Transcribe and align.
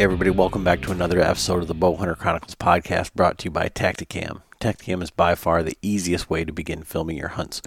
Everybody, 0.00 0.30
welcome 0.30 0.64
back 0.64 0.80
to 0.80 0.92
another 0.92 1.20
episode 1.20 1.60
of 1.60 1.68
the 1.68 1.74
Bowhunter 1.74 2.16
Chronicles 2.16 2.54
podcast 2.54 3.12
brought 3.12 3.36
to 3.36 3.44
you 3.44 3.50
by 3.50 3.68
Tactacam. 3.68 4.40
Tactacam 4.58 5.02
is 5.02 5.10
by 5.10 5.34
far 5.34 5.62
the 5.62 5.76
easiest 5.82 6.30
way 6.30 6.42
to 6.42 6.54
begin 6.54 6.84
filming 6.84 7.18
your 7.18 7.28
hunts. 7.28 7.60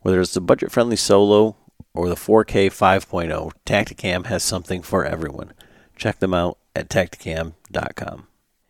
Whether 0.00 0.20
it's 0.20 0.34
the 0.34 0.40
budget 0.40 0.72
friendly 0.72 0.96
solo 0.96 1.54
or 1.94 2.08
the 2.08 2.16
4K 2.16 2.70
5.0, 2.70 3.52
Tactacam 3.64 4.26
has 4.26 4.42
something 4.42 4.82
for 4.82 5.04
everyone. 5.04 5.52
Check 5.94 6.18
them 6.18 6.34
out 6.34 6.58
at 6.74 6.88
tactacam.com. 6.88 8.26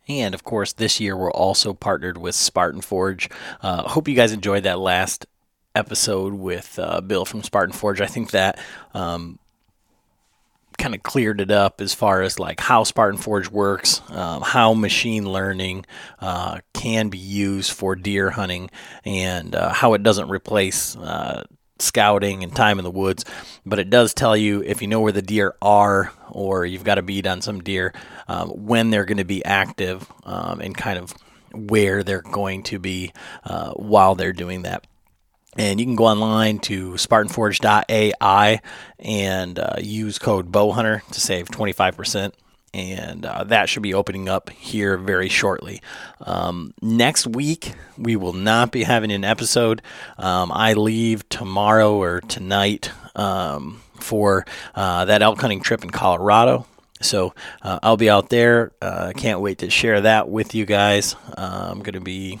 And 0.07 0.35
of 0.35 0.43
course, 0.43 0.71
this 0.71 0.99
year 0.99 1.17
we're 1.17 1.31
also 1.31 1.73
partnered 1.73 2.19
with 2.19 2.35
Spartan 2.35 2.81
Forge. 2.81 3.31
Uh, 3.63 3.81
hope 3.81 4.07
you 4.07 4.13
guys 4.13 4.31
enjoyed 4.31 4.61
that 4.61 4.77
last 4.77 5.25
episode 5.73 6.33
with 6.33 6.77
uh, 6.77 7.01
Bill 7.01 7.25
from 7.25 7.41
Spartan 7.41 7.73
Forge. 7.73 7.99
I 7.99 8.05
think 8.05 8.29
that 8.29 8.59
um, 8.93 9.39
kind 10.81 10.95
of 10.95 11.03
cleared 11.03 11.39
it 11.39 11.51
up 11.51 11.79
as 11.79 11.93
far 11.93 12.21
as 12.21 12.39
like 12.39 12.59
how 12.59 12.83
Spartan 12.83 13.19
Forge 13.19 13.49
works, 13.49 14.01
um, 14.09 14.41
how 14.41 14.73
machine 14.73 15.31
learning 15.31 15.85
uh, 16.19 16.59
can 16.73 17.09
be 17.09 17.19
used 17.19 17.71
for 17.71 17.95
deer 17.95 18.31
hunting, 18.31 18.69
and 19.05 19.55
uh, 19.55 19.71
how 19.71 19.93
it 19.93 20.01
doesn't 20.01 20.29
replace 20.29 20.97
uh, 20.97 21.43
scouting 21.77 22.43
and 22.43 22.55
time 22.55 22.79
in 22.79 22.83
the 22.83 22.91
woods. 22.91 23.25
But 23.65 23.79
it 23.79 23.89
does 23.89 24.13
tell 24.13 24.35
you 24.35 24.63
if 24.63 24.81
you 24.81 24.87
know 24.87 25.01
where 25.01 25.11
the 25.11 25.21
deer 25.21 25.55
are 25.61 26.11
or 26.29 26.65
you've 26.65 26.83
got 26.83 26.97
a 26.97 27.03
bead 27.03 27.27
on 27.27 27.41
some 27.41 27.61
deer, 27.61 27.93
um, 28.27 28.49
when 28.49 28.89
they're 28.89 29.05
going 29.05 29.17
to 29.17 29.25
be 29.25 29.45
active 29.45 30.11
um, 30.23 30.61
and 30.61 30.75
kind 30.75 30.97
of 30.97 31.13
where 31.53 32.03
they're 32.03 32.21
going 32.21 32.63
to 32.63 32.79
be 32.79 33.13
uh, 33.43 33.71
while 33.73 34.15
they're 34.15 34.33
doing 34.33 34.63
that. 34.63 34.87
And 35.57 35.79
you 35.79 35.85
can 35.85 35.95
go 35.95 36.05
online 36.05 36.59
to 36.59 36.91
SpartanForge.ai 36.93 38.61
and 38.99 39.59
uh, 39.59 39.75
use 39.81 40.17
code 40.17 40.51
Bowhunter 40.51 41.05
to 41.11 41.19
save 41.19 41.47
25%. 41.49 42.33
And 42.73 43.25
uh, 43.25 43.43
that 43.45 43.67
should 43.67 43.83
be 43.83 43.93
opening 43.93 44.29
up 44.29 44.49
here 44.49 44.97
very 44.97 45.27
shortly. 45.27 45.81
Um, 46.21 46.73
next 46.81 47.27
week, 47.27 47.73
we 47.97 48.15
will 48.15 48.31
not 48.31 48.71
be 48.71 48.83
having 48.83 49.11
an 49.11 49.25
episode. 49.25 49.81
Um, 50.17 50.53
I 50.53 50.73
leave 50.73 51.27
tomorrow 51.27 51.95
or 51.95 52.21
tonight 52.21 52.89
um, 53.13 53.81
for 53.99 54.45
uh, 54.73 55.03
that 55.03 55.21
elk 55.21 55.41
hunting 55.41 55.59
trip 55.59 55.83
in 55.83 55.89
Colorado. 55.89 56.65
So 57.01 57.33
uh, 57.61 57.79
I'll 57.83 57.97
be 57.97 58.09
out 58.09 58.29
there. 58.29 58.71
Uh, 58.81 59.11
can't 59.17 59.41
wait 59.41 59.57
to 59.59 59.69
share 59.69 60.01
that 60.01 60.29
with 60.29 60.55
you 60.55 60.65
guys. 60.65 61.15
Uh, 61.37 61.69
I'm 61.71 61.79
going 61.79 61.93
to 61.93 61.99
be 61.99 62.39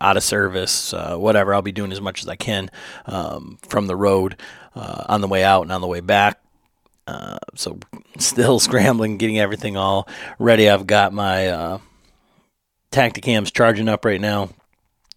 out 0.00 0.16
of 0.16 0.22
service, 0.22 0.92
uh, 0.92 1.16
whatever. 1.16 1.54
I'll 1.54 1.62
be 1.62 1.72
doing 1.72 1.92
as 1.92 2.00
much 2.00 2.22
as 2.22 2.28
I 2.28 2.36
can 2.36 2.70
um, 3.06 3.58
from 3.68 3.86
the 3.86 3.96
road 3.96 4.36
uh, 4.74 5.04
on 5.08 5.20
the 5.20 5.28
way 5.28 5.44
out 5.44 5.62
and 5.62 5.72
on 5.72 5.80
the 5.80 5.86
way 5.86 6.00
back. 6.00 6.40
Uh, 7.06 7.38
so 7.54 7.78
still 8.18 8.60
scrambling, 8.60 9.16
getting 9.16 9.38
everything 9.38 9.76
all 9.76 10.08
ready. 10.38 10.68
I've 10.68 10.86
got 10.86 11.12
my 11.12 11.48
uh, 11.48 11.78
Tactacams 12.92 13.52
charging 13.52 13.88
up 13.88 14.04
right 14.04 14.20
now. 14.20 14.50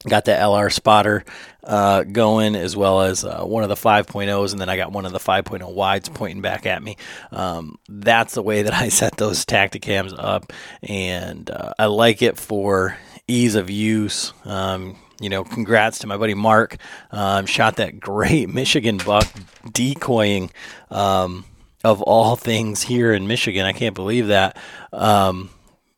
Got 0.07 0.25
the 0.25 0.31
LR 0.31 0.71
spotter 0.71 1.23
uh, 1.63 2.03
going 2.03 2.55
as 2.55 2.75
well 2.75 3.01
as 3.01 3.23
uh, 3.23 3.43
one 3.43 3.61
of 3.61 3.69
the 3.69 3.75
5.0s, 3.75 4.51
and 4.51 4.59
then 4.59 4.69
I 4.69 4.75
got 4.75 4.91
one 4.91 5.05
of 5.05 5.11
the 5.11 5.19
5.0 5.19 5.71
wides 5.73 6.09
pointing 6.09 6.41
back 6.41 6.65
at 6.65 6.81
me. 6.81 6.97
Um, 7.31 7.77
that's 7.87 8.33
the 8.33 8.41
way 8.41 8.63
that 8.63 8.73
I 8.81 8.89
set 8.89 9.17
those 9.17 9.45
Tactacams 9.45 10.13
up, 10.17 10.51
and 10.81 11.49
uh, 11.51 11.73
I 11.77 11.85
like 11.85 12.21
it 12.21 12.39
for 12.39 12.97
ease 13.27 13.55
of 13.55 13.69
use. 13.69 14.33
Um, 14.45 14.97
you 15.19 15.29
know, 15.29 15.43
congrats 15.43 15.99
to 15.99 16.07
my 16.07 16.17
buddy 16.17 16.33
Mark. 16.33 16.77
Um, 17.11 17.45
shot 17.45 17.77
that 17.77 17.99
great 17.99 18.49
Michigan 18.53 18.97
buck 18.97 19.27
decoying 19.71 20.51
um, 20.89 21.45
of 21.83 22.01
all 22.01 22.35
things 22.35 22.81
here 22.81 23.13
in 23.13 23.27
Michigan. 23.27 23.65
I 23.65 23.73
can't 23.73 23.95
believe 23.95 24.27
that 24.27 24.57
um, 24.91 25.49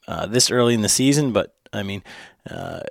uh, 0.08 0.28
this 0.28 0.52
early 0.52 0.74
in 0.74 0.81
the 0.81 0.90
season, 0.90 1.31
but 1.31 1.56
I 1.72 1.84
mean, 1.84 2.03
uh, 2.50 2.81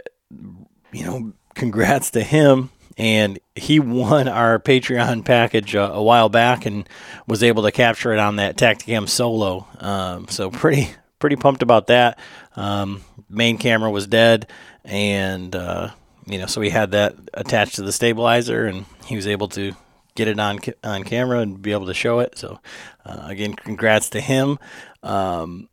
you 0.92 1.04
know, 1.04 1.32
congrats 1.54 2.10
to 2.12 2.22
him. 2.22 2.70
And 2.98 3.38
he 3.54 3.80
won 3.80 4.28
our 4.28 4.58
Patreon 4.58 5.24
package 5.24 5.74
uh, 5.74 5.90
a 5.94 6.02
while 6.02 6.28
back 6.28 6.66
and 6.66 6.86
was 7.26 7.42
able 7.42 7.62
to 7.62 7.72
capture 7.72 8.12
it 8.12 8.18
on 8.18 8.36
that 8.36 8.56
Tactacam 8.56 9.08
solo. 9.08 9.66
Um, 9.78 10.28
so 10.28 10.50
pretty 10.50 10.90
pretty 11.22 11.36
pumped 11.36 11.62
about 11.62 11.86
that. 11.86 12.18
Um, 12.56 13.00
main 13.30 13.56
camera 13.56 13.90
was 13.90 14.08
dead, 14.08 14.50
and 14.84 15.54
uh, 15.54 15.90
you 16.26 16.36
know, 16.36 16.46
so 16.46 16.60
we 16.60 16.68
had 16.68 16.90
that 16.90 17.14
attached 17.32 17.76
to 17.76 17.82
the 17.82 17.92
stabilizer, 17.92 18.66
and 18.66 18.84
he 19.06 19.14
was 19.14 19.28
able 19.28 19.48
to 19.50 19.72
get 20.16 20.26
it 20.26 20.38
on 20.40 20.58
on 20.82 21.04
camera 21.04 21.38
and 21.38 21.62
be 21.62 21.70
able 21.70 21.86
to 21.86 21.94
show 21.94 22.18
it. 22.18 22.36
So, 22.36 22.58
uh, 23.06 23.22
again, 23.28 23.54
congrats 23.54 24.10
to 24.10 24.20
him. 24.20 24.58
Um, 25.04 25.68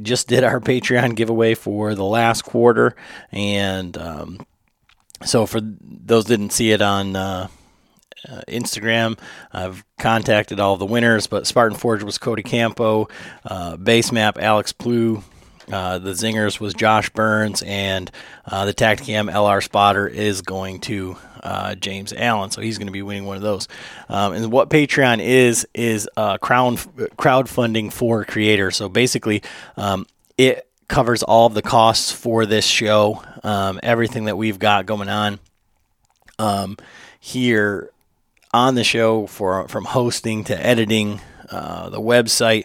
just 0.00 0.28
did 0.28 0.42
our 0.42 0.60
Patreon 0.72 1.14
giveaway 1.14 1.54
for 1.54 1.94
the 1.94 2.02
last 2.02 2.42
quarter, 2.42 2.96
and 3.30 3.98
um, 3.98 4.46
so 5.26 5.44
for 5.44 5.60
those 5.62 6.24
didn't 6.24 6.50
see 6.50 6.72
it 6.72 6.80
on 6.80 7.16
uh, 7.16 7.48
uh, 8.28 8.42
Instagram. 8.48 9.18
I've 9.52 9.84
contacted 9.98 10.60
all 10.60 10.76
the 10.76 10.86
winners, 10.86 11.26
but 11.26 11.46
Spartan 11.46 11.78
Forge 11.78 12.02
was 12.02 12.18
Cody 12.18 12.42
Campo, 12.42 13.08
uh, 13.44 13.76
Base 13.76 14.12
Map 14.12 14.38
Alex 14.38 14.72
Plew, 14.72 15.22
uh, 15.70 15.98
the 15.98 16.12
Zingers 16.12 16.60
was 16.60 16.74
Josh 16.74 17.10
Burns, 17.10 17.62
and 17.62 18.10
uh, 18.44 18.66
the 18.66 18.74
Tactacam 18.74 19.30
LR 19.32 19.62
spotter 19.62 20.06
is 20.06 20.42
going 20.42 20.80
to 20.80 21.16
uh, 21.42 21.74
James 21.74 22.12
Allen. 22.12 22.50
So 22.50 22.60
he's 22.60 22.78
going 22.78 22.86
to 22.86 22.92
be 22.92 23.02
winning 23.02 23.24
one 23.24 23.36
of 23.36 23.42
those. 23.42 23.66
Um, 24.08 24.32
and 24.32 24.52
what 24.52 24.70
Patreon 24.70 25.20
is 25.20 25.66
is 25.74 26.08
uh, 26.16 26.38
crowd 26.38 26.76
crowdfunding 27.16 27.92
for 27.92 28.24
creators. 28.24 28.76
So 28.76 28.88
basically, 28.88 29.42
um, 29.76 30.06
it 30.38 30.68
covers 30.88 31.24
all 31.24 31.46
of 31.46 31.54
the 31.54 31.62
costs 31.62 32.12
for 32.12 32.46
this 32.46 32.64
show, 32.64 33.22
um, 33.42 33.80
everything 33.82 34.26
that 34.26 34.36
we've 34.36 34.58
got 34.58 34.86
going 34.86 35.08
on 35.08 35.40
um, 36.38 36.76
here 37.18 37.90
on 38.56 38.74
the 38.74 38.84
show 38.84 39.26
for 39.26 39.68
from 39.68 39.84
hosting 39.84 40.44
to 40.44 40.66
editing 40.66 41.20
uh, 41.50 41.90
the 41.90 42.00
website, 42.00 42.64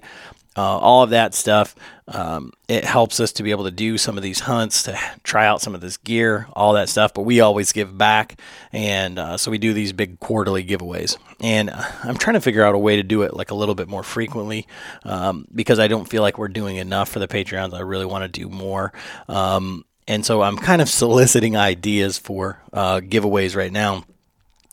uh, 0.56 0.62
all 0.62 1.04
of 1.04 1.10
that 1.10 1.34
stuff. 1.34 1.76
Um, 2.08 2.52
it 2.68 2.84
helps 2.86 3.20
us 3.20 3.34
to 3.34 3.44
be 3.44 3.52
able 3.52 3.66
to 3.66 3.72
do 3.72 3.98
some 3.98 4.18
of 4.18 4.24
these 4.24 4.40
hunts, 4.40 4.84
to 4.84 4.98
try 5.24 5.46
out 5.46 5.62
some 5.62 5.76
of 5.76 5.82
this 5.82 5.98
gear, 5.98 6.48
all 6.54 6.74
that 6.74 6.90
stuff. 6.90 7.14
But 7.14 7.24
we 7.24 7.42
always 7.42 7.74
give 7.74 7.98
back, 7.98 8.40
and 8.72 9.20
uh, 9.20 9.38
so 9.38 9.52
we 9.52 9.58
do 9.58 9.74
these 9.74 9.92
big 9.92 10.20
quarterly 10.20 10.64
giveaways. 10.64 11.18
And 11.42 11.70
uh, 11.70 11.84
I'm 12.04 12.18
trying 12.18 12.36
to 12.36 12.42
figure 12.42 12.64
out 12.64 12.74
a 12.74 12.80
way 12.80 12.96
to 12.96 13.04
do 13.04 13.24
it 13.24 13.34
like 13.34 13.52
a 13.52 13.56
little 13.56 13.76
bit 13.76 13.90
more 13.90 14.04
frequently 14.04 14.68
um, 15.04 15.46
because 15.54 15.78
I 15.78 15.88
don't 15.88 16.10
feel 16.10 16.22
like 16.22 16.38
we're 16.38 16.48
doing 16.48 16.78
enough 16.78 17.10
for 17.10 17.20
the 17.20 17.28
Patreons. 17.28 17.74
I 17.74 17.82
really 17.82 18.06
want 18.06 18.24
to 18.24 18.40
do 18.40 18.50
more. 18.50 18.94
Um, 19.28 19.86
and 20.08 20.26
so 20.26 20.42
I'm 20.42 20.58
kind 20.58 20.82
of 20.82 20.90
soliciting 21.02 21.58
ideas 21.58 22.18
for 22.18 22.62
uh, 22.72 23.02
giveaways 23.02 23.58
right 23.58 23.72
now. 23.72 24.06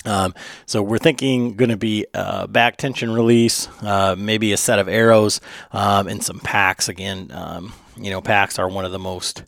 Um, 0.09 0.35
so 0.67 0.83
we're 0.83 0.99
thinking 0.99 1.55
going 1.55 1.71
to 1.71 1.77
be 1.77 2.07
a 2.15 2.49
back 2.49 2.77
tension 2.77 3.13
release, 3.13 3.69
uh, 3.83 4.17
maybe 4.19 4.53
a 4.53 4.57
set 4.57 4.79
of 4.79 4.89
arrows, 4.89 5.41
um, 5.71 6.09
and 6.09 6.23
some 6.23 6.41
packs. 6.41 6.89
Again, 6.89 7.31
um, 7.33 7.73
you 7.97 8.11
know, 8.11 8.21
packs 8.21 8.59
are 8.59 8.69
one 8.69 8.85
of 8.85 8.93
the 8.93 8.99
most, 8.99 9.45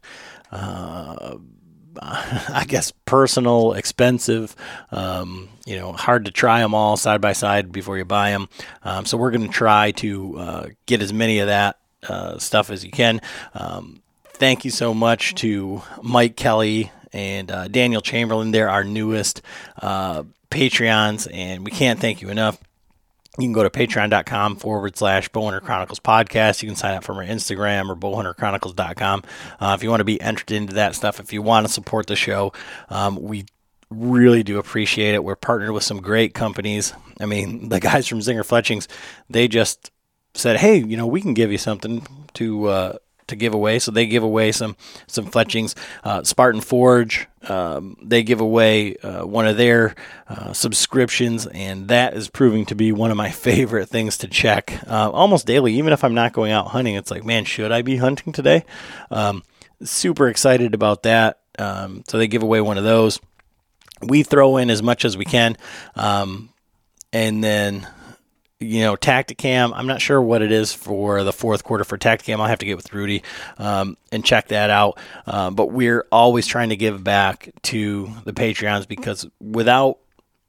uh, 0.53 1.37
I 2.01 2.65
guess, 2.69 2.93
personal, 3.05 3.73
expensive. 3.73 4.55
Um, 4.91 5.49
you 5.67 5.77
know, 5.77 5.93
hard 5.93 6.27
to 6.27 6.31
try 6.31 6.61
them 6.61 6.75
all 6.75 6.97
side 6.97 7.21
by 7.21 7.33
side 7.33 7.73
before 7.73 7.97
you 7.99 8.05
buy 8.05 8.31
them. 8.31 8.49
Um, 8.83 9.07
so 9.07 9.17
we're 9.17 9.31
going 9.31 9.47
to 9.47 9.53
try 9.53 9.93
to 9.93 10.39
uh, 10.39 10.67
get 10.87 11.03
as 11.03 11.13
many 11.13 11.39
of 11.39 11.49
that 11.49 11.79
uh, 12.09 12.39
stuff 12.39 12.71
as 12.71 12.85
you 12.85 12.91
can. 12.91 13.21
Um, 13.55 14.03
thank 14.35 14.65
you 14.65 14.71
so 14.71 14.95
much 14.95 15.35
to 15.37 15.83
Mike 16.03 16.37
Kelly 16.37 16.91
and 17.13 17.51
uh, 17.51 17.69
Daniel 17.69 18.01
Chamberlain. 18.01 18.51
They're 18.51 18.71
our 18.71 18.85
newest 18.85 19.43
uh, 19.81 20.25
Patreons, 20.51 21.29
and 21.33 21.65
we 21.65 21.71
can't 21.71 22.01
thank 22.01 22.21
you 22.23 22.29
enough. 22.29 22.59
You 23.39 23.45
can 23.45 23.53
go 23.53 23.63
to 23.63 23.71
patreon.com 23.71 24.57
forward 24.57 24.97
slash 24.97 25.31
Bowhunter 25.31 25.63
Chronicles 25.63 26.01
podcast. 26.01 26.63
You 26.63 26.69
can 26.69 26.77
sign 26.77 26.95
up 26.95 27.05
from 27.05 27.17
our 27.19 27.25
Instagram 27.25 27.89
or 27.89 27.97
bowhunterchronicles.com. 27.97 29.23
Uh, 29.61 29.77
if 29.79 29.83
you 29.83 29.91
want 29.91 30.01
to 30.01 30.05
be 30.05 30.21
entered 30.21 30.51
into 30.51 30.75
that 30.75 30.97
stuff, 30.97 31.21
if 31.21 31.33
you 31.33 31.41
want 31.41 31.67
to 31.67 31.73
support 31.73 32.09
the 32.09 32.17
show, 32.17 32.53
um, 32.89 33.17
we 33.17 33.47
really 33.89 34.43
do 34.43 34.59
appreciate 34.59 35.15
it. 35.15 35.23
We're 35.23 35.37
partnered 35.37 35.71
with 35.71 35.85
some 35.85 36.01
great 36.01 36.35
companies. 36.35 36.93
I 37.21 37.27
mean, 37.27 37.69
the 37.69 37.81
guys 37.81 38.09
from 38.09 38.19
Zinger 38.19 38.45
Fletchings, 38.45 38.89
they 39.29 39.47
just 39.49 39.91
said, 40.35 40.57
hey, 40.57 40.79
you 40.79 40.97
know, 40.97 41.07
we 41.07 41.21
can 41.21 41.35
give 41.35 41.53
you 41.53 41.59
something 41.59 42.07
to 42.35 42.67
uh, 42.67 42.93
to 43.31 43.37
give 43.37 43.55
away. 43.55 43.79
So 43.79 43.91
they 43.91 44.07
give 44.07 44.23
away 44.23 44.53
some 44.53 44.77
some 45.07 45.27
fletchings. 45.27 45.75
Uh, 46.05 46.23
Spartan 46.23 46.61
Forge 46.61 47.27
um, 47.49 47.97
they 48.03 48.23
give 48.23 48.41
away 48.41 48.97
uh, 48.97 49.25
one 49.25 49.47
of 49.47 49.57
their 49.57 49.95
uh, 50.29 50.53
subscriptions, 50.53 51.47
and 51.47 51.89
that 51.89 52.15
is 52.15 52.29
proving 52.29 52.67
to 52.67 52.75
be 52.75 52.93
one 52.93 53.11
of 53.11 53.17
my 53.17 53.31
favorite 53.31 53.89
things 53.89 54.19
to 54.19 54.29
check 54.29 54.79
uh, 54.87 55.11
almost 55.11 55.47
daily. 55.47 55.75
Even 55.75 55.93
if 55.93 56.05
I'm 56.05 56.15
not 56.15 56.33
going 56.33 56.53
out 56.53 56.69
hunting, 56.69 56.97
it's 56.97 57.11
like, 57.11 57.25
man, 57.25 57.45
should 57.45 57.73
I 57.73 57.83
be 57.83 57.97
hunting 57.97 58.33
today? 58.33 58.65
Um, 59.11 59.43
super 59.83 60.29
excited 60.29 60.75
about 60.75 61.05
that. 61.05 61.41
Um, 61.59 62.05
so 62.07 62.19
they 62.19 62.29
give 62.29 62.43
away 62.43 62.61
one 62.61 62.79
of 62.79 62.85
those. 62.85 63.21
We 64.03 64.23
throw 64.23 64.57
in 64.57 64.71
as 64.71 64.83
much 64.83 65.05
as 65.05 65.17
we 65.17 65.25
can, 65.25 65.57
um, 65.95 66.51
and 67.13 67.43
then 67.43 67.87
you 68.61 68.83
know, 68.83 68.95
Tactacam. 68.95 69.73
I'm 69.75 69.87
not 69.87 70.03
sure 70.03 70.21
what 70.21 70.43
it 70.43 70.53
is 70.53 70.73
for 70.73 71.25
the 71.25 71.33
fourth 71.33 71.65
quarter 71.65 71.83
for 71.83 71.97
Tactacam. 71.97 72.41
I'll 72.41 72.47
have 72.47 72.59
to 72.59 72.67
get 72.67 72.77
with 72.77 72.93
Rudy 72.93 73.23
um, 73.57 73.97
and 74.13 74.23
check 74.25 74.49
that 74.49 74.69
out. 74.69 74.99
Uh, 75.27 75.51
but 75.51 75.73
we're 75.73 76.07
always 76.13 76.47
trying 76.47 76.69
to 76.69 76.77
give 76.77 77.03
back 77.03 77.51
to 77.63 78.11
the 78.25 78.35
Patreons 78.35 78.87
because 78.87 79.27
without 79.41 79.99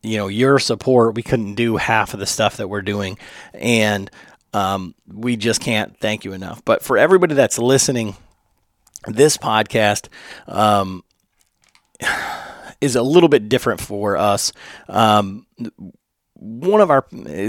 you 0.03 0.17
know 0.17 0.27
your 0.27 0.59
support, 0.59 1.15
we 1.15 1.23
couldn't 1.23 1.55
do 1.55 1.77
half 1.77 2.13
of 2.13 2.19
the 2.19 2.25
stuff 2.25 2.57
that 2.57 2.67
we're 2.67 2.81
doing, 2.81 3.17
and 3.53 4.11
um, 4.53 4.93
we 5.07 5.37
just 5.37 5.61
can't 5.61 5.97
thank 5.99 6.25
you 6.25 6.33
enough. 6.33 6.63
But 6.65 6.83
for 6.83 6.97
everybody 6.97 7.33
that's 7.33 7.57
listening, 7.57 8.15
this 9.07 9.37
podcast. 9.37 10.09
Um, 10.47 11.03
is 12.81 12.95
a 12.95 13.03
little 13.03 13.29
bit 13.29 13.47
different 13.47 13.79
for 13.79 14.17
us. 14.17 14.51
Um, 14.89 15.45
one 16.41 16.81
of 16.81 16.89
our 16.89 17.05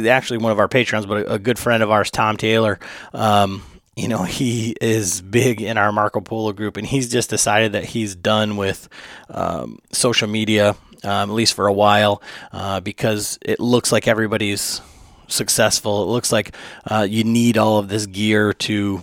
actually 0.07 0.39
one 0.39 0.53
of 0.53 0.59
our 0.59 0.69
patrons, 0.69 1.07
but 1.07 1.27
a, 1.27 1.35
a 1.35 1.39
good 1.39 1.59
friend 1.59 1.83
of 1.83 1.91
ours, 1.91 2.11
Tom 2.11 2.37
Taylor. 2.37 2.79
Um, 3.15 3.63
you 3.97 4.09
know, 4.09 4.23
he 4.23 4.75
is 4.81 5.21
big 5.21 5.61
in 5.61 5.77
our 5.77 5.93
Marco 5.93 6.21
Polo 6.21 6.53
group, 6.53 6.77
and 6.77 6.87
he's 6.87 7.09
just 7.11 7.31
decided 7.31 7.73
that 7.73 7.85
he's 7.85 8.15
done 8.15 8.57
with 8.57 8.89
um, 9.29 9.79
social 9.93 10.29
media, 10.29 10.71
um, 11.05 11.31
at 11.31 11.31
least 11.31 11.55
for 11.55 11.67
a 11.67 11.73
while, 11.73 12.23
uh, 12.53 12.81
because 12.81 13.39
it 13.43 13.61
looks 13.61 13.93
like 13.93 14.07
everybody's 14.07 14.81
successful. 15.29 16.03
It 16.03 16.07
looks 16.07 16.31
like 16.31 16.55
uh, 16.87 17.07
you 17.09 17.25
need 17.25 17.59
all 17.59 17.79
of 17.79 17.89
this 17.89 18.07
gear 18.07 18.53
to 18.55 19.03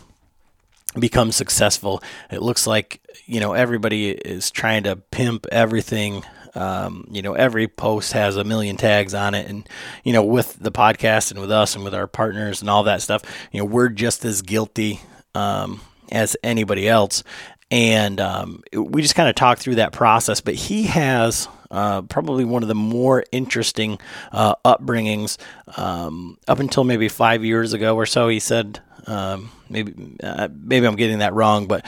become 0.98 1.32
successful. 1.32 2.02
It 2.32 2.42
looks 2.42 2.66
like 2.66 3.02
you 3.26 3.40
know 3.40 3.54
everybody 3.54 4.10
is 4.10 4.52
trying 4.52 4.84
to 4.84 4.96
pimp 4.96 5.46
everything 5.52 6.24
um, 6.56 7.08
you 7.12 7.22
know, 7.22 7.34
every 7.34 7.68
post 7.68 8.14
has 8.14 8.38
a 8.38 8.44
million 8.44 8.78
tags 8.78 9.14
on 9.14 9.34
it, 9.36 9.48
and 9.48 9.68
you 10.04 10.14
know, 10.14 10.24
with 10.24 10.58
the 10.60 10.72
podcast 10.72 11.32
and 11.32 11.40
with 11.40 11.52
us 11.52 11.76
and 11.76 11.84
with 11.84 11.94
our 11.94 12.08
partners 12.08 12.62
and 12.62 12.70
all 12.70 12.84
that 12.84 13.02
stuff, 13.02 13.24
you 13.52 13.60
know, 13.60 13.66
we're 13.66 13.90
just 13.90 14.26
as 14.26 14.42
guilty 14.42 15.02
um, 15.36 15.82
as 16.12 16.36
anybody 16.44 16.88
else. 16.88 17.24
And 17.72 18.20
um, 18.20 18.64
we 18.74 19.04
just 19.04 19.14
kind 19.14 19.30
of 19.30 19.36
talked 19.36 19.62
through 19.62 19.76
that 19.76 19.94
process. 19.94 20.42
But 20.42 20.56
he 20.56 20.84
has 20.84 21.48
uh, 21.70 22.02
probably 22.04 22.46
one 22.46 22.64
of 22.64 22.68
the 22.68 22.76
more 22.76 23.24
interesting 23.32 24.00
uh, 24.32 24.56
upbringings 24.66 25.38
um, 25.78 26.38
up 26.48 26.60
until 26.60 26.84
maybe 26.84 27.10
five 27.10 27.46
years 27.46 27.74
ago 27.74 27.96
or 27.96 28.08
so. 28.08 28.28
He 28.28 28.40
said, 28.40 28.80
um, 29.06 29.52
maybe 29.70 30.18
uh, 30.24 30.48
maybe 30.52 30.88
I'm 30.88 30.96
getting 30.96 31.20
that 31.20 31.34
wrong, 31.34 31.68
but 31.68 31.86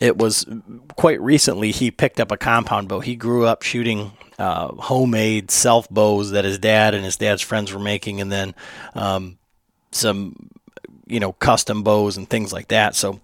it 0.00 0.16
was 0.16 0.46
quite 0.96 1.20
recently 1.20 1.70
he 1.70 1.90
picked 1.90 2.20
up 2.20 2.32
a 2.32 2.36
compound 2.36 2.88
bow. 2.88 3.00
He 3.00 3.16
grew 3.16 3.46
up 3.46 3.62
shooting 3.62 4.12
uh, 4.38 4.68
homemade 4.74 5.50
self 5.50 5.88
bows 5.88 6.32
that 6.32 6.44
his 6.44 6.58
dad 6.58 6.94
and 6.94 7.04
his 7.04 7.16
dad's 7.16 7.42
friends 7.42 7.72
were 7.72 7.80
making, 7.80 8.20
and 8.20 8.30
then 8.30 8.54
um, 8.94 9.38
some 9.92 10.50
you 11.06 11.20
know 11.20 11.32
custom 11.32 11.82
bows 11.82 12.16
and 12.16 12.28
things 12.28 12.52
like 12.52 12.68
that. 12.68 12.94
So 12.94 13.20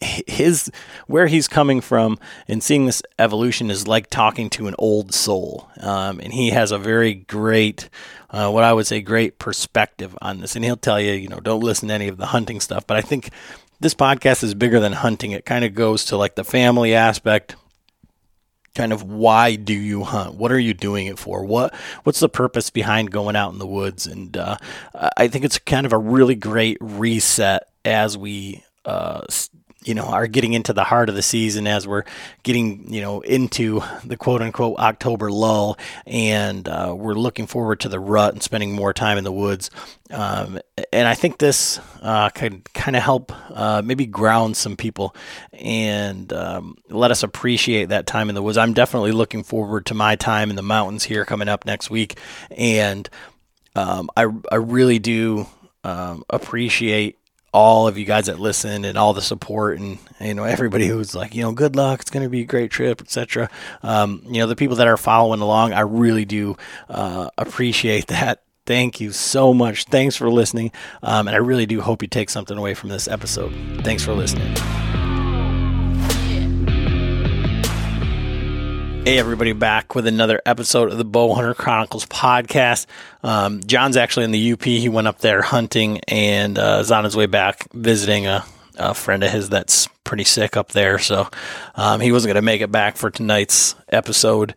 his 0.00 0.70
where 1.06 1.26
he's 1.26 1.46
coming 1.46 1.80
from 1.80 2.18
and 2.48 2.62
seeing 2.62 2.86
this 2.86 3.02
evolution 3.18 3.70
is 3.70 3.86
like 3.86 4.08
talking 4.08 4.50
to 4.50 4.66
an 4.66 4.74
old 4.78 5.14
soul, 5.14 5.68
um, 5.80 6.20
and 6.20 6.32
he 6.32 6.50
has 6.50 6.72
a 6.72 6.78
very 6.78 7.14
great. 7.14 7.88
Uh, 8.32 8.48
what 8.48 8.62
I 8.62 8.72
would 8.72 8.86
say, 8.86 9.00
great 9.00 9.40
perspective 9.40 10.16
on 10.22 10.38
this. 10.38 10.54
And 10.54 10.64
he'll 10.64 10.76
tell 10.76 11.00
you, 11.00 11.14
you 11.14 11.26
know, 11.26 11.40
don't 11.40 11.64
listen 11.64 11.88
to 11.88 11.94
any 11.94 12.06
of 12.06 12.16
the 12.16 12.26
hunting 12.26 12.60
stuff. 12.60 12.86
But 12.86 12.96
I 12.96 13.00
think 13.00 13.30
this 13.80 13.94
podcast 13.94 14.44
is 14.44 14.54
bigger 14.54 14.78
than 14.78 14.92
hunting. 14.92 15.32
It 15.32 15.44
kind 15.44 15.64
of 15.64 15.74
goes 15.74 16.06
to 16.06 16.16
like 16.16 16.34
the 16.34 16.44
family 16.44 16.94
aspect, 16.94 17.56
kind 18.74 18.92
of 18.92 19.02
why 19.02 19.56
do 19.56 19.72
you 19.74 20.04
hunt? 20.04 20.34
What 20.34 20.52
are 20.52 20.58
you 20.58 20.74
doing 20.74 21.06
it 21.06 21.18
for? 21.18 21.44
What 21.44 21.74
what's 22.04 22.20
the 22.20 22.28
purpose 22.28 22.70
behind 22.70 23.10
going 23.10 23.36
out 23.36 23.52
in 23.52 23.58
the 23.58 23.66
woods? 23.66 24.06
And 24.06 24.36
uh, 24.36 24.56
I 25.16 25.28
think 25.28 25.44
it's 25.44 25.58
kind 25.58 25.86
of 25.86 25.92
a 25.92 25.98
really 25.98 26.34
great 26.34 26.78
reset 26.80 27.64
as 27.84 28.16
we 28.16 28.62
uh, 28.84 29.22
you 29.82 29.94
know, 29.94 30.04
are 30.04 30.26
getting 30.26 30.52
into 30.52 30.74
the 30.74 30.84
heart 30.84 31.08
of 31.08 31.14
the 31.14 31.22
season 31.22 31.66
as 31.66 31.88
we're 31.88 32.04
getting, 32.42 32.92
you 32.92 33.00
know, 33.00 33.22
into 33.22 33.80
the 34.04 34.16
quote 34.16 34.42
unquote 34.42 34.78
October 34.78 35.30
lull. 35.30 35.78
And 36.06 36.68
uh, 36.68 36.94
we're 36.96 37.14
looking 37.14 37.46
forward 37.46 37.80
to 37.80 37.88
the 37.88 37.98
rut 37.98 38.34
and 38.34 38.42
spending 38.42 38.72
more 38.72 38.92
time 38.92 39.16
in 39.16 39.24
the 39.24 39.32
woods. 39.32 39.70
Um, 40.10 40.60
and 40.92 41.08
I 41.08 41.14
think 41.14 41.38
this 41.38 41.80
uh, 42.02 42.28
could 42.28 42.70
kind 42.74 42.94
of 42.94 43.02
help 43.02 43.32
uh, 43.50 43.80
maybe 43.82 44.04
ground 44.04 44.56
some 44.56 44.76
people 44.76 45.14
and 45.52 46.30
um, 46.32 46.76
let 46.90 47.10
us 47.10 47.22
appreciate 47.22 47.88
that 47.88 48.06
time 48.06 48.28
in 48.28 48.34
the 48.34 48.42
woods. 48.42 48.58
I'm 48.58 48.74
definitely 48.74 49.12
looking 49.12 49.42
forward 49.42 49.86
to 49.86 49.94
my 49.94 50.14
time 50.14 50.50
in 50.50 50.56
the 50.56 50.62
mountains 50.62 51.04
here 51.04 51.24
coming 51.24 51.48
up 51.48 51.64
next 51.64 51.88
week. 51.88 52.18
And 52.50 53.08
um, 53.74 54.10
I, 54.14 54.26
I 54.52 54.56
really 54.56 54.98
do 54.98 55.46
um, 55.84 56.24
appreciate 56.28 57.16
all 57.52 57.88
of 57.88 57.98
you 57.98 58.04
guys 58.04 58.26
that 58.26 58.38
listen 58.38 58.84
and 58.84 58.96
all 58.96 59.12
the 59.12 59.22
support 59.22 59.78
and 59.78 59.98
you 60.20 60.34
know 60.34 60.44
everybody 60.44 60.86
who's 60.86 61.14
like 61.14 61.34
you 61.34 61.42
know 61.42 61.52
good 61.52 61.74
luck 61.74 62.00
it's 62.00 62.10
going 62.10 62.22
to 62.22 62.28
be 62.28 62.42
a 62.42 62.44
great 62.44 62.70
trip 62.70 63.00
etc 63.00 63.50
um, 63.82 64.22
you 64.26 64.38
know 64.40 64.46
the 64.46 64.56
people 64.56 64.76
that 64.76 64.86
are 64.86 64.96
following 64.96 65.40
along 65.40 65.72
i 65.72 65.80
really 65.80 66.24
do 66.24 66.56
uh, 66.88 67.28
appreciate 67.38 68.06
that. 68.08 68.42
Thank 68.66 69.00
you 69.00 69.10
so 69.10 69.52
much. 69.52 69.84
Thanks 69.84 70.14
for 70.16 70.30
listening. 70.30 70.70
Um, 71.02 71.26
and 71.26 71.34
i 71.34 71.38
really 71.38 71.66
do 71.66 71.80
hope 71.80 72.02
you 72.02 72.08
take 72.08 72.30
something 72.30 72.56
away 72.56 72.74
from 72.74 72.90
this 72.90 73.08
episode. 73.08 73.52
Thanks 73.82 74.04
for 74.04 74.12
listening 74.12 74.54
Hey, 79.02 79.18
everybody, 79.18 79.54
back 79.54 79.94
with 79.94 80.06
another 80.06 80.42
episode 80.44 80.92
of 80.92 80.98
the 80.98 81.06
Bowhunter 81.06 81.56
Chronicles 81.56 82.04
podcast. 82.04 82.84
Um, 83.22 83.62
John's 83.64 83.96
actually 83.96 84.26
in 84.26 84.30
the 84.30 84.52
UP. 84.52 84.62
He 84.62 84.90
went 84.90 85.08
up 85.08 85.20
there 85.20 85.40
hunting 85.40 86.00
and 86.06 86.58
uh, 86.58 86.78
is 86.82 86.92
on 86.92 87.04
his 87.04 87.16
way 87.16 87.24
back 87.24 87.66
visiting 87.72 88.26
a, 88.26 88.44
a, 88.76 88.92
friend 88.92 89.24
of 89.24 89.32
his 89.32 89.48
that's 89.48 89.88
pretty 90.04 90.24
sick 90.24 90.54
up 90.54 90.72
there. 90.72 90.98
So 90.98 91.28
um, 91.76 92.00
he 92.02 92.12
wasn't 92.12 92.28
going 92.28 92.42
to 92.42 92.42
make 92.42 92.60
it 92.60 92.70
back 92.70 92.98
for 92.98 93.10
tonight's 93.10 93.74
episode. 93.88 94.54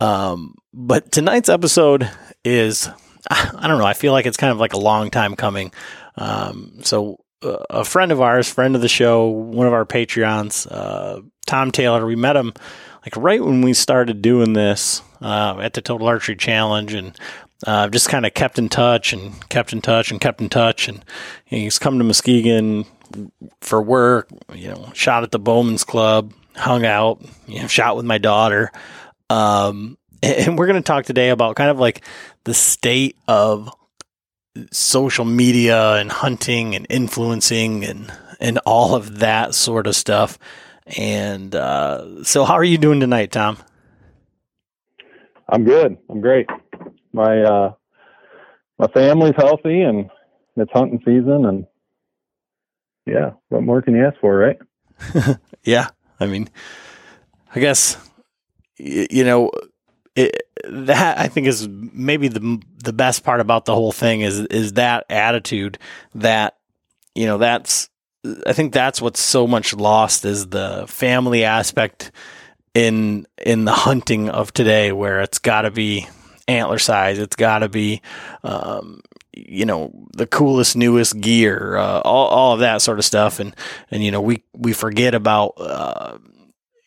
Um, 0.00 0.54
but 0.72 1.12
tonight's 1.12 1.50
episode 1.50 2.10
is, 2.46 2.88
I 3.30 3.68
don't 3.68 3.78
know, 3.78 3.84
I 3.84 3.92
feel 3.92 4.12
like 4.12 4.24
it's 4.24 4.38
kind 4.38 4.52
of 4.52 4.58
like 4.58 4.72
a 4.72 4.80
long 4.80 5.10
time 5.10 5.36
coming. 5.36 5.70
Um, 6.16 6.78
so 6.82 7.22
uh, 7.42 7.58
a 7.68 7.84
friend 7.84 8.10
of 8.10 8.22
ours, 8.22 8.48
friend 8.48 8.74
of 8.74 8.80
the 8.80 8.88
show, 8.88 9.26
one 9.26 9.66
of 9.66 9.74
our 9.74 9.84
Patreons, 9.84 10.66
uh, 10.70 11.20
Tom 11.46 11.72
Taylor, 11.72 12.06
we 12.06 12.16
met 12.16 12.36
him 12.36 12.54
like 13.04 13.16
right 13.16 13.42
when 13.42 13.62
we 13.62 13.72
started 13.72 14.22
doing 14.22 14.52
this 14.52 15.02
uh, 15.20 15.58
at 15.60 15.74
the 15.74 15.80
Total 15.80 16.06
Archery 16.06 16.36
Challenge, 16.36 16.94
and 16.94 17.18
uh, 17.66 17.88
just 17.88 18.08
kind 18.08 18.26
of 18.26 18.34
kept 18.34 18.58
in 18.58 18.68
touch 18.68 19.12
and 19.12 19.48
kept 19.48 19.72
in 19.72 19.80
touch 19.80 20.10
and 20.10 20.20
kept 20.20 20.40
in 20.40 20.48
touch. 20.48 20.88
And 20.88 21.04
he's 21.44 21.78
come 21.78 21.98
to 21.98 22.04
Muskegon 22.04 22.84
for 23.60 23.82
work, 23.82 24.28
you 24.54 24.68
know, 24.68 24.90
shot 24.94 25.22
at 25.22 25.30
the 25.30 25.38
Bowman's 25.38 25.84
Club, 25.84 26.32
hung 26.56 26.84
out, 26.84 27.22
you 27.46 27.60
know, 27.60 27.68
shot 27.68 27.96
with 27.96 28.04
my 28.04 28.18
daughter. 28.18 28.70
Um, 29.30 29.98
and 30.22 30.58
we're 30.58 30.66
going 30.66 30.82
to 30.82 30.86
talk 30.86 31.04
today 31.04 31.30
about 31.30 31.56
kind 31.56 31.70
of 31.70 31.78
like 31.78 32.04
the 32.44 32.54
state 32.54 33.16
of 33.28 33.72
social 34.70 35.24
media 35.24 35.94
and 35.94 36.12
hunting 36.12 36.74
and 36.74 36.86
influencing 36.90 37.84
and 37.84 38.12
and 38.38 38.58
all 38.66 38.94
of 38.94 39.20
that 39.20 39.54
sort 39.54 39.86
of 39.86 39.94
stuff. 39.94 40.38
And 40.86 41.54
uh, 41.54 42.24
so, 42.24 42.44
how 42.44 42.54
are 42.54 42.64
you 42.64 42.78
doing 42.78 43.00
tonight, 43.00 43.32
Tom? 43.32 43.58
I'm 45.48 45.64
good. 45.64 45.96
I'm 46.10 46.20
great. 46.20 46.48
My 47.12 47.42
uh, 47.42 47.72
my 48.78 48.88
family's 48.88 49.36
healthy, 49.36 49.82
and 49.82 50.10
it's 50.56 50.72
hunting 50.72 50.98
season, 51.04 51.46
and 51.46 51.66
yeah, 53.06 53.32
what 53.48 53.62
more 53.62 53.82
can 53.82 53.94
you 53.94 54.04
ask 54.04 54.18
for, 54.20 54.36
right? 54.36 54.58
yeah, 55.64 55.88
I 56.18 56.26
mean, 56.26 56.48
I 57.54 57.60
guess 57.60 57.96
you 58.78 59.24
know 59.24 59.50
it, 60.16 60.42
that 60.68 61.18
I 61.18 61.28
think 61.28 61.46
is 61.46 61.68
maybe 61.68 62.28
the 62.28 62.60
the 62.82 62.92
best 62.92 63.24
part 63.24 63.40
about 63.40 63.64
the 63.64 63.74
whole 63.74 63.92
thing 63.92 64.22
is 64.22 64.40
is 64.40 64.74
that 64.74 65.04
attitude 65.08 65.78
that 66.14 66.58
you 67.14 67.26
know 67.26 67.38
that's 67.38 67.88
I 68.46 68.52
think 68.52 68.72
that's 68.72 69.02
what's 69.02 69.20
so 69.20 69.46
much 69.46 69.74
lost 69.74 70.24
is 70.24 70.48
the 70.48 70.86
family 70.86 71.44
aspect 71.44 72.12
in 72.74 73.26
in 73.44 73.64
the 73.64 73.72
hunting 73.72 74.28
of 74.28 74.52
today, 74.52 74.92
where 74.92 75.20
it's 75.20 75.38
got 75.38 75.62
to 75.62 75.70
be 75.70 76.08
antler 76.48 76.78
size, 76.78 77.18
it's 77.18 77.36
got 77.36 77.60
to 77.60 77.68
be, 77.68 78.02
um, 78.44 79.00
you 79.32 79.64
know, 79.64 79.92
the 80.12 80.26
coolest, 80.26 80.76
newest 80.76 81.20
gear, 81.20 81.76
uh, 81.76 82.00
all 82.00 82.28
all 82.28 82.52
of 82.54 82.60
that 82.60 82.82
sort 82.82 82.98
of 82.98 83.04
stuff, 83.04 83.40
and 83.40 83.54
and 83.90 84.04
you 84.04 84.10
know 84.10 84.20
we 84.20 84.44
we 84.54 84.72
forget 84.72 85.14
about. 85.14 85.54
Uh, 85.58 86.18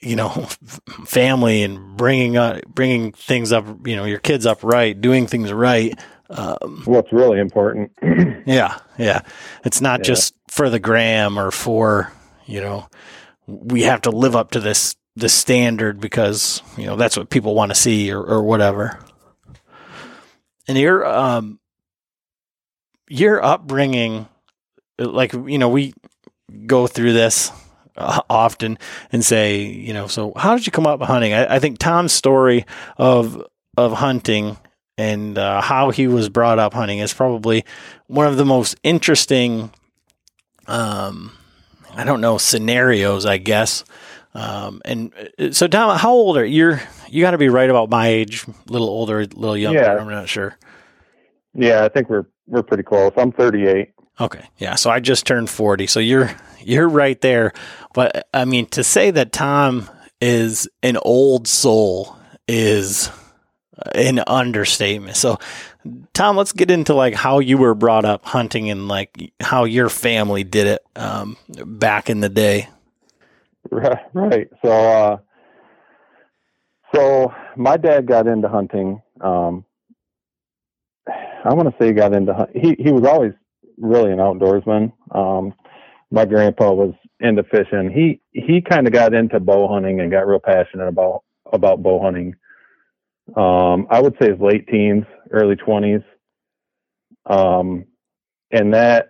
you 0.01 0.15
know, 0.15 0.29
family 1.05 1.63
and 1.63 1.97
bringing 1.97 2.37
up, 2.37 2.63
bringing 2.67 3.11
things 3.11 3.51
up, 3.51 3.65
you 3.87 3.95
know, 3.95 4.05
your 4.05 4.19
kids 4.19 4.45
up 4.45 4.63
right, 4.63 5.01
doing 5.01 5.25
things 5.25 5.51
right. 5.51 5.99
Um, 6.29 6.83
What's 6.85 7.11
really 7.11 7.39
important. 7.39 7.91
yeah, 8.45 8.77
yeah. 8.99 9.21
It's 9.63 9.81
not 9.81 10.01
yeah. 10.01 10.03
just 10.03 10.35
for 10.55 10.69
the 10.69 10.79
gram 10.79 11.37
or 11.37 11.51
for 11.51 12.11
you 12.45 12.61
know 12.61 12.87
we 13.45 13.83
have 13.83 14.01
to 14.01 14.09
live 14.09 14.35
up 14.35 14.51
to 14.51 14.59
this 14.61 14.95
this 15.15 15.33
standard 15.33 15.99
because 15.99 16.61
you 16.77 16.85
know 16.85 16.95
that's 16.95 17.17
what 17.17 17.29
people 17.29 17.53
want 17.55 17.71
to 17.71 17.75
see 17.75 18.11
or, 18.11 18.23
or 18.23 18.43
whatever. 18.43 18.99
And 20.67 20.77
you're 20.77 21.05
um 21.05 21.59
your 23.09 23.43
upbringing, 23.43 24.27
like 24.97 25.33
you 25.33 25.57
know, 25.57 25.69
we 25.69 25.93
go 26.65 26.87
through 26.87 27.13
this 27.13 27.51
often 27.97 28.77
and 29.11 29.23
say, 29.23 29.61
you 29.63 29.93
know, 29.93 30.07
so 30.07 30.33
how 30.35 30.55
did 30.55 30.65
you 30.65 30.71
come 30.71 30.87
up 30.87 31.01
hunting? 31.01 31.33
I, 31.33 31.55
I 31.55 31.59
think 31.59 31.79
Tom's 31.79 32.13
story 32.13 32.65
of 32.97 33.45
of 33.77 33.91
hunting 33.91 34.57
and 34.97 35.37
uh, 35.37 35.59
how 35.59 35.89
he 35.89 36.07
was 36.07 36.29
brought 36.29 36.59
up 36.59 36.73
hunting 36.73 36.99
is 36.99 37.13
probably 37.13 37.65
one 38.07 38.27
of 38.27 38.37
the 38.37 38.45
most 38.45 38.77
interesting. 38.83 39.71
Um, 40.67 41.31
I 41.93 42.03
don't 42.03 42.21
know 42.21 42.37
scenarios, 42.37 43.25
I 43.25 43.37
guess. 43.37 43.83
Um, 44.33 44.81
and 44.83 45.13
uh, 45.39 45.51
so, 45.51 45.67
Tom, 45.67 45.97
how 45.97 46.11
old 46.11 46.37
are 46.37 46.45
you? 46.45 46.55
You're, 46.55 46.81
you 47.09 47.21
got 47.21 47.31
to 47.31 47.37
be 47.37 47.49
right 47.49 47.69
about 47.69 47.89
my 47.89 48.07
age, 48.07 48.45
a 48.47 48.71
little 48.71 48.89
older, 48.89 49.21
a 49.21 49.25
little 49.25 49.57
younger. 49.57 49.79
Yeah. 49.79 49.95
I'm 49.95 50.09
not 50.09 50.27
sure. 50.27 50.57
Yeah, 51.53 51.85
I 51.85 51.89
think 51.89 52.09
we're 52.09 52.25
we're 52.47 52.63
pretty 52.63 52.83
close. 52.83 53.13
I'm 53.15 53.31
38. 53.31 53.93
Okay, 54.19 54.45
yeah. 54.57 54.75
So 54.75 54.89
I 54.89 54.99
just 54.99 55.25
turned 55.25 55.49
40. 55.49 55.87
So 55.87 55.99
you're 55.99 56.31
you're 56.59 56.89
right 56.89 57.19
there. 57.21 57.53
But 57.93 58.27
I 58.33 58.43
mean, 58.45 58.65
to 58.67 58.83
say 58.83 59.11
that 59.11 59.31
Tom 59.31 59.89
is 60.19 60.67
an 60.83 60.97
old 60.97 61.47
soul 61.47 62.17
is 62.47 63.09
an 63.93 64.21
understatement. 64.27 65.17
So, 65.17 65.37
Tom, 66.13 66.35
let's 66.35 66.51
get 66.51 66.71
into 66.71 66.93
like 66.93 67.13
how 67.13 67.39
you 67.39 67.57
were 67.57 67.75
brought 67.75 68.05
up 68.05 68.25
hunting 68.25 68.69
and 68.69 68.87
like 68.87 69.33
how 69.39 69.65
your 69.65 69.89
family 69.89 70.43
did 70.43 70.67
it 70.67 70.85
um, 70.95 71.37
back 71.47 72.09
in 72.09 72.21
the 72.21 72.29
day. 72.29 72.67
Right. 73.71 73.99
Right. 74.13 74.47
So, 74.63 74.69
uh, 74.69 75.17
so 76.93 77.33
my 77.55 77.77
dad 77.77 78.07
got 78.07 78.27
into 78.27 78.47
hunting. 78.47 79.01
Um, 79.21 79.65
I 81.07 81.53
want 81.53 81.69
to 81.69 81.75
say 81.79 81.87
he 81.87 81.93
got 81.93 82.13
into 82.13 82.47
he 82.55 82.75
he 82.79 82.91
was 82.91 83.03
always 83.03 83.33
really 83.77 84.11
an 84.11 84.17
outdoorsman. 84.17 84.91
Um, 85.11 85.53
my 86.11 86.25
grandpa 86.25 86.71
was 86.73 86.93
into 87.19 87.43
fishing. 87.43 87.91
He 87.93 88.21
he 88.31 88.61
kind 88.61 88.87
of 88.87 88.93
got 88.93 89.13
into 89.13 89.39
bow 89.39 89.67
hunting 89.67 89.99
and 89.99 90.11
got 90.11 90.27
real 90.27 90.39
passionate 90.39 90.87
about 90.87 91.23
about 91.51 91.83
bow 91.83 92.01
hunting. 92.01 92.35
Um, 93.35 93.87
I 93.89 94.01
would 94.01 94.15
say 94.19 94.31
his 94.31 94.39
late 94.39 94.67
teens, 94.67 95.05
early 95.35 95.55
twenties. 95.55 96.01
Um, 97.25 97.85
and 98.51 98.73
that 98.73 99.09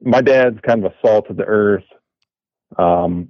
my 0.00 0.20
dad's 0.20 0.58
kind 0.66 0.84
of 0.84 0.92
a 0.92 0.94
salt 1.06 1.28
of 1.30 1.36
the 1.36 1.44
earth. 1.44 1.84
Um, 2.78 3.28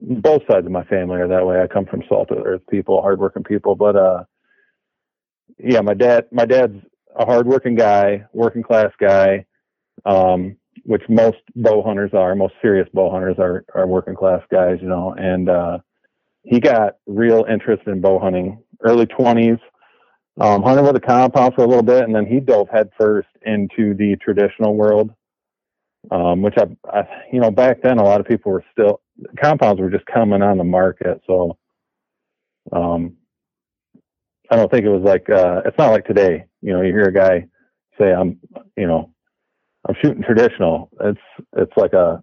both 0.00 0.42
sides 0.50 0.66
of 0.66 0.72
my 0.72 0.84
family 0.84 1.20
are 1.20 1.28
that 1.28 1.46
way. 1.46 1.60
I 1.60 1.66
come 1.66 1.86
from 1.86 2.04
salt 2.08 2.30
of 2.30 2.38
the 2.38 2.44
earth 2.44 2.62
people, 2.70 3.02
hardworking 3.02 3.44
people, 3.44 3.74
but 3.74 3.96
uh, 3.96 4.24
yeah, 5.58 5.80
my 5.80 5.94
dad 5.94 6.26
my 6.32 6.44
dad's 6.44 6.80
a 7.16 7.24
hardworking 7.24 7.74
guy, 7.74 8.24
working 8.32 8.62
class 8.62 8.92
guy. 9.00 9.44
Um, 10.04 10.56
which 10.84 11.02
most 11.08 11.38
bow 11.56 11.82
hunters 11.82 12.12
are, 12.14 12.36
most 12.36 12.54
serious 12.62 12.88
bow 12.94 13.10
hunters 13.10 13.34
are, 13.38 13.64
are 13.74 13.86
working 13.86 14.14
class 14.14 14.40
guys, 14.50 14.78
you 14.80 14.88
know, 14.88 15.12
and, 15.18 15.50
uh, 15.50 15.78
he 16.44 16.60
got 16.60 16.96
real 17.06 17.44
interest 17.50 17.82
in 17.88 18.00
bow 18.00 18.18
hunting 18.20 18.62
early 18.84 19.04
twenties, 19.04 19.58
um, 20.40 20.62
hunted 20.62 20.82
with 20.82 20.96
a 20.96 21.00
compound 21.00 21.54
for 21.54 21.64
a 21.64 21.66
little 21.66 21.82
bit 21.82 22.04
and 22.04 22.14
then 22.14 22.26
he 22.26 22.40
dove 22.40 22.68
headfirst 22.72 23.28
into 23.44 23.94
the 23.94 24.16
traditional 24.22 24.74
world. 24.74 25.10
Um, 26.10 26.42
which 26.42 26.54
I, 26.56 26.64
I, 26.90 27.02
you 27.32 27.40
know, 27.40 27.50
back 27.50 27.82
then 27.82 27.98
a 27.98 28.04
lot 28.04 28.20
of 28.20 28.26
people 28.26 28.52
were 28.52 28.64
still, 28.72 29.00
compounds 29.42 29.80
were 29.80 29.90
just 29.90 30.06
coming 30.06 30.42
on 30.42 30.56
the 30.56 30.64
market. 30.64 31.20
So, 31.26 31.58
um, 32.72 33.16
I 34.50 34.56
don't 34.56 34.70
think 34.70 34.84
it 34.86 34.90
was 34.90 35.02
like, 35.02 35.28
uh, 35.28 35.62
it's 35.66 35.76
not 35.76 35.90
like 35.90 36.06
today, 36.06 36.46
you 36.62 36.72
know, 36.72 36.82
you 36.82 36.92
hear 36.92 37.08
a 37.08 37.12
guy 37.12 37.46
say, 37.98 38.12
I'm, 38.12 38.38
you 38.76 38.86
know, 38.86 39.12
I'm 39.88 39.94
shooting 40.02 40.22
traditional. 40.22 40.90
It's 41.00 41.20
it's 41.56 41.72
like 41.76 41.92
a 41.92 42.22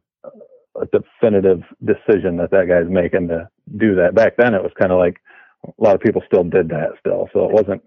a 0.79 0.85
definitive 0.87 1.61
decision 1.83 2.37
that 2.37 2.51
that 2.51 2.67
guy's 2.67 2.89
making 2.89 3.29
to 3.29 3.47
do 3.77 3.95
that. 3.95 4.13
Back 4.13 4.35
then, 4.37 4.53
it 4.53 4.61
was 4.61 4.71
kind 4.79 4.91
of 4.91 4.99
like 4.99 5.17
a 5.65 5.83
lot 5.83 5.95
of 5.95 6.01
people 6.01 6.21
still 6.27 6.43
did 6.43 6.69
that 6.69 6.91
still, 6.99 7.29
so 7.33 7.45
it 7.45 7.51
wasn't 7.51 7.81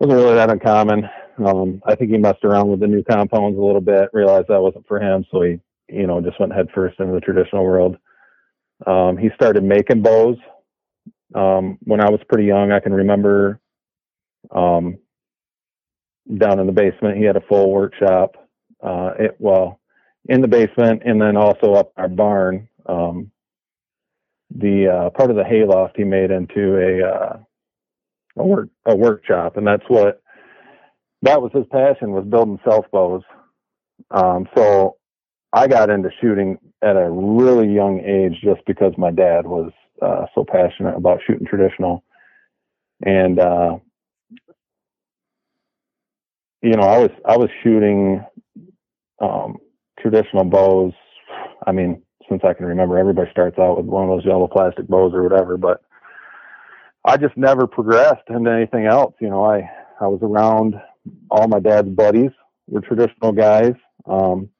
wasn't 0.00 0.18
really 0.18 0.34
that 0.34 0.50
uncommon. 0.50 1.08
Um, 1.44 1.82
I 1.86 1.94
think 1.94 2.10
he 2.10 2.18
messed 2.18 2.44
around 2.44 2.68
with 2.68 2.80
the 2.80 2.86
new 2.86 3.02
compounds 3.02 3.58
a 3.58 3.62
little 3.62 3.80
bit, 3.80 4.10
realized 4.12 4.48
that 4.48 4.60
wasn't 4.60 4.86
for 4.86 5.00
him, 5.00 5.24
so 5.30 5.42
he 5.42 5.58
you 5.88 6.06
know 6.06 6.20
just 6.20 6.38
went 6.40 6.54
headfirst 6.54 7.00
into 7.00 7.14
the 7.14 7.20
traditional 7.20 7.64
world. 7.64 7.96
Um, 8.86 9.16
he 9.16 9.30
started 9.34 9.64
making 9.64 10.02
bows 10.02 10.36
um, 11.34 11.78
when 11.82 12.00
I 12.00 12.10
was 12.10 12.20
pretty 12.28 12.46
young. 12.46 12.72
I 12.72 12.80
can 12.80 12.92
remember 12.92 13.60
um, 14.54 14.98
down 16.36 16.60
in 16.60 16.66
the 16.66 16.72
basement. 16.72 17.18
He 17.18 17.24
had 17.24 17.36
a 17.36 17.46
full 17.48 17.70
workshop. 17.70 18.36
Uh, 18.82 19.12
it, 19.18 19.36
well, 19.38 19.80
in 20.28 20.40
the 20.40 20.48
basement, 20.48 21.02
and 21.04 21.20
then 21.20 21.36
also 21.36 21.74
up 21.74 21.92
our 21.96 22.08
barn. 22.08 22.68
Um, 22.86 23.30
the 24.54 24.88
uh, 24.88 25.10
part 25.10 25.30
of 25.30 25.36
the 25.36 25.44
hayloft 25.44 25.96
he 25.96 26.04
made 26.04 26.30
into 26.30 26.76
a 26.78 27.06
uh, 27.06 27.38
a 28.38 28.46
work 28.46 28.68
a 28.86 28.96
workshop, 28.96 29.56
and 29.56 29.66
that's 29.66 29.84
what 29.88 30.22
that 31.22 31.40
was 31.42 31.52
his 31.54 31.66
passion 31.72 32.12
was 32.12 32.24
building 32.26 32.60
self 32.64 32.86
bows. 32.92 33.22
Um, 34.10 34.48
so 34.56 34.96
I 35.52 35.68
got 35.68 35.90
into 35.90 36.10
shooting 36.20 36.58
at 36.82 36.96
a 36.96 37.10
really 37.10 37.72
young 37.72 38.00
age 38.00 38.40
just 38.42 38.60
because 38.66 38.92
my 38.98 39.10
dad 39.10 39.46
was 39.46 39.72
uh, 40.02 40.26
so 40.34 40.44
passionate 40.44 40.96
about 40.96 41.20
shooting 41.26 41.46
traditional, 41.46 42.04
and 43.04 43.38
uh, 43.40 43.78
you 46.62 46.72
know, 46.76 46.82
I 46.82 46.98
was 46.98 47.10
I 47.24 47.36
was 47.36 47.50
shooting 47.62 48.24
um, 49.20 49.56
traditional 50.00 50.44
bows. 50.44 50.92
I 51.66 51.72
mean, 51.72 52.02
since 52.28 52.42
I 52.44 52.54
can 52.54 52.66
remember, 52.66 52.98
everybody 52.98 53.30
starts 53.30 53.58
out 53.58 53.78
with 53.78 53.86
one 53.86 54.04
of 54.04 54.10
those 54.10 54.24
yellow 54.26 54.48
plastic 54.48 54.88
bows 54.88 55.12
or 55.14 55.22
whatever. 55.22 55.56
But 55.56 55.82
I 57.08 57.16
just 57.16 57.36
never 57.38 57.66
progressed 57.66 58.28
into 58.28 58.50
anything 58.50 58.84
else. 58.84 59.14
You 59.18 59.30
know, 59.30 59.42
I 59.42 59.68
I 59.98 60.06
was 60.06 60.20
around 60.22 60.74
all 61.30 61.48
my 61.48 61.58
dad's 61.58 61.88
buddies 61.88 62.30
were 62.66 62.82
traditional 62.82 63.32
guys, 63.32 63.72
um, 64.06 64.50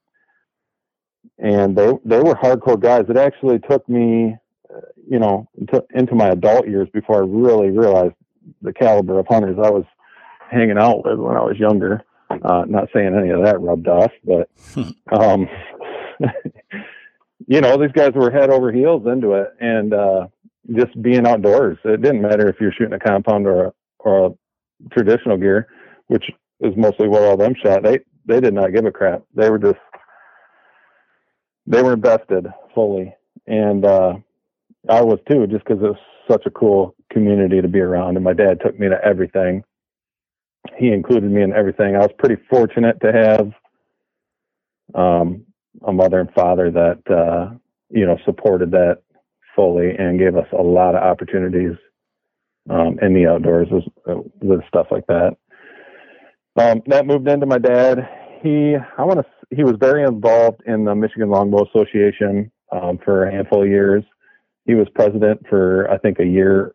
and 1.38 1.76
they 1.76 1.93
they 2.07 2.21
were 2.21 2.35
hardcore 2.35 2.81
guys. 2.81 3.05
It 3.11 3.19
actually 3.19 3.59
took 3.59 3.87
me, 3.87 4.35
uh, 4.75 4.81
you 5.07 5.19
know, 5.19 5.47
into, 5.59 5.85
into 5.95 6.14
my 6.14 6.28
adult 6.31 6.67
years 6.67 6.88
before 6.95 7.17
I 7.17 7.26
really 7.26 7.69
realized 7.71 8.14
the 8.62 8.73
caliber 8.73 9.19
of 9.19 9.26
hunters 9.28 9.59
I 9.62 9.71
was 9.71 9.85
hanging 10.50 10.78
out 10.78 11.05
with 11.05 11.19
when 11.19 11.37
I 11.37 11.43
was 11.43 11.59
younger. 11.59 12.02
Uh, 12.31 12.64
not 12.67 12.88
saying 12.95 13.14
any 13.14 13.31
of 13.31 13.43
that 13.45 13.61
rubbed 13.61 13.88
off, 13.88 14.12
but 14.25 14.49
um, 15.12 15.47
you 17.47 17.61
know, 17.61 17.76
these 17.76 17.93
guys 17.93 18.12
were 18.14 18.31
head 18.31 18.49
over 18.49 18.73
heels 18.73 19.07
into 19.07 19.33
it, 19.35 19.49
and 19.61 19.93
uh, 19.93 20.28
just 20.75 21.00
being 21.02 21.26
outdoors. 21.26 21.78
It 21.84 22.02
didn't 22.02 22.22
matter 22.22 22.48
if 22.48 22.56
you're 22.60 22.72
shooting 22.72 22.94
a 22.94 22.98
compound 22.98 23.46
or 23.46 23.66
a, 23.66 23.72
or 24.00 24.26
a 24.26 24.88
traditional 24.90 25.37
gear, 25.37 25.68
which 26.08 26.25
is 26.60 26.75
mostly 26.76 27.08
what 27.08 27.22
all 27.22 27.37
them 27.37 27.54
shot. 27.62 27.82
They 27.82 28.00
they 28.26 28.40
did 28.40 28.54
not 28.54 28.72
give 28.72 28.84
a 28.84 28.90
crap. 28.90 29.22
They 29.34 29.50
were 29.50 29.58
just 29.58 29.78
they 31.66 31.82
were 31.82 31.94
invested 31.94 32.46
fully, 32.75 33.14
and 33.46 33.84
uh, 33.84 34.14
I 34.88 35.02
was 35.02 35.18
too, 35.30 35.46
just 35.46 35.64
because 35.64 35.82
it 35.82 35.88
was 35.88 35.96
such 36.30 36.44
a 36.46 36.50
cool 36.50 36.94
community 37.10 37.62
to 37.62 37.68
be 37.68 37.80
around. 37.80 38.16
And 38.16 38.25
my 38.25 38.34
dad 38.34 38.60
took 38.60 38.78
me 38.78 38.88
to 38.88 39.02
everything 39.04 39.64
he 40.76 40.92
included 40.92 41.30
me 41.30 41.42
in 41.42 41.52
everything. 41.52 41.96
I 41.96 42.00
was 42.00 42.10
pretty 42.18 42.40
fortunate 42.48 43.00
to 43.00 43.12
have 43.12 43.52
um, 44.94 45.44
a 45.87 45.92
mother 45.92 46.20
and 46.20 46.32
father 46.32 46.70
that 46.70 47.10
uh, 47.10 47.54
you 47.90 48.06
know 48.06 48.18
supported 48.25 48.70
that 48.72 49.02
fully 49.55 49.95
and 49.99 50.19
gave 50.19 50.37
us 50.37 50.47
a 50.52 50.62
lot 50.62 50.95
of 50.95 51.02
opportunities 51.02 51.76
um, 52.71 52.99
in 53.00 53.14
the 53.14 53.26
outdoors 53.26 53.69
with, 53.71 53.85
with 54.40 54.61
stuff 54.69 54.87
like 54.90 55.07
that. 55.07 55.37
Um, 56.57 56.83
that 56.87 57.07
moved 57.07 57.28
into 57.28 57.47
my 57.47 57.59
dad. 57.59 58.09
He, 58.43 58.76
I 58.97 59.05
want 59.05 59.21
to, 59.21 59.57
he 59.57 59.64
was 59.64 59.76
very 59.78 60.02
involved 60.02 60.62
in 60.67 60.85
the 60.85 60.95
Michigan 60.95 61.31
Longbow 61.31 61.67
Association 61.69 62.50
um, 62.73 62.99
for 63.05 63.25
a 63.25 63.33
handful 63.33 63.62
of 63.62 63.69
years. 63.69 64.05
He 64.64 64.75
was 64.75 64.88
president 64.95 65.40
for 65.49 65.90
I 65.90 65.99
think 65.99 66.19
a 66.19 66.26
year 66.26 66.75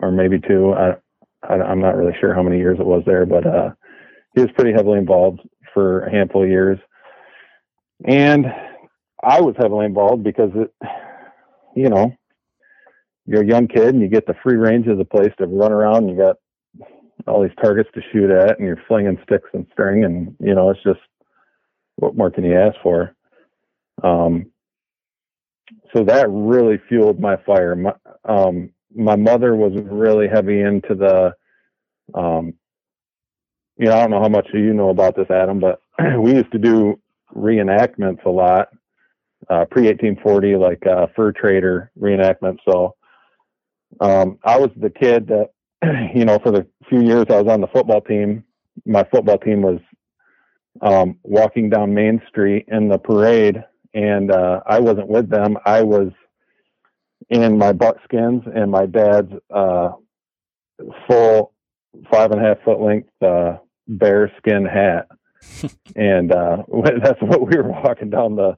or 0.00 0.10
maybe 0.10 0.40
two. 0.40 0.72
I, 0.72 0.94
I, 1.42 1.70
am 1.70 1.80
not 1.80 1.96
really 1.96 2.16
sure 2.20 2.34
how 2.34 2.42
many 2.42 2.58
years 2.58 2.78
it 2.80 2.86
was 2.86 3.02
there, 3.06 3.26
but 3.26 3.46
uh, 3.46 3.70
he 4.34 4.40
was 4.40 4.50
pretty 4.56 4.72
heavily 4.72 4.98
involved 4.98 5.40
for 5.72 6.00
a 6.06 6.10
handful 6.10 6.42
of 6.42 6.48
years. 6.48 6.78
And 8.04 8.46
I 9.22 9.40
was 9.40 9.54
heavily 9.58 9.86
involved 9.86 10.24
because 10.24 10.50
it, 10.54 10.72
you 11.78 11.88
know, 11.88 12.14
you're 13.26 13.42
a 13.42 13.46
young 13.46 13.68
kid 13.68 13.94
and 13.94 14.00
you 14.00 14.08
get 14.08 14.26
the 14.26 14.34
free 14.42 14.56
range 14.56 14.86
of 14.86 14.98
the 14.98 15.04
place 15.04 15.32
to 15.38 15.46
run 15.46 15.72
around. 15.72 16.08
And 16.08 16.10
you 16.10 16.16
got 16.16 16.36
all 17.26 17.42
these 17.42 17.52
targets 17.60 17.90
to 17.94 18.00
shoot 18.12 18.30
at 18.30 18.58
and 18.58 18.66
you're 18.66 18.82
flinging 18.88 19.18
sticks 19.24 19.50
and 19.52 19.66
string 19.72 20.04
and 20.04 20.34
you 20.40 20.54
know 20.54 20.70
it's 20.70 20.82
just 20.82 21.00
what 21.96 22.16
more 22.16 22.30
can 22.30 22.44
you 22.44 22.56
ask 22.56 22.76
for? 22.82 23.14
Um, 24.02 24.46
so 25.94 26.04
that 26.04 26.28
really 26.30 26.80
fueled 26.88 27.18
my 27.18 27.36
fire. 27.44 27.74
My, 27.74 27.92
um, 28.24 28.70
my 28.94 29.16
mother 29.16 29.56
was 29.56 29.72
really 29.84 30.28
heavy 30.28 30.60
into 30.60 30.94
the 30.94 31.34
um, 32.14 32.54
you 33.78 33.86
know, 33.86 33.92
I 33.92 34.00
don't 34.00 34.10
know 34.10 34.20
how 34.20 34.28
much 34.28 34.48
you 34.52 34.74
know 34.74 34.90
about 34.90 35.16
this, 35.16 35.30
Adam, 35.30 35.60
but 35.60 35.80
we 36.18 36.34
used 36.34 36.50
to 36.52 36.58
do 36.58 36.98
reenactments 37.34 38.24
a 38.24 38.30
lot, 38.30 38.68
uh, 39.50 39.64
pre 39.64 39.86
1840, 39.86 40.56
like 40.56 40.86
uh, 40.86 41.06
fur 41.14 41.32
trader 41.32 41.90
reenactment. 41.98 42.58
So 42.68 42.94
um, 44.00 44.38
I 44.44 44.58
was 44.58 44.70
the 44.76 44.90
kid 44.90 45.28
that, 45.28 45.50
you 46.14 46.24
know, 46.24 46.38
for 46.38 46.50
the 46.50 46.66
few 46.88 47.02
years 47.02 47.26
I 47.30 47.40
was 47.40 47.52
on 47.52 47.60
the 47.60 47.68
football 47.68 48.00
team, 48.00 48.44
my 48.86 49.04
football 49.10 49.38
team 49.38 49.62
was 49.62 49.80
um, 50.80 51.18
walking 51.22 51.70
down 51.70 51.94
Main 51.94 52.20
Street 52.28 52.66
in 52.68 52.88
the 52.88 52.98
parade, 52.98 53.62
and 53.94 54.30
uh, 54.30 54.60
I 54.66 54.78
wasn't 54.80 55.08
with 55.08 55.28
them. 55.28 55.56
I 55.64 55.82
was 55.82 56.12
in 57.30 57.58
my 57.58 57.72
buckskins 57.72 58.42
and 58.54 58.70
my 58.70 58.86
dad's 58.86 59.32
uh, 59.54 59.90
full 61.06 61.52
five 62.10 62.30
and 62.30 62.40
a 62.40 62.44
half 62.44 62.62
foot 62.64 62.80
length 62.80 63.10
uh, 63.22 63.56
bear 63.86 64.32
skin 64.38 64.64
hat. 64.64 65.08
and 65.96 66.32
uh, 66.32 66.58
that's 67.02 67.20
what 67.20 67.46
we 67.46 67.56
were 67.56 67.70
walking 67.70 68.10
down 68.10 68.36
the 68.36 68.56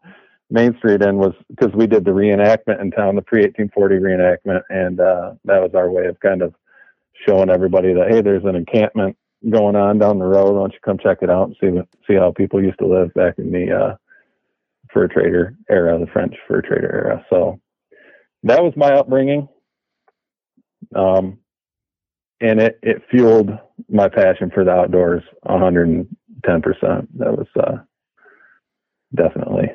main 0.51 0.77
street 0.79 1.03
in 1.03 1.17
was 1.17 1.35
because 1.49 1.73
we 1.75 1.87
did 1.87 2.05
the 2.05 2.11
reenactment 2.11 2.81
in 2.81 2.91
town, 2.91 3.17
the 3.17 3.23
pre 3.23 3.43
1840 3.43 3.97
reenactment, 3.97 4.63
and 4.69 5.01
uh, 5.01 5.35
that 5.45 5.63
was 5.63 5.73
our 5.75 5.91
way 5.91 6.07
of 6.07 6.19
kind 6.21 6.43
of 6.43 6.55
showing 7.27 7.51
everybody 7.51 7.93
that 7.95 8.09
hey, 8.11 8.23
there's 8.23 8.45
an 8.45 8.57
encampment 8.57 9.17
going 9.49 9.77
on 9.77 9.99
down 9.99 10.19
the 10.19 10.25
road. 10.25 10.53
Why 10.53 10.61
don't 10.61 10.73
you 10.73 10.81
come 10.85 10.99
check 10.99 11.19
it 11.23 11.31
out 11.31 11.49
and 11.49 11.57
see 11.61 12.01
see 12.07 12.19
how 12.19 12.33
people 12.33 12.63
used 12.63 12.79
to 12.81 12.87
live 12.87 13.13
back 13.15 13.35
in 13.39 13.53
the 13.53 13.73
uh, 13.73 13.97
fur 14.93 15.09
trader 15.09 15.57
era, 15.71 15.99
the 15.99 16.07
French 16.13 16.35
fur 16.49 16.63
trader 16.63 16.93
era. 16.93 17.27
So 17.31 17.61
that 18.45 18.63
was 18.63 18.73
my 18.77 18.93
upbringing. 18.93 19.49
Um, 20.95 21.39
and 22.41 22.61
it, 22.61 22.79
it 22.83 23.03
fueled 23.11 23.51
my 23.89 24.09
passion 24.09 24.51
for 24.53 24.65
the 24.65 24.71
outdoors 24.71 25.23
110%. 25.47 26.07
That 26.43 27.07
was, 27.19 27.47
uh, 27.59 27.79
definitely. 29.15 29.69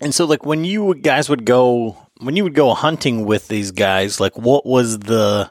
And 0.00 0.14
so 0.14 0.24
like 0.24 0.44
when 0.44 0.64
you 0.64 0.94
guys 0.94 1.28
would 1.28 1.44
go, 1.44 1.96
when 2.20 2.36
you 2.36 2.44
would 2.44 2.54
go 2.54 2.74
hunting 2.74 3.24
with 3.24 3.48
these 3.48 3.70
guys, 3.70 4.20
like 4.20 4.36
what 4.36 4.66
was 4.66 4.98
the, 4.98 5.50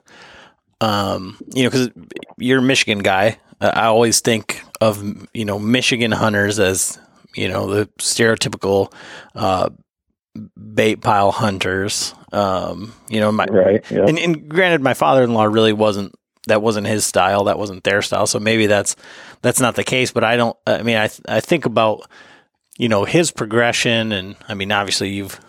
um, 0.82 1.38
you 1.54 1.64
know, 1.64 1.70
cause 1.70 1.90
you're 2.38 2.60
a 2.60 2.62
Michigan 2.62 3.00
guy. 3.00 3.40
Uh, 3.62 3.72
I 3.74 3.86
always 3.86 4.20
think 4.20 4.62
of, 4.82 5.04
you 5.34 5.46
know, 5.46 5.60
Michigan 5.60 6.12
hunters 6.12 6.60
as, 6.60 7.00
you 7.36 7.48
know, 7.48 7.68
the 7.68 7.86
stereotypical, 8.00 8.94
uh, 9.36 9.70
bait 10.74 10.98
pile 11.02 11.32
hunters. 11.32 12.14
Um, 12.32 12.94
you 13.08 13.20
know, 13.20 13.32
my 13.32 13.46
right. 13.46 13.90
Yep. 13.92 14.10
And, 14.10 14.20
and 14.20 14.50
granted, 14.50 14.82
my 14.82 14.94
father-in-law 14.94 15.46
really 15.46 15.74
wasn't 15.74 16.16
that 16.48 16.62
wasn't 16.62 16.88
his 16.88 17.06
style. 17.06 17.46
That 17.46 17.58
wasn't 17.58 17.84
their 17.84 18.02
style. 18.02 18.28
So 18.28 18.40
maybe 18.40 18.66
that's 18.66 18.96
that's 19.42 19.60
not 19.60 19.76
the 19.76 19.84
case. 19.84 20.12
But 20.12 20.24
I 20.24 20.36
don't. 20.36 20.58
I 20.66 20.82
mean, 20.82 20.98
I 20.98 21.10
I 21.28 21.40
think 21.40 21.66
about 21.66 22.10
you 22.78 22.90
know 22.90 23.06
his 23.06 23.32
progression, 23.32 24.12
and 24.12 24.36
I 24.48 24.54
mean, 24.54 24.72
obviously 24.72 25.10
you've 25.10 25.40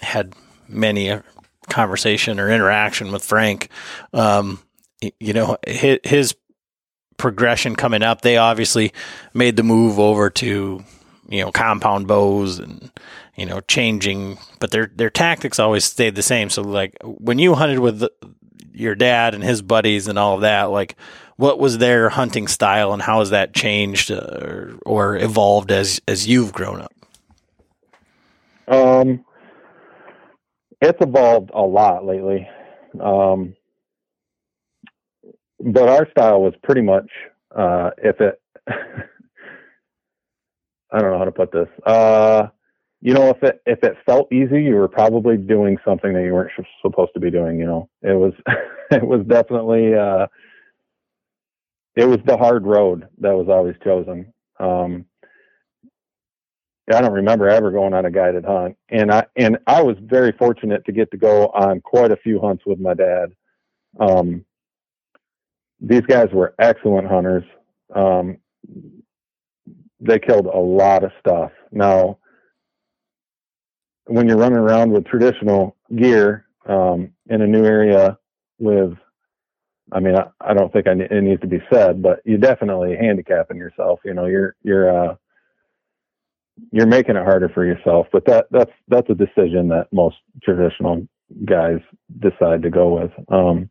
had 0.00 0.34
many 0.68 1.08
a 1.08 1.22
conversation 1.68 2.38
or 2.38 2.50
interaction 2.50 3.12
with 3.12 3.24
Frank. 3.24 3.68
Um, 4.12 4.60
you 5.20 5.32
know 5.32 5.56
his, 5.66 6.34
progression 7.18 7.74
coming 7.74 8.02
up. 8.02 8.20
They 8.20 8.36
obviously 8.36 8.92
made 9.32 9.56
the 9.56 9.62
move 9.62 9.98
over 9.98 10.28
to 10.28 10.84
you 11.28 11.40
know 11.40 11.50
compound 11.50 12.06
bows 12.06 12.58
and 12.58 12.90
you 13.36 13.46
know 13.46 13.60
changing 13.60 14.38
but 14.60 14.70
their 14.70 14.90
their 14.94 15.10
tactics 15.10 15.58
always 15.58 15.84
stayed 15.84 16.14
the 16.14 16.22
same 16.22 16.48
so 16.48 16.62
like 16.62 16.96
when 17.02 17.38
you 17.38 17.54
hunted 17.54 17.78
with 17.80 17.98
the, 17.98 18.12
your 18.72 18.94
dad 18.94 19.34
and 19.34 19.42
his 19.42 19.62
buddies 19.62 20.06
and 20.06 20.18
all 20.18 20.36
of 20.36 20.42
that 20.42 20.64
like 20.64 20.94
what 21.36 21.58
was 21.58 21.78
their 21.78 22.08
hunting 22.08 22.46
style 22.46 22.92
and 22.92 23.02
how 23.02 23.18
has 23.20 23.30
that 23.30 23.54
changed 23.54 24.10
uh, 24.10 24.16
or, 24.16 24.78
or 24.84 25.16
evolved 25.16 25.70
as 25.70 26.00
as 26.08 26.26
you've 26.26 26.52
grown 26.52 26.80
up 26.80 26.92
um 28.68 29.24
it's 30.80 30.98
evolved 31.00 31.50
a 31.54 31.62
lot 31.62 32.04
lately 32.04 32.48
um 33.00 33.54
but 35.60 35.88
our 35.88 36.08
style 36.10 36.42
was 36.42 36.54
pretty 36.62 36.82
much 36.82 37.10
uh 37.54 37.90
if 37.98 38.20
it 38.20 38.40
I 40.92 41.00
don't 41.00 41.12
know 41.12 41.18
how 41.18 41.24
to 41.24 41.32
put 41.32 41.52
this. 41.52 41.68
Uh, 41.84 42.48
you 43.00 43.12
know, 43.12 43.28
if 43.28 43.42
it 43.42 43.60
if 43.66 43.82
it 43.82 43.96
felt 44.06 44.32
easy, 44.32 44.62
you 44.62 44.74
were 44.74 44.88
probably 44.88 45.36
doing 45.36 45.78
something 45.84 46.12
that 46.14 46.22
you 46.22 46.32
weren't 46.32 46.52
supposed 46.82 47.12
to 47.14 47.20
be 47.20 47.30
doing. 47.30 47.58
You 47.58 47.66
know, 47.66 47.88
it 48.02 48.14
was 48.14 48.32
it 48.90 49.06
was 49.06 49.24
definitely 49.26 49.94
uh, 49.94 50.26
it 51.96 52.04
was 52.04 52.18
the 52.26 52.36
hard 52.36 52.66
road 52.66 53.08
that 53.18 53.32
was 53.34 53.48
always 53.48 53.74
chosen. 53.82 54.32
Um, 54.60 55.06
I 56.92 57.00
don't 57.00 57.12
remember 57.12 57.48
ever 57.48 57.72
going 57.72 57.94
on 57.94 58.06
a 58.06 58.10
guided 58.10 58.44
hunt, 58.44 58.76
and 58.90 59.10
I 59.10 59.26
and 59.34 59.58
I 59.66 59.82
was 59.82 59.96
very 60.00 60.32
fortunate 60.32 60.84
to 60.84 60.92
get 60.92 61.10
to 61.10 61.16
go 61.16 61.48
on 61.48 61.80
quite 61.80 62.12
a 62.12 62.16
few 62.16 62.40
hunts 62.40 62.64
with 62.64 62.78
my 62.78 62.94
dad. 62.94 63.32
Um, 63.98 64.44
these 65.80 66.02
guys 66.02 66.28
were 66.32 66.54
excellent 66.58 67.08
hunters. 67.08 67.44
Um, 67.94 68.38
they 70.00 70.18
killed 70.18 70.46
a 70.46 70.58
lot 70.58 71.02
of 71.02 71.10
stuff. 71.18 71.50
Now, 71.72 72.18
when 74.06 74.28
you're 74.28 74.36
running 74.36 74.58
around 74.58 74.92
with 74.92 75.06
traditional 75.06 75.76
gear 75.94 76.46
um, 76.66 77.12
in 77.28 77.42
a 77.42 77.46
new 77.46 77.64
area 77.64 78.18
with, 78.58 78.94
I 79.92 80.00
mean, 80.00 80.16
I, 80.16 80.24
I 80.40 80.54
don't 80.54 80.72
think 80.72 80.86
I, 80.88 80.92
it 80.92 81.22
needs 81.22 81.40
to 81.42 81.46
be 81.46 81.62
said, 81.72 82.02
but 82.02 82.20
you're 82.24 82.38
definitely 82.38 82.96
handicapping 82.96 83.56
yourself. 83.56 84.00
You 84.04 84.14
know, 84.14 84.26
you're 84.26 84.56
you're 84.62 85.10
uh, 85.10 85.14
you're 86.72 86.86
making 86.86 87.16
it 87.16 87.24
harder 87.24 87.48
for 87.48 87.64
yourself. 87.64 88.06
But 88.12 88.24
that 88.26 88.46
that's 88.50 88.72
that's 88.88 89.10
a 89.10 89.14
decision 89.14 89.68
that 89.68 89.88
most 89.92 90.16
traditional 90.42 91.06
guys 91.44 91.78
decide 92.20 92.62
to 92.62 92.70
go 92.70 93.00
with. 93.00 93.12
Um, 93.28 93.70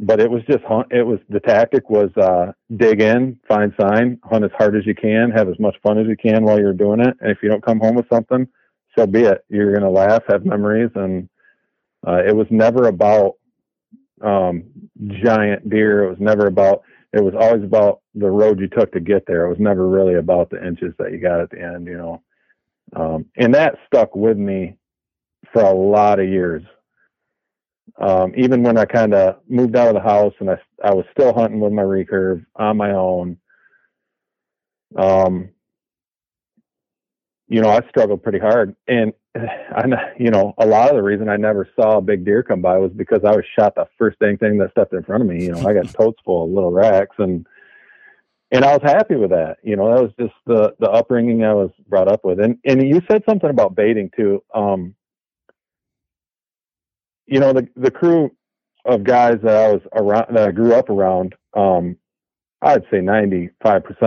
but 0.00 0.20
it 0.20 0.30
was 0.30 0.42
just 0.50 0.64
hunt. 0.64 0.88
It 0.90 1.02
was 1.02 1.20
the 1.28 1.40
tactic 1.40 1.88
was 1.88 2.10
uh, 2.16 2.52
dig 2.76 3.00
in, 3.00 3.38
find 3.46 3.72
sign, 3.80 4.18
hunt 4.24 4.44
as 4.44 4.50
hard 4.58 4.76
as 4.76 4.84
you 4.84 4.94
can, 4.94 5.30
have 5.30 5.48
as 5.48 5.58
much 5.60 5.76
fun 5.82 5.98
as 5.98 6.06
you 6.08 6.16
can 6.16 6.42
while 6.44 6.58
you're 6.58 6.72
doing 6.72 7.00
it. 7.00 7.16
And 7.20 7.30
if 7.30 7.38
you 7.42 7.48
don't 7.48 7.64
come 7.64 7.78
home 7.78 7.94
with 7.94 8.08
something, 8.12 8.48
so 8.98 9.06
be 9.06 9.22
it. 9.22 9.44
You're 9.48 9.72
gonna 9.72 9.90
laugh, 9.90 10.22
have 10.28 10.44
memories, 10.44 10.90
and 10.96 11.28
uh, 12.06 12.22
it 12.26 12.34
was 12.34 12.48
never 12.50 12.88
about 12.88 13.34
um, 14.22 14.64
giant 15.24 15.68
deer. 15.68 16.04
It 16.04 16.10
was 16.10 16.20
never 16.20 16.46
about. 16.46 16.82
It 17.12 17.22
was 17.22 17.34
always 17.38 17.62
about 17.62 18.00
the 18.14 18.30
road 18.30 18.58
you 18.58 18.68
took 18.68 18.90
to 18.92 19.00
get 19.00 19.24
there. 19.26 19.44
It 19.44 19.50
was 19.50 19.60
never 19.60 19.86
really 19.88 20.14
about 20.14 20.48
the 20.48 20.66
inches 20.66 20.94
that 20.98 21.12
you 21.12 21.18
got 21.18 21.40
at 21.40 21.50
the 21.50 21.60
end, 21.60 21.86
you 21.86 21.98
know. 21.98 22.22
Um, 22.96 23.26
and 23.36 23.54
that 23.54 23.76
stuck 23.86 24.16
with 24.16 24.38
me 24.38 24.76
for 25.52 25.62
a 25.62 25.74
lot 25.74 26.20
of 26.20 26.28
years 26.28 26.62
um, 28.00 28.32
even 28.36 28.62
when 28.62 28.78
I 28.78 28.84
kind 28.84 29.14
of 29.14 29.36
moved 29.48 29.76
out 29.76 29.88
of 29.88 29.94
the 29.94 30.08
house 30.08 30.34
and 30.40 30.50
I, 30.50 30.58
I 30.82 30.94
was 30.94 31.04
still 31.12 31.34
hunting 31.34 31.60
with 31.60 31.72
my 31.72 31.82
recurve 31.82 32.44
on 32.56 32.76
my 32.76 32.92
own, 32.92 33.36
um, 34.96 35.50
you 37.48 37.60
know, 37.60 37.70
I 37.70 37.80
struggled 37.88 38.22
pretty 38.22 38.38
hard. 38.38 38.74
And, 38.88 39.12
I, 39.36 39.84
you 40.18 40.30
know, 40.30 40.54
a 40.58 40.66
lot 40.66 40.90
of 40.90 40.96
the 40.96 41.02
reason 41.02 41.28
I 41.28 41.36
never 41.36 41.68
saw 41.76 41.98
a 41.98 42.02
big 42.02 42.24
deer 42.24 42.42
come 42.42 42.62
by 42.62 42.78
was 42.78 42.92
because 42.92 43.20
I 43.24 43.34
was 43.34 43.44
shot 43.58 43.74
the 43.74 43.86
first 43.98 44.18
dang 44.18 44.38
thing 44.38 44.58
that 44.58 44.70
stepped 44.72 44.92
in 44.92 45.02
front 45.02 45.22
of 45.22 45.28
me. 45.28 45.44
You 45.44 45.52
know, 45.52 45.66
I 45.66 45.74
got 45.74 45.92
totes 45.94 46.20
full 46.24 46.44
of 46.44 46.50
little 46.50 46.72
racks 46.72 47.16
and, 47.18 47.46
and 48.50 48.64
I 48.66 48.72
was 48.74 48.82
happy 48.82 49.16
with 49.16 49.30
that. 49.30 49.56
You 49.62 49.76
know, 49.76 49.94
that 49.94 50.02
was 50.02 50.12
just 50.20 50.34
the, 50.46 50.74
the 50.78 50.90
upbringing 50.90 51.42
I 51.42 51.54
was 51.54 51.70
brought 51.88 52.08
up 52.08 52.24
with. 52.24 52.38
And, 52.38 52.58
and 52.66 52.86
you 52.86 53.00
said 53.10 53.22
something 53.26 53.48
about 53.48 53.74
baiting 53.74 54.10
too. 54.14 54.42
Um, 54.54 54.94
you 57.26 57.40
know, 57.40 57.52
the 57.52 57.66
the 57.76 57.90
crew 57.90 58.30
of 58.84 59.04
guys 59.04 59.38
that 59.42 59.56
I 59.56 59.72
was 59.72 59.80
around, 59.94 60.36
that 60.36 60.48
I 60.48 60.52
grew 60.52 60.74
up 60.74 60.90
around, 60.90 61.34
um, 61.54 61.96
I'd 62.60 62.82
say 62.90 62.98
95% 62.98 63.50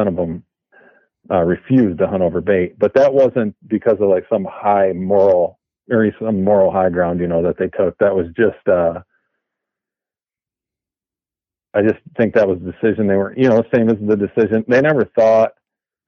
of 0.08 0.15
them 0.15 0.43
uh, 1.32 1.42
refused 1.42 2.00
to 2.00 2.08
hunt 2.08 2.24
over 2.24 2.42
bait, 2.42 2.78
but 2.80 2.94
that 2.96 3.14
wasn't 3.14 3.56
because 3.68 3.98
of 4.00 4.10
like 4.10 4.26
some 4.30 4.46
high 4.50 4.92
moral 4.94 5.60
or 5.92 6.10
some 6.20 6.44
moral 6.44 6.72
high 6.72 6.90
ground, 6.90 7.20
you 7.20 7.28
know, 7.28 7.44
that 7.44 7.58
they 7.58 7.68
took. 7.68 7.98
That 8.00 8.16
was 8.16 8.28
just, 8.36 8.68
uh, 8.68 9.02
I 11.74 11.82
just 11.82 12.00
think 12.18 12.34
that 12.36 12.48
was 12.48 12.60
the 12.60 12.72
decision 12.72 13.08
they 13.08 13.16
were, 13.16 13.34
you 13.38 13.50
know, 13.50 13.64
same 13.74 13.90
as 13.90 13.98
the 14.02 14.16
decision. 14.16 14.66
They 14.68 14.82
never 14.82 15.06
thought, 15.18 15.52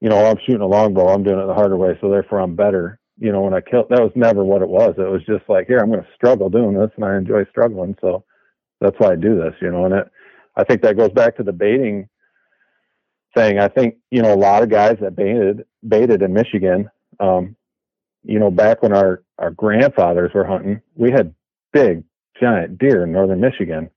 you 0.00 0.08
know, 0.08 0.16
oh, 0.16 0.30
I'm 0.30 0.38
shooting 0.46 0.62
a 0.62 0.66
longbow, 0.66 1.08
I'm 1.08 1.22
doing 1.22 1.38
it 1.38 1.46
the 1.46 1.54
harder 1.54 1.76
way, 1.76 1.96
so 2.00 2.10
therefore 2.10 2.40
I'm 2.40 2.56
better 2.56 2.98
you 3.18 3.32
know, 3.32 3.42
when 3.42 3.54
I 3.54 3.60
killed, 3.60 3.86
that 3.90 4.00
was 4.00 4.12
never 4.14 4.44
what 4.44 4.62
it 4.62 4.68
was. 4.68 4.94
It 4.96 5.10
was 5.10 5.22
just 5.26 5.48
like, 5.48 5.66
here, 5.66 5.78
I'm 5.78 5.90
going 5.90 6.02
to 6.02 6.08
struggle 6.14 6.48
doing 6.48 6.74
this, 6.74 6.90
and 6.96 7.04
I 7.04 7.16
enjoy 7.16 7.44
struggling, 7.50 7.96
so 8.00 8.24
that's 8.80 8.96
why 8.98 9.12
I 9.12 9.16
do 9.16 9.36
this, 9.36 9.54
you 9.60 9.70
know. 9.70 9.86
And 9.86 9.94
it, 9.94 10.06
I 10.56 10.64
think 10.64 10.82
that 10.82 10.96
goes 10.96 11.10
back 11.10 11.36
to 11.36 11.42
the 11.42 11.52
baiting 11.52 12.08
thing. 13.34 13.58
I 13.58 13.68
think 13.68 13.96
you 14.10 14.22
know 14.22 14.34
a 14.34 14.36
lot 14.36 14.62
of 14.62 14.70
guys 14.70 14.98
that 15.00 15.16
baited 15.16 15.64
baited 15.86 16.22
in 16.22 16.32
Michigan. 16.32 16.90
Um, 17.20 17.56
you 18.24 18.38
know, 18.38 18.50
back 18.50 18.82
when 18.82 18.94
our 18.94 19.22
our 19.38 19.50
grandfathers 19.50 20.32
were 20.34 20.44
hunting, 20.46 20.80
we 20.94 21.10
had 21.10 21.34
big 21.72 22.04
giant 22.40 22.78
deer 22.78 23.04
in 23.04 23.12
northern 23.12 23.40
Michigan. 23.40 23.90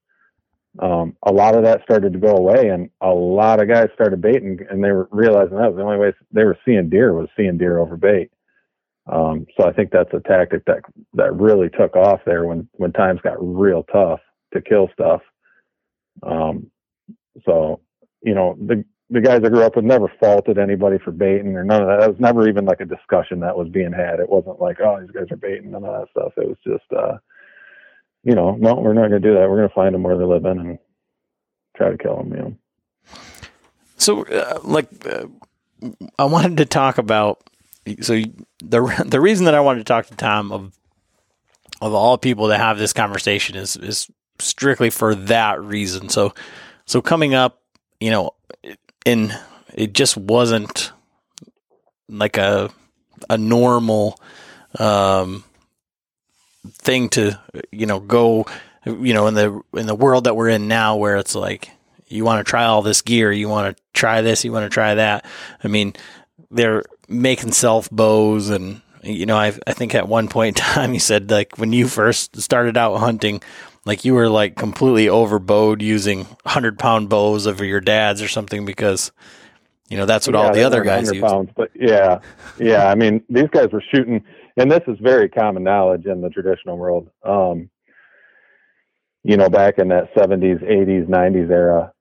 um, 0.80 1.16
a 1.24 1.32
lot 1.32 1.56
of 1.56 1.64
that 1.64 1.84
started 1.84 2.14
to 2.14 2.20
go 2.20 2.36
away, 2.36 2.70
and 2.70 2.90
a 3.02 3.10
lot 3.10 3.62
of 3.62 3.68
guys 3.68 3.90
started 3.94 4.22
baiting, 4.22 4.60
and 4.70 4.84
they 4.84 4.92
were 4.92 5.08
realizing 5.12 5.58
that 5.58 5.68
was 5.70 5.76
the 5.78 5.84
only 5.84 5.98
way 5.98 6.14
they 6.32 6.46
were 6.46 6.58
seeing 6.66 6.90
deer 6.90 7.14
was 7.14 7.30
seeing 7.38 7.58
deer 7.58 7.80
over 7.80 7.98
bait. 7.98 8.32
Um, 9.12 9.48
so 9.60 9.68
I 9.68 9.74
think 9.74 9.92
that's 9.92 10.14
a 10.14 10.22
tactic 10.22 10.66
that 10.66 10.82
that 11.16 11.36
really 11.36 11.70
took 11.70 11.96
off 11.96 12.22
there 12.26 12.46
when 12.46 12.68
when 12.74 12.94
times 12.94 13.22
got 13.22 13.38
real 13.40 13.84
tough 13.92 14.22
to 14.54 14.62
kill 14.62 14.90
stuff. 14.94 15.22
Um, 16.24 16.72
so 17.46 17.82
you 18.24 18.36
know 18.36 18.56
the 18.60 18.86
the 19.12 19.20
guys 19.20 19.42
I 19.44 19.50
grew 19.50 19.64
up 19.64 19.76
with 19.76 19.84
never 19.84 20.12
faulted 20.20 20.58
anybody 20.58 20.98
for 20.98 21.12
baiting 21.12 21.56
or 21.58 21.66
none 21.66 21.82
of 21.82 21.88
that. 21.90 22.00
That 22.00 22.10
was 22.12 22.20
never 22.20 22.48
even 22.48 22.66
like 22.66 22.80
a 22.80 22.86
discussion 22.86 23.42
that 23.42 23.58
was 23.58 23.68
being 23.68 23.92
had. 23.92 24.22
It 24.22 24.30
wasn't 24.30 24.62
like, 24.62 24.80
oh, 24.80 25.02
these 25.02 25.12
guys 25.12 25.28
are 25.30 25.36
baiting, 25.36 25.76
and 25.76 25.86
all 25.86 26.00
that 26.00 26.10
stuff. 26.12 26.32
It 26.38 26.48
was 26.48 26.58
just, 26.66 26.92
uh, 26.98 27.18
you 28.24 28.34
know, 28.34 28.56
no, 28.56 28.76
we're 28.76 28.94
not 28.94 29.10
going 29.10 29.22
to 29.22 29.28
do 29.28 29.34
that. 29.34 29.50
We're 29.50 29.58
going 29.58 29.70
to 29.70 29.76
find 29.76 29.94
them 29.94 30.04
where 30.04 30.18
they're 30.18 30.26
living 30.26 30.60
and 30.60 30.80
try 31.76 31.92
to 31.92 31.98
kill 31.98 32.18
them. 32.18 32.32
You 32.32 32.38
know. 32.38 32.58
So, 33.98 34.26
uh, 34.26 34.60
like, 34.64 34.88
uh, 35.06 35.28
I 36.18 36.24
wanted 36.24 36.58
to 36.58 36.66
talk 36.66 36.98
about. 36.98 37.44
So 38.02 38.22
the 38.64 39.06
the 39.06 39.20
reason 39.20 39.46
that 39.46 39.56
I 39.56 39.60
wanted 39.60 39.80
to 39.80 39.86
talk 39.86 40.06
to 40.08 40.16
Tom 40.16 40.52
of 40.54 40.72
of 41.82 41.94
all 41.94 42.18
people 42.18 42.48
to 42.48 42.58
have 42.58 42.78
this 42.78 42.94
conversation 42.94 43.58
is 43.58 43.76
is 43.76 44.10
strictly 44.40 44.90
for 44.90 45.16
that 45.16 45.62
reason. 45.62 46.08
So, 46.08 46.34
so 46.86 47.02
coming 47.02 47.34
up, 47.34 47.62
you 48.00 48.10
know, 48.10 48.32
and 49.06 49.38
it 49.74 49.94
just 49.94 50.18
wasn't 50.18 50.92
like 52.10 52.38
a 52.38 52.70
a 53.30 53.38
normal 53.38 54.20
um, 54.80 55.44
thing 56.70 57.10
to 57.10 57.40
you 57.72 57.86
know 57.86 58.00
go 58.00 58.46
you 58.86 59.14
know 59.14 59.28
in 59.28 59.34
the 59.34 59.62
in 59.74 59.88
the 59.88 59.96
world 59.96 60.26
that 60.26 60.36
we're 60.36 60.50
in 60.50 60.68
now 60.68 60.96
where 60.96 61.18
it's 61.18 61.36
like 61.36 61.70
you 62.08 62.26
want 62.26 62.46
to 62.46 62.50
try 62.50 62.66
all 62.66 62.82
this 62.82 63.02
gear 63.02 63.32
you 63.32 63.48
want 63.48 63.76
to 63.76 63.84
try 63.94 64.22
this 64.22 64.44
you 64.44 64.52
want 64.52 64.66
to 64.66 64.74
try 64.74 64.96
that. 64.96 65.26
I 65.64 65.68
mean 65.68 65.94
they're 66.50 66.84
making 67.08 67.52
self 67.52 67.90
bows 67.90 68.50
and 68.50 68.82
you 69.04 69.26
know 69.26 69.38
I, 69.38 69.54
I 69.66 69.74
think 69.74 69.96
at 69.96 70.08
one 70.08 70.28
point 70.28 70.60
in 70.60 70.64
time 70.66 70.94
you 70.94 71.00
said 71.00 71.32
like 71.32 71.58
when 71.58 71.74
you 71.74 71.88
first 71.88 72.40
started 72.42 72.78
out 72.78 72.98
hunting 72.98 73.42
like 73.86 74.06
you 74.06 74.14
were 74.14 74.30
like 74.30 74.56
completely 74.56 75.10
overbowed 75.10 75.82
using 75.82 76.26
100 76.44 76.78
pound 76.78 77.10
bows 77.10 77.46
of 77.46 77.60
your 77.60 77.82
dad's 77.82 78.22
or 78.22 78.28
something 78.28 78.66
because 78.66 79.12
you 79.90 79.98
know 79.98 80.06
that's 80.06 80.28
what 80.28 80.36
yeah, 80.36 80.42
all 80.42 80.54
the 80.54 80.64
other 80.64 80.84
guys 80.84 81.12
use 81.12 81.22
pounds, 81.22 81.50
but 81.56 81.70
yeah 81.76 82.20
yeah 82.60 82.88
i 82.88 82.96
mean 82.96 83.24
these 83.30 83.50
guys 83.52 83.68
were 83.72 83.84
shooting 83.94 84.24
and 84.58 84.72
this 84.72 84.84
is 84.88 84.98
very 85.00 85.30
common 85.30 85.64
knowledge 85.64 86.06
in 86.06 86.22
the 86.22 86.30
traditional 86.30 86.78
world 86.78 87.10
um 87.24 87.70
you 89.24 89.38
know 89.38 89.50
back 89.50 89.80
in 89.80 89.88
that 89.90 90.14
70s 90.14 90.64
80s 90.64 91.08
90s 91.08 91.50
era 91.50 91.92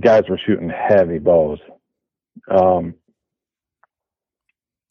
guys 0.00 0.22
were 0.28 0.40
shooting 0.46 0.70
heavy 0.70 1.18
bows. 1.18 1.58
Um 2.48 2.94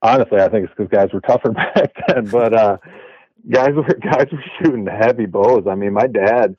honestly 0.04 0.40
i 0.40 0.48
think 0.50 0.66
it's 0.66 0.74
because 0.76 0.90
guys 0.90 1.14
were 1.14 1.22
tougher 1.22 1.50
back 1.76 1.92
then 2.08 2.26
but 2.26 2.54
uh 2.54 2.78
guys 3.50 3.72
were 3.74 3.84
guys 4.02 4.28
were 4.32 4.44
shooting 4.62 4.86
heavy 4.88 5.26
bows. 5.26 5.64
I 5.70 5.76
mean, 5.76 5.94
my 5.94 6.08
dad 6.08 6.56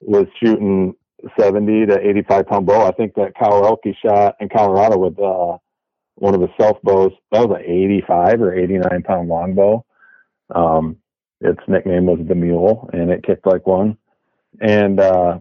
was 0.00 0.26
shooting 0.42 0.94
70 1.38 1.86
to 1.86 2.08
85 2.08 2.46
pound 2.46 2.66
bow. 2.66 2.86
I 2.86 2.92
think 2.92 3.14
that 3.14 3.34
Kyle 3.38 3.64
Elke 3.64 3.94
shot 4.04 4.36
in 4.40 4.48
Colorado 4.48 4.98
with 4.98 5.18
uh, 5.18 5.58
one 6.16 6.34
of 6.34 6.40
the 6.40 6.48
self 6.60 6.80
bows. 6.82 7.12
That 7.30 7.48
was 7.48 7.58
an 7.58 7.70
85 7.70 8.42
or 8.42 8.54
89 8.54 9.02
pound 9.02 9.28
longbow. 9.28 9.84
Um, 10.54 10.96
its 11.40 11.60
nickname 11.66 12.06
was 12.06 12.20
the 12.26 12.34
Mule, 12.34 12.88
and 12.92 13.10
it 13.10 13.24
kicked 13.24 13.46
like 13.46 13.66
one. 13.66 13.96
And 14.60 15.00
uh, 15.00 15.38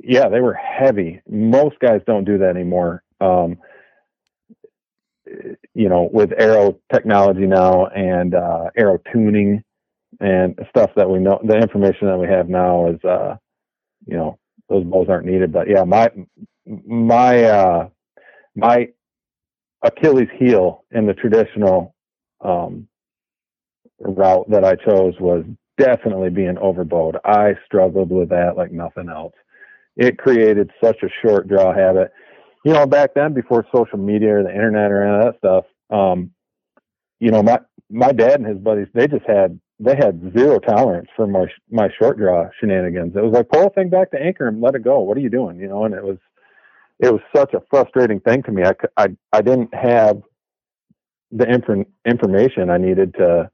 yeah, 0.00 0.28
they 0.28 0.40
were 0.40 0.54
heavy. 0.54 1.20
Most 1.28 1.78
guys 1.78 2.00
don't 2.06 2.24
do 2.24 2.38
that 2.38 2.56
anymore. 2.56 3.02
Um, 3.20 3.58
you 5.74 5.88
know, 5.88 6.08
with 6.12 6.32
arrow 6.38 6.78
technology 6.92 7.46
now 7.46 7.86
and 7.86 8.34
uh, 8.34 8.70
arrow 8.76 8.98
tuning 9.12 9.62
and 10.20 10.58
stuff 10.70 10.90
that 10.96 11.08
we 11.08 11.18
know, 11.18 11.40
the 11.44 11.56
information 11.56 12.08
that 12.08 12.18
we 12.18 12.26
have 12.28 12.48
now 12.48 12.88
is, 12.88 13.02
uh, 13.04 13.36
you 14.06 14.16
know, 14.16 14.38
those 14.68 14.84
bows 14.84 15.08
aren't 15.08 15.26
needed. 15.26 15.52
But 15.52 15.68
yeah, 15.68 15.84
my 15.84 16.10
my 16.66 17.44
uh, 17.44 17.88
my 18.54 18.88
Achilles 19.82 20.28
heel 20.38 20.84
in 20.92 21.06
the 21.06 21.14
traditional 21.14 21.94
um, 22.40 22.88
route 23.98 24.48
that 24.50 24.64
I 24.64 24.74
chose 24.76 25.14
was 25.20 25.44
definitely 25.78 26.30
being 26.30 26.58
overbowed. 26.58 27.16
I 27.24 27.54
struggled 27.66 28.10
with 28.10 28.28
that 28.30 28.56
like 28.56 28.72
nothing 28.72 29.08
else. 29.08 29.34
It 29.96 30.18
created 30.18 30.70
such 30.82 31.02
a 31.02 31.08
short 31.20 31.48
draw 31.48 31.74
habit 31.74 32.12
you 32.64 32.72
know, 32.72 32.86
back 32.86 33.14
then 33.14 33.34
before 33.34 33.66
social 33.74 33.98
media 33.98 34.36
or 34.36 34.42
the 34.42 34.50
internet 34.54 34.90
or 34.90 35.02
any 35.02 35.16
of 35.16 35.24
that 35.32 35.38
stuff, 35.38 35.64
um, 35.90 36.30
you 37.20 37.30
know, 37.30 37.42
my 37.42 37.58
my 37.90 38.12
dad 38.12 38.40
and 38.40 38.46
his 38.46 38.58
buddies, 38.58 38.88
they 38.94 39.06
just 39.06 39.26
had 39.26 39.58
they 39.78 39.96
had 39.96 40.32
zero 40.36 40.58
tolerance 40.58 41.08
for 41.16 41.26
my 41.26 41.46
my 41.70 41.88
short 41.98 42.18
draw 42.18 42.48
shenanigans. 42.60 43.14
It 43.16 43.22
was 43.22 43.32
like 43.32 43.48
pull 43.48 43.66
a 43.66 43.70
thing 43.70 43.90
back 43.90 44.10
to 44.12 44.20
anchor 44.20 44.48
and 44.48 44.60
let 44.60 44.74
it 44.74 44.84
go. 44.84 45.00
What 45.00 45.16
are 45.16 45.20
you 45.20 45.30
doing? 45.30 45.58
You 45.58 45.68
know, 45.68 45.84
and 45.84 45.94
it 45.94 46.02
was 46.04 46.18
it 47.00 47.12
was 47.12 47.20
such 47.34 47.52
a 47.54 47.62
frustrating 47.70 48.20
thing 48.20 48.42
to 48.44 48.52
me. 48.52 48.62
I 48.64 48.74
I 48.96 49.08
I 49.32 49.42
didn't 49.42 49.74
have 49.74 50.22
the 51.32 51.48
inf- 51.48 51.86
information 52.06 52.70
I 52.70 52.78
needed 52.78 53.14
to 53.14 53.50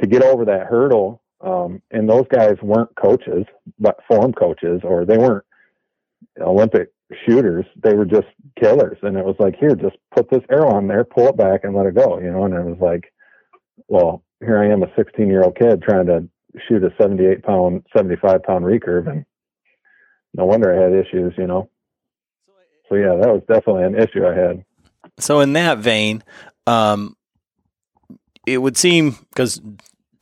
to 0.00 0.06
get 0.06 0.22
over 0.22 0.44
that 0.46 0.66
hurdle. 0.66 1.22
Um, 1.42 1.80
and 1.90 2.08
those 2.08 2.26
guys 2.30 2.56
weren't 2.62 2.94
coaches, 2.96 3.46
but 3.78 3.98
form 4.06 4.34
coaches, 4.34 4.82
or 4.84 5.06
they 5.06 5.16
weren't 5.16 5.44
Olympic 6.40 6.92
shooters. 7.26 7.66
They 7.82 7.94
were 7.94 8.04
just 8.04 8.26
killers. 8.58 8.98
And 9.02 9.16
it 9.16 9.24
was 9.24 9.36
like, 9.38 9.56
here, 9.58 9.74
just 9.74 9.96
put 10.14 10.30
this 10.30 10.42
arrow 10.50 10.72
on 10.74 10.86
there, 10.86 11.04
pull 11.04 11.28
it 11.28 11.36
back 11.36 11.64
and 11.64 11.74
let 11.74 11.86
it 11.86 11.94
go, 11.94 12.18
you 12.18 12.30
know? 12.30 12.44
And 12.44 12.54
it 12.54 12.64
was 12.64 12.78
like, 12.80 13.12
well, 13.88 14.22
here 14.40 14.58
I 14.58 14.70
am, 14.70 14.82
a 14.82 14.92
16 14.96 15.28
year 15.28 15.42
old 15.42 15.58
kid 15.58 15.82
trying 15.82 16.06
to 16.06 16.28
shoot 16.68 16.84
a 16.84 16.94
78 17.00 17.42
pound, 17.42 17.84
75 17.96 18.42
pound 18.42 18.64
recurve. 18.64 19.10
And 19.10 19.24
no 20.34 20.44
wonder 20.44 20.72
I 20.72 20.82
had 20.82 20.92
issues, 20.92 21.34
you 21.36 21.46
know? 21.46 21.68
So 22.88 22.96
yeah, 22.96 23.16
that 23.20 23.28
was 23.28 23.42
definitely 23.48 23.84
an 23.84 23.94
issue 23.96 24.26
I 24.26 24.34
had. 24.34 24.64
So 25.18 25.40
in 25.40 25.52
that 25.54 25.78
vein, 25.78 26.24
um, 26.66 27.16
it 28.46 28.58
would 28.58 28.76
seem 28.76 29.16
because 29.30 29.60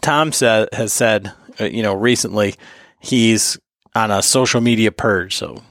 Tom 0.03 0.33
said, 0.33 0.69
has 0.73 0.93
said, 0.93 1.33
uh, 1.61 1.65
you 1.65 1.83
know, 1.83 1.95
recently 1.95 2.55
he's 3.01 3.59
on 3.95 4.11
a 4.11 4.23
social 4.23 4.61
media 4.61 4.93
purge. 4.93 5.37
So 5.37 5.63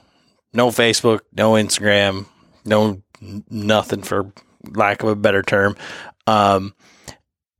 no 0.54 0.70
Facebook, 0.70 1.22
no 1.34 1.54
Instagram, 1.54 2.26
no 2.66 3.02
nothing 3.50 4.04
for 4.04 4.32
lack 4.64 5.04
of 5.04 5.10
a 5.10 5.16
better 5.16 5.42
term. 5.42 5.76
Um, 6.26 6.74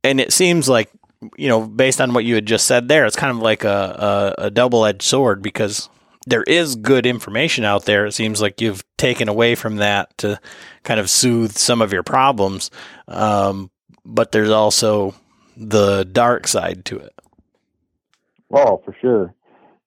and 0.04 0.20
it 0.20 0.32
seems 0.32 0.68
like, 0.68 0.90
you 1.36 1.48
know, 1.48 1.66
based 1.66 2.00
on 2.00 2.12
what 2.12 2.24
you 2.24 2.34
had 2.34 2.46
just 2.46 2.66
said 2.66 2.88
there, 2.88 3.06
it's 3.06 3.16
kind 3.16 3.36
of 3.36 3.42
like 3.42 3.64
a, 3.64 4.34
a, 4.38 4.44
a 4.46 4.50
double 4.50 4.84
edged 4.84 5.02
sword 5.02 5.42
because 5.42 5.88
there 6.26 6.44
is 6.44 6.76
good 6.76 7.06
information 7.06 7.64
out 7.64 7.84
there. 7.86 8.06
It 8.06 8.12
seems 8.12 8.40
like 8.40 8.60
you've 8.60 8.84
taken 8.96 9.28
away 9.28 9.54
from 9.54 9.76
that 9.76 10.16
to 10.18 10.38
kind 10.84 11.00
of 11.00 11.10
soothe 11.10 11.52
some 11.52 11.82
of 11.82 11.92
your 11.92 12.02
problems. 12.02 12.70
Um, 13.08 13.70
but 14.04 14.32
there's 14.32 14.50
also 14.50 15.14
the 15.56 16.04
dark 16.04 16.46
side 16.46 16.84
to 16.86 16.98
it. 16.98 17.12
Oh, 18.52 18.80
for 18.84 18.94
sure. 19.00 19.34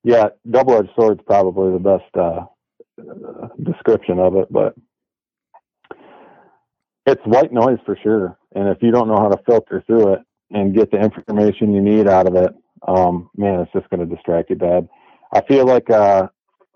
Yeah, 0.04 0.30
double 0.48 0.76
edged 0.76 0.90
sword's 0.94 1.22
probably 1.24 1.72
the 1.72 1.78
best 1.78 2.16
uh, 2.16 2.46
description 3.62 4.18
of 4.18 4.36
it, 4.36 4.48
but 4.50 4.74
it's 7.06 7.22
white 7.24 7.52
noise 7.52 7.78
for 7.84 7.96
sure. 8.02 8.38
And 8.54 8.68
if 8.68 8.78
you 8.80 8.90
don't 8.90 9.08
know 9.08 9.16
how 9.16 9.28
to 9.28 9.42
filter 9.44 9.82
through 9.86 10.14
it 10.14 10.20
and 10.50 10.74
get 10.74 10.90
the 10.90 10.98
information 11.00 11.74
you 11.74 11.80
need 11.80 12.06
out 12.06 12.26
of 12.26 12.34
it, 12.36 12.52
um, 12.86 13.30
man, 13.36 13.60
it's 13.60 13.72
just 13.72 13.88
going 13.90 14.06
to 14.06 14.14
distract 14.14 14.50
you 14.50 14.56
bad. 14.56 14.88
I 15.32 15.40
feel 15.42 15.66
like, 15.66 15.88
uh, 15.90 16.28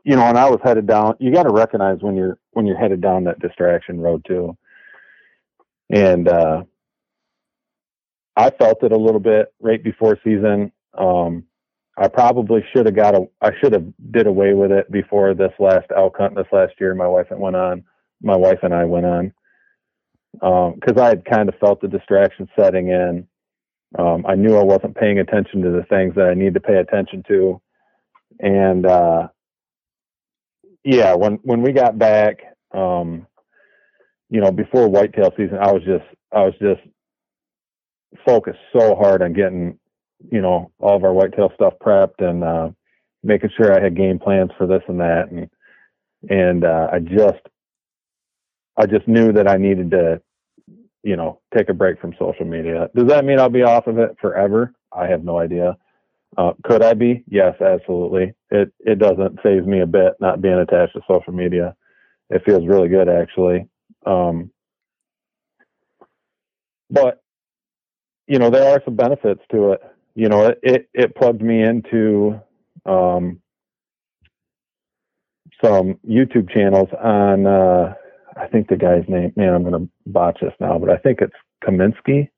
you 0.04 0.16
know, 0.16 0.24
when 0.24 0.36
I 0.36 0.48
was 0.48 0.60
headed 0.62 0.86
down, 0.86 1.16
you 1.18 1.32
got 1.32 1.44
to 1.44 1.52
recognize 1.52 1.98
when 2.00 2.16
you're 2.16 2.38
when 2.52 2.64
you're 2.64 2.78
headed 2.78 3.00
down 3.00 3.24
that 3.24 3.40
distraction 3.40 4.00
road 4.00 4.24
too. 4.26 4.56
And 5.90 6.28
uh, 6.28 6.62
I 8.36 8.50
felt 8.50 8.82
it 8.82 8.92
a 8.92 8.96
little 8.96 9.20
bit 9.20 9.52
right 9.60 9.82
before 9.82 10.18
season. 10.22 10.72
Um, 10.96 11.44
I 11.98 12.08
probably 12.08 12.62
should 12.72 12.86
have 12.86 12.94
got 12.94 13.14
a, 13.14 13.26
I 13.40 13.50
should 13.60 13.72
have 13.72 13.86
did 14.10 14.26
away 14.26 14.52
with 14.52 14.70
it 14.70 14.90
before 14.90 15.34
this 15.34 15.52
last 15.58 15.86
elk 15.96 16.16
hunt 16.18 16.34
this 16.34 16.46
last 16.52 16.74
year. 16.78 16.94
My 16.94 17.06
wife 17.06 17.28
and 17.30 17.40
went 17.40 17.56
on, 17.56 17.84
my 18.22 18.36
wife 18.36 18.58
and 18.62 18.74
I 18.74 18.84
went 18.84 19.06
on, 19.06 19.32
um, 20.42 20.78
cause 20.80 20.98
I 20.98 21.08
had 21.08 21.24
kind 21.24 21.48
of 21.48 21.54
felt 21.58 21.80
the 21.80 21.88
distraction 21.88 22.48
setting 22.58 22.88
in. 22.88 23.26
Um, 23.98 24.26
I 24.28 24.34
knew 24.34 24.56
I 24.56 24.62
wasn't 24.62 24.96
paying 24.96 25.20
attention 25.20 25.62
to 25.62 25.70
the 25.70 25.84
things 25.88 26.14
that 26.16 26.26
I 26.26 26.34
need 26.34 26.54
to 26.54 26.60
pay 26.60 26.76
attention 26.76 27.22
to. 27.28 27.60
And, 28.40 28.84
uh, 28.84 29.28
yeah, 30.84 31.14
when, 31.14 31.38
when 31.42 31.62
we 31.62 31.72
got 31.72 31.98
back, 31.98 32.40
um, 32.74 33.26
you 34.28 34.40
know, 34.40 34.50
before 34.50 34.88
whitetail 34.88 35.32
season, 35.36 35.58
I 35.58 35.72
was 35.72 35.82
just, 35.84 36.04
I 36.32 36.42
was 36.42 36.54
just 36.60 36.80
focused 38.26 38.58
so 38.76 38.94
hard 38.96 39.22
on 39.22 39.32
getting 39.32 39.78
you 40.30 40.40
know 40.40 40.70
all 40.78 40.96
of 40.96 41.04
our 41.04 41.12
whitetail 41.12 41.52
stuff 41.54 41.74
prepped 41.82 42.20
and 42.20 42.42
uh, 42.44 42.70
making 43.22 43.50
sure 43.56 43.72
I 43.78 43.82
had 43.82 43.96
game 43.96 44.18
plans 44.18 44.50
for 44.58 44.66
this 44.66 44.82
and 44.88 45.00
that, 45.00 45.30
and 45.30 45.48
and 46.30 46.64
uh, 46.64 46.88
I 46.92 46.98
just 47.00 47.40
I 48.76 48.86
just 48.86 49.08
knew 49.08 49.32
that 49.32 49.48
I 49.48 49.56
needed 49.56 49.90
to, 49.92 50.20
you 51.02 51.16
know, 51.16 51.40
take 51.56 51.68
a 51.68 51.74
break 51.74 52.00
from 52.00 52.14
social 52.18 52.44
media. 52.46 52.88
Does 52.94 53.06
that 53.08 53.24
mean 53.24 53.38
I'll 53.38 53.48
be 53.48 53.62
off 53.62 53.86
of 53.86 53.98
it 53.98 54.16
forever? 54.20 54.74
I 54.92 55.06
have 55.06 55.24
no 55.24 55.38
idea. 55.38 55.76
Uh, 56.36 56.52
could 56.64 56.82
I 56.82 56.94
be? 56.94 57.24
Yes, 57.28 57.54
absolutely. 57.60 58.34
It 58.50 58.72
it 58.80 58.98
doesn't 58.98 59.40
phase 59.42 59.64
me 59.64 59.80
a 59.80 59.86
bit 59.86 60.14
not 60.20 60.42
being 60.42 60.54
attached 60.58 60.94
to 60.94 61.00
social 61.08 61.32
media. 61.32 61.74
It 62.30 62.42
feels 62.44 62.66
really 62.66 62.88
good 62.88 63.08
actually. 63.08 63.68
Um, 64.04 64.50
but 66.90 67.22
you 68.26 68.38
know 68.38 68.50
there 68.50 68.68
are 68.68 68.82
some 68.84 68.96
benefits 68.96 69.40
to 69.52 69.72
it. 69.72 69.80
You 70.16 70.30
know 70.30 70.46
it 70.46 70.58
it, 70.62 70.88
it 70.94 71.14
plugged 71.14 71.42
me 71.42 71.62
into 71.62 72.40
um, 72.86 73.40
some 75.62 75.98
YouTube 76.08 76.50
channels 76.52 76.88
on 76.98 77.46
uh, 77.46 77.94
I 78.34 78.46
think 78.46 78.68
the 78.68 78.76
guy's 78.76 79.04
name. 79.08 79.34
Man, 79.36 79.52
I'm 79.54 79.62
going 79.62 79.84
to 79.84 79.90
botch 80.06 80.38
this 80.40 80.54
now, 80.58 80.78
but 80.78 80.88
I 80.88 80.96
think 80.96 81.20
it's 81.20 81.34
Kaminsky, 81.62 82.30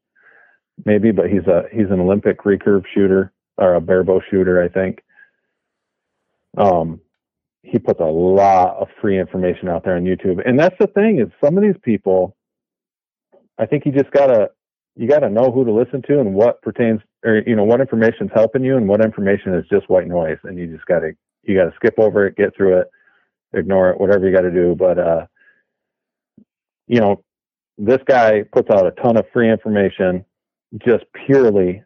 maybe. 0.84 1.12
But 1.12 1.30
he's 1.30 1.46
a 1.46 1.66
he's 1.72 1.90
an 1.90 2.00
Olympic 2.00 2.42
recurve 2.42 2.84
shooter 2.92 3.32
or 3.56 3.74
a 3.74 3.80
barebow 3.80 4.20
shooter, 4.28 4.60
I 4.60 4.68
think. 4.68 4.98
Um, 6.56 7.00
he 7.62 7.78
puts 7.78 8.00
a 8.00 8.04
lot 8.04 8.76
of 8.78 8.88
free 9.00 9.20
information 9.20 9.68
out 9.68 9.84
there 9.84 9.94
on 9.94 10.02
YouTube, 10.02 10.42
and 10.44 10.58
that's 10.58 10.76
the 10.80 10.88
thing 10.88 11.20
is 11.20 11.28
some 11.44 11.56
of 11.56 11.62
these 11.62 11.80
people. 11.82 12.36
I 13.56 13.66
think 13.66 13.86
you 13.86 13.92
just 13.92 14.10
gotta 14.10 14.50
you 14.96 15.08
gotta 15.08 15.30
know 15.30 15.52
who 15.52 15.64
to 15.64 15.72
listen 15.72 16.02
to 16.08 16.18
and 16.18 16.34
what 16.34 16.60
pertains 16.62 17.00
or 17.24 17.42
you 17.46 17.56
know 17.56 17.64
what 17.64 17.80
information 17.80 18.26
is 18.26 18.32
helping 18.34 18.64
you 18.64 18.76
and 18.76 18.88
what 18.88 19.04
information 19.04 19.54
is 19.54 19.64
just 19.70 19.88
white 19.88 20.06
noise, 20.06 20.38
and 20.44 20.58
you 20.58 20.66
just 20.66 20.86
gotta 20.86 21.12
you 21.42 21.56
gotta 21.56 21.72
skip 21.76 21.94
over 21.98 22.26
it, 22.26 22.36
get 22.36 22.54
through 22.56 22.78
it, 22.80 22.88
ignore 23.52 23.90
it, 23.90 24.00
whatever 24.00 24.28
you 24.28 24.34
got 24.34 24.42
to 24.42 24.50
do. 24.50 24.74
But 24.78 24.98
uh, 24.98 25.26
you 26.86 27.00
know, 27.00 27.22
this 27.76 28.00
guy 28.06 28.42
puts 28.52 28.70
out 28.70 28.86
a 28.86 28.92
ton 29.02 29.16
of 29.16 29.26
free 29.32 29.50
information 29.50 30.24
just 30.84 31.04
purely 31.26 31.82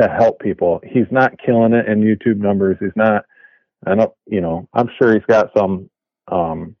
to 0.00 0.08
help 0.08 0.40
people. 0.40 0.80
He's 0.84 1.10
not 1.10 1.38
killing 1.44 1.72
it 1.72 1.86
in 1.86 2.00
YouTube 2.00 2.38
numbers. 2.38 2.76
He's 2.80 2.96
not. 2.96 3.24
I 3.86 3.94
don't. 3.94 4.12
You 4.26 4.40
know, 4.40 4.68
I'm 4.74 4.88
sure 4.98 5.14
he's 5.14 5.26
got 5.26 5.50
some. 5.56 5.90
Um, 6.28 6.76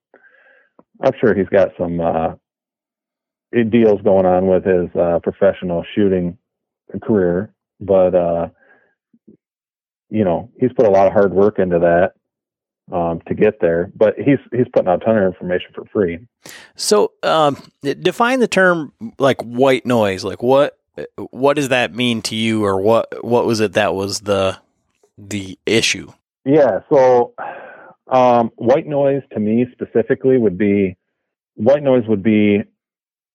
I'm 1.02 1.12
sure 1.20 1.34
he's 1.34 1.48
got 1.48 1.68
some 1.78 2.00
uh, 2.00 2.34
deals 3.70 4.00
going 4.02 4.26
on 4.26 4.46
with 4.46 4.64
his 4.64 4.88
uh, 4.98 5.18
professional 5.22 5.84
shooting 5.94 6.38
career, 7.02 7.52
but 7.80 8.14
uh, 8.14 8.48
you 10.10 10.24
know, 10.24 10.50
he's 10.58 10.72
put 10.72 10.86
a 10.86 10.90
lot 10.90 11.06
of 11.06 11.12
hard 11.12 11.32
work 11.32 11.58
into 11.58 11.78
that 11.78 12.14
um, 12.94 13.20
to 13.26 13.34
get 13.34 13.60
there. 13.60 13.90
But 13.94 14.14
he's 14.16 14.38
he's 14.52 14.66
putting 14.72 14.88
out 14.88 15.02
a 15.02 15.04
ton 15.04 15.18
of 15.18 15.24
information 15.24 15.70
for 15.74 15.84
free. 15.86 16.18
So, 16.74 17.12
um, 17.22 17.56
define 17.82 18.40
the 18.40 18.48
term 18.48 18.92
like 19.18 19.40
white 19.42 19.86
noise. 19.86 20.24
Like 20.24 20.42
what 20.42 20.78
what 21.30 21.54
does 21.54 21.68
that 21.68 21.94
mean 21.94 22.22
to 22.22 22.36
you, 22.36 22.64
or 22.64 22.80
what 22.80 23.24
what 23.24 23.46
was 23.46 23.60
it 23.60 23.74
that 23.74 23.94
was 23.94 24.20
the 24.20 24.58
the 25.18 25.58
issue? 25.66 26.12
Yeah. 26.44 26.80
So, 26.90 27.34
um, 28.08 28.52
white 28.56 28.86
noise 28.86 29.22
to 29.32 29.40
me 29.40 29.66
specifically 29.72 30.38
would 30.38 30.56
be 30.56 30.96
white 31.54 31.82
noise 31.82 32.04
would 32.06 32.22
be, 32.22 32.62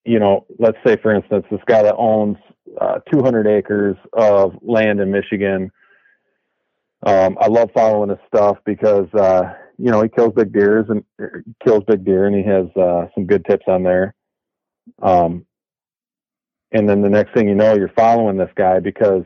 you 0.06 0.20
know, 0.20 0.46
let's 0.60 0.78
say 0.86 0.98
for 0.98 1.14
instance, 1.14 1.46
this 1.52 1.62
guy 1.66 1.84
that 1.84 1.96
owns 1.96 2.38
uh, 2.80 3.00
200 3.12 3.48
acres 3.48 3.98
of 4.14 4.54
land 4.62 5.00
in 5.00 5.12
Michigan 5.12 5.72
um, 7.06 7.38
I 7.42 7.48
love 7.48 7.70
following 7.74 8.10
his 8.10 8.20
stuff 8.28 8.58
because 8.66 9.12
uh, 9.14 9.54
you 9.78 9.92
know 9.92 10.02
he 10.04 10.10
kills 10.10 10.34
big 10.36 10.54
deers 10.54 10.86
and 10.90 11.04
kills 11.64 11.84
big 11.88 12.06
deer, 12.06 12.28
and 12.28 12.36
he 12.36 12.44
has 12.44 12.66
uh, 12.76 13.08
some 13.16 13.26
good 13.26 13.44
tips 13.46 13.66
on 13.68 13.84
there. 13.84 14.14
Um, 15.02 15.46
and 16.72 16.88
then 16.88 17.02
the 17.02 17.10
next 17.10 17.34
thing 17.34 17.48
you 17.48 17.56
know, 17.56 17.76
you're 17.76 17.92
following 17.96 18.38
this 18.38 18.52
guy 18.56 18.80
because 18.80 19.24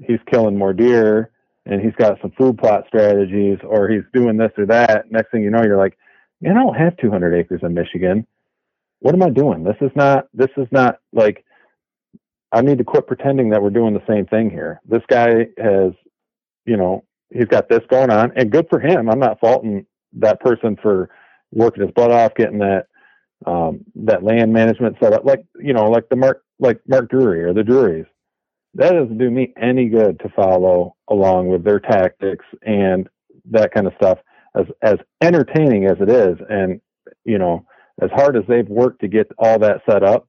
he's 0.00 0.20
killing 0.30 0.56
more 0.56 0.72
deer 0.72 1.32
and 1.66 1.82
he's 1.82 1.94
got 1.96 2.18
some 2.22 2.32
food 2.38 2.56
plot 2.56 2.84
strategies, 2.86 3.58
or 3.62 3.88
he's 3.88 4.04
doing 4.14 4.38
this 4.38 4.52
or 4.56 4.64
that. 4.66 5.10
Next 5.10 5.30
thing 5.30 5.42
you 5.42 5.50
know, 5.50 5.62
you're 5.62 5.76
like, 5.76 5.98
man, 6.40 6.56
I 6.56 6.62
don't 6.62 6.74
have 6.74 6.96
200 6.96 7.34
acres 7.34 7.60
in 7.62 7.74
Michigan. 7.74 8.26
What 9.00 9.14
am 9.14 9.22
I 9.22 9.28
doing? 9.28 9.64
This 9.64 9.76
is 9.80 9.90
not. 9.94 10.28
This 10.32 10.50
is 10.56 10.68
not 10.70 11.00
like. 11.12 11.44
I 12.52 12.62
need 12.62 12.78
to 12.78 12.84
quit 12.84 13.06
pretending 13.06 13.50
that 13.50 13.62
we're 13.62 13.70
doing 13.70 13.94
the 13.94 14.06
same 14.08 14.26
thing 14.26 14.50
here. 14.50 14.80
This 14.86 15.02
guy 15.08 15.48
has 15.58 15.92
you 16.68 16.76
know, 16.76 17.02
he's 17.30 17.46
got 17.46 17.68
this 17.68 17.80
going 17.88 18.10
on 18.10 18.30
and 18.36 18.52
good 18.52 18.66
for 18.68 18.78
him. 18.78 19.08
I'm 19.08 19.18
not 19.18 19.40
faulting 19.40 19.86
that 20.12 20.38
person 20.40 20.76
for 20.80 21.08
working 21.50 21.82
his 21.82 21.92
butt 21.92 22.12
off, 22.12 22.34
getting 22.34 22.58
that, 22.58 22.86
um, 23.46 23.80
that 23.96 24.22
land 24.22 24.52
management 24.52 24.96
set 25.02 25.14
up. 25.14 25.24
Like, 25.24 25.44
you 25.58 25.72
know, 25.72 25.90
like 25.90 26.08
the 26.10 26.16
Mark, 26.16 26.42
like 26.60 26.78
Mark 26.86 27.10
Drury 27.10 27.42
or 27.42 27.54
the 27.54 27.62
Drurys. 27.62 28.06
That 28.74 28.92
doesn't 28.92 29.16
do 29.16 29.30
me 29.30 29.54
any 29.60 29.88
good 29.88 30.20
to 30.20 30.28
follow 30.36 30.94
along 31.08 31.48
with 31.48 31.64
their 31.64 31.80
tactics 31.80 32.44
and 32.62 33.08
that 33.50 33.72
kind 33.72 33.86
of 33.86 33.94
stuff 33.96 34.18
as, 34.54 34.66
as 34.82 34.96
entertaining 35.22 35.86
as 35.86 35.96
it 36.00 36.10
is. 36.10 36.36
And, 36.50 36.82
you 37.24 37.38
know, 37.38 37.64
as 38.02 38.10
hard 38.10 38.36
as 38.36 38.44
they've 38.46 38.68
worked 38.68 39.00
to 39.00 39.08
get 39.08 39.32
all 39.38 39.58
that 39.60 39.80
set 39.88 40.02
up, 40.02 40.27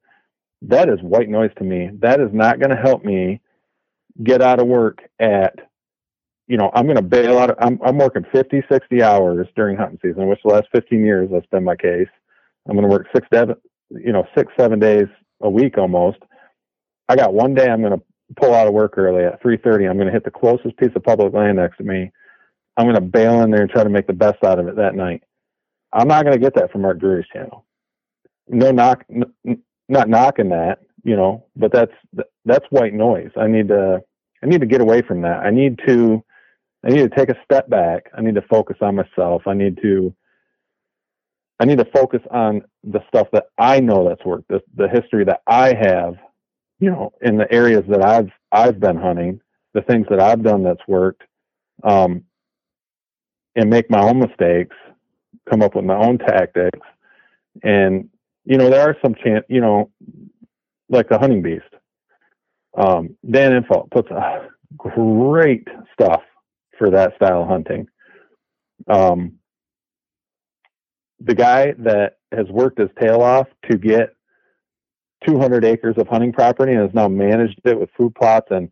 that 0.62 0.88
is 0.88 1.00
white 1.02 1.28
noise 1.28 1.50
to 1.58 1.64
me. 1.64 1.90
That 2.00 2.20
is 2.20 2.30
not 2.32 2.60
going 2.60 2.70
to 2.70 2.76
help 2.82 3.04
me 3.04 3.40
get 4.22 4.42
out 4.42 4.60
of 4.60 4.66
work 4.66 4.98
at 5.20 5.54
you 6.48 6.56
know, 6.56 6.70
I'm 6.74 6.84
going 6.86 6.96
to 6.96 7.02
bail 7.02 7.38
out. 7.38 7.56
I'm, 7.60 7.80
I'm 7.84 7.96
working 7.96 8.24
50, 8.32 8.64
60 8.70 9.02
hours 9.02 9.46
during 9.54 9.76
hunting 9.76 10.00
season, 10.02 10.26
which 10.26 10.40
the 10.44 10.50
last 10.52 10.66
15 10.74 11.04
years 11.04 11.28
that's 11.32 11.46
been 11.46 11.64
my 11.64 11.76
case. 11.76 12.08
I'm 12.68 12.74
going 12.76 12.82
to 12.82 12.90
work 12.90 13.06
six, 13.14 13.26
seven, 13.32 13.54
you 13.90 14.12
know, 14.12 14.26
six, 14.36 14.52
seven 14.58 14.80
days 14.80 15.06
a 15.42 15.48
week 15.48 15.78
almost. 15.78 16.18
I 17.08 17.16
got 17.16 17.34
one 17.34 17.54
day 17.54 17.68
I'm 17.68 17.82
going 17.82 17.98
to 17.98 18.04
pull 18.36 18.54
out 18.54 18.66
of 18.66 18.74
work 18.74 18.98
early 18.98 19.24
at 19.24 19.42
3:30. 19.42 19.88
I'm 19.88 19.96
going 19.96 20.08
to 20.08 20.12
hit 20.12 20.24
the 20.24 20.30
closest 20.30 20.76
piece 20.76 20.90
of 20.96 21.04
public 21.04 21.32
land 21.32 21.56
next 21.58 21.78
to 21.78 21.84
me. 21.84 22.10
I'm 22.76 22.86
going 22.86 22.96
to 22.96 23.00
bail 23.00 23.42
in 23.42 23.50
there 23.50 23.62
and 23.62 23.70
try 23.70 23.84
to 23.84 23.90
make 23.90 24.06
the 24.08 24.12
best 24.12 24.42
out 24.44 24.58
of 24.58 24.68
it 24.68 24.76
that 24.76 24.94
night. 24.94 25.22
I'm 25.92 26.08
not 26.08 26.24
going 26.24 26.34
to 26.34 26.40
get 26.40 26.54
that 26.56 26.72
from 26.72 26.82
Mark 26.82 26.98
Drury's 27.00 27.26
channel. 27.32 27.64
No 28.48 28.72
knock, 28.72 29.04
n- 29.10 29.62
not 29.90 30.08
knocking 30.08 30.48
that, 30.50 30.78
you 31.04 31.16
know, 31.16 31.46
but 31.56 31.72
that's 31.72 31.92
that's 32.44 32.64
white 32.70 32.94
noise. 32.94 33.30
I 33.36 33.46
need 33.46 33.68
to 33.68 34.00
I 34.42 34.46
need 34.46 34.60
to 34.60 34.66
get 34.66 34.80
away 34.80 35.02
from 35.02 35.22
that. 35.22 35.40
I 35.40 35.50
need 35.50 35.80
to 35.86 36.22
I 36.84 36.90
need 36.90 37.10
to 37.10 37.16
take 37.16 37.28
a 37.28 37.36
step 37.44 37.68
back. 37.68 38.04
I 38.16 38.22
need 38.22 38.34
to 38.36 38.42
focus 38.42 38.76
on 38.80 38.96
myself. 38.96 39.42
I 39.46 39.54
need 39.54 39.78
to 39.82 40.14
I 41.58 41.66
need 41.66 41.78
to 41.78 41.84
focus 41.92 42.22
on 42.30 42.62
the 42.84 43.00
stuff 43.08 43.28
that 43.32 43.46
I 43.58 43.80
know 43.80 44.08
that's 44.08 44.24
worked, 44.24 44.48
the, 44.48 44.62
the 44.76 44.88
history 44.88 45.24
that 45.26 45.42
I 45.46 45.74
have, 45.74 46.14
you 46.78 46.90
know, 46.90 47.12
in 47.20 47.36
the 47.36 47.52
areas 47.52 47.84
that 47.88 48.02
I've 48.02 48.30
I've 48.52 48.80
been 48.80 48.96
hunting, 48.96 49.40
the 49.74 49.82
things 49.82 50.06
that 50.10 50.20
I've 50.20 50.42
done 50.42 50.62
that's 50.62 50.86
worked, 50.88 51.22
um, 51.84 52.24
and 53.56 53.68
make 53.68 53.90
my 53.90 54.00
own 54.00 54.18
mistakes, 54.20 54.76
come 55.50 55.62
up 55.62 55.74
with 55.74 55.84
my 55.84 55.96
own 55.96 56.18
tactics, 56.18 56.78
and 57.62 58.08
you 58.44 58.56
know 58.56 58.70
there 58.70 58.88
are 58.88 58.96
some 59.02 59.14
chance, 59.14 59.44
you 59.48 59.60
know, 59.60 59.90
like 60.88 61.08
the 61.08 61.18
hunting 61.18 61.42
beast. 61.42 61.64
Um, 62.76 63.16
Dan 63.28 63.52
Infalt 63.52 63.90
puts 63.90 64.10
a 64.10 64.48
great 64.76 65.66
stuff 65.92 66.22
for 66.78 66.90
that 66.90 67.14
style 67.16 67.42
of 67.42 67.48
hunting. 67.48 67.88
Um, 68.88 69.34
the 71.20 71.34
guy 71.34 71.74
that 71.78 72.18
has 72.32 72.46
worked 72.48 72.78
his 72.78 72.88
tail 73.00 73.20
off 73.20 73.46
to 73.70 73.76
get 73.76 74.14
200 75.26 75.64
acres 75.64 75.96
of 75.98 76.08
hunting 76.08 76.32
property 76.32 76.72
and 76.72 76.80
has 76.80 76.94
now 76.94 77.08
managed 77.08 77.60
it 77.64 77.78
with 77.78 77.90
food 77.96 78.14
plots 78.14 78.46
and 78.50 78.70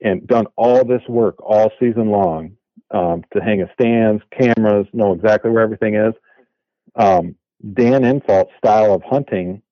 and 0.00 0.26
done 0.28 0.46
all 0.56 0.84
this 0.84 1.02
work 1.08 1.34
all 1.40 1.72
season 1.80 2.10
long 2.10 2.52
um, 2.92 3.24
to 3.32 3.42
hang 3.42 3.62
a 3.62 3.72
stands, 3.72 4.22
cameras, 4.38 4.86
know 4.92 5.12
exactly 5.12 5.50
where 5.50 5.62
everything 5.62 5.96
is. 5.96 6.14
Um, 6.94 7.34
Dan 7.74 8.04
Infalt's 8.04 8.52
style 8.58 8.94
of 8.94 9.02
hunting 9.02 9.62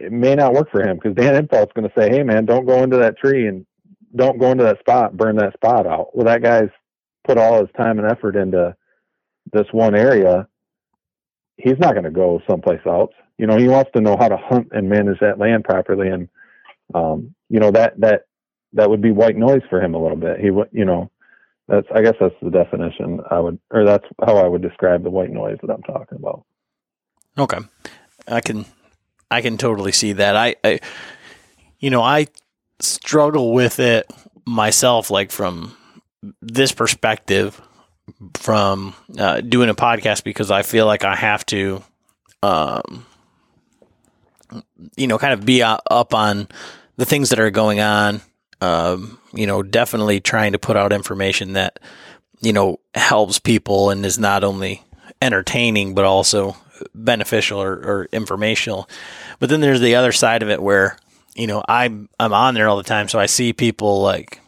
it 0.00 0.10
may 0.10 0.34
not 0.34 0.54
work 0.54 0.70
for 0.70 0.82
him 0.82 0.96
because 0.96 1.14
Dan 1.14 1.34
Infalt's 1.36 1.72
going 1.74 1.88
to 1.88 1.94
say, 1.96 2.08
"Hey, 2.10 2.22
man, 2.22 2.46
don't 2.46 2.66
go 2.66 2.82
into 2.82 2.96
that 2.96 3.18
tree 3.18 3.46
and 3.46 3.66
don't 4.16 4.38
go 4.38 4.50
into 4.50 4.64
that 4.64 4.80
spot, 4.80 5.16
burn 5.16 5.36
that 5.36 5.54
spot 5.54 5.86
out. 5.86 6.14
Well, 6.14 6.26
that 6.26 6.42
guy's 6.42 6.70
put 7.26 7.38
all 7.38 7.60
his 7.60 7.70
time 7.76 7.98
and 7.98 8.10
effort 8.10 8.36
into 8.36 8.76
this 9.52 9.66
one 9.72 9.94
area. 9.94 10.46
He's 11.56 11.78
not 11.78 11.92
going 11.92 12.04
to 12.04 12.10
go 12.10 12.40
someplace 12.48 12.80
else. 12.86 13.12
You 13.38 13.46
know, 13.46 13.56
he 13.56 13.68
wants 13.68 13.90
to 13.94 14.00
know 14.00 14.16
how 14.16 14.28
to 14.28 14.36
hunt 14.36 14.68
and 14.72 14.88
manage 14.88 15.18
that 15.20 15.38
land 15.38 15.64
properly. 15.64 16.08
And, 16.08 16.28
um, 16.94 17.34
you 17.48 17.60
know, 17.60 17.70
that, 17.72 17.98
that, 18.00 18.22
that 18.74 18.88
would 18.88 19.02
be 19.02 19.10
white 19.10 19.36
noise 19.36 19.62
for 19.68 19.80
him 19.80 19.94
a 19.94 20.02
little 20.02 20.16
bit. 20.16 20.40
He 20.40 20.50
would, 20.50 20.68
you 20.72 20.84
know, 20.84 21.10
that's, 21.68 21.86
I 21.94 22.02
guess 22.02 22.14
that's 22.20 22.34
the 22.42 22.50
definition 22.50 23.20
I 23.30 23.40
would, 23.40 23.58
or 23.70 23.84
that's 23.84 24.04
how 24.24 24.36
I 24.36 24.46
would 24.46 24.62
describe 24.62 25.02
the 25.02 25.10
white 25.10 25.30
noise 25.30 25.58
that 25.62 25.70
I'm 25.70 25.82
talking 25.82 26.18
about. 26.18 26.44
Okay. 27.38 27.58
I 28.28 28.40
can, 28.40 28.64
I 29.30 29.40
can 29.40 29.58
totally 29.58 29.92
see 29.92 30.12
that. 30.12 30.36
I, 30.36 30.56
I 30.62 30.80
you 31.78 31.90
know, 31.90 32.02
I 32.02 32.26
struggle 32.80 33.52
with 33.52 33.78
it 33.78 34.10
myself, 34.46 35.10
like 35.10 35.30
from 35.30 35.76
this 36.40 36.72
perspective 36.72 37.60
from 38.34 38.94
uh, 39.18 39.40
doing 39.40 39.68
a 39.68 39.74
podcast 39.74 40.24
because 40.24 40.50
I 40.50 40.62
feel 40.62 40.86
like 40.86 41.04
I 41.04 41.14
have 41.14 41.44
to, 41.46 41.82
um, 42.42 43.06
you 44.96 45.06
know, 45.06 45.18
kind 45.18 45.32
of 45.32 45.44
be 45.44 45.62
up 45.62 46.14
on 46.14 46.48
the 46.96 47.04
things 47.04 47.30
that 47.30 47.40
are 47.40 47.50
going 47.50 47.80
on. 47.80 48.20
Um, 48.60 49.18
you 49.34 49.46
know, 49.46 49.62
definitely 49.62 50.20
trying 50.20 50.52
to 50.52 50.58
put 50.58 50.76
out 50.76 50.92
information 50.92 51.54
that, 51.54 51.78
you 52.40 52.52
know, 52.52 52.80
helps 52.94 53.38
people 53.38 53.90
and 53.90 54.04
is 54.04 54.18
not 54.18 54.44
only 54.44 54.82
entertaining, 55.20 55.94
but 55.94 56.04
also 56.04 56.56
beneficial 56.94 57.60
or, 57.60 57.72
or 57.72 58.08
informational. 58.12 58.88
But 59.38 59.48
then 59.48 59.60
there's 59.60 59.80
the 59.80 59.94
other 59.94 60.12
side 60.12 60.42
of 60.42 60.50
it 60.50 60.62
where, 60.62 60.96
you 61.34 61.46
know, 61.46 61.62
I'm, 61.68 62.08
I'm 62.18 62.32
on 62.32 62.54
there 62.54 62.68
all 62.68 62.76
the 62.76 62.82
time. 62.82 63.08
So 63.08 63.18
I 63.18 63.26
see 63.26 63.52
people 63.52 64.02
like 64.02 64.40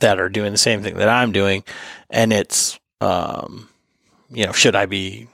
that 0.00 0.20
are 0.20 0.28
doing 0.28 0.52
the 0.52 0.58
same 0.58 0.82
thing 0.82 0.96
that 0.96 1.08
I'm 1.08 1.32
doing. 1.32 1.64
And 2.10 2.32
it's, 2.32 2.78
um, 3.00 3.68
you 4.30 4.46
know, 4.46 4.52
should 4.52 4.76
I 4.76 4.86
be 4.86 5.28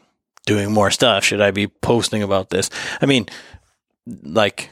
doing 0.47 0.73
more 0.73 0.91
stuff? 0.91 1.25
Should 1.25 1.41
I 1.41 1.51
be 1.51 1.67
posting 1.67 2.23
about 2.23 2.51
this? 2.51 2.71
I 3.01 3.07
mean, 3.07 3.27
like, 4.07 4.71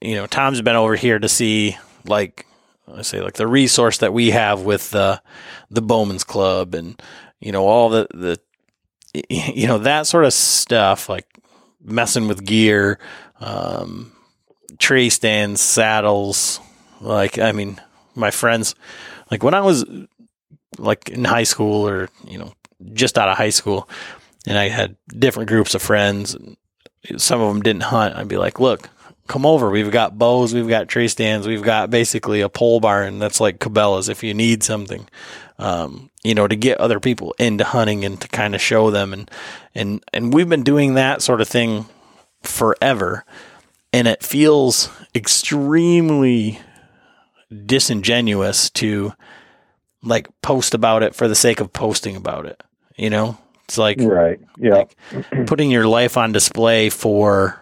you 0.00 0.14
know, 0.14 0.26
Tom's 0.26 0.60
been 0.60 0.76
over 0.76 0.96
here 0.96 1.18
to 1.18 1.28
see 1.28 1.76
like 2.04 2.46
I 2.92 3.02
say 3.02 3.20
like 3.20 3.34
the 3.34 3.46
resource 3.46 3.98
that 3.98 4.12
we 4.12 4.30
have 4.30 4.62
with 4.62 4.90
the 4.90 5.20
the 5.70 5.82
Bowman's 5.82 6.24
Club 6.24 6.74
and 6.74 7.00
you 7.40 7.52
know 7.52 7.66
all 7.66 7.88
the 7.88 8.06
the 8.14 8.40
you 9.28 9.66
know 9.66 9.78
that 9.78 10.06
sort 10.06 10.24
of 10.24 10.32
stuff 10.32 11.08
like 11.08 11.26
messing 11.82 12.28
with 12.28 12.44
gear, 12.44 12.98
um, 13.40 14.12
tree 14.78 15.10
stands, 15.10 15.60
saddles. 15.60 16.60
Like 17.00 17.38
I 17.38 17.52
mean, 17.52 17.80
my 18.14 18.30
friends, 18.30 18.74
like 19.30 19.42
when 19.42 19.54
I 19.54 19.60
was 19.60 19.84
like 20.78 21.08
in 21.08 21.24
high 21.24 21.44
school 21.44 21.88
or 21.88 22.08
you 22.26 22.38
know 22.38 22.52
just 22.92 23.18
out 23.18 23.28
of 23.28 23.36
high 23.36 23.50
school, 23.50 23.88
and 24.46 24.58
I 24.58 24.68
had 24.68 24.96
different 25.08 25.48
groups 25.48 25.74
of 25.74 25.82
friends. 25.82 26.34
and 26.34 26.56
Some 27.20 27.40
of 27.40 27.52
them 27.52 27.62
didn't 27.62 27.84
hunt. 27.84 28.16
I'd 28.16 28.28
be 28.28 28.38
like, 28.38 28.60
"Look, 28.60 28.90
come 29.26 29.46
over. 29.46 29.70
We've 29.70 29.90
got 29.90 30.18
bows, 30.18 30.54
we've 30.54 30.68
got 30.68 30.88
tree 30.88 31.08
stands, 31.08 31.46
we've 31.46 31.62
got 31.62 31.90
basically 31.90 32.40
a 32.40 32.48
pole 32.48 32.80
barn 32.80 33.18
that's 33.18 33.40
like 33.40 33.58
Cabela's 33.58 34.08
if 34.08 34.22
you 34.22 34.34
need 34.34 34.62
something. 34.62 35.08
Um, 35.58 36.10
you 36.22 36.34
know, 36.34 36.46
to 36.46 36.56
get 36.56 36.78
other 36.78 37.00
people 37.00 37.34
into 37.38 37.64
hunting 37.64 38.04
and 38.04 38.20
to 38.20 38.28
kind 38.28 38.54
of 38.54 38.60
show 38.60 38.90
them 38.90 39.14
and 39.14 39.30
and 39.74 40.04
and 40.12 40.34
we've 40.34 40.48
been 40.48 40.64
doing 40.64 40.94
that 40.94 41.22
sort 41.22 41.40
of 41.40 41.48
thing 41.48 41.86
forever. 42.42 43.24
And 43.92 44.06
it 44.06 44.22
feels 44.22 44.90
extremely 45.14 46.60
disingenuous 47.64 48.68
to 48.70 49.14
like 50.02 50.28
post 50.42 50.74
about 50.74 51.02
it 51.02 51.14
for 51.14 51.28
the 51.28 51.34
sake 51.34 51.60
of 51.60 51.72
posting 51.72 52.16
about 52.16 52.44
it. 52.44 52.62
You 52.96 53.10
know? 53.10 53.38
It's 53.66 53.78
like 53.78 53.98
right, 54.00 54.40
yeah, 54.58 54.84
like 55.10 55.46
putting 55.48 55.72
your 55.72 55.88
life 55.88 56.16
on 56.16 56.30
display 56.30 56.88
for 56.88 57.60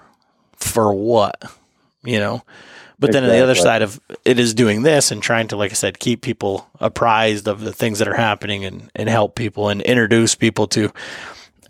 for 0.57 0.95
what, 0.95 1.43
you 2.03 2.19
know? 2.19 2.43
But 2.99 3.13
then 3.13 3.25
on 3.25 3.31
the 3.31 3.43
other 3.43 3.55
side 3.55 3.83
of 3.83 4.01
it 4.25 4.39
is 4.39 4.55
doing 4.55 4.83
this 4.83 5.11
and 5.11 5.23
trying 5.23 5.49
to, 5.49 5.57
like 5.57 5.73
I 5.73 5.75
said, 5.75 5.99
keep 5.99 6.23
people 6.23 6.69
apprised 6.81 7.49
of 7.49 7.61
the 7.61 7.73
things 7.73 7.99
that 7.99 8.09
are 8.09 8.15
happening 8.15 8.65
and, 8.65 8.91
and 8.95 9.09
help 9.09 9.35
people 9.35 9.69
and 9.69 9.83
introduce 9.83 10.35
people 10.35 10.69
to 10.69 10.93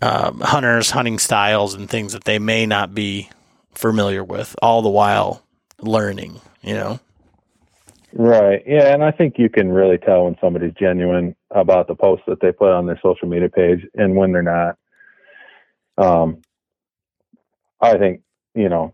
um, 0.01 0.39
hunters, 0.39 0.91
hunting 0.91 1.19
styles, 1.19 1.73
and 1.73 1.89
things 1.89 2.13
that 2.13 2.25
they 2.25 2.39
may 2.39 2.65
not 2.65 2.93
be 2.93 3.29
familiar 3.73 4.23
with, 4.23 4.55
all 4.61 4.81
the 4.81 4.89
while 4.89 5.43
learning, 5.81 6.39
you 6.61 6.73
know? 6.73 6.99
Right. 8.13 8.63
Yeah. 8.65 8.93
And 8.93 9.03
I 9.03 9.11
think 9.11 9.37
you 9.37 9.49
can 9.49 9.71
really 9.71 9.97
tell 9.97 10.25
when 10.25 10.37
somebody's 10.39 10.73
genuine 10.79 11.35
about 11.51 11.87
the 11.87 11.95
posts 11.95 12.25
that 12.27 12.39
they 12.39 12.53
put 12.53 12.71
on 12.71 12.85
their 12.85 12.99
social 13.03 13.27
media 13.27 13.49
page 13.49 13.85
and 13.95 14.15
when 14.15 14.31
they're 14.31 14.41
not. 14.41 14.77
Um, 15.97 16.41
I 17.81 17.97
think 17.97 18.21
you 18.55 18.69
know, 18.69 18.93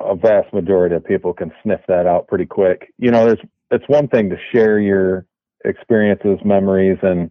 a 0.00 0.14
vast 0.14 0.52
majority 0.52 0.94
of 0.94 1.04
people 1.04 1.32
can 1.32 1.52
sniff 1.62 1.80
that 1.88 2.06
out 2.06 2.28
pretty 2.28 2.46
quick. 2.46 2.92
You 2.98 3.10
know, 3.10 3.26
there's 3.26 3.40
it's 3.70 3.88
one 3.88 4.08
thing 4.08 4.30
to 4.30 4.36
share 4.52 4.78
your 4.78 5.26
experiences, 5.64 6.38
memories, 6.44 6.98
and 7.02 7.30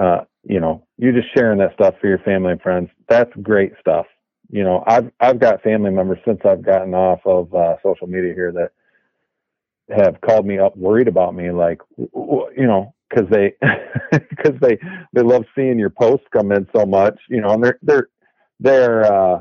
uh, 0.00 0.24
you 0.44 0.60
know, 0.60 0.86
you 0.96 1.12
just 1.12 1.32
sharing 1.34 1.58
that 1.58 1.74
stuff 1.74 1.94
for 2.00 2.08
your 2.08 2.18
family 2.18 2.52
and 2.52 2.60
friends. 2.62 2.88
That's 3.08 3.30
great 3.42 3.72
stuff. 3.80 4.06
You 4.50 4.64
know, 4.64 4.82
I've 4.86 5.10
I've 5.20 5.38
got 5.38 5.62
family 5.62 5.90
members 5.90 6.18
since 6.26 6.40
I've 6.44 6.62
gotten 6.62 6.94
off 6.94 7.20
of 7.26 7.54
uh, 7.54 7.76
social 7.82 8.06
media 8.06 8.32
here 8.34 8.52
that 8.52 8.72
have 9.94 10.20
called 10.20 10.46
me 10.46 10.58
up 10.58 10.76
worried 10.76 11.08
about 11.08 11.34
me, 11.34 11.50
like 11.50 11.80
you 11.98 12.66
know, 12.66 12.94
because 13.08 13.28
they 13.30 13.54
because 14.12 14.58
they 14.60 14.78
they 15.12 15.22
love 15.22 15.44
seeing 15.54 15.78
your 15.78 15.90
posts 15.90 16.26
come 16.32 16.52
in 16.52 16.66
so 16.74 16.86
much. 16.86 17.18
You 17.28 17.40
know, 17.40 17.50
and 17.50 17.64
they're 17.64 17.78
they're 17.82 18.08
they're 18.60 19.12
uh, 19.12 19.40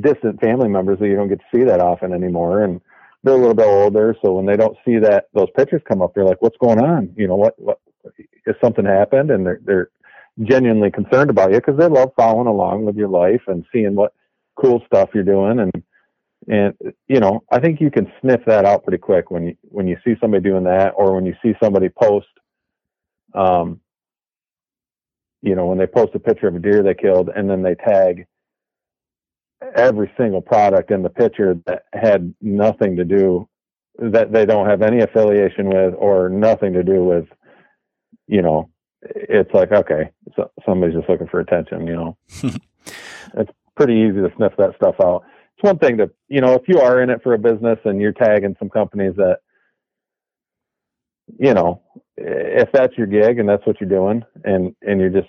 distant 0.00 0.40
family 0.40 0.68
members 0.68 0.98
that 0.98 1.08
you 1.08 1.16
don't 1.16 1.28
get 1.28 1.40
to 1.40 1.56
see 1.56 1.64
that 1.64 1.80
often 1.80 2.12
anymore. 2.12 2.62
And 2.62 2.80
they're 3.22 3.34
a 3.34 3.38
little 3.38 3.54
bit 3.54 3.66
older, 3.66 4.14
so 4.22 4.32
when 4.34 4.46
they 4.46 4.56
don't 4.56 4.76
see 4.84 4.98
that 4.98 5.26
those 5.34 5.48
pictures 5.56 5.82
come 5.88 6.02
up, 6.02 6.14
they're 6.14 6.24
like, 6.24 6.40
"What's 6.40 6.56
going 6.58 6.80
on? 6.80 7.12
You 7.16 7.26
know, 7.26 7.36
what 7.36 7.54
what 7.58 7.80
is 8.46 8.54
something 8.62 8.84
happened?" 8.84 9.30
And 9.30 9.44
they're 9.44 9.60
they're 9.64 9.90
genuinely 10.42 10.90
concerned 10.90 11.30
about 11.30 11.50
you 11.50 11.56
because 11.56 11.76
they 11.76 11.88
love 11.88 12.12
following 12.16 12.46
along 12.46 12.84
with 12.84 12.96
your 12.96 13.08
life 13.08 13.42
and 13.48 13.64
seeing 13.72 13.94
what 13.94 14.12
cool 14.56 14.82
stuff 14.86 15.10
you're 15.14 15.24
doing 15.24 15.58
and 15.60 15.82
and 16.48 16.74
you 17.08 17.20
know 17.20 17.42
i 17.50 17.58
think 17.58 17.80
you 17.80 17.90
can 17.90 18.10
sniff 18.20 18.40
that 18.46 18.64
out 18.64 18.84
pretty 18.84 18.98
quick 18.98 19.30
when 19.30 19.46
you 19.46 19.56
when 19.62 19.86
you 19.86 19.96
see 20.04 20.14
somebody 20.20 20.42
doing 20.42 20.64
that 20.64 20.92
or 20.96 21.14
when 21.14 21.26
you 21.26 21.34
see 21.42 21.52
somebody 21.62 21.88
post 21.88 22.28
um 23.34 23.80
you 25.42 25.54
know 25.54 25.66
when 25.66 25.78
they 25.78 25.86
post 25.86 26.14
a 26.14 26.18
picture 26.18 26.48
of 26.48 26.54
a 26.54 26.58
deer 26.58 26.82
they 26.82 26.94
killed 26.94 27.30
and 27.34 27.48
then 27.50 27.62
they 27.62 27.74
tag 27.74 28.26
every 29.74 30.10
single 30.16 30.40
product 30.40 30.90
in 30.90 31.02
the 31.02 31.10
picture 31.10 31.56
that 31.66 31.84
had 31.92 32.34
nothing 32.40 32.96
to 32.96 33.04
do 33.04 33.48
that 33.98 34.32
they 34.32 34.46
don't 34.46 34.68
have 34.68 34.82
any 34.82 35.00
affiliation 35.00 35.68
with 35.68 35.94
or 35.98 36.28
nothing 36.28 36.72
to 36.72 36.84
do 36.84 37.04
with 37.04 37.26
you 38.28 38.42
know 38.42 38.70
it's 39.02 39.52
like 39.52 39.72
okay 39.72 40.10
so 40.36 40.50
somebody's 40.64 40.94
just 40.94 41.08
looking 41.08 41.26
for 41.28 41.40
attention 41.40 41.86
you 41.86 41.96
know? 41.96 42.16
It's 43.34 43.50
pretty 43.76 43.94
easy 43.94 44.20
to 44.20 44.32
sniff 44.36 44.52
that 44.58 44.74
stuff 44.76 44.96
out. 45.02 45.24
It's 45.56 45.64
one 45.64 45.78
thing 45.78 45.98
to 45.98 46.10
you 46.28 46.40
know 46.40 46.54
if 46.54 46.62
you 46.68 46.80
are 46.80 47.02
in 47.02 47.10
it 47.10 47.22
for 47.22 47.34
a 47.34 47.38
business 47.38 47.78
and 47.84 48.00
you're 48.00 48.12
tagging 48.12 48.56
some 48.58 48.68
companies 48.68 49.14
that 49.16 49.38
you 51.38 51.52
know 51.52 51.82
if 52.16 52.70
that's 52.72 52.96
your 52.96 53.06
gig 53.06 53.38
and 53.38 53.48
that's 53.48 53.66
what 53.66 53.80
you're 53.80 53.88
doing 53.88 54.24
and 54.44 54.74
and 54.82 55.00
you're 55.00 55.10
just 55.10 55.28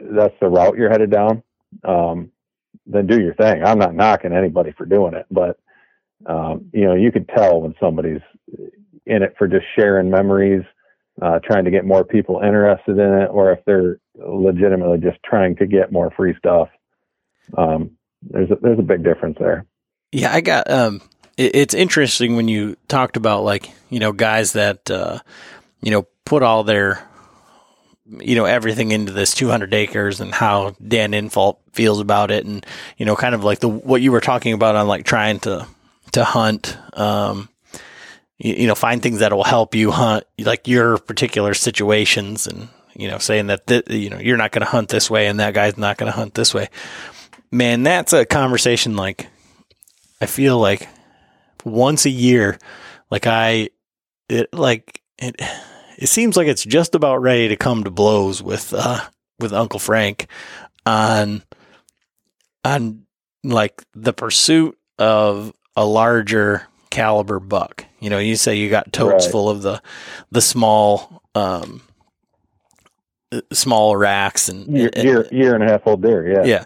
that's 0.00 0.34
the 0.40 0.48
route 0.48 0.76
you're 0.76 0.90
headed 0.90 1.10
down 1.10 1.42
um 1.84 2.30
then 2.86 3.06
do 3.06 3.20
your 3.20 3.34
thing. 3.34 3.62
I'm 3.64 3.78
not 3.78 3.94
knocking 3.94 4.32
anybody 4.32 4.72
for 4.72 4.86
doing 4.86 5.14
it, 5.14 5.26
but 5.30 5.58
um, 6.26 6.70
you 6.72 6.84
know, 6.86 6.94
you 6.94 7.12
could 7.12 7.28
tell 7.28 7.60
when 7.60 7.74
somebody's 7.80 8.22
in 9.06 9.22
it 9.22 9.34
for 9.38 9.46
just 9.46 9.66
sharing 9.76 10.10
memories, 10.10 10.64
uh, 11.20 11.38
trying 11.44 11.64
to 11.64 11.70
get 11.70 11.84
more 11.84 12.04
people 12.04 12.40
interested 12.40 12.98
in 12.98 13.22
it, 13.22 13.26
or 13.26 13.52
if 13.52 13.64
they're 13.64 13.98
legitimately 14.16 14.98
just 14.98 15.18
trying 15.24 15.56
to 15.56 15.66
get 15.66 15.92
more 15.92 16.10
free 16.16 16.34
stuff. 16.38 16.68
Um, 17.56 17.92
there's 18.22 18.50
a, 18.50 18.56
there's 18.60 18.78
a 18.78 18.82
big 18.82 19.04
difference 19.04 19.36
there. 19.38 19.66
Yeah, 20.12 20.32
I 20.32 20.40
got. 20.40 20.70
Um, 20.70 21.00
it, 21.36 21.54
it's 21.54 21.74
interesting 21.74 22.36
when 22.36 22.48
you 22.48 22.76
talked 22.88 23.16
about 23.16 23.44
like 23.44 23.70
you 23.90 24.00
know 24.00 24.12
guys 24.12 24.52
that 24.52 24.90
uh, 24.90 25.20
you 25.82 25.90
know 25.90 26.06
put 26.24 26.42
all 26.42 26.64
their 26.64 27.06
you 28.08 28.36
know 28.36 28.44
everything 28.44 28.92
into 28.92 29.12
this 29.12 29.34
200 29.34 29.74
acres 29.74 30.20
and 30.20 30.34
how 30.34 30.74
Dan 30.86 31.12
Infalt 31.12 31.58
feels 31.72 32.00
about 32.00 32.30
it, 32.30 32.44
and 32.44 32.64
you 32.96 33.06
know, 33.06 33.16
kind 33.16 33.34
of 33.34 33.44
like 33.44 33.60
the 33.60 33.68
what 33.68 34.02
you 34.02 34.12
were 34.12 34.20
talking 34.20 34.52
about 34.52 34.76
on 34.76 34.88
like 34.88 35.04
trying 35.04 35.40
to 35.40 35.66
to 36.12 36.24
hunt, 36.24 36.76
um, 36.94 37.48
you, 38.38 38.54
you 38.54 38.66
know, 38.66 38.74
find 38.74 39.02
things 39.02 39.18
that 39.20 39.32
will 39.32 39.44
help 39.44 39.74
you 39.74 39.90
hunt 39.90 40.24
like 40.38 40.68
your 40.68 40.98
particular 40.98 41.54
situations, 41.54 42.46
and 42.46 42.68
you 42.94 43.08
know, 43.08 43.18
saying 43.18 43.48
that 43.48 43.66
th- 43.66 43.90
you 43.90 44.10
know 44.10 44.18
you're 44.18 44.36
not 44.36 44.52
going 44.52 44.64
to 44.64 44.70
hunt 44.70 44.88
this 44.88 45.10
way, 45.10 45.26
and 45.26 45.40
that 45.40 45.54
guy's 45.54 45.76
not 45.76 45.96
going 45.96 46.10
to 46.10 46.16
hunt 46.16 46.34
this 46.34 46.54
way. 46.54 46.68
Man, 47.50 47.82
that's 47.82 48.12
a 48.12 48.24
conversation 48.24 48.96
like 48.96 49.28
I 50.20 50.26
feel 50.26 50.58
like 50.58 50.88
once 51.64 52.06
a 52.06 52.10
year, 52.10 52.58
like 53.10 53.26
I, 53.26 53.70
it 54.28 54.52
like 54.52 55.02
it 55.18 55.40
it 55.96 56.08
seems 56.08 56.36
like 56.36 56.48
it's 56.48 56.64
just 56.64 56.94
about 56.94 57.22
ready 57.22 57.48
to 57.48 57.56
come 57.56 57.84
to 57.84 57.90
blows 57.90 58.42
with 58.42 58.72
uh, 58.74 59.00
with 59.38 59.52
Uncle 59.52 59.80
Frank 59.80 60.28
on 60.84 61.42
on 62.64 63.06
like 63.44 63.82
the 63.94 64.12
pursuit 64.12 64.76
of 64.98 65.52
a 65.76 65.84
larger 65.84 66.66
caliber 66.90 67.40
buck. 67.40 67.84
You 68.00 68.10
know, 68.10 68.18
you 68.18 68.36
say 68.36 68.56
you 68.56 68.70
got 68.70 68.92
totes 68.92 69.26
right. 69.26 69.32
full 69.32 69.50
of 69.50 69.62
the 69.62 69.82
the 70.30 70.40
small 70.40 71.22
um 71.34 71.82
small 73.52 73.96
racks 73.96 74.48
and 74.48 74.66
year, 74.66 74.90
and, 74.94 75.04
year, 75.04 75.28
year 75.32 75.54
and 75.54 75.64
a 75.64 75.68
half 75.68 75.86
old 75.86 76.02
deer, 76.02 76.28
yeah. 76.28 76.44
Yeah. 76.44 76.64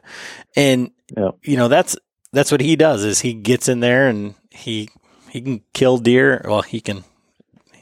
And 0.57 0.91
yeah. 1.17 1.31
you 1.43 1.57
know, 1.57 1.69
that's 1.69 1.97
that's 2.33 2.53
what 2.53 2.61
he 2.61 2.77
does 2.77 3.05
is 3.05 3.21
he 3.21 3.35
gets 3.35 3.69
in 3.69 3.81
there 3.81 4.09
and 4.09 4.35
he 4.51 4.89
he 5.31 5.41
can 5.41 5.63
kill 5.75 5.99
deer. 5.99 6.45
Well, 6.45 6.63
he 6.63 6.81
can 6.81 7.05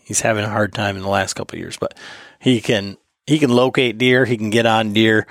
he's 0.09 0.23
having 0.23 0.43
a 0.43 0.49
hard 0.49 0.73
time 0.73 0.97
in 0.97 1.03
the 1.03 1.09
last 1.09 1.35
couple 1.35 1.57
of 1.57 1.61
years, 1.61 1.77
but 1.77 1.95
he 2.41 2.63
can 2.63 2.97
he 3.27 3.39
can 3.39 3.51
locate 3.51 3.99
deer, 3.99 4.25
he 4.25 4.39
can 4.39 4.49
get 4.49 4.65
on 4.65 4.95
deer, 4.95 5.27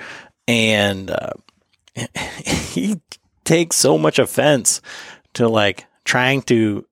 and 0.47 1.09
uh, 1.09 1.31
he 2.45 3.01
takes 3.43 3.75
so 3.75 3.97
much 3.97 4.19
offense 4.19 4.81
to 5.33 5.49
like 5.49 5.87
trying 6.05 6.43
to 6.43 6.85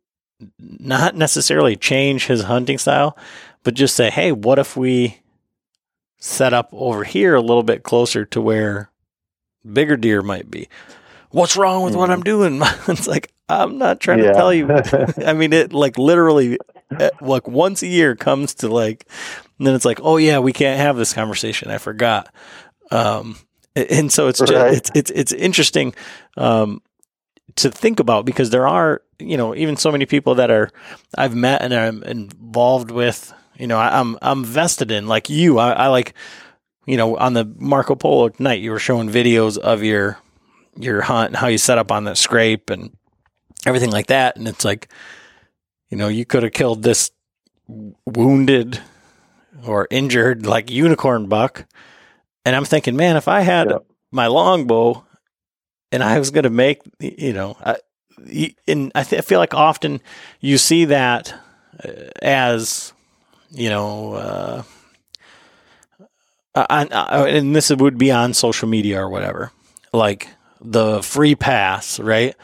not 0.60 1.16
necessarily 1.16 1.76
change 1.76 2.26
his 2.26 2.44
hunting 2.44 2.80
style, 2.80 3.16
but 3.64 3.76
just 3.76 3.96
say, 3.96 4.10
hey, 4.10 4.32
what 4.32 4.58
if 4.58 4.76
we 4.76 5.22
set 6.18 6.54
up 6.54 6.70
over 6.72 7.04
here 7.04 7.36
a 7.36 7.42
little 7.42 7.64
bit 7.64 7.84
closer 7.84 8.26
to 8.26 8.42
where 8.42 8.90
bigger 9.72 9.96
deer 9.96 10.24
might 10.24 10.50
be? 10.50 10.68
What's 11.30 11.56
wrong 11.56 11.84
with 11.84 11.96
what 11.96 12.10
I'm 12.10 12.24
doing? 12.24 12.60
it's 12.88 13.08
like, 13.08 13.32
I'm 13.48 13.78
not 13.78 14.00
trying 14.00 14.20
yeah. 14.20 14.30
to 14.30 14.34
tell 14.34 14.52
you. 14.52 14.70
I 15.26 15.34
mean, 15.34 15.54
it 15.54 15.72
like 15.72 16.00
literally, 16.00 16.58
like 17.22 17.48
once 17.48 17.82
a 17.82 17.88
year 17.88 18.16
comes 18.16 18.54
to 18.56 18.68
like, 18.68 19.08
and 19.58 19.68
then 19.68 19.76
it's 19.76 19.86
like, 19.86 20.00
oh 20.02 20.18
yeah, 20.18 20.40
we 20.40 20.54
can't 20.54 20.80
have 20.80 20.98
this 20.98 21.14
conversation. 21.14 21.72
I 21.72 21.78
forgot. 21.78 22.34
Um, 22.92 23.38
and 23.76 24.12
so 24.12 24.28
it's 24.28 24.40
just, 24.40 24.54
right. 24.54 24.74
it's 24.74 24.92
it's 24.96 25.12
it's 25.12 25.32
interesting 25.34 25.94
um, 26.38 26.82
to 27.58 27.70
think 27.70 28.00
about 28.00 28.26
because 28.26 28.50
there 28.50 28.68
are 28.68 29.02
you 29.20 29.38
know 29.38 29.56
even 29.56 29.76
so 29.76 29.92
many 29.92 30.06
people 30.06 30.36
that 30.36 30.50
are 30.50 30.70
I've 31.18 31.36
met 31.36 31.62
and 31.62 31.74
I'm 31.74 32.04
involved 32.04 32.92
with 32.92 33.34
you 33.58 33.68
know 33.68 33.78
I, 33.78 34.00
am 34.00 34.18
I'm, 34.22 34.40
I'm 34.40 34.46
vested 34.46 34.92
in 34.92 35.08
like 35.08 35.30
you 35.30 35.58
I, 35.58 35.72
I, 35.72 35.88
like 35.88 36.14
you 36.86 36.98
know 36.98 37.18
on 37.18 37.34
the 37.34 37.46
Marco 37.58 37.96
Polo 37.96 38.32
night 38.40 38.62
you 38.62 38.72
were 38.72 38.80
showing 38.80 39.10
videos 39.10 39.58
of 39.58 39.84
your 39.84 40.18
your 40.78 41.02
hunt 41.02 41.28
and 41.28 41.36
how 41.36 41.48
you 41.48 41.58
set 41.58 41.78
up 41.78 41.92
on 41.92 42.06
the 42.06 42.16
scrape 42.16 42.70
and 42.70 42.96
everything 43.66 43.92
like 43.92 44.08
that 44.08 44.38
and 44.38 44.48
it's 44.48 44.64
like 44.64 44.90
you 45.90 45.98
know 45.98 46.08
you 46.08 46.26
could 46.26 46.44
have 46.44 46.54
killed 46.54 46.84
this 46.84 47.12
wounded 48.06 48.82
or 49.66 49.88
injured 49.90 50.46
like 50.46 50.70
unicorn 50.70 51.28
buck 51.28 51.66
and 52.46 52.56
I'm 52.56 52.66
thinking, 52.66 52.96
man, 52.96 53.18
if 53.18 53.28
I 53.28 53.42
had 53.42 53.74
my 54.12 54.28
longbow 54.28 55.04
and 55.92 56.04
I 56.04 56.20
was 56.20 56.30
going 56.30 56.44
to 56.44 56.52
make, 56.52 56.82
you 57.00 57.34
know, 57.34 57.58
I, 57.60 57.78
and 58.68 58.92
I, 58.94 59.04
th- 59.04 59.20
I, 59.20 59.22
feel 59.22 59.40
like 59.40 59.56
often 59.56 60.00
you 60.40 60.60
see 60.60 60.86
that 60.86 61.34
uh, 61.84 61.92
as, 62.22 62.94
you 63.50 63.70
know, 63.70 64.14
uh, 64.14 64.64
on, 66.70 66.94
uh, 66.94 67.26
and 67.28 67.56
this 67.56 67.72
would 67.72 67.98
be 67.98 68.12
on 68.12 68.34
social 68.34 68.70
media 68.70 69.02
or 69.02 69.10
whatever, 69.10 69.52
like 69.92 70.30
the 70.62 71.02
free 71.02 71.36
pass, 71.36 72.00
right? 72.00 72.36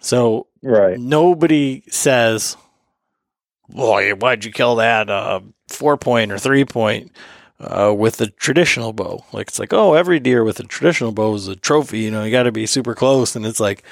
So 0.00 0.48
right. 0.62 0.98
nobody 0.98 1.84
says, 1.88 2.56
"Boy, 3.72 4.12
why'd 4.14 4.44
you 4.44 4.52
kill 4.52 4.76
that 4.76 5.10
uh, 5.10 5.40
four 5.68 5.96
point 5.96 6.32
or 6.32 6.38
three 6.38 6.64
point?" 6.64 7.12
uh, 7.62 7.94
with 7.96 8.16
the 8.16 8.28
traditional 8.28 8.92
bow. 8.92 9.24
Like 9.32 9.48
it's 9.48 9.58
like, 9.58 9.72
oh, 9.72 9.94
every 9.94 10.18
deer 10.18 10.44
with 10.44 10.60
a 10.60 10.64
traditional 10.64 11.12
bow 11.12 11.34
is 11.34 11.48
a 11.48 11.56
trophy. 11.56 12.00
You 12.00 12.10
know, 12.10 12.24
you 12.24 12.30
got 12.30 12.42
to 12.44 12.52
be 12.52 12.66
super 12.66 12.94
close, 12.94 13.36
and 13.36 13.46
it's 13.46 13.60
like, 13.60 13.82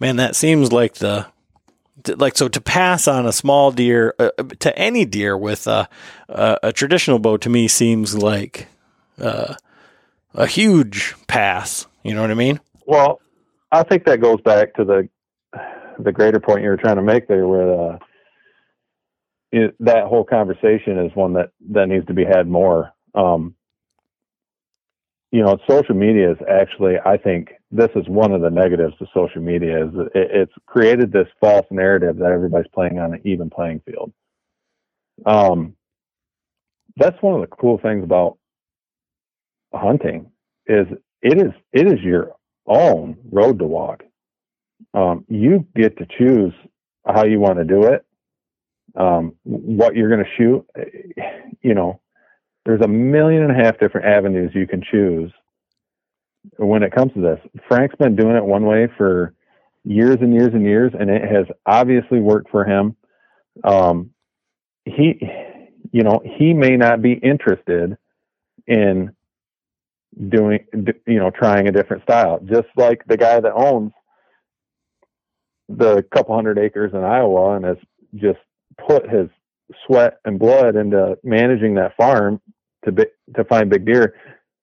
man, 0.00 0.16
that 0.16 0.36
seems 0.36 0.72
like 0.72 0.94
the 0.94 1.26
like 2.16 2.36
so 2.36 2.48
to 2.48 2.60
pass 2.60 3.06
on 3.06 3.26
a 3.26 3.32
small 3.32 3.70
deer 3.70 4.14
uh, 4.18 4.30
to 4.58 4.76
any 4.76 5.04
deer 5.04 5.36
with 5.36 5.66
a, 5.66 5.88
a, 6.28 6.58
a 6.64 6.72
traditional 6.72 7.18
bow 7.18 7.36
to 7.36 7.48
me 7.48 7.68
seems 7.68 8.16
like 8.16 8.66
uh, 9.20 9.54
a 10.34 10.46
huge 10.46 11.14
pass. 11.28 11.86
You 12.02 12.14
know 12.14 12.22
what 12.22 12.30
I 12.32 12.34
mean? 12.34 12.58
Well, 12.86 13.20
I 13.70 13.84
think 13.84 14.04
that 14.06 14.20
goes 14.20 14.40
back 14.40 14.74
to 14.74 14.84
the 14.84 15.08
the 15.98 16.10
greater 16.10 16.40
point 16.40 16.62
you 16.62 16.70
were 16.70 16.76
trying 16.76 16.96
to 16.96 17.02
make 17.02 17.28
there, 17.28 17.46
where 17.46 17.98
it, 19.52 19.74
that 19.80 20.06
whole 20.06 20.24
conversation 20.24 20.98
is 20.98 21.14
one 21.14 21.34
that 21.34 21.50
that 21.70 21.88
needs 21.88 22.06
to 22.06 22.14
be 22.14 22.24
had 22.24 22.48
more 22.48 22.92
um, 23.14 23.54
you 25.32 25.42
know, 25.42 25.58
social 25.68 25.94
media 25.94 26.30
is 26.30 26.36
actually, 26.48 26.96
I 27.04 27.16
think, 27.16 27.52
this 27.70 27.88
is 27.96 28.06
one 28.06 28.32
of 28.32 28.42
the 28.42 28.50
negatives 28.50 28.94
to 28.98 29.06
social 29.14 29.40
media 29.40 29.86
is 29.86 29.90
it, 30.14 30.30
it's 30.30 30.52
created 30.66 31.10
this 31.10 31.26
false 31.40 31.66
narrative 31.70 32.18
that 32.18 32.30
everybody's 32.30 32.70
playing 32.74 32.98
on 32.98 33.14
an 33.14 33.22
even 33.24 33.48
playing 33.48 33.80
field. 33.86 34.12
Um, 35.24 35.74
that's 36.96 37.20
one 37.22 37.34
of 37.34 37.40
the 37.40 37.56
cool 37.56 37.78
things 37.78 38.04
about 38.04 38.36
hunting 39.72 40.30
is 40.66 40.86
it 41.22 41.38
is 41.38 41.52
it 41.72 41.86
is 41.86 41.98
your 42.02 42.32
own 42.66 43.16
road 43.30 43.58
to 43.60 43.64
walk. 43.64 44.02
Um, 44.92 45.24
you 45.28 45.66
get 45.74 45.96
to 45.96 46.06
choose 46.18 46.52
how 47.06 47.24
you 47.24 47.40
want 47.40 47.56
to 47.56 47.64
do 47.64 47.84
it, 47.84 48.04
um, 48.96 49.34
what 49.44 49.94
you're 49.94 50.10
going 50.10 50.24
to 50.24 50.30
shoot. 50.36 50.66
You 51.62 51.74
know, 51.74 52.00
there's 52.64 52.80
a 52.80 52.88
million 52.88 53.42
and 53.42 53.52
a 53.52 53.64
half 53.64 53.78
different 53.78 54.06
avenues 54.06 54.52
you 54.54 54.66
can 54.66 54.82
choose 54.90 55.32
when 56.56 56.82
it 56.82 56.92
comes 56.92 57.12
to 57.14 57.20
this. 57.20 57.38
Frank's 57.68 57.96
been 57.96 58.16
doing 58.16 58.36
it 58.36 58.44
one 58.44 58.66
way 58.66 58.88
for 58.96 59.34
years 59.84 60.16
and 60.20 60.32
years 60.32 60.50
and 60.52 60.64
years, 60.64 60.92
and 60.98 61.10
it 61.10 61.22
has 61.22 61.46
obviously 61.66 62.20
worked 62.20 62.50
for 62.50 62.64
him. 62.64 62.96
Um, 63.64 64.10
he, 64.84 65.20
you 65.92 66.02
know, 66.02 66.20
he 66.38 66.52
may 66.52 66.76
not 66.76 67.02
be 67.02 67.12
interested 67.12 67.96
in 68.66 69.12
doing, 70.28 70.66
you 71.06 71.18
know, 71.18 71.30
trying 71.30 71.68
a 71.68 71.72
different 71.72 72.02
style. 72.02 72.40
Just 72.44 72.68
like 72.76 73.02
the 73.06 73.16
guy 73.16 73.40
that 73.40 73.52
owns 73.52 73.92
the 75.68 76.04
couple 76.14 76.34
hundred 76.34 76.58
acres 76.58 76.92
in 76.92 77.02
Iowa 77.02 77.56
and 77.56 77.64
has 77.64 77.76
just 78.14 78.38
put 78.86 79.08
his 79.08 79.28
sweat 79.86 80.18
and 80.24 80.38
blood 80.38 80.76
into 80.76 81.16
managing 81.24 81.74
that 81.74 81.96
farm 81.96 82.40
to 82.84 82.92
be, 82.92 83.04
to 83.36 83.44
find 83.44 83.70
big 83.70 83.86
deer 83.86 84.14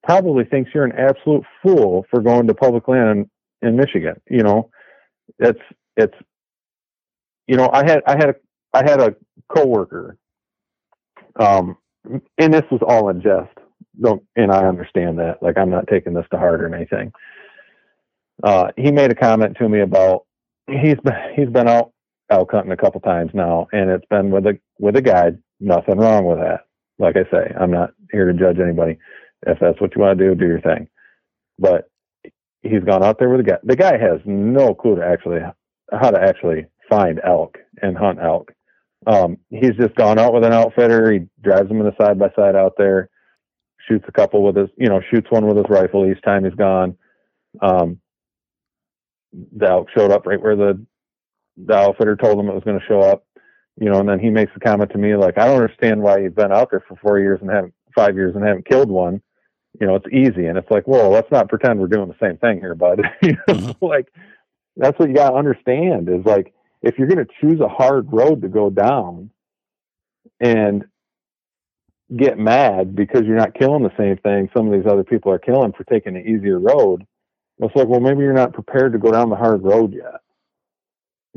probably 0.02 0.44
thinks 0.44 0.70
you're 0.74 0.84
an 0.84 0.92
absolute 0.92 1.44
fool 1.62 2.06
for 2.10 2.20
going 2.20 2.46
to 2.46 2.54
public 2.54 2.88
land 2.88 3.28
in, 3.62 3.68
in 3.68 3.76
Michigan. 3.76 4.14
You 4.28 4.42
know, 4.42 4.70
it's 5.38 5.60
it's 5.96 6.14
you 7.46 7.56
know 7.56 7.68
I 7.72 7.84
had 7.84 8.02
I 8.06 8.12
had 8.12 8.30
a 8.30 8.34
I 8.72 8.88
had 8.88 9.00
a 9.00 9.14
coworker, 9.48 10.16
um, 11.38 11.76
and 12.38 12.54
this 12.54 12.64
was 12.70 12.80
all 12.86 13.08
in 13.10 13.20
jest. 13.20 13.56
Don't 14.00 14.22
and 14.36 14.50
I 14.50 14.66
understand 14.66 15.18
that. 15.18 15.42
Like 15.42 15.58
I'm 15.58 15.70
not 15.70 15.86
taking 15.88 16.14
this 16.14 16.26
to 16.32 16.38
heart 16.38 16.62
or 16.62 16.74
anything. 16.74 17.12
Uh, 18.42 18.68
he 18.76 18.90
made 18.90 19.10
a 19.10 19.14
comment 19.14 19.56
to 19.58 19.68
me 19.68 19.80
about 19.80 20.24
he's 20.66 20.96
been 21.04 21.14
he's 21.36 21.48
been 21.50 21.68
out 21.68 21.92
elk 22.30 22.50
hunting 22.52 22.72
a 22.72 22.76
couple 22.76 23.00
times 23.00 23.30
now, 23.34 23.68
and 23.72 23.90
it's 23.90 24.06
been 24.10 24.30
with 24.30 24.46
a 24.46 24.58
with 24.78 24.96
a 24.96 25.02
guide. 25.02 25.38
Nothing 25.60 25.98
wrong 25.98 26.24
with 26.26 26.38
that. 26.38 26.60
Like 26.98 27.16
I 27.16 27.24
say, 27.30 27.52
I'm 27.58 27.70
not 27.70 27.90
here 28.12 28.30
to 28.30 28.38
judge 28.38 28.58
anybody. 28.60 28.98
If 29.46 29.58
that's 29.60 29.80
what 29.80 29.94
you 29.96 30.02
want 30.02 30.18
to 30.18 30.24
do, 30.28 30.34
do 30.34 30.46
your 30.46 30.60
thing. 30.60 30.88
But 31.58 31.90
he's 32.62 32.84
gone 32.84 33.02
out 33.02 33.18
there 33.18 33.30
with 33.30 33.40
a 33.40 33.44
guy. 33.44 33.58
The 33.62 33.76
guy 33.76 33.98
has 33.98 34.20
no 34.24 34.74
clue 34.74 34.96
to 34.96 35.06
actually 35.06 35.40
how 35.92 36.10
to 36.10 36.20
actually 36.22 36.66
find 36.88 37.20
elk 37.26 37.58
and 37.82 37.96
hunt 37.96 38.18
elk. 38.22 38.52
Um, 39.06 39.38
he's 39.48 39.76
just 39.80 39.94
gone 39.96 40.18
out 40.18 40.34
with 40.34 40.44
an 40.44 40.52
outfitter. 40.52 41.12
He 41.12 41.20
drives 41.42 41.68
them 41.68 41.80
in 41.80 41.86
a 41.86 41.96
side 42.00 42.18
by 42.18 42.28
side 42.36 42.54
out 42.54 42.74
there, 42.76 43.08
shoots 43.88 44.04
a 44.08 44.12
couple 44.12 44.42
with 44.42 44.56
his, 44.56 44.68
you 44.76 44.88
know, 44.88 45.00
shoots 45.10 45.28
one 45.30 45.46
with 45.46 45.56
his 45.56 45.66
rifle 45.70 46.10
each 46.10 46.22
time 46.22 46.44
he's 46.44 46.54
gone. 46.54 46.96
Um, 47.62 48.00
the 49.32 49.68
elk 49.68 49.88
showed 49.96 50.10
up 50.12 50.26
right 50.26 50.40
where 50.40 50.56
the 50.56 50.84
the 51.66 51.74
outfitter 51.74 52.16
told 52.16 52.38
him 52.38 52.48
it 52.48 52.54
was 52.54 52.64
going 52.64 52.78
to 52.78 52.86
show 52.86 53.00
up 53.00 53.24
you 53.80 53.88
know, 53.88 53.98
and 53.98 54.08
then 54.08 54.20
he 54.20 54.28
makes 54.28 54.52
a 54.54 54.60
comment 54.60 54.90
to 54.92 54.98
me 54.98 55.16
like, 55.16 55.38
I 55.38 55.46
don't 55.46 55.62
understand 55.62 56.02
why 56.02 56.18
you've 56.18 56.34
been 56.34 56.52
out 56.52 56.70
there 56.70 56.84
for 56.86 56.96
four 56.96 57.18
years 57.18 57.40
and 57.40 57.50
haven't 57.50 57.74
five 57.94 58.14
years 58.14 58.36
and 58.36 58.44
haven't 58.44 58.68
killed 58.68 58.90
one. 58.90 59.22
You 59.80 59.86
know, 59.86 59.94
it's 59.94 60.06
easy. 60.12 60.46
And 60.46 60.58
it's 60.58 60.70
like, 60.70 60.86
well, 60.86 61.10
let's 61.10 61.30
not 61.30 61.48
pretend 61.48 61.80
we're 61.80 61.86
doing 61.86 62.08
the 62.08 62.26
same 62.26 62.36
thing 62.36 62.60
here, 62.60 62.74
bud. 62.74 63.00
you 63.22 63.32
know, 63.32 63.54
mm-hmm. 63.54 63.84
like 63.84 64.12
that's 64.76 64.98
what 64.98 65.08
you 65.08 65.14
got 65.14 65.30
to 65.30 65.36
understand 65.36 66.08
is 66.08 66.24
like, 66.26 66.52
if 66.82 66.98
you're 66.98 67.08
going 67.08 67.24
to 67.24 67.32
choose 67.40 67.60
a 67.60 67.68
hard 67.68 68.12
road 68.12 68.42
to 68.42 68.48
go 68.48 68.70
down 68.70 69.30
and 70.40 70.84
get 72.14 72.38
mad 72.38 72.94
because 72.94 73.22
you're 73.24 73.36
not 73.36 73.54
killing 73.54 73.82
the 73.82 73.96
same 73.96 74.16
thing 74.18 74.48
some 74.54 74.66
of 74.66 74.72
these 74.72 74.90
other 74.90 75.04
people 75.04 75.30
are 75.30 75.38
killing 75.38 75.72
for 75.72 75.84
taking 75.84 76.16
an 76.16 76.26
easier 76.26 76.58
road, 76.58 77.06
it's 77.58 77.76
like, 77.76 77.88
well, 77.88 78.00
maybe 78.00 78.20
you're 78.20 78.32
not 78.32 78.52
prepared 78.52 78.92
to 78.92 78.98
go 78.98 79.10
down 79.10 79.30
the 79.30 79.36
hard 79.36 79.62
road 79.62 79.94
yet. 79.94 80.20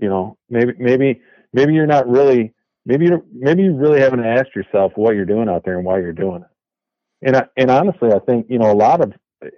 You 0.02 0.10
know, 0.10 0.38
maybe, 0.50 0.74
maybe, 0.80 1.22
maybe 1.54 1.74
you're 1.74 1.86
not 1.88 2.08
really 2.08 2.54
maybe 2.86 3.06
you 3.06 3.24
maybe 3.34 3.64
you 3.64 3.76
really 3.76 4.00
haven't 4.00 4.26
asked 4.26 4.56
yourself 4.56 4.94
what 4.96 5.16
you're 5.16 5.26
doing 5.26 5.50
out 5.50 5.64
there 5.66 5.78
and 5.78 5.86
why 5.86 6.00
you're 6.00 6.12
doing 6.12 6.42
it. 6.42 7.28
And 7.28 7.38
I, 7.38 7.46
and 7.58 7.72
honestly, 7.72 8.12
I 8.12 8.20
think 8.20 8.48
you 8.50 8.60
know 8.60 8.72
a 8.72 8.76
lot 8.76 9.02
of 9.02 9.14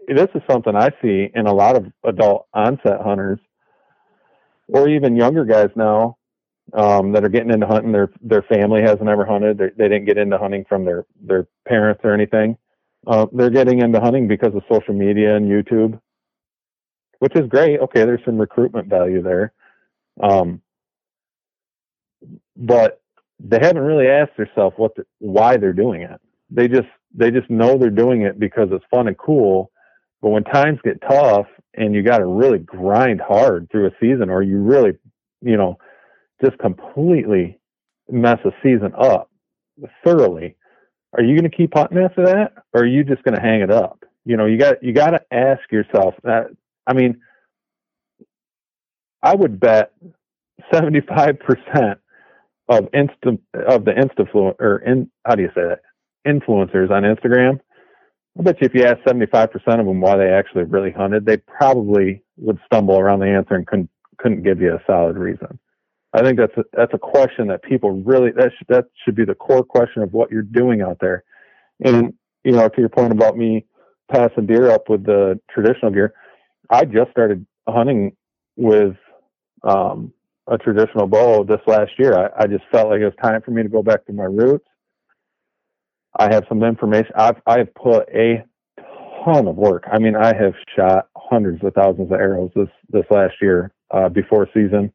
this 0.08 0.30
is 0.34 0.42
something 0.50 0.76
I 0.76 0.90
see 1.02 1.30
in 1.34 1.48
a 1.48 1.54
lot 1.54 1.76
of 1.76 1.86
adult 2.04 2.48
onset 2.54 3.02
hunters, 3.04 3.40
or 4.68 4.88
even 4.90 5.16
younger 5.16 5.46
guys 5.46 5.70
now 5.76 6.18
um, 6.74 7.12
that 7.14 7.24
are 7.24 7.30
getting 7.30 7.52
into 7.52 7.68
hunting. 7.68 7.92
Their 7.92 8.12
their 8.22 8.44
family 8.44 8.82
hasn't 8.82 9.10
ever 9.10 9.26
hunted. 9.26 9.58
They're, 9.58 9.74
they 9.78 9.88
did 9.88 10.02
not 10.02 10.08
get 10.08 10.18
into 10.18 10.38
hunting 10.38 10.66
from 10.68 10.86
their 10.86 11.06
their 11.22 11.48
parents 11.68 12.02
or 12.04 12.14
anything. 12.14 12.58
Uh, 13.08 13.28
they're 13.32 13.52
getting 13.52 13.82
into 13.82 14.00
hunting 14.00 14.28
because 14.28 14.54
of 14.56 14.64
social 14.72 14.94
media 14.94 15.36
and 15.36 15.48
YouTube, 15.48 16.00
which 17.20 17.36
is 17.36 17.48
great. 17.50 17.80
Okay, 17.80 18.04
there's 18.04 18.24
some 18.26 18.38
recruitment 18.38 18.88
value 18.88 19.22
there. 19.22 19.54
Um, 20.22 20.62
but 22.56 23.02
they 23.40 23.60
haven't 23.62 23.84
really 23.84 24.08
asked 24.08 24.38
themselves 24.38 24.76
what 24.78 24.96
the, 24.96 25.06
why 25.20 25.58
they're 25.58 25.74
doing 25.74 26.02
it. 26.02 26.20
They 26.50 26.68
just 26.68 26.88
they 27.14 27.32
just 27.32 27.50
know 27.50 27.78
they're 27.78 27.90
doing 27.90 28.22
it 28.22 28.40
because 28.40 28.70
it's 28.72 28.86
fun 28.92 29.08
and 29.08 29.18
cool. 29.18 29.72
But 30.22 30.30
when 30.30 30.44
times 30.44 30.80
get 30.84 31.02
tough 31.02 31.48
and 31.76 31.94
you 31.94 32.02
got 32.04 32.20
to 32.20 32.26
really 32.26 32.60
grind 32.60 33.22
hard 33.22 33.70
through 33.72 33.88
a 33.88 33.92
season, 34.00 34.30
or 34.30 34.42
you 34.42 34.58
really, 34.58 34.94
you 35.42 35.58
know, 35.58 35.78
just 36.44 36.58
completely 36.60 37.60
mess 38.10 38.40
a 38.46 38.52
season 38.64 38.94
up 38.98 39.30
thoroughly, 40.04 40.56
are 41.14 41.24
you 41.24 41.40
going 41.40 41.50
to 41.50 41.56
keep 41.56 41.74
hunting 41.74 42.00
after 42.00 42.26
that, 42.26 42.54
or 42.74 42.82
are 42.82 42.88
you 42.88 43.04
just 43.04 43.24
going 43.24 43.36
to 43.36 43.42
hang 43.42 43.62
it 43.62 43.72
up? 43.72 44.04
You 44.26 44.38
know, 44.38 44.46
you 44.46 44.58
got 44.58 44.82
you 44.84 44.94
got 44.94 45.12
to 45.12 45.22
ask 45.32 45.62
yourself 45.72 46.16
that. 46.24 46.48
I 46.88 46.94
mean, 46.94 47.20
I 49.26 49.34
would 49.34 49.60
bet 49.60 49.92
seventy 50.72 51.02
five 51.02 51.40
percent 51.40 52.00
of 52.70 52.86
insta 52.92 53.40
of 53.68 53.84
the 53.84 53.92
insta 53.92 54.28
or 54.34 54.78
in 54.86 55.10
how 55.26 55.36
do 55.36 55.42
you 55.42 55.50
say 55.56 55.62
that 55.62 55.80
influencers 56.28 56.92
on 56.92 57.04
Instagram. 57.04 57.60
I 58.38 58.44
bet 58.44 58.62
you 58.62 58.68
if 58.68 58.76
you 58.76 58.84
ask 58.84 59.00
seventy 59.06 59.26
five 59.26 59.52
percent 59.52 59.82
of 59.82 59.88
them 59.88 60.00
why 60.00 60.16
they 60.16 60.30
actually 60.30 60.66
really 60.66 60.92
hunted, 60.92 61.26
they 61.26 61.38
probably 61.38 62.24
would 62.38 62.60
stumble 62.68 63.00
around 63.00 63.20
the 63.20 63.28
answer 63.28 63.56
and 63.56 63.66
couldn't 63.66 63.90
couldn't 64.20 64.44
give 64.44 64.62
you 64.62 64.74
a 64.74 64.84
solid 64.86 65.18
reason. 65.18 65.60
I 66.14 66.22
think 66.22 66.38
that's 66.38 66.56
a, 66.58 66.64
that's 66.74 66.94
a 66.94 67.00
question 67.00 67.48
that 67.48 67.64
people 67.64 68.04
really 68.04 68.32
that 68.32 68.52
should, 68.58 68.68
that 68.70 68.86
should 69.04 69.16
be 69.16 69.26
the 69.26 69.36
core 69.36 69.64
question 69.64 70.04
of 70.04 70.14
what 70.14 70.30
you're 70.30 70.44
doing 70.44 70.82
out 70.82 70.98
there. 71.02 71.24
And 71.84 72.14
you 72.44 72.52
know, 72.52 72.70
to 72.70 72.80
your 72.80 72.90
point 72.90 73.12
about 73.12 73.38
me 73.38 73.66
passing 74.12 74.46
deer 74.46 74.70
up 74.70 74.88
with 74.88 75.04
the 75.04 75.40
traditional 75.50 75.92
gear, 75.92 76.14
I 76.70 76.86
just 76.86 77.10
started 77.10 77.46
hunting 77.68 78.16
with 78.56 78.96
um, 79.66 80.14
a 80.48 80.58
traditional 80.58 81.08
bow 81.08 81.44
this 81.44 81.62
last 81.68 81.92
year. 81.98 82.14
I, 82.14 82.44
I, 82.44 82.48
just 82.48 82.64
felt 82.72 82.90
like 82.90 83.02
it 83.02 83.06
was 83.06 83.14
time 83.22 83.42
for 83.42 83.52
me 83.52 83.64
to 83.64 83.70
go 83.70 83.82
back 83.82 84.06
to 84.06 84.14
my 84.14 84.26
roots. 84.26 84.68
I 86.18 86.34
have 86.34 86.46
some 86.48 86.64
information. 86.64 87.12
I've 87.16 87.42
I've 87.46 87.74
put 87.74 88.08
a 88.10 88.46
ton 89.26 89.48
of 89.48 89.56
work. 89.56 89.84
I 89.92 90.00
mean, 90.00 90.16
I 90.16 90.28
have 90.36 90.54
shot 90.76 91.10
hundreds 91.18 91.64
of 91.64 91.74
thousands 91.74 92.12
of 92.12 92.20
arrows 92.20 92.52
this 92.56 92.70
this 92.90 93.06
last 93.10 93.34
year 93.42 93.74
uh, 93.92 94.10
before 94.10 94.48
season. 94.54 94.94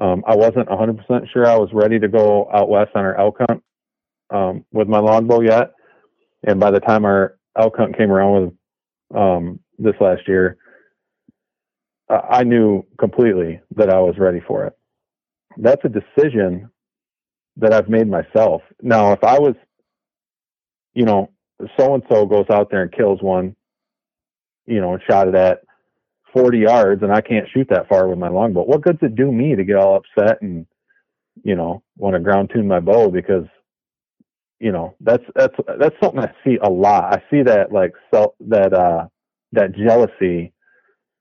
Um, 0.00 0.24
I 0.26 0.34
wasn't 0.34 0.68
100% 0.68 1.30
sure 1.32 1.46
I 1.46 1.56
was 1.56 1.68
ready 1.72 1.98
to 1.98 2.08
go 2.08 2.48
out 2.52 2.68
west 2.68 2.90
on 2.94 3.04
our 3.04 3.18
elk 3.18 3.36
hunt 3.48 3.62
um, 4.30 4.64
with 4.72 4.88
my 4.88 4.98
longbow 4.98 5.42
yet. 5.42 5.72
And 6.44 6.58
by 6.58 6.70
the 6.70 6.80
time 6.80 7.04
our 7.04 7.36
elk 7.58 7.76
hunt 7.76 7.96
came 7.96 8.10
around 8.10 8.42
with 8.42 9.18
um, 9.18 9.60
this 9.78 9.94
last 10.00 10.26
year, 10.26 10.56
I 12.12 12.42
knew 12.44 12.84
completely 12.98 13.60
that 13.76 13.90
I 13.90 14.00
was 14.00 14.18
ready 14.18 14.40
for 14.40 14.66
it. 14.66 14.76
That's 15.56 15.82
a 15.84 15.88
decision 15.88 16.70
that 17.56 17.72
I've 17.72 17.88
made 17.88 18.08
myself. 18.08 18.62
Now, 18.82 19.12
if 19.12 19.22
I 19.22 19.38
was, 19.38 19.54
you 20.94 21.04
know, 21.04 21.30
so 21.78 21.94
and 21.94 22.02
so 22.10 22.26
goes 22.26 22.46
out 22.50 22.70
there 22.70 22.82
and 22.82 22.92
kills 22.92 23.20
one, 23.22 23.54
you 24.66 24.80
know, 24.80 24.94
and 24.94 25.02
shot 25.08 25.28
it 25.28 25.34
at 25.34 25.60
40 26.34 26.58
yards 26.58 27.02
and 27.02 27.12
I 27.12 27.20
can't 27.20 27.48
shoot 27.52 27.68
that 27.70 27.88
far 27.88 28.08
with 28.08 28.18
my 28.18 28.28
longbow. 28.28 28.64
What 28.64 28.82
good's 28.82 29.02
it 29.02 29.14
do 29.14 29.30
me 29.30 29.54
to 29.54 29.64
get 29.64 29.76
all 29.76 29.96
upset 29.96 30.40
and, 30.42 30.66
you 31.44 31.54
know, 31.54 31.82
want 31.96 32.14
to 32.14 32.20
ground 32.20 32.50
tune 32.52 32.68
my 32.68 32.80
bow 32.80 33.10
because, 33.10 33.46
you 34.60 34.72
know, 34.72 34.96
that's, 35.00 35.24
that's, 35.34 35.54
that's 35.78 35.96
something 36.02 36.20
I 36.20 36.32
see 36.44 36.58
a 36.62 36.70
lot. 36.70 37.12
I 37.12 37.22
see 37.30 37.42
that 37.42 37.72
like, 37.72 37.92
so 38.12 38.34
that, 38.48 38.72
uh, 38.72 39.06
that 39.52 39.74
jealousy 39.76 40.52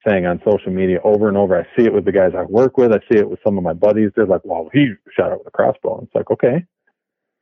thing 0.03 0.25
on 0.25 0.41
social 0.43 0.71
media 0.71 0.99
over 1.03 1.27
and 1.27 1.37
over. 1.37 1.57
I 1.57 1.63
see 1.77 1.85
it 1.85 1.93
with 1.93 2.05
the 2.05 2.11
guys 2.11 2.31
I 2.37 2.43
work 2.43 2.77
with. 2.77 2.91
I 2.91 2.99
see 3.11 3.19
it 3.19 3.29
with 3.29 3.39
some 3.45 3.57
of 3.57 3.63
my 3.63 3.73
buddies. 3.73 4.11
They're 4.15 4.25
like, 4.25 4.41
well, 4.43 4.69
he 4.73 4.93
shot 5.15 5.31
it 5.31 5.37
with 5.37 5.47
a 5.47 5.51
crossbow. 5.51 5.99
And 5.99 6.07
it's 6.07 6.15
like, 6.15 6.31
okay, 6.31 6.65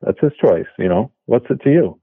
that's 0.01 0.19
his 0.19 0.31
choice. 0.43 0.67
You 0.77 0.89
know, 0.89 1.11
what's 1.25 1.45
it 1.49 1.61
to 1.63 1.71
you? 1.71 1.99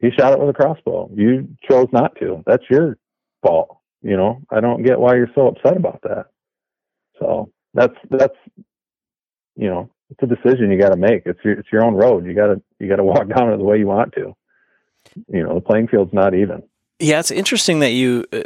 He 0.00 0.10
shot 0.10 0.32
it 0.32 0.40
with 0.40 0.50
a 0.50 0.52
crossbow. 0.52 1.10
You 1.14 1.48
chose 1.68 1.86
not 1.92 2.16
to. 2.20 2.42
That's 2.46 2.64
your 2.68 2.98
fault. 3.42 3.78
You 4.02 4.16
know, 4.16 4.42
I 4.50 4.60
don't 4.60 4.82
get 4.82 5.00
why 5.00 5.14
you're 5.14 5.30
so 5.34 5.48
upset 5.48 5.76
about 5.76 6.02
that. 6.02 6.26
So 7.18 7.50
that's 7.72 7.94
that's 8.10 8.36
you 9.56 9.68
know, 9.68 9.90
it's 10.10 10.22
a 10.22 10.26
decision 10.26 10.70
you 10.70 10.78
got 10.78 10.90
to 10.90 10.96
make. 10.96 11.22
It's 11.26 11.40
your 11.44 11.54
it's 11.54 11.68
your 11.72 11.84
own 11.84 11.94
road. 11.94 12.26
You 12.26 12.34
got 12.34 12.48
to 12.48 12.62
you 12.78 12.88
got 12.88 12.96
to 12.96 13.04
walk 13.04 13.28
down 13.34 13.52
it 13.52 13.56
the 13.56 13.64
way 13.64 13.78
you 13.78 13.86
want 13.86 14.12
to. 14.14 14.34
You 15.28 15.42
know, 15.44 15.54
the 15.54 15.60
playing 15.60 15.88
field's 15.88 16.12
not 16.12 16.34
even. 16.34 16.62
Yeah, 16.98 17.18
it's 17.18 17.30
interesting 17.30 17.80
that 17.80 17.90
you 17.90 18.24
uh, 18.32 18.42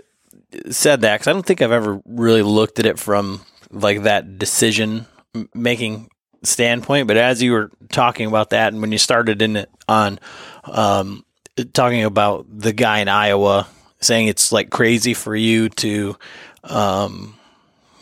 said 0.71 1.03
that 1.03 1.15
because 1.15 1.29
I 1.29 1.33
don't 1.33 1.45
think 1.45 1.63
I've 1.63 1.73
ever 1.73 2.01
really 2.07 2.43
looked 2.43 2.79
at 2.79 2.87
it 2.87 2.99
from 2.99 3.43
like 3.71 4.03
that 4.03 4.39
decision 4.39 5.07
making 5.55 6.11
standpoint. 6.43 7.09
But 7.09 7.17
as 7.17 7.43
you 7.43 7.53
were 7.53 7.71
talking 7.91 8.27
about 8.27 8.51
that, 8.51 8.73
and 8.73 8.81
when 8.81 8.93
you 8.93 8.99
started 8.99 9.43
in 9.43 9.57
it 9.57 9.71
on 9.89 10.19
um, 10.65 11.25
talking 11.73 12.05
about 12.05 12.47
the 12.49 12.73
guy 12.73 13.01
in 13.01 13.09
Iowa 13.09 13.67
saying 14.01 14.29
it's 14.29 14.53
like 14.53 14.71
crazy 14.71 15.15
for 15.15 15.35
you 15.35 15.69
to 15.71 16.17
um, 16.65 17.39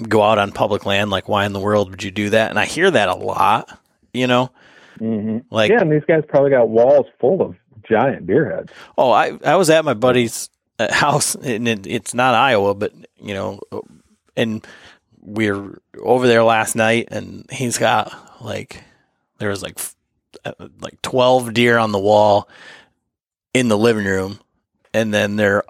go 0.03 0.23
out 0.23 0.39
on 0.39 0.53
public 0.53 0.85
land. 0.87 1.11
Like, 1.11 1.29
why 1.29 1.47
in 1.47 1.53
the 1.53 1.61
world 1.61 1.91
would 1.91 2.03
you 2.03 2.11
do 2.11 2.31
that? 2.31 2.51
And 2.51 2.59
I 2.59 2.67
hear 2.67 2.91
that 2.91 3.09
a 3.09 3.15
lot, 3.15 3.79
you 4.13 4.27
know? 4.27 4.51
Mm-hmm. 4.99 5.39
Like, 5.51 5.71
yeah, 5.71 5.81
and 5.81 5.93
these 5.93 6.05
guys 6.07 6.23
probably 6.29 6.51
got 6.51 6.69
walls 6.69 7.07
full 7.21 7.43
of 7.43 7.57
giant 7.89 8.27
deer 8.27 8.51
heads. 8.51 8.73
Oh, 8.97 9.11
I, 9.11 9.39
I 9.45 9.57
was 9.57 9.71
at 9.71 9.85
my 9.85 9.95
buddy's 9.95 10.51
house, 10.79 11.35
and 11.35 11.69
it, 11.69 11.87
it's 11.87 12.15
not 12.15 12.35
Iowa, 12.35 12.75
but, 12.75 12.93
you 13.21 13.35
know, 13.35 13.61
and 14.37 14.67
we 15.21 15.51
are 15.51 15.81
over 16.01 16.27
there 16.27 16.45
last 16.45 16.77
night, 16.77 17.09
and 17.11 17.47
he's 17.51 17.79
got 17.79 18.13
like, 18.41 18.83
there 19.39 19.51
was 19.51 19.63
like, 19.63 19.79
uh, 20.45 20.53
like 20.81 21.01
12 21.03 21.55
deer 21.55 21.79
on 21.79 21.93
the 21.93 21.99
wall 21.99 22.49
in 23.55 23.69
the 23.69 23.79
living 23.79 24.05
room 24.05 24.39
and 24.97 25.13
then 25.13 25.37
they're 25.37 25.63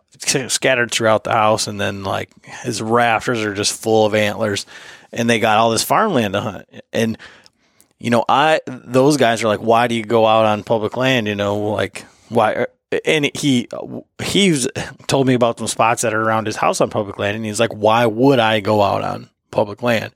scattered 0.49 0.93
throughout 0.93 1.25
the 1.25 1.33
house, 1.33 1.67
and 1.67 1.81
then 1.81 2.05
like 2.05 2.31
his 2.63 2.81
rafters 2.81 3.43
are 3.43 3.55
just 3.55 3.73
full 3.73 4.07
of 4.07 4.15
antlers, 4.15 4.67
and 5.13 5.29
they 5.29 5.41
got 5.41 5.59
all 5.59 5.71
this 5.71 5.83
farmland 5.83 6.35
to 6.35 6.41
hunt. 6.41 6.69
And 6.93 7.19
you 7.99 8.11
know, 8.11 8.25
I 8.29 8.61
those 8.67 9.17
guys 9.17 9.43
are 9.43 9.49
like, 9.49 9.61
why 9.61 9.89
do 9.89 9.97
you 9.97 10.05
go 10.05 10.27
out 10.27 10.45
on 10.45 10.63
public 10.63 10.97
land? 10.97 11.27
You 11.27 11.35
know, 11.35 11.59
like 11.59 12.05
why? 12.29 12.69
And 13.05 13.31
he 13.37 13.69
he's 14.23 14.69
told 15.07 15.27
me 15.27 15.35
about 15.35 15.59
some 15.59 15.67
spots 15.67 16.03
that 16.03 16.15
are 16.15 16.23
around 16.23 16.47
his 16.47 16.57
house 16.57 16.81
on 16.81 16.91
public 16.91 17.19
land, 17.19 17.37
and 17.37 17.45
he's 17.45 17.61
like, 17.61 17.73
why 17.73 18.07
would 18.07 18.39
I 18.39 18.61
go 18.61 18.81
out 18.83 19.03
on 19.03 19.29
public 19.51 19.83
land? 19.83 20.13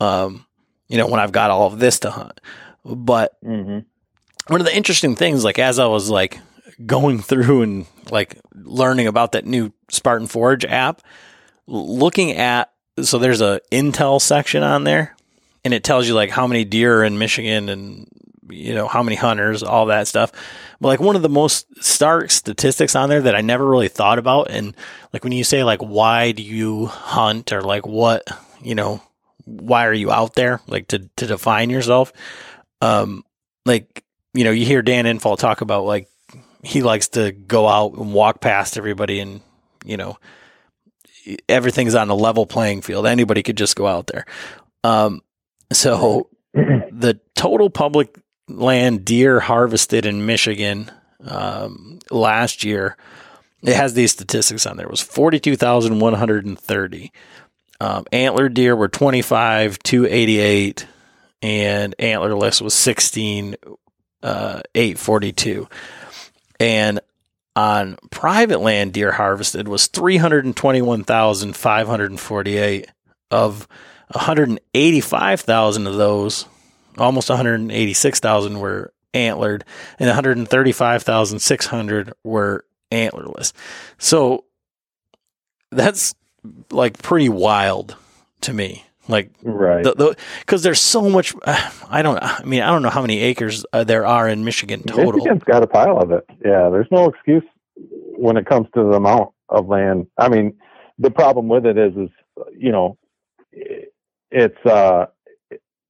Um, 0.00 0.46
you 0.88 0.96
know, 0.96 1.06
when 1.06 1.20
I've 1.20 1.32
got 1.32 1.50
all 1.50 1.66
of 1.66 1.78
this 1.78 2.00
to 2.00 2.10
hunt. 2.10 2.40
But 2.84 3.36
mm-hmm. 3.44 3.80
one 4.52 4.60
of 4.60 4.66
the 4.66 4.74
interesting 4.74 5.16
things, 5.16 5.44
like 5.44 5.58
as 5.58 5.78
I 5.78 5.86
was 5.86 6.08
like 6.08 6.40
going 6.86 7.18
through 7.20 7.62
and 7.62 7.86
like 8.10 8.38
learning 8.54 9.06
about 9.06 9.32
that 9.32 9.44
new 9.44 9.72
Spartan 9.90 10.28
Forge 10.28 10.64
app, 10.64 11.02
looking 11.66 12.32
at 12.32 12.72
so 13.02 13.18
there's 13.18 13.40
a 13.40 13.60
intel 13.70 14.20
section 14.20 14.62
on 14.62 14.84
there 14.84 15.14
and 15.64 15.74
it 15.74 15.84
tells 15.84 16.08
you 16.08 16.14
like 16.14 16.30
how 16.30 16.46
many 16.46 16.64
deer 16.64 17.00
are 17.00 17.04
in 17.04 17.18
Michigan 17.18 17.68
and 17.68 18.08
you 18.50 18.74
know 18.74 18.88
how 18.88 19.02
many 19.02 19.16
hunters, 19.16 19.62
all 19.62 19.86
that 19.86 20.08
stuff. 20.08 20.32
But 20.80 20.88
like 20.88 21.00
one 21.00 21.16
of 21.16 21.22
the 21.22 21.28
most 21.28 21.66
stark 21.82 22.30
statistics 22.30 22.94
on 22.94 23.08
there 23.08 23.22
that 23.22 23.34
I 23.34 23.40
never 23.40 23.66
really 23.66 23.88
thought 23.88 24.18
about 24.18 24.50
and 24.50 24.74
like 25.12 25.24
when 25.24 25.32
you 25.32 25.44
say 25.44 25.64
like 25.64 25.80
why 25.80 26.32
do 26.32 26.42
you 26.42 26.86
hunt 26.86 27.52
or 27.52 27.62
like 27.62 27.86
what, 27.86 28.28
you 28.62 28.74
know, 28.74 29.02
why 29.44 29.86
are 29.86 29.94
you 29.94 30.10
out 30.10 30.34
there 30.34 30.60
like 30.66 30.88
to 30.88 31.08
to 31.16 31.26
define 31.26 31.70
yourself? 31.70 32.12
Um 32.80 33.24
like 33.66 34.04
you 34.34 34.44
know, 34.44 34.50
you 34.50 34.64
hear 34.64 34.82
Dan 34.82 35.04
Infalt 35.04 35.38
talk 35.38 35.60
about 35.60 35.84
like 35.84 36.08
he 36.62 36.82
likes 36.82 37.08
to 37.08 37.32
go 37.32 37.68
out 37.68 37.94
and 37.94 38.12
walk 38.12 38.40
past 38.40 38.76
everybody 38.76 39.20
and, 39.20 39.40
you 39.84 39.96
know, 39.96 40.18
everything's 41.48 41.94
on 41.94 42.08
a 42.08 42.14
level 42.14 42.46
playing 42.46 42.82
field. 42.82 43.06
Anybody 43.06 43.42
could 43.42 43.56
just 43.56 43.76
go 43.76 43.86
out 43.86 44.06
there. 44.06 44.26
Um, 44.84 45.22
so 45.72 46.28
the 46.54 47.20
total 47.34 47.70
public 47.70 48.18
land 48.48 49.04
deer 49.04 49.40
harvested 49.40 50.06
in 50.06 50.26
Michigan 50.26 50.90
um, 51.24 51.98
last 52.10 52.64
year, 52.64 52.96
it 53.62 53.74
has 53.74 53.94
these 53.94 54.12
statistics 54.12 54.66
on 54.66 54.76
there. 54.76 54.86
It 54.86 54.90
was 54.90 55.00
42,130. 55.00 57.12
Um, 57.80 58.04
antler 58.12 58.48
deer 58.48 58.74
were 58.74 58.88
25, 58.88 59.78
288, 59.80 60.86
and 61.42 61.94
antlerless 61.98 62.60
was 62.60 62.74
16, 62.74 63.54
uh, 64.22 64.62
842 64.74 65.68
and 66.60 67.00
on 67.54 67.96
private 68.10 68.60
land 68.60 68.92
deer 68.92 69.12
harvested 69.12 69.68
was 69.68 69.86
321,548 69.88 72.88
of 73.30 73.68
185,000 74.08 75.86
of 75.86 75.96
those 75.96 76.46
almost 76.98 77.28
186,000 77.28 78.60
were 78.60 78.92
antlered 79.14 79.64
and 79.98 80.08
135,600 80.08 82.12
were 82.24 82.64
antlerless. 82.92 83.52
So 83.98 84.44
that's 85.70 86.14
like 86.70 87.02
pretty 87.02 87.28
wild 87.28 87.96
to 88.42 88.52
me. 88.52 88.84
Like, 89.10 89.30
right? 89.42 89.82
Because 89.82 90.62
the, 90.62 90.68
there's 90.68 90.80
so 90.80 91.08
much. 91.08 91.34
Uh, 91.42 91.70
I 91.90 92.02
don't. 92.02 92.22
I 92.22 92.42
mean, 92.44 92.60
I 92.60 92.66
don't 92.66 92.82
know 92.82 92.90
how 92.90 93.00
many 93.00 93.20
acres 93.20 93.64
uh, 93.72 93.84
there 93.84 94.06
are 94.06 94.28
in 94.28 94.44
Michigan 94.44 94.82
total. 94.82 95.12
Michigan's 95.12 95.42
got 95.44 95.62
a 95.62 95.66
pile 95.66 95.98
of 95.98 96.12
it. 96.12 96.24
Yeah, 96.44 96.68
there's 96.68 96.88
no 96.90 97.06
excuse 97.06 97.42
when 98.18 98.36
it 98.36 98.46
comes 98.46 98.66
to 98.74 98.82
the 98.82 98.92
amount 98.92 99.30
of 99.48 99.66
land. 99.66 100.08
I 100.18 100.28
mean, 100.28 100.58
the 100.98 101.10
problem 101.10 101.48
with 101.48 101.64
it 101.64 101.78
is, 101.78 101.96
is 101.96 102.10
you 102.54 102.70
know, 102.70 102.98
it's 104.30 104.66
uh, 104.66 105.06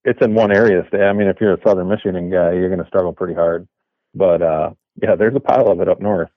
it's 0.04 0.20
in 0.22 0.34
one 0.34 0.52
area. 0.52 0.86
I 0.92 1.12
mean, 1.12 1.28
if 1.28 1.36
you're 1.40 1.54
a 1.54 1.62
Southern 1.62 1.88
Michigan 1.88 2.30
guy, 2.30 2.52
you're 2.52 2.68
going 2.68 2.82
to 2.82 2.86
struggle 2.86 3.12
pretty 3.12 3.34
hard. 3.34 3.68
But 4.14 4.42
uh, 4.42 4.70
yeah, 5.02 5.14
there's 5.16 5.34
a 5.36 5.40
pile 5.40 5.68
of 5.68 5.80
it 5.80 5.88
up 5.88 6.00
north. 6.00 6.30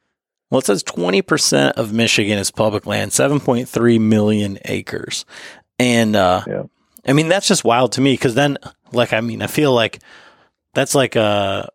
Well, 0.49 0.59
it 0.59 0.65
says 0.65 0.83
20% 0.83 1.71
of 1.71 1.93
Michigan 1.93 2.37
is 2.37 2.51
public 2.51 2.85
land, 2.85 3.11
7.3 3.11 4.01
million 4.01 4.59
acres. 4.65 5.25
And 5.79 6.15
uh, 6.15 6.43
yeah. 6.45 6.63
I 7.07 7.13
mean, 7.13 7.29
that's 7.29 7.47
just 7.47 7.63
wild 7.63 7.93
to 7.93 8.01
me 8.01 8.13
because 8.13 8.35
then, 8.35 8.57
like, 8.91 9.13
I 9.13 9.21
mean, 9.21 9.41
I 9.41 9.47
feel 9.47 9.73
like 9.73 9.99
that's 10.73 10.93
like 10.93 11.15
a, 11.15 11.69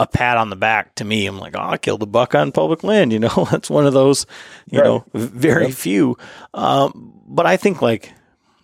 a 0.00 0.06
pat 0.06 0.38
on 0.38 0.48
the 0.48 0.56
back 0.56 0.94
to 0.96 1.04
me. 1.04 1.26
I'm 1.26 1.38
like, 1.38 1.54
oh, 1.56 1.60
I 1.60 1.76
killed 1.76 2.02
a 2.02 2.06
buck 2.06 2.34
on 2.34 2.52
public 2.52 2.82
land. 2.82 3.12
You 3.12 3.18
know, 3.20 3.46
that's 3.50 3.68
one 3.68 3.86
of 3.86 3.92
those, 3.92 4.26
you 4.70 4.80
right. 4.80 4.86
know, 4.86 5.04
very 5.12 5.66
yep. 5.66 5.74
few. 5.74 6.16
Um, 6.54 7.20
but 7.26 7.44
I 7.44 7.58
think 7.58 7.82
like 7.82 8.12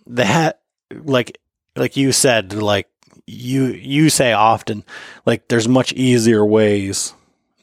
that, 0.07 0.61
like, 0.91 1.37
like 1.75 1.97
you 1.97 2.11
said, 2.11 2.53
like 2.53 2.87
you 3.25 3.65
you 3.67 4.09
say 4.09 4.33
often, 4.33 4.83
like 5.25 5.47
there's 5.47 5.67
much 5.67 5.93
easier 5.93 6.45
ways 6.45 7.13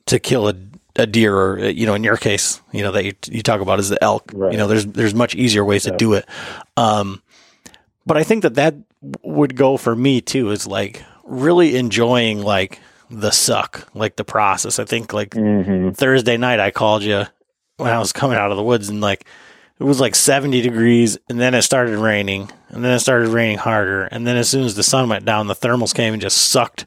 to 0.07 0.19
kill 0.19 0.49
a 0.49 0.55
a 0.97 1.07
deer 1.07 1.37
or 1.37 1.59
you 1.59 1.87
know 1.87 1.95
in 1.95 2.05
your 2.05 2.17
case 2.17 2.61
you 2.73 2.83
know 2.83 2.93
that 2.93 3.05
you, 3.05 3.13
you 3.27 3.43
talk 3.43 3.61
about 3.61 3.79
is 3.79 3.89
the 3.89 4.03
elk 4.03 4.31
right. 4.35 4.53
you 4.53 4.59
know 4.59 4.67
there's 4.67 4.87
there's 4.87 5.15
much 5.15 5.35
easier 5.35 5.65
ways 5.65 5.87
yeah. 5.87 5.93
to 5.93 5.97
do 5.97 6.15
it 6.15 6.29
um 6.77 7.23
but 8.07 8.17
i 8.17 8.25
think 8.25 8.43
that 8.43 8.55
that 8.55 8.75
would 9.23 9.57
go 9.57 9.77
for 9.77 9.95
me 9.95 10.21
too 10.21 10.51
is 10.51 10.67
like 10.67 11.03
really 11.25 11.77
enjoying 11.77 12.43
like 12.43 12.81
the 13.09 13.31
suck 13.31 13.89
like 13.95 14.17
the 14.17 14.25
process 14.25 14.79
i 14.79 14.85
think 14.85 15.13
like 15.13 15.31
mm-hmm. 15.31 15.91
thursday 15.91 16.37
night 16.37 16.61
i 16.61 16.71
called 16.71 17.03
you 17.03 17.25
when 17.77 17.93
i 17.93 17.99
was 17.99 18.13
coming 18.13 18.37
out 18.37 18.51
of 18.51 18.57
the 18.57 18.63
woods 18.63 18.89
and 18.89 19.01
like 19.01 19.25
it 19.81 19.85
was 19.85 19.99
like 19.99 20.15
70 20.15 20.61
degrees 20.61 21.19
and 21.29 21.41
then 21.41 21.55
it 21.55 21.63
started 21.63 21.99
raining 21.99 22.51
and 22.69 22.85
then 22.85 22.93
it 22.93 23.01
started 23.01 23.29
raining 23.29 23.57
harder 23.59 24.05
and 24.05 24.27
then 24.27 24.37
as 24.37 24.49
soon 24.49 24.65
as 24.65 24.75
the 24.75 24.83
sun 24.83 25.09
went 25.09 25.25
down 25.25 25.47
the 25.47 25.55
thermals 25.55 25.95
came 25.95 26.13
and 26.13 26.23
just 26.23 26.37
sucked 26.51 26.87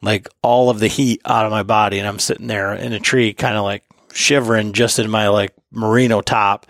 like 0.00 0.28
all 0.42 0.70
of 0.70 0.78
the 0.78 0.86
heat 0.86 1.20
out 1.24 1.44
of 1.44 1.50
my 1.50 1.64
body 1.64 1.98
and 1.98 2.06
I'm 2.06 2.20
sitting 2.20 2.46
there 2.46 2.72
in 2.72 2.92
a 2.92 3.00
tree 3.00 3.34
kind 3.34 3.56
of 3.56 3.64
like 3.64 3.82
shivering 4.12 4.72
just 4.72 5.00
in 5.00 5.10
my 5.10 5.28
like 5.28 5.52
merino 5.72 6.20
top 6.20 6.66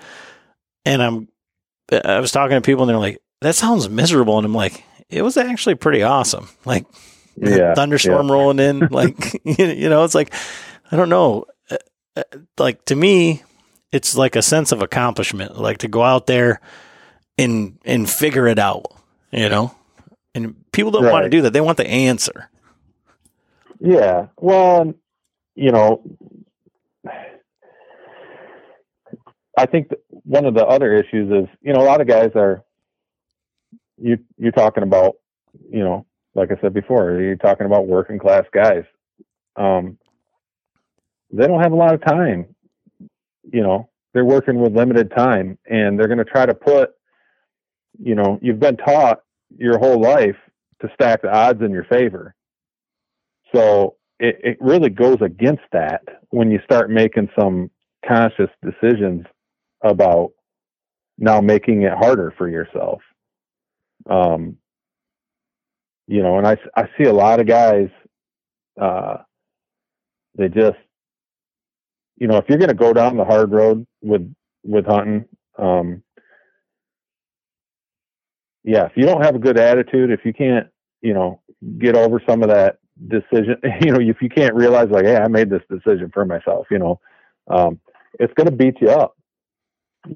and 0.85 1.03
I'm 1.03 1.29
I 1.93 2.19
was 2.21 2.33
talking 2.33 2.57
to 2.57 2.63
people 2.63 2.85
and 2.85 2.91
they're 2.91 2.99
like 2.99 3.19
that 3.43 3.55
sounds 3.55 3.89
miserable 3.89 4.39
and 4.39 4.47
I'm 4.47 4.55
like 4.55 4.83
it 5.11 5.23
was 5.23 5.37
actually 5.37 5.75
pretty 5.75 6.03
awesome 6.03 6.49
like 6.65 6.87
yeah, 7.37 7.75
thunderstorm 7.75 8.27
yeah. 8.27 8.33
rolling 8.33 8.59
in 8.59 8.81
like 8.91 9.41
you 9.45 9.89
know 9.89 10.05
it's 10.05 10.15
like 10.15 10.33
I 10.91 10.97
don't 10.97 11.11
know 11.11 11.45
uh, 11.71 11.77
uh, 12.17 12.23
like 12.59 12.85
to 12.87 12.97
me 12.97 13.43
it's 13.93 14.17
like 14.17 14.37
a 14.37 14.43
sense 14.43 14.73
of 14.73 14.83
accomplishment 14.83 15.59
like 15.59 15.79
to 15.79 15.89
go 15.89 16.03
out 16.03 16.27
there 16.27 16.61
and 17.37 17.79
and 17.85 18.09
figure 18.09 18.47
it 18.47 18.59
out 18.59 18.87
you 19.31 19.49
know 19.49 19.75
and 20.35 20.55
people 20.73 20.91
don't 20.91 21.05
right. 21.05 21.13
want 21.13 21.25
to 21.25 21.31
do 21.31 21.43
that 21.43 21.53
they 21.53 21.61
want 21.61 21.77
the 21.77 21.87
answer 21.87 22.51
yeah. 23.81 24.27
Well, 24.37 24.95
you 25.55 25.71
know, 25.71 26.03
I 29.57 29.67
think 29.67 29.91
one 30.09 30.45
of 30.45 30.55
the 30.55 30.67
other 30.67 30.95
issues 30.95 31.31
is, 31.31 31.49
you 31.63 31.73
know, 31.73 31.81
a 31.81 31.87
lot 31.87 32.01
of 32.01 32.07
guys 32.07 32.31
are 32.35 32.65
you 34.01 34.19
you're 34.37 34.53
talking 34.53 34.83
about, 34.83 35.17
you 35.71 35.81
know, 35.81 36.07
like 36.35 36.51
I 36.53 36.61
said 36.61 36.75
before, 36.75 37.21
you're 37.21 37.37
talking 37.37 37.67
about 37.67 37.87
working 37.87 38.19
class 38.19 38.45
guys. 38.53 38.85
Um, 39.57 39.99
they 41.33 41.47
don't 41.47 41.63
have 41.63 41.73
a 41.73 41.77
lot 41.77 41.95
of 41.95 42.05
time. 42.05 42.55
You 43.51 43.63
know, 43.63 43.91
they're 44.13 44.25
working 44.25 44.61
with 44.61 44.77
limited 44.77 45.13
time, 45.17 45.59
and 45.69 45.99
they're 45.99 46.09
going 46.09 46.19
to 46.19 46.25
try 46.25 46.47
to 46.47 46.55
put, 46.55 46.91
you 47.99 48.15
know, 48.15 48.39
you've 48.43 48.61
been 48.61 48.77
taught 48.77 49.21
your 49.57 49.79
whole 49.79 50.01
life 50.01 50.37
to 50.81 50.89
stack 50.95 51.23
the 51.23 51.35
odds 51.35 51.63
in 51.63 51.71
your 51.71 51.85
favor. 51.85 52.35
So 53.55 53.97
it, 54.19 54.39
it 54.43 54.57
really 54.61 54.91
goes 54.91 55.19
against 55.21 55.65
that 55.73 56.03
when 56.31 56.51
you 56.51 56.61
start 56.65 56.91
making 56.91 57.29
some 57.39 57.71
conscious 58.07 58.51
decisions 58.63 59.25
about 59.83 60.31
now 61.19 61.41
making 61.41 61.83
it 61.83 61.93
harder 61.93 62.33
for 62.37 62.49
yourself. 62.49 63.01
Um, 64.09 64.57
you 66.07 66.23
know, 66.23 66.39
and 66.39 66.47
I, 66.47 66.57
I 66.77 66.89
see 66.97 67.05
a 67.05 67.13
lot 67.13 67.41
of 67.41 67.47
guys, 67.47 67.89
uh, 68.81 69.19
they 70.37 70.49
just, 70.49 70.79
you 72.21 72.27
know, 72.27 72.37
if 72.37 72.45
you're 72.49 72.59
going 72.59 72.69
to 72.69 72.75
go 72.75 72.93
down 72.93 73.17
the 73.17 73.25
hard 73.25 73.53
road 73.53 73.87
with, 74.03 74.33
with 74.65 74.87
hunting, 74.87 75.25
um, 75.59 76.03
yeah, 78.65 78.85
if 78.85 78.93
you 78.97 79.05
don't 79.05 79.25
have 79.25 79.35
a 79.35 79.41
good 79.41 79.59
attitude, 79.59 80.11
if 80.11 80.25
you 80.25 80.33
can't, 80.33 80.67
you 81.01 81.15
know, 81.15 81.41
get 81.79 81.97
over 81.97 82.21
some 82.29 82.43
of 82.43 82.49
that 82.49 82.79
decision 83.07 83.57
you 83.81 83.93
know 83.93 84.01
if 84.01 84.21
you 84.21 84.29
can't 84.29 84.55
realize 84.55 84.89
like 84.91 85.05
hey 85.05 85.17
i 85.17 85.29
made 85.29 85.49
this 85.49 85.63
decision 85.71 86.11
for 86.13 86.25
myself 86.25 86.67
you 86.71 86.79
know 86.79 87.01
um, 87.51 87.81
it's 88.21 88.33
going 88.35 88.47
to 88.47 88.55
beat 88.55 88.75
you 88.81 88.91
up. 88.91 89.17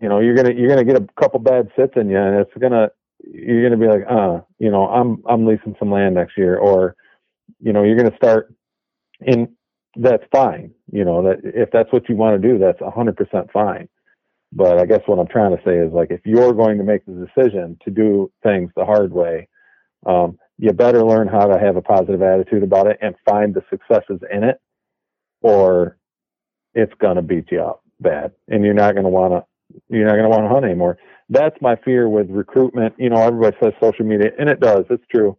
You 0.01 0.09
know 0.09 0.21
you're 0.21 0.35
to 0.35 0.55
you're 0.55 0.69
to 0.87 0.93
get 0.93 1.03
a 1.03 1.07
couple 1.21 1.41
bad 1.41 1.69
sits 1.77 1.93
in 1.97 2.09
you 2.09 2.17
and 2.17 2.37
it's 2.37 2.51
to 2.55 2.91
you're 3.25 3.69
to 3.69 3.77
be 3.77 3.87
like 3.89 4.05
uh 4.09 4.41
you 4.59 4.71
know 4.71 4.87
i'm 4.89 5.23
i'm 5.29 5.45
leasing 5.47 5.77
some 5.79 5.91
land 5.91 6.15
next 6.15 6.39
year 6.39 6.57
or 6.57 6.95
you 7.61 7.73
know 7.73 7.83
you're 7.83 7.97
to 8.11 8.17
start 8.17 8.55
in 9.21 9.55
that's 9.97 10.24
fine 10.32 10.70
you 10.90 11.05
know 11.05 11.22
that 11.22 11.38
if 11.45 11.70
that's 11.72 11.93
what 11.93 12.09
you 12.09 12.16
want 12.16 12.40
to 12.40 12.49
do 12.49 12.59
that's 12.59 12.80
100% 12.80 13.53
fine 13.53 13.88
but 14.53 14.78
i 14.78 14.86
guess 14.86 15.01
what 15.07 15.18
i'm 15.18 15.28
trying 15.28 15.57
to 15.57 15.62
say 15.64 15.76
is 15.76 15.93
like 15.93 16.11
if 16.11 16.20
you're 16.24 16.53
going 16.53 16.78
to 16.78 16.84
make 16.84 17.05
the 17.07 17.26
decision 17.26 17.76
to 17.84 17.90
do 17.90 18.30
things 18.43 18.70
the 18.76 18.84
hard 18.84 19.12
way 19.12 19.49
um, 20.07 20.38
you 20.59 20.72
better 20.72 21.05
learn 21.05 21.28
how 21.28 21.47
to 21.47 21.59
have 21.59 21.76
a 21.76 21.82
positive 21.82 22.22
attitude 22.22 22.62
about 22.62 22.86
it 22.86 22.99
and 23.01 23.14
find 23.28 23.55
the 23.55 23.62
successes 23.70 24.20
in 24.32 24.45
it, 24.45 24.61
or 25.40 25.99
it's 26.74 26.93
going 27.01 27.16
to 27.16 27.22
beat 27.22 27.51
you 27.51 27.61
up 27.61 27.82
bad, 28.01 28.32
and 28.49 28.64
you're 28.64 28.74
not 28.74 28.93
going 28.93 29.05
to 29.05 29.11
want 29.11 29.32
to 29.32 29.45
you're 29.88 30.07
not 30.07 30.12
going 30.12 30.24
to 30.24 30.28
want 30.28 30.45
to 30.45 30.49
hunt 30.49 30.64
anymore. 30.64 30.99
That's 31.30 31.57
my 31.62 31.76
fear 31.76 32.09
with 32.09 32.28
recruitment. 32.30 32.95
You 32.99 33.11
know, 33.11 33.16
everybody 33.16 33.57
says 33.62 33.72
social 33.82 34.05
media, 34.05 34.30
and 34.38 34.49
it 34.49 34.61
does. 34.61 34.84
It's 34.90 35.05
true. 35.11 35.36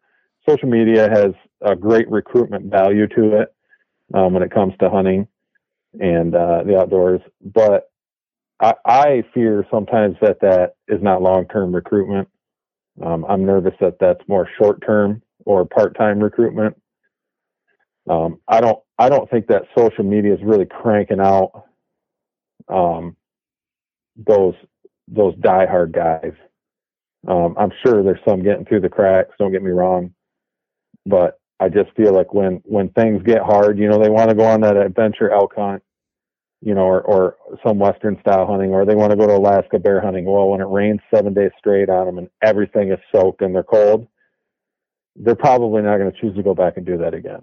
Social 0.50 0.68
media 0.68 1.10
has 1.10 1.34
a 1.62 1.76
great 1.76 2.10
recruitment 2.10 2.66
value 2.72 3.08
to 3.08 3.42
it 3.42 3.56
um, 4.14 4.34
when 4.34 4.44
it 4.44 4.52
comes 4.52 4.74
to 4.80 4.90
hunting 4.90 5.28
and 6.00 6.36
uh, 6.36 6.64
the 6.64 6.78
outdoors. 6.80 7.22
But 7.42 7.92
I, 8.60 8.74
I 8.86 9.24
fear 9.34 9.66
sometimes 9.72 10.16
that 10.22 10.40
that 10.42 10.76
is 10.88 11.02
not 11.02 11.22
long-term 11.22 11.74
recruitment. 11.74 12.28
Um, 13.04 13.26
I'm 13.28 13.46
nervous 13.46 13.74
that 13.82 13.98
that's 14.00 14.22
more 14.28 14.48
short 14.58 14.84
term 14.86 15.22
or 15.46 15.66
part 15.66 15.98
time 15.98 16.20
recruitment. 16.20 16.76
Um, 18.10 18.40
I 18.48 18.62
don't 18.62 18.80
I 19.00 19.10
don't 19.10 19.30
think 19.30 19.48
that 19.48 19.64
social 19.78 20.04
media 20.04 20.34
is 20.34 20.40
really 20.44 20.66
cranking 20.66 21.20
out 21.20 21.64
um, 22.68 23.16
those 24.16 24.56
those 25.08 25.36
diehard 25.36 25.92
guys. 25.94 26.34
Um, 27.28 27.56
I'm 27.58 27.72
sure 27.86 28.04
there's 28.04 28.20
some 28.28 28.44
getting 28.44 28.66
through 28.66 28.82
the 28.82 28.90
cracks. 28.90 29.32
Don't 29.40 29.52
get 29.52 29.64
me 29.64 29.72
wrong, 29.72 30.14
but 31.06 31.40
I 31.60 31.70
just 31.70 31.92
feel 31.96 32.14
like 32.14 32.34
when 32.34 32.62
when 32.66 32.90
things 32.90 33.24
get 33.24 33.42
hard, 33.42 33.78
you 33.78 33.88
know, 33.88 34.02
they 34.02 34.10
want 34.10 34.30
to 34.30 34.36
go 34.36 34.46
on 34.46 34.62
that 34.62 34.78
adventure 34.78 35.32
elk 35.32 35.54
hunt 35.56 35.84
you 36.64 36.74
know, 36.74 36.84
or, 36.84 37.02
or 37.02 37.36
some 37.66 37.78
Western 37.78 38.18
style 38.22 38.48
hunting, 38.48 38.72
or 38.74 38.86
they 38.86 38.96
want 38.96 39.12
to 39.12 39.18
go 39.18 39.28
to 39.28 39.36
Alaska 39.36 39.78
bear 39.78 40.00
hunting. 40.00 40.24
Well, 40.24 40.48
when 40.48 40.62
it 40.62 40.68
rains 40.70 41.02
seven 41.14 41.34
days 41.34 41.52
straight 41.60 41.90
on 41.90 42.06
them 42.06 42.18
and 42.18 42.30
everything 42.42 42.90
is 42.90 43.00
soaked 43.14 43.42
and 43.42 43.54
they're 43.54 43.64
cold, 43.64 44.08
they're 45.18 45.36
probably 45.36 45.82
not 45.82 45.98
going 45.98 46.10
to 46.10 46.22
choose 46.22 46.36
to 46.38 46.44
go 46.44 46.56
back 46.56 46.78
and 46.78 46.86
do 46.86 46.98
that 47.00 47.14
again. 47.14 47.42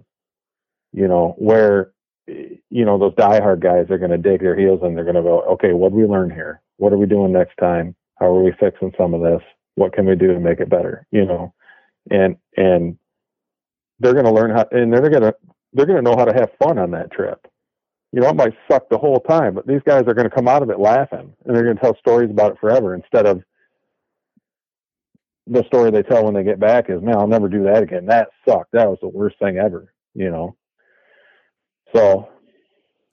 You 0.92 1.06
know, 1.06 1.34
where, 1.36 1.92
you 2.26 2.86
know, 2.86 2.98
those 2.98 3.14
diehard 3.14 3.60
guys 3.60 3.90
are 3.90 3.98
going 3.98 4.10
to 4.10 4.16
dig 4.16 4.40
their 4.40 4.58
heels 4.58 4.80
and 4.82 4.96
they're 4.96 5.04
going 5.04 5.16
to 5.16 5.22
go, 5.22 5.42
okay, 5.42 5.74
what 5.74 5.90
do 5.90 5.96
we 5.96 6.06
learn 6.06 6.30
here? 6.30 6.62
What 6.78 6.94
are 6.94 6.98
we 6.98 7.06
doing 7.06 7.30
next 7.30 7.56
time? 7.60 7.94
How 8.18 8.26
are 8.26 8.42
we 8.42 8.54
fixing 8.58 8.92
some 8.96 9.12
of 9.12 9.20
this? 9.20 9.42
What 9.74 9.92
can 9.92 10.06
we 10.06 10.16
do 10.16 10.32
to 10.32 10.40
make 10.40 10.60
it 10.60 10.70
better? 10.70 11.06
You 11.10 11.26
know, 11.26 11.52
and, 12.10 12.36
and 12.56 12.96
they're 14.00 14.14
going 14.14 14.24
to 14.24 14.32
learn 14.32 14.50
how, 14.50 14.66
and 14.72 14.92
they're 14.92 15.08
going 15.08 15.22
to, 15.22 15.34
they're 15.72 15.86
going 15.86 16.02
to 16.02 16.10
know 16.10 16.16
how 16.16 16.24
to 16.24 16.34
have 16.34 16.50
fun 16.58 16.78
on 16.78 16.90
that 16.90 17.12
trip 17.12 17.46
you 18.12 18.20
know, 18.20 18.28
it 18.28 18.36
might 18.36 18.54
suck 18.70 18.88
the 18.88 18.98
whole 18.98 19.20
time, 19.20 19.54
but 19.54 19.66
these 19.66 19.82
guys 19.86 20.04
are 20.06 20.14
going 20.14 20.28
to 20.28 20.34
come 20.34 20.48
out 20.48 20.62
of 20.62 20.70
it 20.70 20.80
laughing 20.80 21.32
and 21.44 21.56
they're 21.56 21.62
going 21.62 21.76
to 21.76 21.82
tell 21.82 21.96
stories 21.96 22.30
about 22.30 22.52
it 22.52 22.58
forever 22.60 22.94
instead 22.94 23.26
of 23.26 23.42
the 25.46 25.64
story 25.66 25.90
they 25.90 26.02
tell 26.02 26.24
when 26.24 26.34
they 26.34 26.42
get 26.42 26.60
back 26.60 26.90
is, 26.90 27.00
man, 27.02 27.16
I'll 27.16 27.26
never 27.26 27.48
do 27.48 27.64
that 27.64 27.82
again. 27.82 28.06
That 28.06 28.28
sucked. 28.48 28.72
That 28.72 28.88
was 28.88 28.98
the 29.00 29.08
worst 29.08 29.38
thing 29.38 29.58
ever, 29.58 29.92
you 30.14 30.30
know? 30.30 30.56
So 31.94 32.28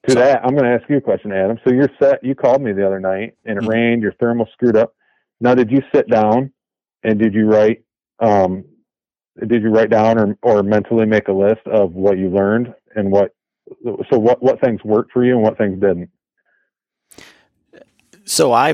to 0.07 0.13
so, 0.13 0.19
that, 0.19 0.43
I'm 0.43 0.55
going 0.55 0.63
to 0.63 0.79
ask 0.79 0.89
you 0.89 0.97
a 0.97 1.01
question, 1.01 1.31
Adam. 1.31 1.59
So 1.63 1.73
you're 1.73 1.89
set, 2.01 2.23
you 2.23 2.33
called 2.33 2.61
me 2.61 2.73
the 2.73 2.85
other 2.85 2.99
night 2.99 3.35
and 3.45 3.57
it 3.57 3.61
mm-hmm. 3.61 3.69
rained, 3.69 4.01
your 4.01 4.13
thermal 4.13 4.47
screwed 4.53 4.75
up. 4.75 4.95
Now, 5.39 5.53
did 5.53 5.71
you 5.71 5.81
sit 5.93 6.09
down 6.09 6.51
and 7.03 7.19
did 7.19 7.35
you 7.35 7.45
write 7.45 7.83
um, 8.19 8.65
did 9.45 9.61
you 9.61 9.69
write 9.69 9.89
down 9.89 10.17
or, 10.17 10.37
or 10.41 10.63
mentally 10.63 11.05
make 11.05 11.27
a 11.27 11.33
list 11.33 11.65
of 11.67 11.93
what 11.93 12.17
you 12.17 12.29
learned 12.29 12.73
and 12.95 13.11
what 13.11 13.33
so 14.09 14.17
what 14.17 14.41
what 14.41 14.59
things 14.61 14.83
worked 14.83 15.11
for 15.11 15.23
you 15.23 15.33
and 15.33 15.43
what 15.43 15.57
things 15.57 15.79
didn't? 15.79 16.09
So 18.25 18.51
i 18.51 18.73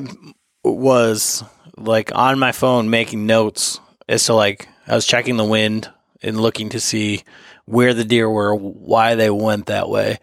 was 0.64 1.44
like 1.76 2.12
on 2.16 2.40
my 2.40 2.52
phone 2.52 2.90
making 2.90 3.26
notes 3.26 3.80
as 4.08 4.26
to 4.26 4.34
like 4.34 4.70
i 4.88 4.96
was 4.96 5.06
checking 5.06 5.38
the 5.38 5.44
wind 5.44 5.90
and 6.22 6.40
looking 6.40 6.70
to 6.70 6.80
see 6.80 7.24
where 7.66 7.94
the 7.94 8.06
deer 8.06 8.30
were 8.30 8.56
why 8.56 9.16
they 9.16 9.30
went 9.30 9.66
that 9.68 9.90
way. 9.90 10.20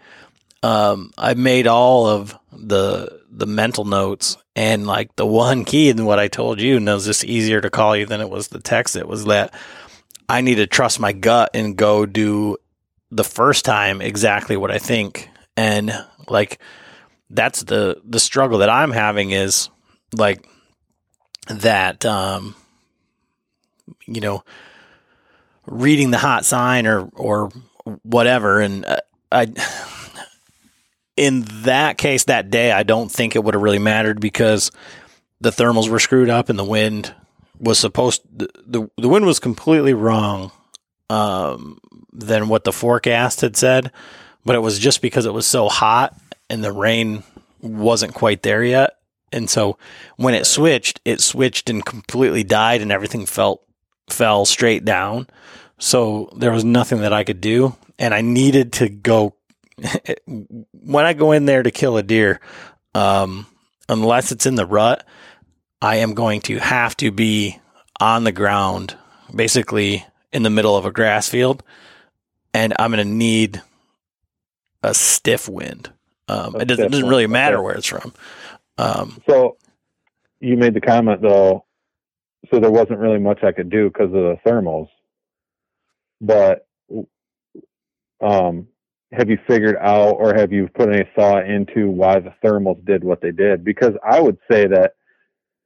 Um, 0.63 1.11
i 1.19 1.35
made 1.35 1.67
all 1.67 2.07
of 2.07 2.39
the 2.53 3.21
the 3.31 3.47
mental 3.47 3.85
notes 3.85 4.37
and 4.57 4.87
like 4.87 5.15
the 5.17 5.27
one 5.27 5.65
key 5.65 5.89
and 5.91 6.07
what 6.07 6.19
i 6.19 6.29
told 6.29 6.61
you 6.61 6.77
and 6.77 6.89
it 6.89 6.93
was 6.93 7.07
just 7.07 7.25
easier 7.25 7.61
to 7.61 7.71
call 7.71 7.97
you 7.97 8.07
than 8.07 8.21
it 8.21 8.29
was 8.31 8.49
the 8.49 8.61
text. 8.61 8.97
It 8.97 9.09
was 9.09 9.25
that 9.27 9.55
I 10.31 10.43
need 10.43 10.57
to 10.57 10.69
trust 10.69 11.01
my 11.01 11.13
gut 11.13 11.51
and 11.55 11.77
go 11.77 12.07
do 12.07 12.57
the 13.11 13.25
first 13.25 13.65
time 13.65 14.01
exactly 14.01 14.57
what 14.57 14.71
I 14.71 14.79
think. 14.79 15.29
And 15.57 15.93
like 16.29 16.61
that's 17.31 17.65
the 17.65 18.01
the 18.05 18.21
struggle 18.21 18.59
that 18.59 18.71
I'm 18.71 18.93
having 18.93 19.33
is 19.33 19.71
like 20.13 20.47
that 21.49 22.07
um 22.07 22.55
you 24.07 24.21
know 24.21 24.45
reading 25.67 26.13
the 26.13 26.19
hot 26.19 26.45
sign 26.45 26.87
or 26.87 27.09
or 27.15 27.51
whatever 28.03 28.61
and 28.61 28.85
uh, 28.85 28.99
I 29.33 29.53
in 31.17 31.43
that 31.65 31.99
case 31.99 32.25
that 32.25 32.51
day 32.51 32.71
I 32.71 32.85
don't 32.85 33.11
think 33.11 33.35
it 33.35 33.43
would 33.43 33.55
have 33.55 33.63
really 33.63 33.81
mattered 33.81 34.21
because 34.21 34.71
the 35.41 35.51
thermals 35.51 35.89
were 35.89 35.99
screwed 35.99 36.31
up 36.31 36.51
and 36.51 36.59
the 36.59 36.65
wind 36.65 37.15
was 37.61 37.79
supposed 37.79 38.23
the 38.33 38.91
the, 38.97 39.09
wind 39.09 39.27
was 39.27 39.39
completely 39.39 39.95
wrong 39.95 40.51
um, 41.11 41.79
than 42.13 42.49
what 42.49 42.65
the 42.65 42.73
forecast 42.73 43.43
had 43.43 43.57
said, 43.57 43.93
but 44.45 44.57
it 44.57 44.61
was 44.61 44.79
just 44.79 45.03
because 45.03 45.27
it 45.27 45.35
was 45.35 45.47
so 45.47 45.69
hot 45.69 46.17
and 46.49 46.65
the 46.65 46.73
rain 46.73 47.23
wasn't 47.61 48.15
quite 48.15 48.43
there 48.43 48.65
yet. 48.65 48.97
And 49.33 49.49
so 49.49 49.79
when 50.17 50.35
it 50.35 50.47
switched, 50.47 51.01
it 51.05 51.21
switched 51.21 51.71
and 51.71 51.85
completely 51.85 52.43
died 52.43 52.81
and 52.81 52.91
everything 52.91 53.27
felt 53.27 53.63
fell 54.09 54.45
straight 54.45 54.85
down. 54.85 55.29
So 55.79 56.31
there 56.37 56.51
was 56.51 56.65
nothing 56.65 57.03
that 57.03 57.13
I 57.13 57.25
could 57.25 57.41
do 57.41 57.77
and 57.99 58.15
I 58.15 58.23
needed 58.23 58.73
to 58.75 58.89
go 58.89 59.37
when 60.27 61.05
I 61.05 61.13
go 61.13 61.33
in 61.33 61.45
there 61.45 61.63
to 61.63 61.71
kill 61.71 61.97
a 61.97 62.03
deer 62.03 62.41
um, 62.95 63.47
unless 63.89 64.33
it's 64.33 64.47
in 64.47 64.55
the 64.55 64.67
rut, 64.67 65.07
I 65.83 65.97
am 65.97 66.15
going 66.15 66.41
to 66.43 66.59
have 66.59 66.97
to 66.99 67.11
be 67.11 67.59
on 67.99 68.25
the 68.25 68.33
ground, 68.33 68.97
basically 69.35 70.05
in 70.33 70.43
the 70.43 70.51
middle 70.51 70.77
of 70.77 70.85
a 70.85 70.93
grass 70.93 71.29
field, 71.29 71.63
and 72.53 72.75
I'm 72.79 72.91
going 72.91 73.05
to 73.05 73.11
need 73.11 73.63
a 74.83 74.95
stiff 74.95 75.49
wind. 75.49 75.91
Um, 76.29 76.57
it 76.57 76.67
doesn't, 76.67 76.93
doesn't, 76.93 77.09
really 77.09 77.27
matter 77.27 77.57
okay. 77.57 77.65
where 77.65 77.75
it's 77.75 77.87
from. 77.87 78.13
Um, 78.79 79.21
so 79.29 79.57
you 80.41 80.57
made 80.57 80.75
the 80.75 80.81
comment 80.81 81.23
though, 81.23 81.65
so 82.51 82.61
there 82.61 82.71
wasn't 82.71 82.99
really 82.99 83.19
much 83.19 83.43
I 83.43 83.53
could 83.53 83.71
do 83.71 83.89
because 83.89 84.07
of 84.07 84.13
the 84.13 84.39
thermals, 84.47 84.89
but 86.21 86.67
um, 88.21 88.69
have 89.13 89.29
you 89.29 89.39
figured 89.49 89.77
out 89.81 90.13
or 90.13 90.35
have 90.35 90.53
you 90.53 90.69
put 90.69 90.89
any 90.89 91.09
thought 91.17 91.49
into 91.49 91.91
why 91.91 92.21
the 92.21 92.33
thermals 92.45 92.85
did 92.85 93.03
what 93.03 93.21
they 93.21 93.33
did? 93.33 93.65
Because 93.65 93.95
I 94.09 94.21
would 94.21 94.39
say 94.51 94.67
that 94.69 94.95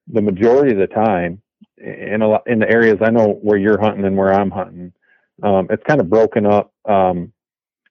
the 0.07 0.23
majority 0.23 0.73
of 0.73 0.79
the 0.79 0.95
time 0.95 1.41
in 1.79 2.23
a 2.23 2.29
lot 2.29 2.43
in 2.47 2.59
the 2.59 2.71
areas 2.71 2.99
I 3.01 3.11
know 3.11 3.39
where 3.43 3.59
you're 3.59 3.81
hunting 3.81 4.05
and 4.05 4.17
where 4.17 4.33
I'm 4.33 4.51
hunting, 4.51 4.93
um, 5.43 5.67
it's 5.71 5.83
kind 5.87 6.01
of 6.01 6.09
broken 6.09 6.47
up. 6.47 6.73
Um, 6.89 7.33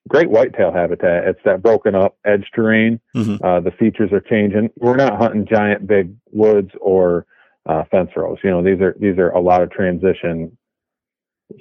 great 0.08 0.30
whitetail 0.30 0.72
habitat. 0.72 1.28
It's 1.28 1.40
that 1.46 1.64
broken 1.64 1.96
up 1.96 2.18
edge 2.26 2.50
terrain. 2.54 3.00
Mm-hmm. 3.16 3.44
Uh, 3.44 3.60
the 3.62 3.72
features 3.72 4.12
are 4.12 4.22
changing. 4.22 4.70
We're 4.78 4.96
not 4.96 5.18
hunting 5.18 5.48
giant 5.50 5.88
big 5.88 6.16
woods 6.32 6.72
or 6.82 7.26
uh, 7.66 7.84
fence 7.90 8.10
rows. 8.16 8.38
You 8.44 8.52
know, 8.52 8.64
these 8.64 8.82
are 8.82 8.96
these 9.00 9.18
are 9.18 9.30
a 9.30 9.42
lot 9.42 9.62
of 9.62 9.72
transition 9.72 10.58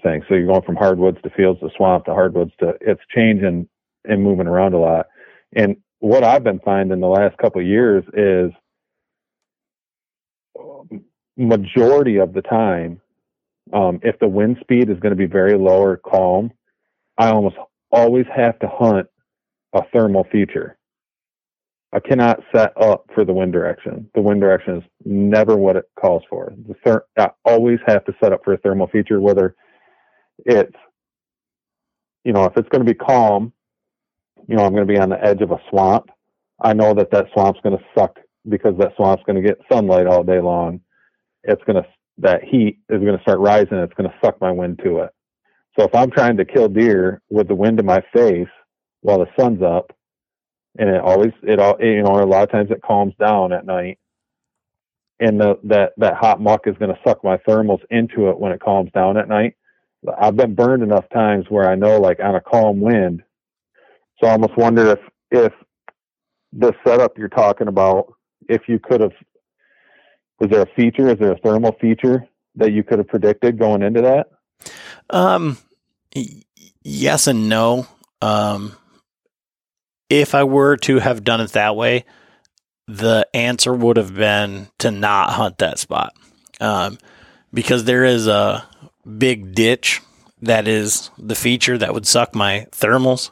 things. 0.02 0.24
So 0.28 0.34
you're 0.34 0.46
going 0.46 0.62
from 0.62 0.76
hardwoods 0.76 1.18
to 1.22 1.30
fields 1.30 1.60
to 1.60 1.68
swamp 1.76 2.06
to 2.06 2.12
hardwoods 2.14 2.52
to 2.60 2.74
it's 2.80 3.02
changing 3.14 3.68
and 4.04 4.22
moving 4.22 4.46
around 4.46 4.74
a 4.74 4.78
lot. 4.78 5.06
And 5.54 5.76
what 6.00 6.24
I've 6.24 6.42
been 6.42 6.60
finding 6.60 7.00
the 7.00 7.06
last 7.06 7.36
couple 7.38 7.60
of 7.60 7.66
years 7.66 8.04
is 8.14 8.50
majority 11.36 12.18
of 12.18 12.32
the 12.32 12.42
time, 12.42 13.00
um, 13.72 14.00
if 14.02 14.18
the 14.18 14.28
wind 14.28 14.58
speed 14.60 14.90
is 14.90 14.98
going 15.00 15.10
to 15.10 15.16
be 15.16 15.26
very 15.26 15.56
low 15.56 15.82
or 15.82 15.96
calm, 15.96 16.50
I 17.18 17.30
almost 17.30 17.56
always 17.90 18.26
have 18.34 18.58
to 18.60 18.68
hunt 18.68 19.06
a 19.72 19.82
thermal 19.92 20.24
feature. 20.30 20.76
I 21.92 22.00
cannot 22.00 22.40
set 22.54 22.72
up 22.80 23.04
for 23.14 23.24
the 23.24 23.34
wind 23.34 23.52
direction. 23.52 24.08
The 24.14 24.22
wind 24.22 24.40
direction 24.40 24.78
is 24.78 24.82
never 25.04 25.56
what 25.56 25.76
it 25.76 25.84
calls 26.00 26.22
for. 26.28 26.52
The 26.66 26.74
ther- 26.84 27.04
I 27.18 27.30
always 27.44 27.78
have 27.86 28.04
to 28.06 28.14
set 28.22 28.32
up 28.32 28.40
for 28.44 28.54
a 28.54 28.58
thermal 28.58 28.86
feature, 28.86 29.20
whether 29.20 29.54
it's, 30.46 30.74
you 32.24 32.32
know, 32.32 32.44
if 32.44 32.56
it's 32.56 32.68
going 32.70 32.84
to 32.84 32.90
be 32.90 32.96
calm, 32.96 33.52
you 34.48 34.56
know, 34.56 34.64
I'm 34.64 34.72
going 34.72 34.86
to 34.86 34.92
be 34.92 34.98
on 34.98 35.10
the 35.10 35.22
edge 35.22 35.42
of 35.42 35.50
a 35.50 35.60
swamp. 35.68 36.10
I 36.60 36.72
know 36.72 36.94
that 36.94 37.10
that 37.10 37.26
swamp's 37.32 37.60
going 37.62 37.76
to 37.76 37.84
suck 37.96 38.18
because 38.48 38.74
that 38.78 38.92
swamp's 38.96 39.22
going 39.24 39.40
to 39.40 39.46
get 39.46 39.58
sunlight 39.70 40.06
all 40.06 40.24
day 40.24 40.40
long 40.40 40.80
it's 41.44 41.62
going 41.64 41.82
to 41.82 41.88
that 42.18 42.44
heat 42.44 42.78
is 42.88 43.00
going 43.00 43.16
to 43.16 43.22
start 43.22 43.38
rising. 43.38 43.78
It's 43.78 43.94
going 43.94 44.08
to 44.08 44.16
suck 44.24 44.40
my 44.40 44.50
wind 44.50 44.80
to 44.84 44.98
it. 44.98 45.10
So 45.78 45.86
if 45.86 45.94
I'm 45.94 46.10
trying 46.10 46.36
to 46.36 46.44
kill 46.44 46.68
deer 46.68 47.22
with 47.30 47.48
the 47.48 47.54
wind 47.54 47.80
in 47.80 47.86
my 47.86 48.02
face 48.12 48.48
while 49.00 49.18
the 49.18 49.26
sun's 49.38 49.62
up, 49.62 49.92
and 50.78 50.88
it 50.88 51.00
always 51.00 51.32
it 51.42 51.58
all 51.58 51.76
you 51.80 52.02
know 52.02 52.22
a 52.22 52.24
lot 52.24 52.42
of 52.44 52.50
times 52.50 52.70
it 52.70 52.82
calms 52.82 53.14
down 53.18 53.52
at 53.52 53.66
night, 53.66 53.98
and 55.20 55.40
the, 55.40 55.58
that 55.64 55.92
that 55.96 56.14
hot 56.14 56.40
muck 56.40 56.66
is 56.66 56.76
going 56.78 56.94
to 56.94 57.00
suck 57.06 57.24
my 57.24 57.36
thermals 57.38 57.80
into 57.90 58.28
it 58.28 58.38
when 58.38 58.52
it 58.52 58.60
calms 58.60 58.90
down 58.92 59.16
at 59.16 59.28
night. 59.28 59.54
I've 60.20 60.36
been 60.36 60.54
burned 60.54 60.82
enough 60.82 61.08
times 61.12 61.46
where 61.48 61.68
I 61.68 61.74
know 61.74 61.98
like 61.98 62.20
on 62.20 62.34
a 62.34 62.40
calm 62.40 62.80
wind. 62.80 63.22
So 64.20 64.28
I 64.28 64.32
almost 64.32 64.56
wonder 64.56 64.92
if 64.92 64.98
if 65.30 65.52
the 66.52 66.74
setup 66.86 67.16
you're 67.16 67.28
talking 67.28 67.68
about, 67.68 68.12
if 68.48 68.68
you 68.68 68.78
could 68.78 69.00
have 69.00 69.12
is 70.40 70.50
there 70.50 70.62
a 70.62 70.74
feature? 70.74 71.08
Is 71.08 71.18
there 71.18 71.32
a 71.32 71.38
thermal 71.38 71.76
feature 71.80 72.26
that 72.56 72.72
you 72.72 72.82
could 72.82 72.98
have 72.98 73.06
predicted 73.06 73.58
going 73.58 73.82
into 73.82 74.02
that? 74.02 74.28
Um, 75.08 75.56
yes 76.82 77.28
and 77.28 77.48
no. 77.48 77.86
Um, 78.20 78.76
if 80.10 80.34
I 80.34 80.44
were 80.44 80.76
to 80.78 80.98
have 80.98 81.22
done 81.22 81.40
it 81.40 81.52
that 81.52 81.76
way, 81.76 82.04
the 82.88 83.26
answer 83.32 83.72
would 83.72 83.96
have 83.96 84.14
been 84.14 84.68
to 84.78 84.90
not 84.90 85.30
hunt 85.30 85.58
that 85.58 85.78
spot. 85.78 86.12
Um, 86.60 86.98
because 87.54 87.84
there 87.84 88.04
is 88.04 88.26
a 88.26 88.66
big 89.18 89.54
ditch 89.54 90.00
that 90.40 90.66
is 90.66 91.10
the 91.18 91.34
feature 91.34 91.78
that 91.78 91.94
would 91.94 92.06
suck 92.06 92.34
my 92.34 92.66
thermals. 92.72 93.30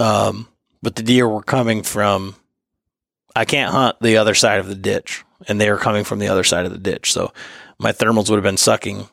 Um, 0.00 0.48
but 0.82 0.96
the 0.96 1.02
deer 1.02 1.28
were 1.28 1.42
coming 1.42 1.82
from, 1.82 2.36
I 3.36 3.44
can't 3.44 3.72
hunt 3.72 3.96
the 4.00 4.16
other 4.16 4.34
side 4.34 4.60
of 4.60 4.68
the 4.68 4.74
ditch 4.74 5.24
and 5.48 5.60
they 5.60 5.70
were 5.70 5.78
coming 5.78 6.04
from 6.04 6.18
the 6.18 6.28
other 6.28 6.44
side 6.44 6.66
of 6.66 6.72
the 6.72 6.78
ditch. 6.78 7.12
So 7.12 7.32
my 7.78 7.92
thermals 7.92 8.30
would 8.30 8.36
have 8.36 8.44
been 8.44 8.56
sucking 8.56 9.08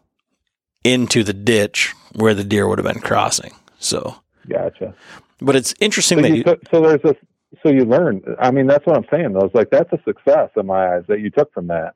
into 0.83 1.23
the 1.23 1.33
ditch 1.33 1.93
where 2.13 2.33
the 2.33 2.43
deer 2.43 2.67
would 2.67 2.79
have 2.79 2.87
been 2.87 3.01
crossing. 3.01 3.53
So 3.79 4.15
gotcha. 4.47 4.93
But 5.39 5.55
it's 5.55 5.73
interesting 5.79 6.19
so 6.19 6.21
that 6.21 6.29
you, 6.29 6.37
you, 6.37 6.43
so, 6.45 6.57
so 6.71 6.81
there's 6.81 7.03
a 7.03 7.15
so 7.63 7.69
you 7.69 7.85
learn. 7.85 8.21
I 8.39 8.51
mean, 8.51 8.67
that's 8.67 8.85
what 8.85 8.95
I'm 8.95 9.05
saying. 9.11 9.33
Though, 9.33 9.45
it's 9.45 9.55
like 9.55 9.69
that's 9.69 9.91
a 9.91 10.01
success 10.03 10.49
in 10.55 10.65
my 10.65 10.95
eyes 10.95 11.03
that 11.07 11.19
you 11.19 11.29
took 11.29 11.53
from 11.53 11.67
that. 11.67 11.95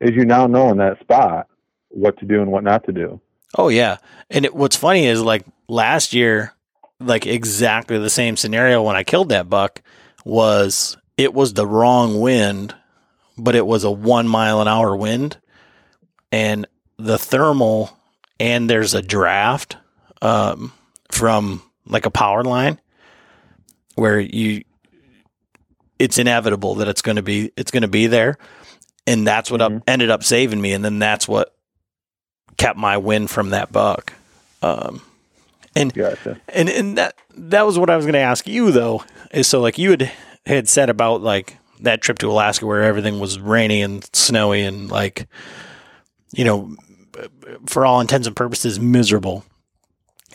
Is 0.00 0.12
you 0.14 0.24
now 0.24 0.46
know 0.46 0.70
in 0.70 0.78
that 0.78 1.00
spot 1.00 1.48
what 1.88 2.18
to 2.18 2.24
do 2.24 2.40
and 2.40 2.50
what 2.50 2.64
not 2.64 2.84
to 2.84 2.92
do. 2.92 3.20
Oh 3.56 3.68
yeah, 3.68 3.98
and 4.30 4.44
it, 4.44 4.54
what's 4.54 4.76
funny 4.76 5.06
is 5.06 5.22
like 5.22 5.44
last 5.68 6.12
year, 6.14 6.54
like 7.00 7.26
exactly 7.26 7.98
the 7.98 8.10
same 8.10 8.36
scenario 8.36 8.82
when 8.82 8.96
I 8.96 9.04
killed 9.04 9.28
that 9.28 9.48
buck 9.48 9.82
was 10.24 10.96
it 11.16 11.32
was 11.32 11.54
the 11.54 11.66
wrong 11.66 12.20
wind 12.20 12.74
but 13.36 13.54
it 13.54 13.66
was 13.66 13.84
a 13.84 13.90
one 13.90 14.28
mile 14.28 14.60
an 14.60 14.68
hour 14.68 14.94
wind, 14.94 15.38
and 16.30 16.66
the 16.98 17.18
thermal 17.18 17.96
and 18.38 18.68
there's 18.68 18.94
a 18.94 19.02
draft 19.02 19.76
um, 20.22 20.72
from 21.10 21.62
like 21.86 22.06
a 22.06 22.10
power 22.10 22.42
line 22.42 22.80
where 23.94 24.18
you 24.18 24.64
it's 25.98 26.18
inevitable 26.18 26.76
that 26.76 26.88
it's 26.88 27.02
going 27.02 27.16
to 27.16 27.22
be 27.22 27.52
it's 27.56 27.70
going 27.70 27.82
to 27.82 27.88
be 27.88 28.06
there 28.06 28.36
and 29.06 29.26
that's 29.26 29.50
what 29.50 29.60
mm-hmm. 29.60 29.76
up, 29.76 29.82
ended 29.86 30.10
up 30.10 30.24
saving 30.24 30.60
me 30.60 30.72
and 30.72 30.84
then 30.84 30.98
that's 30.98 31.28
what 31.28 31.54
kept 32.56 32.78
my 32.78 32.96
win 32.96 33.26
from 33.26 33.50
that 33.50 33.70
buck 33.70 34.12
um, 34.62 35.00
and 35.76 35.92
gotcha. 35.92 36.40
and 36.48 36.68
and 36.68 36.98
that 36.98 37.14
that 37.36 37.66
was 37.66 37.78
what 37.78 37.90
I 37.90 37.96
was 37.96 38.04
going 38.04 38.14
to 38.14 38.20
ask 38.20 38.46
you 38.46 38.72
though 38.72 39.04
is 39.32 39.46
so 39.46 39.60
like 39.60 39.78
you 39.78 39.90
had 39.90 40.10
had 40.46 40.68
said 40.68 40.90
about 40.90 41.22
like 41.22 41.56
that 41.80 42.02
trip 42.02 42.18
to 42.20 42.30
Alaska 42.30 42.66
where 42.66 42.82
everything 42.82 43.18
was 43.18 43.38
rainy 43.38 43.82
and 43.82 44.08
snowy 44.14 44.62
and 44.62 44.90
like, 44.90 45.26
you 46.32 46.44
know, 46.44 46.76
for 47.66 47.86
all 47.86 48.00
intents 48.00 48.26
and 48.26 48.36
purposes, 48.36 48.80
miserable, 48.80 49.44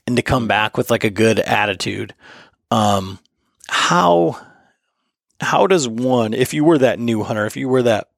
and 0.07 0.15
to 0.15 0.21
come 0.21 0.47
back 0.47 0.77
with 0.77 0.89
like 0.89 1.03
a 1.03 1.09
good 1.09 1.39
attitude. 1.39 2.13
Um, 2.71 3.19
how 3.67 4.39
how 5.41 5.67
does 5.67 5.87
one, 5.87 6.33
if 6.33 6.53
you 6.53 6.63
were 6.63 6.77
that 6.79 6.99
new 6.99 7.23
hunter, 7.23 7.45
if 7.45 7.55
you 7.55 7.69
were 7.69 7.83
that 7.83 8.09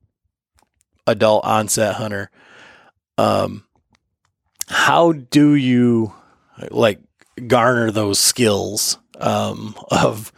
adult 1.05 1.45
onset 1.45 1.95
hunter, 1.95 2.31
um, 3.17 3.63
how 4.67 5.11
do 5.11 5.53
you 5.53 6.13
like 6.69 6.99
garner 7.47 7.91
those 7.91 8.19
skills 8.19 8.97
um, 9.19 9.75
of 9.91 10.31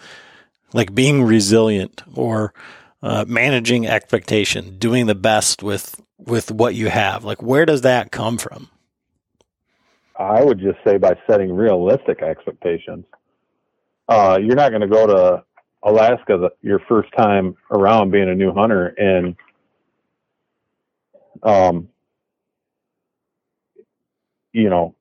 like 0.74 0.94
being 0.94 1.24
resilient 1.24 2.04
or 2.16 2.54
uh, 3.02 3.26
managing 3.28 3.88
expectation, 3.88 4.78
doing 4.78 5.06
the 5.06 5.16
best 5.16 5.64
with 5.64 6.02
with 6.18 6.52
what 6.52 6.76
you 6.76 6.90
have? 6.90 7.24
Like, 7.24 7.42
where 7.42 7.66
does 7.66 7.82
that 7.82 8.12
come 8.12 8.38
from? 8.38 8.70
I 10.18 10.44
would 10.44 10.60
just 10.60 10.78
say 10.86 10.98
by 10.98 11.16
setting 11.30 11.52
realistic 11.52 12.22
expectations. 12.22 13.06
Uh, 14.08 14.38
you're 14.42 14.56
not 14.56 14.70
going 14.70 14.82
to 14.82 14.88
go 14.88 15.08
to 15.08 15.44
Alaska 15.84 16.38
the, 16.38 16.50
your 16.62 16.80
first 16.88 17.10
time 17.18 17.56
around 17.72 18.12
being 18.12 18.30
a 18.30 18.36
new 18.36 18.54
hunter 18.54 18.88
and 18.88 19.36
um, 21.42 21.90
you 24.54 24.70
know, 24.70 24.96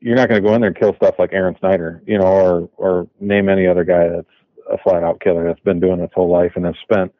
you're 0.00 0.16
not 0.16 0.28
going 0.28 0.42
to 0.42 0.46
go 0.46 0.54
in 0.54 0.60
there 0.60 0.68
and 0.68 0.78
kill 0.78 0.94
stuff 0.96 1.14
like 1.18 1.32
Aaron 1.32 1.56
Snyder, 1.60 2.02
you 2.06 2.18
know, 2.18 2.26
or 2.26 2.68
or 2.76 3.08
name 3.20 3.48
any 3.48 3.66
other 3.66 3.84
guy 3.84 4.08
that's 4.08 4.26
a 4.70 4.78
flat 4.78 5.02
out 5.02 5.20
killer 5.20 5.44
that's 5.44 5.60
been 5.60 5.80
doing 5.80 6.00
his 6.00 6.10
whole 6.14 6.30
life 6.30 6.52
and 6.56 6.64
has 6.64 6.74
spent, 6.82 7.12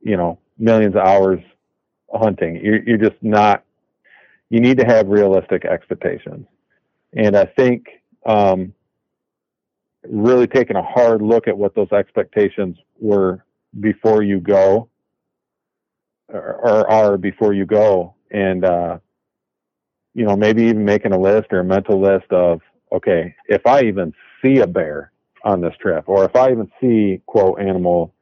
you 0.00 0.16
know, 0.16 0.38
millions 0.58 0.94
of 0.94 1.02
hours 1.02 1.40
hunting. 2.12 2.56
You're 2.56 2.82
you're 2.82 2.98
just 2.98 3.22
not. 3.22 3.64
You 4.50 4.60
need 4.60 4.78
to 4.78 4.84
have 4.84 5.08
realistic 5.08 5.64
expectations, 5.64 6.46
and 7.14 7.36
I 7.36 7.46
think 7.46 7.86
um, 8.26 8.72
really 10.08 10.46
taking 10.46 10.76
a 10.76 10.82
hard 10.82 11.22
look 11.22 11.48
at 11.48 11.56
what 11.56 11.74
those 11.74 11.90
expectations 11.92 12.76
were 12.98 13.44
before 13.80 14.22
you 14.22 14.40
go, 14.40 14.88
or, 16.28 16.54
or 16.54 16.90
are 16.90 17.16
before 17.18 17.52
you 17.54 17.64
go, 17.66 18.14
and 18.30 18.64
uh, 18.64 18.98
you 20.14 20.24
know, 20.24 20.36
maybe 20.36 20.62
even 20.64 20.84
making 20.84 21.12
a 21.12 21.18
list 21.18 21.48
or 21.52 21.60
a 21.60 21.64
mental 21.64 22.00
list 22.00 22.30
of, 22.30 22.60
okay, 22.92 23.34
if 23.48 23.66
I 23.66 23.82
even 23.82 24.14
see 24.42 24.58
a 24.58 24.66
bear 24.66 25.10
on 25.44 25.60
this 25.60 25.74
trip, 25.80 26.04
or 26.08 26.24
if 26.24 26.34
I 26.34 26.50
even 26.50 26.70
see 26.80 27.20
quote 27.26 27.60
animal 27.60 28.14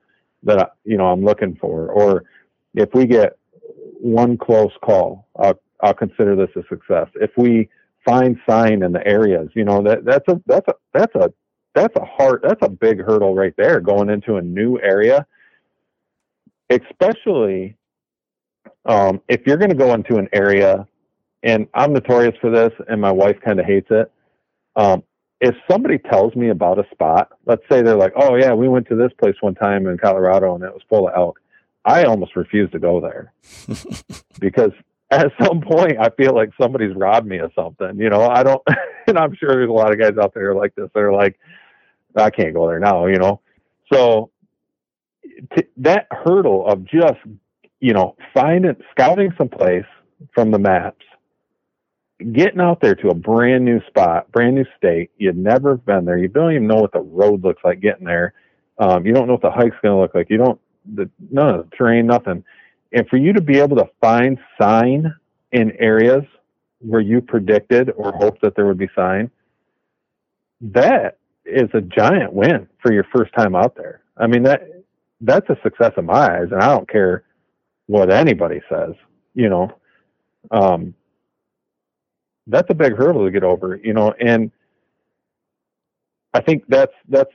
that 0.43 0.59
I, 0.59 0.67
you 0.85 0.97
know 0.97 1.07
I'm 1.07 1.25
looking 1.25 1.57
for, 1.61 1.89
or 1.89 2.25
if 2.75 2.91
we 2.95 3.07
get 3.07 3.39
one 4.01 4.37
close 4.37 4.73
call, 4.85 5.29
I'll, 5.37 5.61
I'll 5.81 5.95
consider 5.95 6.35
this 6.35 6.51
a 6.57 6.67
success. 6.69 7.09
If 7.15 7.31
we 7.37 7.69
find 8.05 8.37
sign 8.49 8.83
in 8.83 8.93
the 8.93 9.07
areas, 9.07 9.49
you 9.55 9.65
know 9.65 9.83
that 9.83 10.05
that's 10.05 10.27
a 10.29 10.41
that's 10.47 10.69
a 10.69 10.75
that's 10.93 11.15
a 11.15 11.33
that's 11.75 11.97
a 11.97 12.05
hard 12.05 12.43
that's 12.43 12.63
a 12.63 12.69
big 12.69 13.01
hurdle 13.01 13.35
right 13.35 13.55
there 13.57 13.81
going 13.81 14.11
into 14.11 14.37
a 14.37 14.43
new 14.43 14.79
area, 14.81 15.27
especially 16.71 17.77
um, 18.85 19.21
if 19.29 19.47
you're 19.47 19.57
going 19.57 19.71
to 19.71 19.77
go 19.77 19.95
into 19.95 20.17
an 20.17 20.29
area 20.33 20.87
and 21.43 21.67
I'm 21.75 21.93
notorious 21.93 22.35
for 22.41 22.51
this, 22.51 22.73
and 22.89 23.01
my 23.01 23.11
wife 23.11 23.37
kind 23.45 23.59
of 23.59 23.67
hates 23.67 23.89
it. 23.91 24.11
Um, 24.77 25.03
if 25.43 25.57
somebody 25.69 25.99
tells 25.99 26.37
me 26.37 26.51
about 26.51 26.79
a 26.79 26.89
spot, 26.93 27.31
let's 27.47 27.63
say 27.71 27.83
they're 27.83 27.97
like, 27.97 28.13
"Oh 28.17 28.37
yeah, 28.37 28.55
we 28.55 28.69
went 28.69 28.87
to 28.89 28.95
this 28.95 29.13
place 29.21 29.35
one 29.41 29.57
time 29.57 29.89
in 29.89 29.99
Colorado 29.99 30.55
and 30.55 30.63
it 30.63 30.73
was 30.73 30.83
full 30.89 31.09
of 31.09 31.15
elk," 31.17 31.41
I 31.85 32.05
almost 32.05 32.37
refuse 32.37 32.71
to 32.71 32.79
go 32.79 33.01
there 33.01 33.33
because 34.41 34.71
at 35.11 35.33
some 35.43 35.61
point 35.61 35.99
I 36.01 36.11
feel 36.11 36.33
like 36.33 36.51
somebody's 36.61 36.95
robbed 36.95 37.27
me 37.27 37.39
of 37.39 37.51
something. 37.57 37.99
You 37.99 38.09
know, 38.09 38.29
I 38.29 38.45
don't, 38.45 38.63
and 39.09 39.19
I'm 39.19 39.35
sure 39.35 39.51
there's 39.51 39.69
a 39.69 39.73
lot 39.73 39.93
of 39.93 39.99
guys 39.99 40.17
out 40.17 40.33
there 40.33 40.55
like 40.55 40.77
this. 40.77 40.89
They're 40.95 41.13
like, 41.13 41.39
I 42.15 42.31
can't 42.31 42.55
go 42.55 42.69
there 42.69 42.79
now. 42.79 43.07
You 43.07 43.19
know, 43.19 43.41
so 43.93 44.31
t- 45.57 45.67
that 45.79 46.07
hurdle 46.13 46.69
of 46.69 46.85
just 46.85 47.19
you 47.81 47.93
know 47.93 48.15
finding 48.33 48.77
scouting 48.93 49.33
some 49.37 49.49
place 49.49 49.87
from 50.33 50.53
the 50.53 50.59
maps 50.61 51.05
getting 52.23 52.61
out 52.61 52.81
there 52.81 52.95
to 52.97 53.09
a 53.09 53.15
brand 53.15 53.65
new 53.65 53.81
spot, 53.87 54.31
brand 54.33 54.55
new 54.55 54.65
state. 54.77 55.11
You've 55.19 55.37
never 55.37 55.77
been 55.77 56.05
there. 56.05 56.19
You 56.19 56.29
don't 56.29 56.53
even 56.53 56.67
know 56.67 56.77
what 56.77 56.93
the 56.93 57.01
road 57.01 57.43
looks 57.43 57.63
like 57.65 57.81
getting 57.81 58.05
there. 58.05 58.35
Um, 58.79 59.07
you 59.07 59.13
don't 59.13 59.27
know 59.27 59.35
what 59.35 59.43
the 59.43 59.51
hike's 59.51 59.77
going 59.83 59.95
to 59.95 60.01
look 60.01 60.15
like. 60.15 60.31
You 60.31 60.39
don't, 60.39 60.61
the, 60.95 61.11
none 61.31 61.55
of 61.55 61.71
the 61.71 61.77
terrain, 61.77 62.07
nothing. 62.07 62.45
And 62.93 63.09
for 63.09 63.17
you 63.17 63.33
to 63.33 63.41
be 63.41 63.59
able 63.59 63.77
to 63.77 63.89
find 64.01 64.39
sign 64.61 65.15
in 65.53 65.73
areas 65.79 66.25
where 66.81 67.01
you 67.01 67.21
predicted 67.21 67.91
or 67.97 68.13
hoped 68.13 68.43
that 68.43 68.57
there 68.57 68.67
would 68.67 68.79
be 68.79 68.89
sign, 68.95 69.31
that 70.61 71.19
is 71.45 71.69
a 71.75 71.81
giant 71.81 72.33
win 72.33 72.69
for 72.81 72.93
your 72.93 73.05
first 73.15 73.33
time 73.35 73.55
out 73.55 73.77
there. 73.77 74.03
I 74.17 74.27
mean, 74.27 74.43
that, 74.45 74.69
that's 75.21 75.49
a 75.51 75.57
success 75.63 75.93
in 75.97 76.07
my 76.07 76.39
eyes. 76.39 76.49
And 76.51 76.61
I 76.61 76.69
don't 76.69 76.89
care 76.89 77.25
what 77.87 78.11
anybody 78.11 78.61
says, 78.69 78.95
you 79.35 79.49
know, 79.49 79.73
um, 80.51 80.95
that's 82.47 82.69
a 82.71 82.75
big 82.75 82.97
hurdle 82.97 83.25
to 83.25 83.31
get 83.31 83.45
over, 83.45 83.77
you 83.83 83.93
know, 83.93 84.13
and 84.21 84.51
I 86.35 86.41
think 86.41 86.65
that's 86.69 86.93
that's 87.09 87.31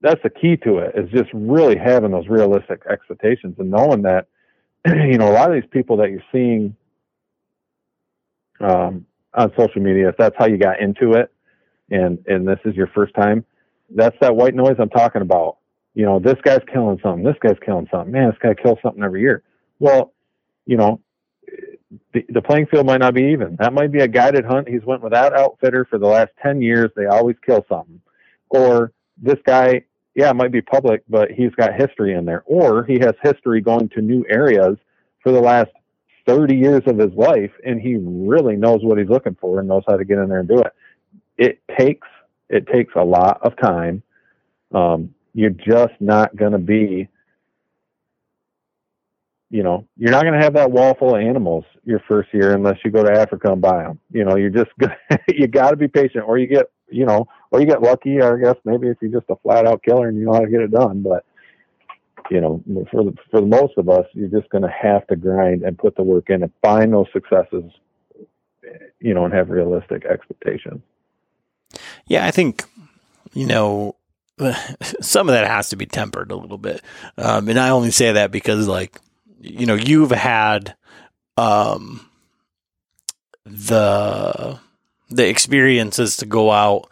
that's 0.00 0.22
the 0.22 0.30
key 0.30 0.56
to 0.58 0.78
it 0.78 0.94
is 0.96 1.10
just 1.10 1.30
really 1.32 1.76
having 1.76 2.10
those 2.12 2.28
realistic 2.28 2.82
expectations 2.88 3.56
and 3.58 3.70
knowing 3.70 4.02
that 4.02 4.28
you 4.86 5.18
know 5.18 5.30
a 5.30 5.34
lot 5.34 5.50
of 5.50 5.60
these 5.60 5.68
people 5.70 5.96
that 5.98 6.10
you're 6.10 6.22
seeing 6.32 6.76
um, 8.60 9.04
on 9.34 9.52
social 9.58 9.82
media, 9.82 10.08
if 10.08 10.16
that's 10.16 10.34
how 10.38 10.46
you 10.46 10.56
got 10.58 10.80
into 10.80 11.12
it, 11.12 11.32
and 11.90 12.18
and 12.26 12.46
this 12.46 12.58
is 12.64 12.74
your 12.74 12.88
first 12.88 13.14
time, 13.14 13.44
that's 13.94 14.16
that 14.20 14.34
white 14.34 14.54
noise 14.54 14.76
I'm 14.78 14.90
talking 14.90 15.22
about. 15.22 15.58
You 15.94 16.04
know, 16.04 16.18
this 16.18 16.36
guy's 16.42 16.62
killing 16.72 16.98
something. 17.02 17.24
This 17.24 17.36
guy's 17.40 17.58
killing 17.64 17.88
something. 17.90 18.12
Man, 18.12 18.28
this 18.30 18.38
guy 18.40 18.54
kills 18.54 18.78
something 18.82 19.02
every 19.02 19.20
year. 19.22 19.42
Well, 19.78 20.12
you 20.66 20.76
know, 20.76 21.00
the, 22.12 22.24
the 22.28 22.42
playing 22.42 22.66
field 22.66 22.86
might 22.86 23.00
not 23.00 23.14
be 23.14 23.24
even. 23.32 23.56
That 23.60 23.72
might 23.72 23.92
be 23.92 24.00
a 24.00 24.08
guided 24.08 24.44
hunt. 24.44 24.68
He's 24.68 24.84
went 24.84 25.02
without 25.02 25.36
outfitter 25.36 25.84
for 25.84 25.98
the 25.98 26.06
last 26.06 26.30
10 26.42 26.60
years. 26.60 26.90
They 26.96 27.06
always 27.06 27.36
kill 27.44 27.64
something. 27.68 28.00
Or 28.48 28.92
this 29.16 29.38
guy, 29.44 29.82
yeah, 30.14 30.30
it 30.30 30.36
might 30.36 30.52
be 30.52 30.62
public, 30.62 31.02
but 31.08 31.30
he's 31.30 31.54
got 31.56 31.74
history 31.74 32.14
in 32.14 32.24
there. 32.24 32.42
Or 32.46 32.84
he 32.84 32.98
has 33.00 33.14
history 33.22 33.60
going 33.60 33.88
to 33.90 34.00
new 34.00 34.24
areas 34.28 34.76
for 35.22 35.32
the 35.32 35.40
last 35.40 35.70
30 36.26 36.56
years 36.56 36.82
of 36.86 36.98
his 36.98 37.12
life, 37.12 37.52
and 37.64 37.80
he 37.80 37.96
really 37.96 38.56
knows 38.56 38.80
what 38.82 38.98
he's 38.98 39.08
looking 39.08 39.36
for 39.40 39.60
and 39.60 39.68
knows 39.68 39.84
how 39.86 39.96
to 39.96 40.04
get 40.04 40.18
in 40.18 40.28
there 40.28 40.40
and 40.40 40.48
do 40.48 40.60
it. 40.60 40.72
It 41.38 41.60
takes 41.78 42.08
it 42.48 42.66
takes 42.68 42.94
a 42.94 43.04
lot 43.04 43.40
of 43.42 43.56
time. 43.56 44.02
Um, 44.72 45.14
you're 45.34 45.50
just 45.50 45.94
not 46.00 46.36
going 46.36 46.52
to 46.52 46.58
be 46.58 47.08
you 49.50 49.62
know, 49.62 49.86
you're 49.96 50.10
not 50.10 50.22
going 50.22 50.34
to 50.34 50.42
have 50.42 50.54
that 50.54 50.70
wall 50.70 50.94
full 50.94 51.14
of 51.14 51.20
animals 51.20 51.64
your 51.84 52.00
first 52.08 52.34
year 52.34 52.54
unless 52.54 52.78
you 52.84 52.90
go 52.90 53.04
to 53.04 53.12
Africa 53.12 53.52
and 53.52 53.60
buy 53.60 53.84
them. 53.84 54.00
You 54.10 54.24
know, 54.24 54.36
you're 54.36 54.50
just 54.50 54.70
you 55.28 55.46
got 55.46 55.70
to 55.70 55.76
be 55.76 55.88
patient, 55.88 56.24
or 56.26 56.36
you 56.38 56.46
get, 56.46 56.66
you 56.88 57.06
know, 57.06 57.28
or 57.50 57.60
you 57.60 57.66
get 57.66 57.82
lucky. 57.82 58.20
I 58.20 58.36
guess 58.38 58.56
maybe 58.64 58.88
if 58.88 58.96
you're 59.00 59.12
just 59.12 59.30
a 59.30 59.36
flat 59.36 59.66
out 59.66 59.82
killer 59.82 60.08
and 60.08 60.18
you 60.18 60.24
know 60.24 60.32
how 60.32 60.40
to 60.40 60.50
get 60.50 60.60
it 60.60 60.72
done. 60.72 61.02
But 61.02 61.24
you 62.28 62.40
know, 62.40 62.60
for 62.90 63.04
the, 63.04 63.14
for 63.30 63.40
the 63.40 63.46
most 63.46 63.74
of 63.76 63.88
us, 63.88 64.04
you're 64.12 64.28
just 64.28 64.50
going 64.50 64.62
to 64.62 64.68
have 64.82 65.06
to 65.06 65.16
grind 65.16 65.62
and 65.62 65.78
put 65.78 65.94
the 65.94 66.02
work 66.02 66.28
in 66.28 66.42
and 66.42 66.52
find 66.62 66.92
those 66.92 67.06
successes. 67.12 67.70
You 68.98 69.14
know, 69.14 69.24
and 69.24 69.32
have 69.32 69.50
realistic 69.50 70.04
expectations. 70.04 70.80
Yeah, 72.06 72.26
I 72.26 72.32
think 72.32 72.64
you 73.32 73.46
know 73.46 73.94
some 75.00 75.28
of 75.28 75.34
that 75.34 75.46
has 75.46 75.68
to 75.68 75.76
be 75.76 75.86
tempered 75.86 76.32
a 76.32 76.36
little 76.36 76.58
bit, 76.58 76.82
um, 77.16 77.48
and 77.48 77.60
I 77.60 77.68
only 77.68 77.92
say 77.92 78.10
that 78.10 78.32
because 78.32 78.66
like 78.66 78.98
you 79.46 79.66
know, 79.66 79.74
you've 79.74 80.10
had 80.10 80.76
um, 81.36 82.08
the 83.44 84.58
the 85.08 85.28
experiences 85.28 86.16
to 86.18 86.26
go 86.26 86.50
out, 86.50 86.90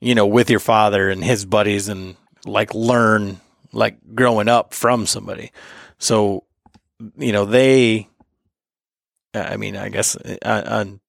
you 0.00 0.14
know, 0.14 0.26
with 0.26 0.50
your 0.50 0.60
father 0.60 1.08
and 1.08 1.24
his 1.24 1.44
buddies 1.44 1.88
and 1.88 2.16
like 2.44 2.74
learn 2.74 3.40
like 3.72 3.98
growing 4.14 4.48
up 4.48 4.74
from 4.74 5.06
somebody. 5.06 5.52
So, 5.98 6.44
you 7.16 7.32
know, 7.32 7.44
they 7.44 8.08
I 9.34 9.56
mean, 9.56 9.76
I 9.76 9.88
guess 9.88 10.16
uh, 10.16 10.62
on 10.66 11.00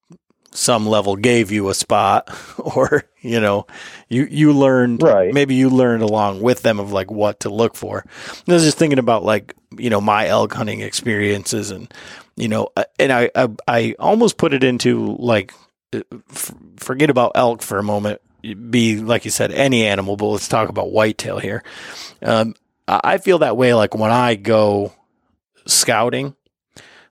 some 0.50 0.86
level 0.86 1.16
gave 1.16 1.50
you 1.50 1.68
a 1.68 1.74
spot 1.74 2.28
or 2.58 3.04
you 3.20 3.40
know 3.40 3.66
you 4.08 4.26
you 4.30 4.52
learned 4.52 5.02
right. 5.02 5.32
maybe 5.32 5.54
you 5.54 5.68
learned 5.70 6.02
along 6.02 6.40
with 6.40 6.62
them 6.62 6.80
of 6.80 6.92
like 6.92 7.10
what 7.10 7.40
to 7.40 7.50
look 7.50 7.74
for. 7.74 8.04
I 8.48 8.52
was 8.52 8.64
just 8.64 8.78
thinking 8.78 8.98
about 8.98 9.24
like 9.24 9.54
you 9.76 9.90
know 9.90 10.00
my 10.00 10.26
elk 10.26 10.52
hunting 10.52 10.80
experiences 10.80 11.70
and 11.70 11.92
you 12.36 12.48
know 12.48 12.68
uh, 12.76 12.84
and 12.98 13.12
i 13.12 13.30
i, 13.34 13.48
I 13.66 13.94
almost 13.98 14.38
put 14.38 14.54
it 14.54 14.64
into 14.64 15.16
like 15.16 15.52
uh, 15.92 16.02
forget 16.76 17.10
about 17.10 17.32
elk 17.34 17.62
for 17.62 17.78
a 17.78 17.82
moment. 17.82 18.20
Be 18.70 18.96
like 18.96 19.24
you 19.24 19.30
said 19.30 19.52
any 19.52 19.84
animal 19.84 20.16
but 20.16 20.26
let's 20.26 20.48
talk 20.48 20.68
about 20.68 20.92
whitetail 20.92 21.38
here. 21.38 21.62
Um, 22.22 22.54
i 22.90 23.18
feel 23.18 23.40
that 23.40 23.54
way 23.54 23.74
like 23.74 23.94
when 23.94 24.10
i 24.10 24.34
go 24.34 24.94
scouting 25.66 26.34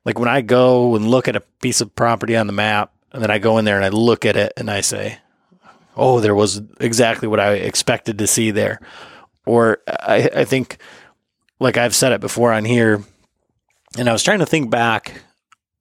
like 0.08 0.18
when 0.18 0.30
I 0.30 0.40
go 0.40 0.96
and 0.96 1.06
look 1.06 1.28
at 1.28 1.36
a 1.36 1.42
piece 1.62 1.82
of 1.82 1.94
property 1.94 2.38
on 2.38 2.48
the 2.48 2.54
map, 2.54 2.94
and 3.12 3.22
then 3.22 3.32
I 3.32 3.40
go 3.40 3.58
in 3.58 3.66
there 3.66 3.76
and 3.76 3.86
I 3.86 3.90
look 3.90 4.26
at 4.26 4.36
it 4.36 4.54
and 4.58 4.70
I 4.70 4.82
say, 4.82 5.20
"Oh, 5.96 6.20
there 6.20 6.36
was 6.36 6.62
exactly 6.80 7.28
what 7.28 7.40
I 7.40 7.54
expected 7.54 8.18
to 8.20 8.28
see 8.28 8.52
there," 8.52 8.80
or 9.46 9.80
I, 9.88 10.30
I 10.36 10.46
think, 10.46 10.78
like 11.60 11.78
I've 11.78 11.96
said 11.96 12.12
it 12.12 12.22
before 12.22 12.52
on 12.52 12.66
here, 12.66 13.04
and 13.98 14.10
I 14.10 14.14
was 14.14 14.24
trying 14.24 14.40
to 14.40 14.46
think 14.46 14.70
back 14.70 15.22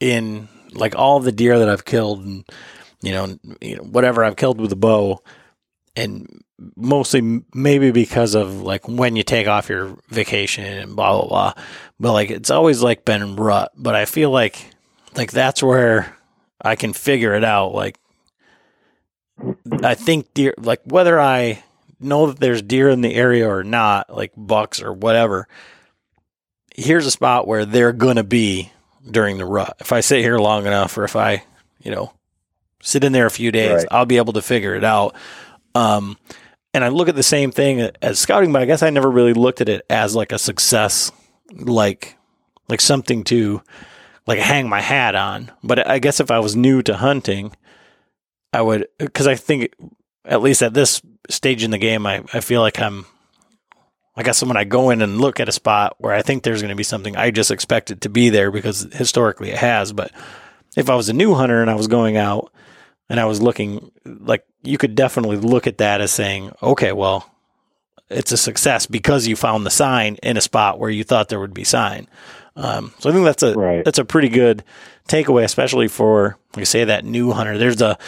in 0.00 0.48
like 0.72 0.94
all 0.94 1.20
the 1.20 1.32
deer 1.32 1.58
that 1.58 1.68
I've 1.68 1.84
killed 1.84 2.24
and 2.24 2.44
you 3.02 3.12
know, 3.12 3.38
you 3.60 3.76
know 3.76 3.82
whatever 3.82 4.24
I've 4.24 4.36
killed 4.36 4.60
with 4.60 4.72
a 4.72 4.76
bow 4.76 5.22
and 5.94 6.42
mostly 6.76 7.42
maybe 7.54 7.90
because 7.90 8.34
of 8.34 8.62
like 8.62 8.88
when 8.88 9.16
you 9.16 9.22
take 9.22 9.46
off 9.46 9.68
your 9.68 9.96
vacation 10.08 10.64
and 10.64 10.96
blah 10.96 11.12
blah 11.12 11.28
blah. 11.28 11.52
But 12.00 12.12
like 12.12 12.30
it's 12.30 12.50
always 12.50 12.82
like 12.82 13.04
been 13.04 13.36
rut. 13.36 13.72
But 13.76 13.94
I 13.94 14.04
feel 14.04 14.30
like 14.30 14.70
like 15.14 15.30
that's 15.30 15.62
where 15.62 16.15
I 16.66 16.76
can 16.76 16.92
figure 16.92 17.34
it 17.34 17.44
out 17.44 17.74
like 17.74 17.98
I 19.82 19.94
think 19.94 20.34
deer 20.34 20.54
like 20.58 20.80
whether 20.84 21.20
I 21.20 21.62
know 21.98 22.26
that 22.26 22.40
there's 22.40 22.62
deer 22.62 22.88
in 22.88 23.00
the 23.00 23.14
area 23.14 23.48
or 23.48 23.64
not 23.64 24.14
like 24.14 24.32
bucks 24.36 24.82
or 24.82 24.92
whatever 24.92 25.48
here's 26.76 27.06
a 27.06 27.10
spot 27.10 27.46
where 27.46 27.64
they're 27.64 27.92
going 27.92 28.16
to 28.16 28.24
be 28.24 28.70
during 29.10 29.38
the 29.38 29.44
rut. 29.46 29.76
If 29.80 29.92
I 29.92 30.00
sit 30.00 30.20
here 30.20 30.38
long 30.38 30.66
enough, 30.66 30.96
or 30.96 31.04
if 31.04 31.16
I, 31.16 31.42
you 31.82 31.90
know, 31.90 32.12
sit 32.82 33.02
in 33.02 33.12
there 33.12 33.26
a 33.26 33.30
few 33.30 33.50
days, 33.50 33.72
right. 33.72 33.86
I'll 33.90 34.06
be 34.06 34.18
able 34.18 34.34
to 34.34 34.42
figure 34.42 34.74
it 34.74 34.84
out. 34.84 35.14
Um, 35.74 36.18
and 36.74 36.84
I 36.84 36.88
look 36.88 37.08
at 37.08 37.16
the 37.16 37.22
same 37.22 37.50
thing 37.50 37.90
as 38.02 38.18
scouting, 38.18 38.52
but 38.52 38.62
I 38.62 38.66
guess 38.66 38.82
I 38.82 38.90
never 38.90 39.10
really 39.10 39.32
looked 39.32 39.60
at 39.60 39.68
it 39.68 39.86
as 39.88 40.14
like 40.14 40.32
a 40.32 40.38
success, 40.38 41.10
like 41.50 42.16
like 42.68 42.80
something 42.80 43.24
to 43.24 43.62
like 44.26 44.38
hang 44.38 44.68
my 44.68 44.80
hat 44.80 45.14
on. 45.14 45.50
But 45.62 45.88
I 45.88 45.98
guess 45.98 46.20
if 46.20 46.30
I 46.30 46.38
was 46.38 46.56
new 46.56 46.82
to 46.82 46.96
hunting, 46.96 47.52
I 48.52 48.62
would 48.62 48.88
because 48.98 49.26
I 49.26 49.34
think 49.34 49.72
at 50.24 50.42
least 50.42 50.62
at 50.62 50.74
this 50.74 51.00
stage 51.28 51.62
in 51.62 51.70
the 51.70 51.78
game, 51.78 52.06
I, 52.06 52.24
I 52.32 52.40
feel 52.40 52.60
like 52.60 52.80
I'm 52.80 53.06
I 54.16 54.22
guess 54.22 54.42
when 54.42 54.56
I 54.56 54.64
go 54.64 54.90
in 54.90 55.02
and 55.02 55.20
look 55.20 55.40
at 55.40 55.48
a 55.48 55.52
spot 55.52 55.96
where 55.98 56.14
I 56.14 56.22
think 56.22 56.42
there's 56.42 56.62
going 56.62 56.70
to 56.70 56.76
be 56.76 56.82
something, 56.82 57.16
I 57.16 57.30
just 57.30 57.50
expect 57.50 57.90
it 57.90 58.00
to 58.02 58.08
be 58.08 58.30
there 58.30 58.50
because 58.50 58.88
historically 58.92 59.50
it 59.50 59.58
has. 59.58 59.92
But 59.92 60.10
if 60.74 60.88
I 60.88 60.94
was 60.94 61.10
a 61.10 61.14
new 61.14 61.34
hunter 61.34 61.60
and 61.60 61.70
I 61.70 61.74
was 61.74 61.86
going 61.86 62.16
out 62.16 62.50
and 63.10 63.20
I 63.20 63.26
was 63.26 63.42
looking, 63.42 63.92
like 64.04 64.44
you 64.62 64.78
could 64.78 64.94
definitely 64.94 65.36
look 65.36 65.66
at 65.66 65.78
that 65.78 66.00
as 66.00 66.12
saying, 66.12 66.52
okay, 66.62 66.92
well, 66.92 67.30
it's 68.08 68.32
a 68.32 68.38
success 68.38 68.86
because 68.86 69.26
you 69.26 69.36
found 69.36 69.66
the 69.66 69.70
sign 69.70 70.16
in 70.22 70.38
a 70.38 70.40
spot 70.42 70.78
where 70.78 70.90
you 70.90 71.04
thought 71.04 71.28
there 71.28 71.40
would 71.40 71.54
be 71.54 71.64
sign. 71.64 72.08
Um, 72.56 72.92
so 72.98 73.10
I 73.10 73.12
think 73.12 73.24
that's 73.24 73.42
a 73.42 73.54
right. 73.54 73.84
that's 73.84 73.98
a 73.98 74.04
pretty 74.04 74.28
good 74.28 74.64
takeaway, 75.08 75.44
especially 75.44 75.88
for 75.88 76.38
like 76.54 76.62
I 76.62 76.64
say 76.64 76.84
that 76.84 77.04
new 77.04 77.32
hunter. 77.32 77.58
There's 77.58 77.82
a 77.82 77.98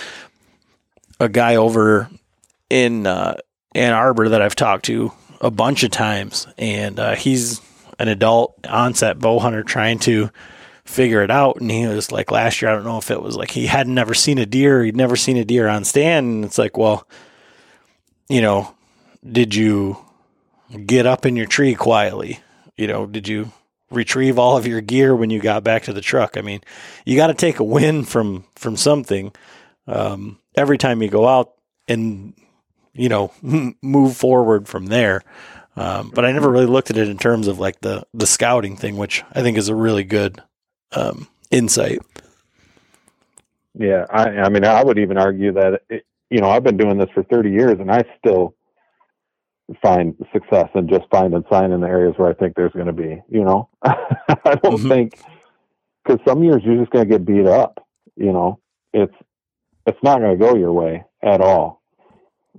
a 1.20 1.28
guy 1.28 1.56
over 1.56 2.08
in 2.70 3.06
uh, 3.06 3.36
Ann 3.74 3.92
Arbor 3.92 4.30
that 4.30 4.42
I've 4.42 4.56
talked 4.56 4.86
to 4.86 5.12
a 5.40 5.50
bunch 5.50 5.82
of 5.82 5.90
times, 5.90 6.46
and 6.56 6.98
uh, 6.98 7.14
he's 7.14 7.60
an 7.98 8.08
adult 8.08 8.54
onset 8.66 9.18
bow 9.18 9.38
hunter 9.38 9.62
trying 9.62 9.98
to 10.00 10.30
figure 10.84 11.22
it 11.22 11.30
out. 11.30 11.60
And 11.60 11.70
he 11.70 11.86
was 11.86 12.10
like 12.10 12.30
last 12.30 12.62
year, 12.62 12.70
I 12.70 12.74
don't 12.74 12.84
know 12.84 12.98
if 12.98 13.10
it 13.10 13.22
was 13.22 13.36
like 13.36 13.50
he 13.50 13.66
had 13.66 13.86
never 13.86 14.14
seen 14.14 14.38
a 14.38 14.46
deer, 14.46 14.82
he'd 14.82 14.96
never 14.96 15.16
seen 15.16 15.36
a 15.36 15.44
deer 15.44 15.68
on 15.68 15.84
stand, 15.84 16.26
and 16.26 16.44
it's 16.44 16.58
like, 16.58 16.76
well, 16.76 17.06
you 18.28 18.40
know, 18.40 18.74
did 19.30 19.54
you 19.54 19.98
get 20.86 21.06
up 21.06 21.26
in 21.26 21.36
your 21.36 21.46
tree 21.46 21.74
quietly? 21.74 22.40
You 22.76 22.86
know, 22.86 23.06
did 23.06 23.28
you 23.28 23.52
retrieve 23.90 24.38
all 24.38 24.56
of 24.56 24.66
your 24.66 24.80
gear 24.80 25.14
when 25.14 25.30
you 25.30 25.40
got 25.40 25.64
back 25.64 25.84
to 25.84 25.92
the 25.92 26.00
truck? 26.00 26.36
I 26.36 26.42
mean, 26.42 26.60
you 27.04 27.16
got 27.16 27.28
to 27.28 27.34
take 27.34 27.58
a 27.58 27.64
win 27.64 28.04
from 28.04 28.44
from 28.54 28.76
something 28.76 29.32
um, 29.86 30.38
every 30.56 30.78
time 30.78 31.02
you 31.02 31.08
go 31.08 31.26
out, 31.26 31.52
and 31.86 32.34
you 32.92 33.08
know, 33.08 33.32
move 33.82 34.16
forward 34.16 34.68
from 34.68 34.86
there. 34.86 35.22
Um, 35.76 36.10
but 36.12 36.24
I 36.24 36.32
never 36.32 36.50
really 36.50 36.66
looked 36.66 36.90
at 36.90 36.96
it 36.96 37.08
in 37.08 37.18
terms 37.18 37.46
of 37.46 37.58
like 37.58 37.80
the 37.80 38.04
the 38.12 38.26
scouting 38.26 38.76
thing, 38.76 38.96
which 38.96 39.22
I 39.32 39.42
think 39.42 39.56
is 39.56 39.68
a 39.68 39.74
really 39.74 40.04
good 40.04 40.42
um, 40.92 41.28
insight. 41.50 42.00
Yeah, 43.78 44.06
I, 44.10 44.28
I 44.28 44.48
mean, 44.48 44.64
I 44.64 44.82
would 44.82 44.98
even 44.98 45.18
argue 45.18 45.52
that 45.52 45.82
it, 45.88 46.04
you 46.30 46.40
know 46.40 46.50
I've 46.50 46.64
been 46.64 46.76
doing 46.76 46.98
this 46.98 47.10
for 47.14 47.22
30 47.22 47.50
years, 47.50 47.78
and 47.78 47.92
I 47.92 48.04
still 48.18 48.54
find 49.82 50.14
success 50.32 50.68
and 50.74 50.88
just 50.88 51.04
find 51.10 51.34
and 51.34 51.44
sign 51.50 51.72
in 51.72 51.80
the 51.80 51.86
areas 51.86 52.14
where 52.16 52.30
I 52.30 52.34
think 52.34 52.54
there's 52.54 52.72
going 52.72 52.86
to 52.86 52.92
be. 52.92 53.22
You 53.28 53.44
know, 53.44 53.68
I 53.82 53.94
don't 54.62 54.78
mm-hmm. 54.78 54.88
think 54.88 55.18
because 56.04 56.20
some 56.26 56.42
years 56.42 56.62
you're 56.64 56.78
just 56.78 56.90
going 56.90 57.06
to 57.06 57.10
get 57.10 57.24
beat 57.24 57.46
up. 57.46 57.86
You 58.16 58.32
know, 58.32 58.60
it's 58.92 59.14
it's 59.86 60.02
not 60.02 60.20
going 60.20 60.38
to 60.38 60.44
go 60.44 60.56
your 60.56 60.72
way 60.72 61.04
at 61.22 61.40
all. 61.40 61.82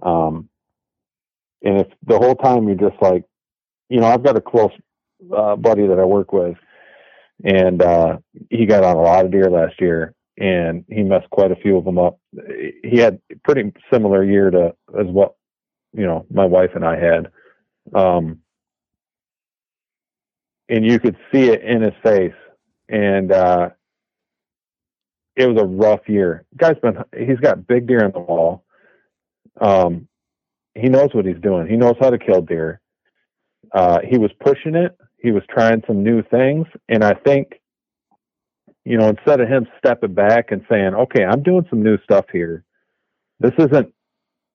Um, 0.02 0.50
and 1.62 1.82
if 1.82 1.88
the 2.06 2.18
whole 2.18 2.36
time 2.36 2.68
you're 2.68 2.90
just 2.90 3.02
like, 3.02 3.24
you 3.90 4.00
know, 4.00 4.08
I've 4.08 4.24
got 4.24 4.38
a 4.38 4.42
close 4.42 4.72
uh, 5.36 5.56
buddy 5.56 5.88
that 5.88 6.00
I 6.00 6.06
work 6.06 6.32
with, 6.32 6.58
and 7.44 7.82
uh, 7.82 8.18
he 8.50 8.66
got 8.66 8.84
on 8.84 8.96
a 8.96 9.02
lot 9.02 9.26
of 9.26 9.32
deer 9.32 9.50
last 9.50 9.82
year, 9.82 10.14
and 10.38 10.86
he 10.90 11.04
messed 11.04 11.30
quite 11.32 11.52
a 11.52 11.56
few 11.56 11.78
of 11.78 11.86
them 11.86 11.98
up. 11.98 12.20
He 12.84 12.98
had 12.98 13.20
a 13.32 13.36
pretty 13.44 13.74
similar 13.92 14.24
year 14.24 14.50
to 14.52 14.74
as 14.98 15.08
what 15.08 15.36
you 15.94 16.06
know 16.06 16.26
my 16.32 16.46
wife 16.46 16.72
and 16.76 16.86
I 16.86 16.98
had, 17.00 17.32
um, 17.96 18.40
and 20.70 20.86
you 20.86 21.00
could 21.00 21.18
see 21.32 21.50
it 21.50 21.62
in 21.64 21.82
his 21.82 21.94
face, 22.04 22.34
and 22.90 23.32
uh, 23.32 23.70
it 25.36 25.48
was 25.48 25.62
a 25.62 25.66
rough 25.66 26.08
year. 26.08 26.46
Guy's 26.58 26.80
been 26.82 26.98
he's 27.18 27.40
got 27.40 27.68
big 27.68 27.88
deer 27.88 28.04
in 28.04 28.12
the 28.12 28.20
wall 28.20 28.64
um, 29.60 30.08
he 30.76 30.90
knows 30.90 31.10
what 31.14 31.26
he's 31.26 31.42
doing. 31.42 31.68
He 31.68 31.76
knows 31.76 31.96
how 32.00 32.10
to 32.10 32.18
kill 32.18 32.42
deer. 32.42 32.82
Uh, 33.74 34.00
he 34.08 34.18
was 34.18 34.32
pushing 34.40 34.76
it. 34.76 34.98
He 35.22 35.32
was 35.32 35.44
trying 35.50 35.84
some 35.86 36.04
new 36.04 36.24
things, 36.24 36.66
and 36.88 37.04
I 37.04 37.14
think, 37.14 37.60
you 38.86 38.98
know, 38.98 39.10
instead 39.10 39.42
of 39.42 39.50
him 39.50 39.68
stepping 39.78 40.14
back 40.14 40.52
and 40.52 40.66
saying, 40.70 40.96
"Okay, 40.96 41.26
I'm 41.26 41.44
doing 41.44 41.66
some 41.70 41.84
new 41.84 41.98
stuff 42.04 42.26
here. 42.32 42.64
This 43.40 43.52
isn't 43.58 43.94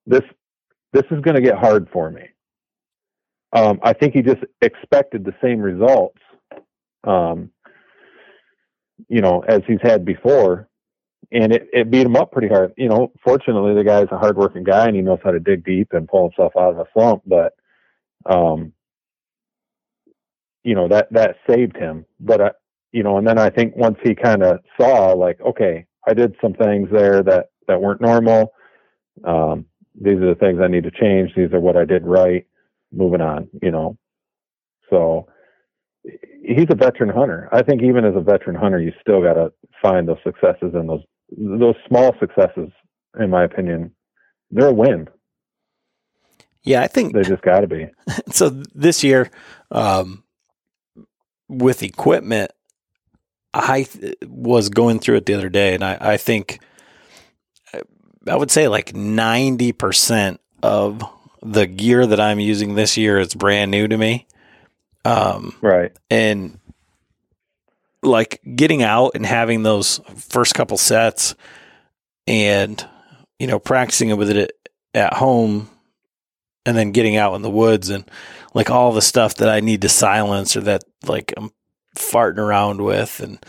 this. 0.06 0.22
This 0.94 1.04
is 1.10 1.20
going 1.20 1.36
to 1.36 1.42
get 1.42 1.58
hard 1.58 1.88
for 1.92 2.10
me." 2.10 2.22
Um, 3.52 3.78
I 3.82 3.92
think 3.92 4.14
he 4.14 4.22
just 4.22 4.42
expected 4.62 5.24
the 5.24 5.34
same 5.42 5.60
results, 5.60 6.18
um, 7.04 7.50
you 9.08 9.20
know, 9.20 9.44
as 9.46 9.60
he's 9.68 9.78
had 9.82 10.04
before, 10.04 10.68
and 11.30 11.52
it, 11.52 11.68
it 11.72 11.90
beat 11.90 12.06
him 12.06 12.16
up 12.16 12.32
pretty 12.32 12.48
hard. 12.48 12.72
You 12.76 12.88
know, 12.88 13.12
fortunately, 13.22 13.74
the 13.74 13.84
guy's 13.84 14.08
a 14.10 14.18
hardworking 14.18 14.64
guy 14.64 14.86
and 14.86 14.96
he 14.96 15.02
knows 15.02 15.20
how 15.22 15.30
to 15.30 15.38
dig 15.38 15.64
deep 15.64 15.92
and 15.92 16.08
pull 16.08 16.30
himself 16.30 16.52
out 16.58 16.72
of 16.72 16.78
a 16.78 16.86
slump. 16.94 17.22
But, 17.26 17.52
um, 18.26 18.72
you 20.64 20.74
know 20.74 20.88
that 20.88 21.12
that 21.12 21.36
saved 21.48 21.76
him. 21.76 22.06
But 22.18 22.40
I, 22.40 22.50
you 22.92 23.02
know, 23.02 23.18
and 23.18 23.26
then 23.26 23.38
I 23.38 23.50
think 23.50 23.76
once 23.76 23.98
he 24.02 24.14
kind 24.14 24.42
of 24.42 24.58
saw, 24.80 25.12
like, 25.12 25.40
okay, 25.40 25.86
I 26.08 26.14
did 26.14 26.34
some 26.40 26.54
things 26.54 26.88
there 26.90 27.22
that 27.22 27.50
that 27.68 27.80
weren't 27.80 28.00
normal. 28.00 28.52
Um, 29.24 29.66
these 29.94 30.18
are 30.18 30.34
the 30.34 30.38
things 30.38 30.60
I 30.62 30.68
need 30.68 30.84
to 30.84 30.90
change. 30.90 31.30
These 31.36 31.52
are 31.52 31.60
what 31.60 31.76
I 31.76 31.84
did 31.84 32.04
right. 32.04 32.46
Moving 32.92 33.20
on, 33.20 33.48
you 33.62 33.70
know. 33.70 33.96
So 34.90 35.26
he's 36.02 36.66
a 36.70 36.74
veteran 36.74 37.10
hunter. 37.10 37.48
I 37.52 37.62
think 37.62 37.82
even 37.82 38.04
as 38.04 38.14
a 38.16 38.20
veteran 38.20 38.56
hunter, 38.56 38.80
you 38.80 38.92
still 39.00 39.22
got 39.22 39.34
to 39.34 39.52
find 39.82 40.08
those 40.08 40.18
successes 40.24 40.72
and 40.74 40.88
those 40.88 41.02
those 41.36 41.74
small 41.88 42.14
successes, 42.20 42.70
in 43.18 43.30
my 43.30 43.44
opinion, 43.44 43.92
they're 44.50 44.68
a 44.68 44.72
win. 44.72 45.08
Yeah, 46.62 46.82
I 46.82 46.86
think 46.86 47.12
they 47.12 47.22
just 47.22 47.42
got 47.42 47.60
to 47.60 47.66
be. 47.66 47.88
So 48.32 48.50
this 48.74 49.04
year, 49.04 49.30
um, 49.70 50.24
with 51.48 51.82
equipment, 51.82 52.50
I 53.52 53.86
was 54.26 54.68
going 54.68 54.98
through 54.98 55.16
it 55.16 55.26
the 55.26 55.34
other 55.34 55.48
day, 55.48 55.74
and 55.74 55.84
I, 55.84 55.96
I 56.00 56.16
think 56.16 56.58
I 58.28 58.36
would 58.36 58.50
say 58.50 58.68
like 58.68 58.94
ninety 58.94 59.72
percent 59.72 60.40
of 60.62 61.02
the 61.42 61.66
gear 61.66 62.06
that 62.06 62.20
I'm 62.20 62.40
using 62.40 62.74
this 62.74 62.96
year 62.96 63.18
is 63.18 63.34
brand 63.34 63.70
new 63.70 63.86
to 63.86 63.96
me. 63.96 64.26
Um, 65.04 65.54
right. 65.60 65.92
And 66.10 66.58
like 68.02 68.40
getting 68.56 68.82
out 68.82 69.12
and 69.14 69.24
having 69.24 69.62
those 69.62 70.00
first 70.16 70.54
couple 70.54 70.76
sets 70.76 71.34
and 72.26 72.86
you 73.38 73.46
know 73.46 73.58
practicing 73.58 74.10
it 74.10 74.18
with 74.18 74.30
it 74.30 74.52
at 74.94 75.14
home 75.14 75.68
and 76.66 76.76
then 76.76 76.92
getting 76.92 77.16
out 77.16 77.34
in 77.34 77.42
the 77.42 77.50
woods 77.50 77.90
and 77.90 78.10
like 78.54 78.70
all 78.70 78.92
the 78.92 79.02
stuff 79.02 79.36
that 79.36 79.48
I 79.48 79.60
need 79.60 79.82
to 79.82 79.88
silence 79.88 80.56
or 80.56 80.62
that 80.62 80.84
like 81.06 81.32
I'm 81.36 81.50
farting 81.96 82.38
around 82.38 82.80
with 82.82 83.20
and 83.20 83.44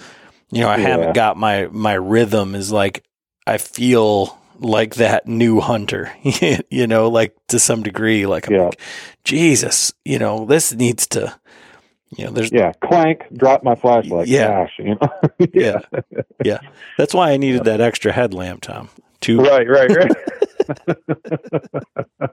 you 0.52 0.62
know 0.62 0.70
I 0.70 0.78
yeah. 0.78 0.88
haven't 0.88 1.14
got 1.14 1.38
my 1.38 1.68
my 1.68 1.94
rhythm 1.94 2.56
is 2.56 2.72
like 2.72 3.04
I 3.48 3.58
feel 3.58 4.38
like 4.60 4.95
that 4.95 5.28
new 5.28 5.60
hunter 5.60 6.12
you 6.70 6.88
know 6.88 7.10
like 7.10 7.36
to 7.47 7.60
some 7.60 7.84
degree 7.84 8.26
like 8.26 8.47
I'm 8.47 8.53
yeah. 8.56 8.64
like 8.66 8.80
Jesus 9.24 9.93
you 10.06 10.18
know 10.20 10.45
this 10.45 10.74
needs 10.74 11.08
to 11.08 11.34
You 12.18 12.26
know, 12.26 12.32
there's 12.32 12.51
Yeah, 12.51 12.72
clank, 12.82 13.24
drop 13.34 13.64
my 13.64 13.76
flashlight. 13.76 14.28
Yeah. 14.28 14.47
Gosh, 14.47 14.74
you 14.80 14.95
know. 14.95 15.10
yeah, 15.53 15.80
yeah. 16.45 16.60
That's 16.97 17.14
why 17.14 17.32
I 17.32 17.38
needed 17.38 17.66
that 17.66 17.82
extra 17.82 18.14
headlamp, 18.14 18.62
Tom. 18.62 18.88
To 19.22 19.39
right, 19.41 19.68
right, 19.68 19.89
right. 19.89 20.12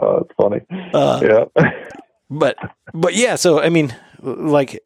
oh, 0.00 0.24
it's 0.24 0.34
funny. 0.36 0.60
uh, 0.94 1.20
Yeah. 1.22 1.44
but 2.30 2.56
but 2.94 3.14
yeah 3.14 3.34
so 3.36 3.60
i 3.60 3.68
mean 3.68 3.94
like 4.22 4.78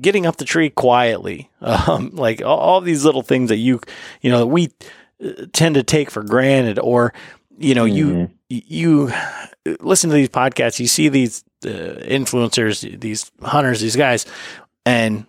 getting 0.00 0.26
up 0.26 0.36
the 0.36 0.44
tree 0.44 0.68
quietly 0.70 1.50
um 1.62 2.10
like 2.12 2.42
all, 2.42 2.58
all 2.58 2.80
these 2.82 3.04
little 3.04 3.22
things 3.22 3.48
that 3.48 3.56
you 3.56 3.80
you 4.20 4.30
know 4.30 4.46
we 4.46 4.68
tend 5.52 5.74
to 5.74 5.82
take 5.82 6.10
for 6.10 6.22
granted 6.22 6.78
or 6.78 7.12
you 7.58 7.74
know 7.74 7.84
you 7.84 8.06
Mhm. 8.06 8.30
you 8.48 9.12
listen 9.80 10.10
to 10.10 10.14
these 10.16 10.28
podcasts 10.28 10.78
you 10.78 10.86
see 10.86 11.08
these 11.08 11.44
uh, 11.64 11.68
influencers 11.68 13.00
these 13.00 13.30
hunters 13.42 13.80
these 13.80 13.96
guys 13.96 14.24
and 14.86 15.26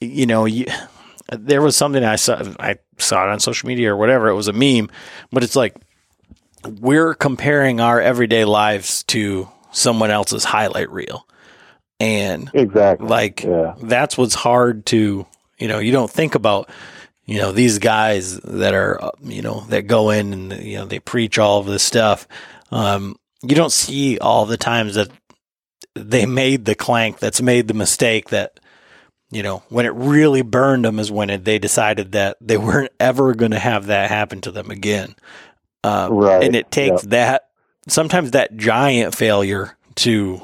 you 0.00 0.26
know 0.26 0.44
you 0.44 0.66
there 1.32 1.62
was 1.62 1.74
something 1.76 2.04
i 2.04 2.16
saw 2.16 2.42
i 2.60 2.76
saw 2.98 3.24
it 3.26 3.30
on 3.30 3.40
social 3.40 3.66
media 3.66 3.92
or 3.92 3.96
whatever 3.96 4.28
it 4.28 4.34
was 4.34 4.46
a 4.48 4.52
meme 4.52 4.90
but 5.32 5.42
it's 5.42 5.56
like 5.56 5.74
we're 6.80 7.14
comparing 7.14 7.80
our 7.80 8.00
everyday 8.00 8.44
lives 8.44 9.02
to 9.04 9.48
someone 9.72 10.10
else's 10.10 10.44
highlight 10.44 10.90
reel 10.90 11.26
and 11.98 12.50
Exactly. 12.54 13.08
like 13.08 13.42
yeah. 13.42 13.74
that's 13.82 14.18
what's 14.18 14.34
hard 14.34 14.84
to 14.86 15.26
you 15.58 15.68
know 15.68 15.78
you 15.78 15.92
don't 15.92 16.10
think 16.10 16.34
about 16.34 16.68
you 17.26 17.38
know 17.38 17.52
these 17.52 17.78
guys 17.78 18.38
that 18.40 18.74
are 18.74 19.12
you 19.22 19.42
know 19.42 19.60
that 19.68 19.82
go 19.82 20.10
in 20.10 20.32
and 20.32 20.52
you 20.62 20.76
know 20.76 20.84
they 20.84 20.98
preach 20.98 21.38
all 21.38 21.60
of 21.60 21.66
this 21.66 21.82
stuff 21.82 22.26
um 22.70 23.16
you 23.42 23.54
don't 23.54 23.72
see 23.72 24.18
all 24.18 24.46
the 24.46 24.56
times 24.56 24.94
that 24.94 25.08
they 25.94 26.26
made 26.26 26.64
the 26.64 26.74
clank 26.74 27.18
that's 27.18 27.40
made 27.40 27.68
the 27.68 27.74
mistake 27.74 28.28
that 28.30 28.58
you 29.30 29.42
know 29.42 29.62
when 29.68 29.86
it 29.86 29.94
really 29.94 30.42
burned 30.42 30.84
them 30.84 30.98
is 30.98 31.10
when 31.10 31.30
it, 31.30 31.44
they 31.44 31.58
decided 31.58 32.12
that 32.12 32.36
they 32.40 32.56
weren't 32.56 32.92
ever 33.00 33.34
going 33.34 33.52
to 33.52 33.58
have 33.58 33.86
that 33.86 34.10
happen 34.10 34.40
to 34.40 34.50
them 34.50 34.70
again 34.70 35.14
um, 35.82 36.12
Right. 36.14 36.42
and 36.44 36.56
it 36.56 36.70
takes 36.70 37.02
that 37.02 37.48
sometimes 37.88 38.32
that 38.32 38.56
giant 38.56 39.14
failure 39.14 39.76
to 39.96 40.40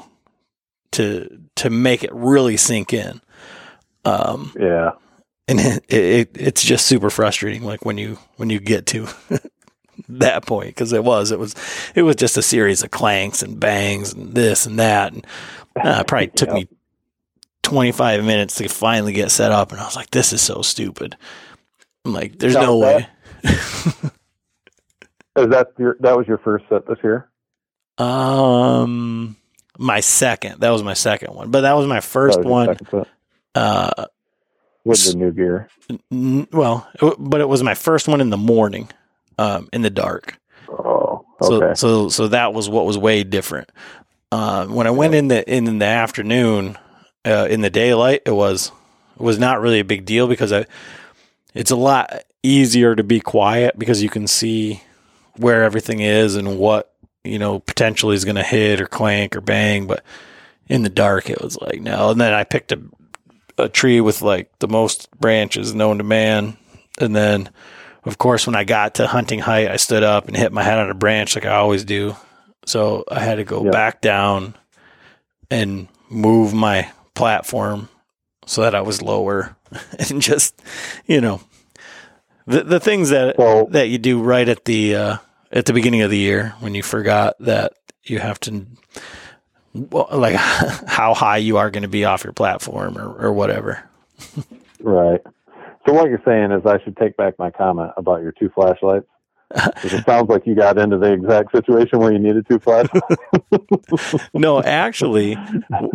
to 0.91 1.39
to 1.55 1.69
make 1.69 2.03
it 2.03 2.13
really 2.13 2.57
sink 2.57 2.93
in 2.93 3.21
um 4.05 4.51
Yeah. 4.59 4.91
And 5.51 5.59
it, 5.59 5.83
it 5.93 6.29
it's 6.35 6.63
just 6.63 6.85
super 6.85 7.09
frustrating 7.09 7.63
like 7.63 7.85
when 7.85 7.97
you 7.97 8.17
when 8.37 8.49
you 8.49 8.59
get 8.59 8.85
to 8.87 9.07
that 10.09 10.45
point 10.45 10.69
because 10.69 10.93
it 10.93 11.03
was 11.03 11.31
it 11.31 11.37
was 11.39 11.53
it 11.95 12.01
was 12.03 12.15
just 12.15 12.37
a 12.37 12.41
series 12.41 12.81
of 12.83 12.91
clanks 12.91 13.43
and 13.43 13.59
bangs 13.59 14.13
and 14.13 14.33
this 14.33 14.65
and 14.65 14.79
that 14.79 15.13
and 15.13 15.27
uh, 15.83 15.99
it 16.01 16.07
probably 16.07 16.27
took 16.27 16.49
Yeah. 16.49 16.55
me 16.55 16.67
25 17.63 18.23
minutes 18.23 18.55
to 18.55 18.67
finally 18.67 19.13
get 19.13 19.29
set 19.31 19.51
up 19.51 19.71
and 19.71 19.79
i 19.79 19.85
was 19.85 19.95
like 19.95 20.09
this 20.11 20.33
is 20.33 20.41
so 20.41 20.61
stupid 20.61 21.15
i'm 22.05 22.13
like 22.13 22.39
there's 22.39 22.55
no 22.55 22.77
way 22.79 23.07
Is 25.37 25.47
that 25.47 25.67
your 25.77 25.95
that 26.01 26.17
was 26.17 26.27
your 26.27 26.39
first 26.39 26.65
set 26.69 26.85
this 26.87 26.97
year? 27.03 27.29
um 27.97 29.35
my 29.77 29.99
second 29.99 30.59
that 30.61 30.69
was 30.71 30.83
my 30.83 30.93
second 30.93 31.33
one 31.35 31.51
but 31.51 31.61
that 31.61 31.73
was 31.73 31.87
my 31.87 31.99
first 31.99 32.39
was 32.39 32.45
one 32.45 32.77
uh 33.55 34.05
with 34.83 35.05
the 35.05 35.15
new 35.15 35.31
gear. 35.31 35.69
Well, 36.09 36.87
but 37.19 37.41
it 37.41 37.49
was 37.49 37.63
my 37.63 37.73
first 37.73 38.07
one 38.07 38.21
in 38.21 38.29
the 38.29 38.37
morning, 38.37 38.89
um, 39.37 39.69
in 39.73 39.81
the 39.81 39.89
dark. 39.89 40.37
Oh, 40.69 41.25
So, 41.41 41.63
okay. 41.63 41.73
so, 41.75 42.09
so 42.09 42.27
that 42.29 42.53
was 42.53 42.69
what 42.69 42.85
was 42.85 42.97
way 42.97 43.23
different. 43.23 43.69
Uh, 44.31 44.65
when 44.67 44.87
I 44.87 44.91
went 44.91 45.13
in 45.13 45.27
the 45.27 45.49
in 45.53 45.79
the 45.79 45.85
afternoon, 45.85 46.77
uh, 47.25 47.47
in 47.49 47.61
the 47.61 47.69
daylight, 47.69 48.21
it 48.25 48.31
was 48.31 48.71
it 49.15 49.21
was 49.21 49.37
not 49.37 49.59
really 49.59 49.79
a 49.79 49.85
big 49.85 50.05
deal 50.05 50.27
because 50.27 50.53
I, 50.53 50.65
it's 51.53 51.71
a 51.71 51.75
lot 51.75 52.23
easier 52.41 52.95
to 52.95 53.03
be 53.03 53.19
quiet 53.19 53.77
because 53.77 54.01
you 54.01 54.09
can 54.09 54.27
see 54.27 54.81
where 55.35 55.63
everything 55.63 55.99
is 55.99 56.35
and 56.35 56.57
what 56.57 56.93
you 57.23 57.37
know 57.39 57.59
potentially 57.59 58.15
is 58.15 58.23
going 58.25 58.35
to 58.37 58.43
hit 58.43 58.79
or 58.79 58.87
clank 58.87 59.35
or 59.35 59.41
bang. 59.41 59.85
But 59.85 60.03
in 60.67 60.83
the 60.83 60.89
dark, 60.89 61.29
it 61.29 61.41
was 61.41 61.59
like 61.59 61.81
no. 61.81 62.11
And 62.11 62.21
then 62.21 62.33
I 62.33 62.45
picked 62.45 62.71
a 62.71 62.81
a 63.57 63.69
tree 63.69 64.01
with 64.01 64.21
like 64.21 64.51
the 64.59 64.67
most 64.67 65.09
branches 65.19 65.73
known 65.73 65.97
to 65.99 66.03
man, 66.03 66.57
and 66.99 67.15
then 67.15 67.49
of 68.03 68.17
course, 68.17 68.47
when 68.47 68.55
I 68.55 68.63
got 68.63 68.95
to 68.95 69.05
hunting 69.07 69.39
height, 69.39 69.69
I 69.69 69.75
stood 69.77 70.01
up 70.03 70.27
and 70.27 70.35
hit 70.35 70.51
my 70.51 70.63
head 70.63 70.79
on 70.79 70.89
a 70.89 70.95
branch 70.95 71.35
like 71.35 71.45
I 71.45 71.55
always 71.55 71.85
do. 71.85 72.15
So 72.65 73.03
I 73.11 73.19
had 73.19 73.35
to 73.35 73.43
go 73.43 73.63
Yeah. 73.63 73.71
back 73.71 74.01
down 74.01 74.55
and 75.51 75.87
move 76.09 76.53
my 76.53 76.91
platform 77.13 77.89
so 78.45 78.61
that 78.63 78.73
I 78.75 78.81
was 78.81 79.01
lower 79.01 79.55
and 80.09 80.21
just, 80.21 80.59
you 81.05 81.21
know, 81.21 81.41
the 82.47 82.63
the 82.63 82.79
things 82.79 83.09
that 83.09 83.35
So 83.37 83.67
that 83.71 83.89
you 83.89 83.97
do 83.99 84.21
right 84.21 84.49
at 84.49 84.65
the 84.65 84.95
uh, 84.95 85.17
at 85.51 85.65
the 85.67 85.73
beginning 85.73 86.01
of 86.01 86.09
the 86.09 86.17
year 86.17 86.55
when 86.59 86.73
you 86.73 86.81
forgot 86.83 87.35
that 87.39 87.73
you 88.03 88.17
have 88.19 88.39
to 88.41 88.65
well, 89.73 90.07
like 90.11 90.35
how 90.35 91.13
high 91.13 91.37
you 91.37 91.57
are 91.57 91.69
going 91.69 91.83
to 91.83 91.89
be 91.89 92.05
off 92.05 92.23
your 92.23 92.33
platform 92.33 92.97
or, 92.97 93.13
or 93.13 93.33
whatever. 93.33 93.83
right. 94.81 95.21
So 95.85 95.93
what 95.93 96.09
you're 96.09 96.21
saying 96.25 96.51
is 96.51 96.65
I 96.65 96.81
should 96.83 96.95
take 96.97 97.17
back 97.17 97.39
my 97.39 97.49
comment 97.51 97.91
about 97.97 98.21
your 98.21 98.31
two 98.31 98.49
flashlights. 98.49 99.07
it 99.83 100.05
sounds 100.05 100.29
like 100.29 100.45
you 100.45 100.55
got 100.55 100.77
into 100.77 100.97
the 100.97 101.11
exact 101.11 101.51
situation 101.51 101.99
where 101.99 102.11
you 102.11 102.19
needed 102.19 102.47
two 102.47 102.59
flashlights. 102.59 104.29
no, 104.33 104.61
actually, 104.61 105.33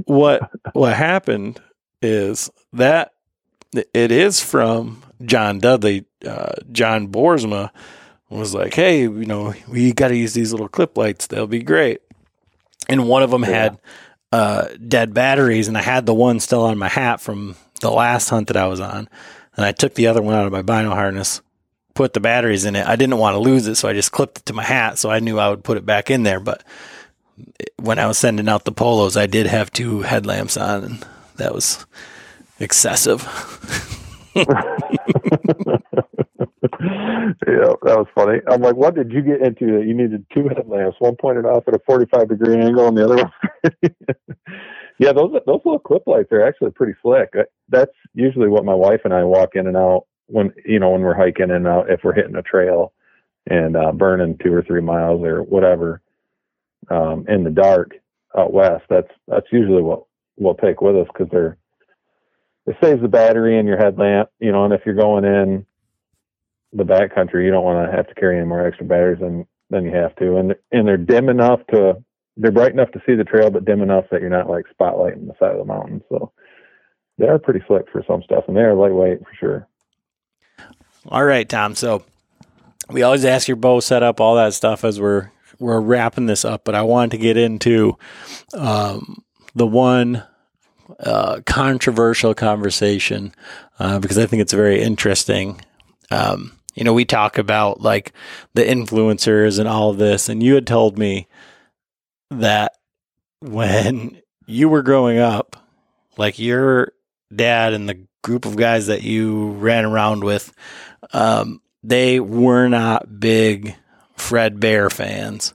what 0.04 0.50
what 0.74 0.94
happened 0.94 1.60
is 2.02 2.50
that 2.74 3.12
it 3.72 4.10
is 4.12 4.42
from 4.42 5.02
John 5.22 5.58
Dudley. 5.58 6.04
Uh, 6.26 6.52
John 6.70 7.08
Borsma 7.08 7.70
was 8.28 8.54
like, 8.54 8.74
"Hey, 8.74 9.02
you 9.02 9.24
know, 9.24 9.54
we 9.68 9.92
got 9.94 10.08
to 10.08 10.16
use 10.16 10.34
these 10.34 10.52
little 10.52 10.68
clip 10.68 10.98
lights. 10.98 11.26
They'll 11.26 11.46
be 11.46 11.62
great." 11.62 12.00
And 12.88 13.08
one 13.08 13.22
of 13.22 13.30
them 13.30 13.42
had 13.42 13.78
uh, 14.32 14.68
dead 14.86 15.14
batteries, 15.14 15.68
and 15.68 15.76
I 15.76 15.82
had 15.82 16.06
the 16.06 16.14
one 16.14 16.40
still 16.40 16.62
on 16.62 16.78
my 16.78 16.88
hat 16.88 17.20
from 17.20 17.56
the 17.80 17.90
last 17.90 18.28
hunt 18.28 18.48
that 18.48 18.56
I 18.56 18.66
was 18.66 18.80
on, 18.80 19.08
and 19.56 19.64
I 19.64 19.72
took 19.72 19.94
the 19.94 20.06
other 20.06 20.22
one 20.22 20.34
out 20.34 20.46
of 20.46 20.52
my 20.52 20.62
bino 20.62 20.90
harness. 20.90 21.40
Put 21.94 22.12
the 22.12 22.20
batteries 22.20 22.64
in 22.64 22.76
it. 22.76 22.86
I 22.86 22.96
didn't 22.96 23.18
want 23.18 23.34
to 23.34 23.38
lose 23.38 23.66
it, 23.66 23.76
so 23.76 23.88
I 23.88 23.94
just 23.94 24.12
clipped 24.12 24.38
it 24.38 24.46
to 24.46 24.52
my 24.52 24.62
hat. 24.62 24.98
So 24.98 25.10
I 25.10 25.20
knew 25.20 25.38
I 25.38 25.48
would 25.48 25.64
put 25.64 25.78
it 25.78 25.86
back 25.86 26.10
in 26.10 26.24
there. 26.24 26.40
But 26.40 26.62
when 27.80 27.98
I 27.98 28.06
was 28.06 28.18
sending 28.18 28.48
out 28.48 28.64
the 28.66 28.72
polos, 28.72 29.16
I 29.16 29.26
did 29.26 29.46
have 29.46 29.72
two 29.72 30.02
headlamps 30.02 30.58
on, 30.58 30.84
and 30.84 31.06
that 31.36 31.54
was 31.54 31.86
excessive. 32.60 33.22
yeah, 36.80 37.72
that 37.82 37.96
was 37.96 38.06
funny. 38.14 38.40
I'm 38.48 38.60
like, 38.60 38.76
what 38.76 38.94
did 38.94 39.12
you 39.12 39.22
get 39.22 39.40
into 39.40 39.78
that 39.78 39.86
you 39.86 39.94
needed 39.94 40.26
two 40.34 40.48
headlamps, 40.48 40.96
one 40.98 41.16
pointed 41.16 41.44
off 41.44 41.64
at 41.66 41.74
a 41.74 41.80
45 41.86 42.28
degree 42.28 42.56
angle 42.56 42.88
and 42.88 42.96
the 42.96 43.04
other 43.04 43.16
one? 43.16 43.32
yeah, 44.98 45.12
those 45.12 45.32
those 45.46 45.60
little 45.64 45.78
clip 45.78 46.02
lights 46.06 46.32
are 46.32 46.46
actually 46.46 46.70
pretty 46.72 46.94
slick. 47.02 47.32
That's 47.68 47.92
usually 48.14 48.48
what 48.48 48.64
my 48.64 48.74
wife 48.74 49.00
and 49.04 49.14
I 49.14 49.24
walk 49.24 49.50
in 49.54 49.66
and 49.66 49.76
out 49.76 50.06
when 50.26 50.52
you 50.64 50.78
know 50.78 50.90
when 50.90 51.02
we're 51.02 51.14
hiking 51.14 51.50
and 51.50 51.66
out 51.66 51.90
if 51.90 52.00
we're 52.02 52.14
hitting 52.14 52.36
a 52.36 52.42
trail 52.42 52.92
and 53.48 53.76
uh, 53.76 53.92
burning 53.92 54.38
two 54.42 54.52
or 54.52 54.62
three 54.62 54.80
miles 54.80 55.22
or 55.24 55.42
whatever 55.42 56.02
um, 56.90 57.24
in 57.28 57.44
the 57.44 57.50
dark 57.50 57.92
out 58.36 58.52
west. 58.52 58.84
That's 58.88 59.10
that's 59.28 59.46
usually 59.52 59.82
what 59.82 60.04
we'll 60.36 60.54
take 60.54 60.80
with 60.80 60.96
us 60.96 61.08
because 61.12 61.28
they're 61.30 61.56
it 62.66 62.76
saves 62.82 63.00
the 63.00 63.08
battery 63.08 63.58
in 63.58 63.66
your 63.66 63.78
headlamp, 63.78 64.28
you 64.40 64.50
know, 64.50 64.64
and 64.64 64.74
if 64.74 64.80
you're 64.84 64.96
going 64.96 65.24
in 65.24 65.64
the 66.76 66.84
backcountry, 66.84 67.44
you 67.44 67.50
don't 67.50 67.64
want 67.64 67.90
to 67.90 67.96
have 67.96 68.06
to 68.08 68.14
carry 68.14 68.36
any 68.36 68.46
more 68.46 68.66
extra 68.66 68.86
batteries 68.86 69.20
than 69.20 69.46
than 69.70 69.84
you 69.84 69.92
have 69.92 70.14
to, 70.16 70.36
and 70.36 70.54
and 70.72 70.86
they're 70.86 70.96
dim 70.96 71.28
enough 71.28 71.60
to 71.72 71.94
they're 72.36 72.52
bright 72.52 72.72
enough 72.72 72.90
to 72.92 73.02
see 73.06 73.14
the 73.14 73.24
trail, 73.24 73.50
but 73.50 73.64
dim 73.64 73.82
enough 73.82 74.04
that 74.10 74.20
you're 74.20 74.30
not 74.30 74.48
like 74.48 74.66
spotlighting 74.78 75.26
the 75.26 75.34
side 75.38 75.52
of 75.52 75.58
the 75.58 75.64
mountain. 75.64 76.02
So 76.08 76.32
they 77.18 77.26
are 77.26 77.38
pretty 77.38 77.64
slick 77.66 77.86
for 77.90 78.04
some 78.06 78.22
stuff, 78.22 78.44
and 78.46 78.56
they 78.56 78.60
are 78.60 78.74
lightweight 78.74 79.20
for 79.20 79.34
sure. 79.38 79.68
All 81.08 81.24
right, 81.24 81.48
Tom. 81.48 81.74
So 81.74 82.04
we 82.90 83.02
always 83.02 83.24
ask 83.24 83.48
your 83.48 83.56
bow 83.56 83.80
setup, 83.80 84.20
all 84.20 84.36
that 84.36 84.54
stuff 84.54 84.84
as 84.84 85.00
we're 85.00 85.30
we're 85.58 85.80
wrapping 85.80 86.26
this 86.26 86.44
up. 86.44 86.64
But 86.64 86.74
I 86.74 86.82
wanted 86.82 87.12
to 87.12 87.18
get 87.18 87.36
into 87.36 87.96
um, 88.52 89.24
the 89.54 89.66
one 89.66 90.22
uh, 91.00 91.40
controversial 91.46 92.34
conversation 92.34 93.32
uh, 93.78 93.98
because 93.98 94.18
I 94.18 94.26
think 94.26 94.42
it's 94.42 94.52
very 94.52 94.82
interesting. 94.82 95.60
Um, 96.10 96.52
you 96.76 96.84
know, 96.84 96.92
we 96.92 97.06
talk 97.06 97.38
about 97.38 97.80
like 97.80 98.12
the 98.54 98.62
influencers 98.62 99.58
and 99.58 99.66
all 99.66 99.90
of 99.90 99.98
this, 99.98 100.28
and 100.28 100.42
you 100.42 100.54
had 100.54 100.66
told 100.66 100.98
me 100.98 101.26
that 102.30 102.76
when 103.40 104.20
you 104.46 104.68
were 104.68 104.82
growing 104.82 105.18
up, 105.18 105.56
like 106.18 106.38
your 106.38 106.92
dad 107.34 107.72
and 107.72 107.88
the 107.88 108.06
group 108.22 108.44
of 108.44 108.56
guys 108.56 108.88
that 108.88 109.02
you 109.02 109.52
ran 109.52 109.84
around 109.84 110.22
with, 110.22 110.52
um, 111.12 111.62
they 111.82 112.20
were 112.20 112.68
not 112.68 113.20
big 113.20 113.74
Fred 114.16 114.60
Bear 114.60 114.90
fans. 114.90 115.54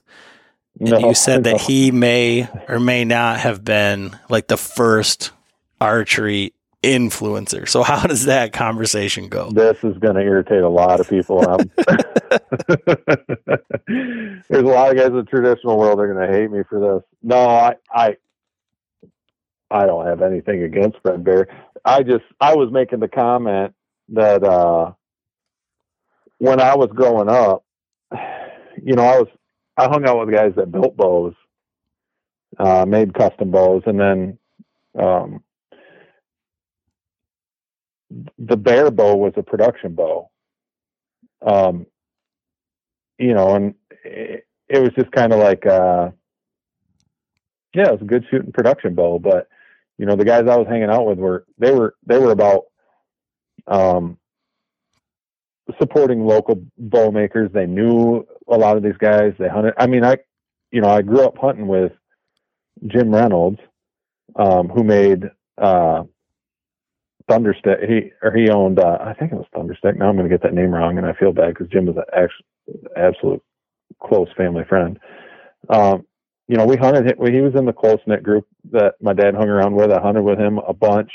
and 0.80 1.02
you 1.02 1.14
said 1.14 1.44
that 1.44 1.60
he 1.68 1.92
may 1.92 2.48
or 2.68 2.80
may 2.80 3.04
not 3.04 3.38
have 3.38 3.64
been 3.64 4.18
like 4.28 4.48
the 4.48 4.56
first 4.56 5.30
archery 5.80 6.52
influencer. 6.82 7.68
So 7.68 7.82
how 7.82 8.06
does 8.06 8.24
that 8.24 8.52
conversation 8.52 9.28
go? 9.28 9.50
This 9.50 9.76
is 9.82 9.96
going 9.98 10.16
to 10.16 10.20
irritate 10.20 10.62
a 10.62 10.68
lot 10.68 11.00
of 11.00 11.08
people. 11.08 11.48
Um, 11.48 11.70
there's 14.48 14.62
a 14.62 14.64
lot 14.66 14.90
of 14.90 14.96
guys 14.96 15.08
in 15.08 15.16
the 15.16 15.26
traditional 15.28 15.78
world 15.78 16.00
are 16.00 16.12
going 16.12 16.26
to 16.26 16.32
hate 16.32 16.50
me 16.50 16.62
for 16.68 16.80
this. 16.80 17.02
No, 17.22 17.48
I, 17.48 17.76
I, 17.92 18.16
I 19.70 19.86
don't 19.86 20.06
have 20.06 20.22
anything 20.22 20.64
against 20.64 20.98
Fred 21.02 21.24
Bear. 21.24 21.46
I 21.84 22.02
just, 22.02 22.24
I 22.40 22.54
was 22.54 22.70
making 22.72 23.00
the 23.00 23.08
comment 23.08 23.74
that 24.10 24.44
uh, 24.44 24.92
when 26.38 26.60
I 26.60 26.76
was 26.76 26.90
growing 26.92 27.28
up, 27.28 27.64
you 28.82 28.94
know, 28.94 29.04
I 29.04 29.18
was, 29.18 29.28
I 29.76 29.84
hung 29.84 30.06
out 30.06 30.18
with 30.18 30.34
guys 30.34 30.52
that 30.56 30.70
built 30.70 30.96
bows, 30.96 31.34
uh, 32.58 32.84
made 32.86 33.14
custom 33.14 33.50
bows, 33.50 33.82
and 33.86 33.98
then 33.98 34.38
um, 34.98 35.42
the 38.38 38.56
bear 38.56 38.90
bow 38.90 39.16
was 39.16 39.32
a 39.36 39.42
production 39.42 39.94
bow. 39.94 40.30
Um, 41.40 41.86
you 43.18 43.34
know, 43.34 43.54
and 43.54 43.74
it, 44.04 44.46
it 44.68 44.78
was 44.80 44.90
just 44.98 45.10
kind 45.12 45.32
of 45.32 45.38
like, 45.38 45.66
uh, 45.66 46.10
yeah, 47.74 47.88
it 47.88 47.92
was 47.92 48.02
a 48.02 48.06
good 48.06 48.24
shooting 48.30 48.52
production 48.52 48.94
bow, 48.94 49.18
but 49.18 49.48
you 49.98 50.06
know, 50.06 50.16
the 50.16 50.24
guys 50.24 50.46
I 50.48 50.56
was 50.56 50.66
hanging 50.68 50.90
out 50.90 51.06
with 51.06 51.18
were, 51.18 51.44
they 51.58 51.70
were, 51.70 51.94
they 52.06 52.18
were 52.18 52.32
about, 52.32 52.64
um, 53.66 54.18
supporting 55.78 56.26
local 56.26 56.62
bow 56.76 57.10
makers. 57.10 57.50
They 57.52 57.66
knew 57.66 58.26
a 58.48 58.56
lot 58.56 58.76
of 58.76 58.82
these 58.82 58.96
guys. 58.98 59.32
They 59.38 59.48
hunted. 59.48 59.74
I 59.78 59.86
mean, 59.86 60.04
I, 60.04 60.16
you 60.70 60.80
know, 60.80 60.88
I 60.88 61.02
grew 61.02 61.24
up 61.24 61.38
hunting 61.38 61.68
with 61.68 61.92
Jim 62.86 63.14
Reynolds, 63.14 63.60
um, 64.36 64.68
who 64.68 64.82
made, 64.82 65.24
uh, 65.58 66.04
Thunderstick. 67.28 67.80
He 67.88 68.12
or 68.22 68.32
he 68.32 68.48
owned. 68.50 68.78
Uh, 68.78 68.98
I 69.00 69.14
think 69.14 69.32
it 69.32 69.36
was 69.36 69.46
Thunderstick. 69.54 69.96
Now 69.96 70.08
I'm 70.08 70.16
going 70.16 70.28
to 70.28 70.34
get 70.34 70.42
that 70.42 70.54
name 70.54 70.74
wrong, 70.74 70.98
and 70.98 71.06
I 71.06 71.12
feel 71.14 71.32
bad 71.32 71.54
because 71.54 71.68
Jim 71.68 71.86
was 71.86 71.96
an 71.96 72.04
actual, 72.12 72.90
absolute 72.96 73.42
close 74.02 74.28
family 74.36 74.64
friend. 74.68 74.98
Um, 75.68 76.06
you 76.48 76.56
know, 76.56 76.66
we 76.66 76.76
hunted. 76.76 77.06
He 77.06 77.40
was 77.40 77.54
in 77.54 77.66
the 77.66 77.72
close 77.72 78.00
knit 78.06 78.22
group 78.22 78.46
that 78.72 78.94
my 79.00 79.12
dad 79.12 79.34
hung 79.34 79.48
around 79.48 79.74
with. 79.74 79.90
I 79.90 80.00
hunted 80.00 80.22
with 80.22 80.38
him 80.38 80.58
a 80.58 80.74
bunch. 80.74 81.10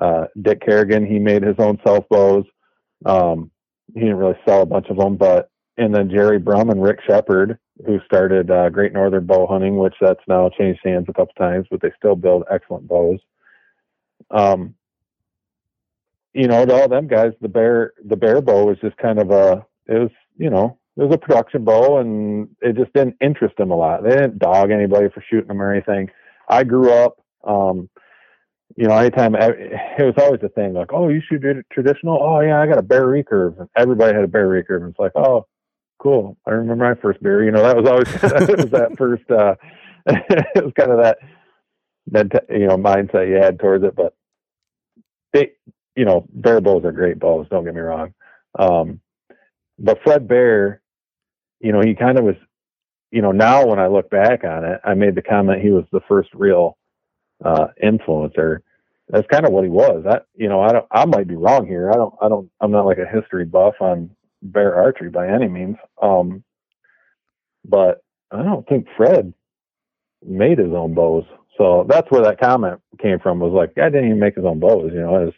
Uh, 0.00 0.26
Dick 0.40 0.60
Kerrigan, 0.64 1.04
he 1.06 1.18
made 1.18 1.42
his 1.42 1.56
own 1.58 1.78
self 1.84 2.08
bows. 2.08 2.44
Um, 3.04 3.50
he 3.94 4.00
didn't 4.00 4.16
really 4.16 4.38
sell 4.46 4.62
a 4.62 4.66
bunch 4.66 4.86
of 4.88 4.96
them, 4.96 5.16
but 5.16 5.50
and 5.76 5.94
then 5.94 6.10
Jerry 6.10 6.38
Brum 6.38 6.70
and 6.70 6.82
Rick 6.82 7.00
Shepard, 7.06 7.58
who 7.86 8.00
started 8.04 8.50
uh, 8.50 8.68
Great 8.70 8.92
Northern 8.92 9.26
Bow 9.26 9.46
Hunting, 9.46 9.76
which 9.76 9.94
that's 10.00 10.20
now 10.28 10.48
changed 10.50 10.80
hands 10.84 11.06
a 11.08 11.12
couple 11.12 11.34
times, 11.38 11.66
but 11.70 11.80
they 11.80 11.90
still 11.96 12.16
build 12.16 12.44
excellent 12.50 12.86
bows. 12.86 13.18
Um, 14.30 14.74
you 16.34 16.46
know, 16.48 16.64
to 16.64 16.74
all 16.74 16.88
them 16.88 17.08
guys, 17.08 17.32
the 17.40 17.48
bear 17.48 17.92
the 18.04 18.16
bear 18.16 18.40
bow 18.40 18.66
was 18.66 18.78
just 18.80 18.96
kind 18.98 19.18
of 19.18 19.30
a 19.30 19.64
it 19.86 19.98
was 19.98 20.10
you 20.36 20.50
know 20.50 20.78
it 20.96 21.02
was 21.02 21.14
a 21.14 21.18
production 21.18 21.64
bow, 21.64 21.98
and 21.98 22.48
it 22.60 22.76
just 22.76 22.92
didn't 22.92 23.16
interest 23.20 23.56
them 23.56 23.70
a 23.70 23.76
lot. 23.76 24.02
They 24.02 24.10
didn't 24.10 24.38
dog 24.38 24.70
anybody 24.70 25.08
for 25.12 25.24
shooting 25.28 25.48
them 25.48 25.62
or 25.62 25.72
anything. 25.72 26.10
I 26.48 26.64
grew 26.64 26.92
up, 26.92 27.16
um, 27.44 27.88
you 28.76 28.86
know, 28.86 28.96
anytime 28.96 29.34
it 29.34 30.02
was 30.04 30.14
always 30.18 30.40
a 30.42 30.48
thing 30.48 30.74
like, 30.74 30.92
oh, 30.92 31.08
you 31.08 31.20
shoot 31.28 31.42
traditional? 31.72 32.18
Oh 32.20 32.40
yeah, 32.40 32.60
I 32.60 32.66
got 32.66 32.78
a 32.78 32.82
bear 32.82 33.06
recurve. 33.06 33.58
And 33.60 33.68
everybody 33.76 34.14
had 34.14 34.24
a 34.24 34.28
bear 34.28 34.48
recurve, 34.48 34.82
and 34.82 34.90
it's 34.90 34.98
like, 34.98 35.12
oh, 35.16 35.46
cool. 35.98 36.36
I 36.46 36.52
remember 36.52 36.84
my 36.84 37.00
first 37.00 37.22
bear. 37.22 37.42
You 37.44 37.50
know, 37.52 37.62
that 37.62 37.76
was 37.76 37.88
always 37.88 38.08
it 38.50 38.58
was 38.58 38.70
that 38.70 38.96
first. 38.96 39.30
uh 39.30 39.54
It 40.06 40.64
was 40.64 40.72
kind 40.78 40.90
of 40.90 40.98
that 40.98 41.18
that 42.08 42.46
you 42.50 42.66
know 42.66 42.76
mindset 42.76 43.28
you 43.28 43.36
had 43.36 43.58
towards 43.58 43.84
it, 43.84 43.94
but 43.94 44.14
they 45.32 45.52
you 45.96 46.04
know, 46.04 46.26
bear 46.32 46.60
bows 46.60 46.84
are 46.84 46.92
great 46.92 47.18
bows. 47.18 47.46
Don't 47.50 47.64
get 47.64 47.74
me 47.74 47.80
wrong. 47.80 48.14
Um, 48.58 49.00
but 49.78 49.98
Fred 50.04 50.28
Bear, 50.28 50.82
you 51.60 51.72
know, 51.72 51.80
he 51.80 51.94
kind 51.94 52.18
of 52.18 52.24
was, 52.24 52.36
you 53.10 53.22
know, 53.22 53.32
now 53.32 53.66
when 53.66 53.78
I 53.78 53.88
look 53.88 54.10
back 54.10 54.44
on 54.44 54.64
it, 54.64 54.80
I 54.84 54.94
made 54.94 55.14
the 55.14 55.22
comment 55.22 55.62
he 55.62 55.70
was 55.70 55.84
the 55.90 56.00
first 56.08 56.30
real 56.34 56.76
uh, 57.44 57.68
influencer. 57.82 58.58
That's 59.08 59.26
kind 59.28 59.44
of 59.44 59.52
what 59.52 59.64
he 59.64 59.70
was. 59.70 60.04
I, 60.08 60.20
you 60.36 60.48
know, 60.48 60.60
I 60.60 60.72
don't, 60.72 60.86
I 60.92 61.04
might 61.04 61.26
be 61.26 61.34
wrong 61.34 61.66
here. 61.66 61.90
I 61.90 61.94
don't, 61.94 62.14
I 62.22 62.28
don't, 62.28 62.50
I'm 62.60 62.70
not 62.70 62.86
like 62.86 62.98
a 62.98 63.06
history 63.06 63.44
buff 63.44 63.74
on 63.80 64.10
bear 64.42 64.76
archery 64.76 65.10
by 65.10 65.28
any 65.28 65.48
means. 65.48 65.76
Um, 66.00 66.44
but 67.64 68.02
I 68.30 68.42
don't 68.42 68.66
think 68.68 68.86
Fred 68.96 69.34
made 70.24 70.58
his 70.58 70.72
own 70.72 70.94
bows. 70.94 71.24
So 71.58 71.84
that's 71.88 72.10
where 72.10 72.22
that 72.22 72.40
comment 72.40 72.80
came 73.00 73.18
from. 73.18 73.40
Was 73.40 73.52
like, 73.52 73.76
I 73.76 73.90
didn't 73.90 74.06
even 74.06 74.20
make 74.20 74.36
his 74.36 74.44
own 74.44 74.60
bows. 74.60 74.92
You 74.94 75.00
know, 75.00 75.32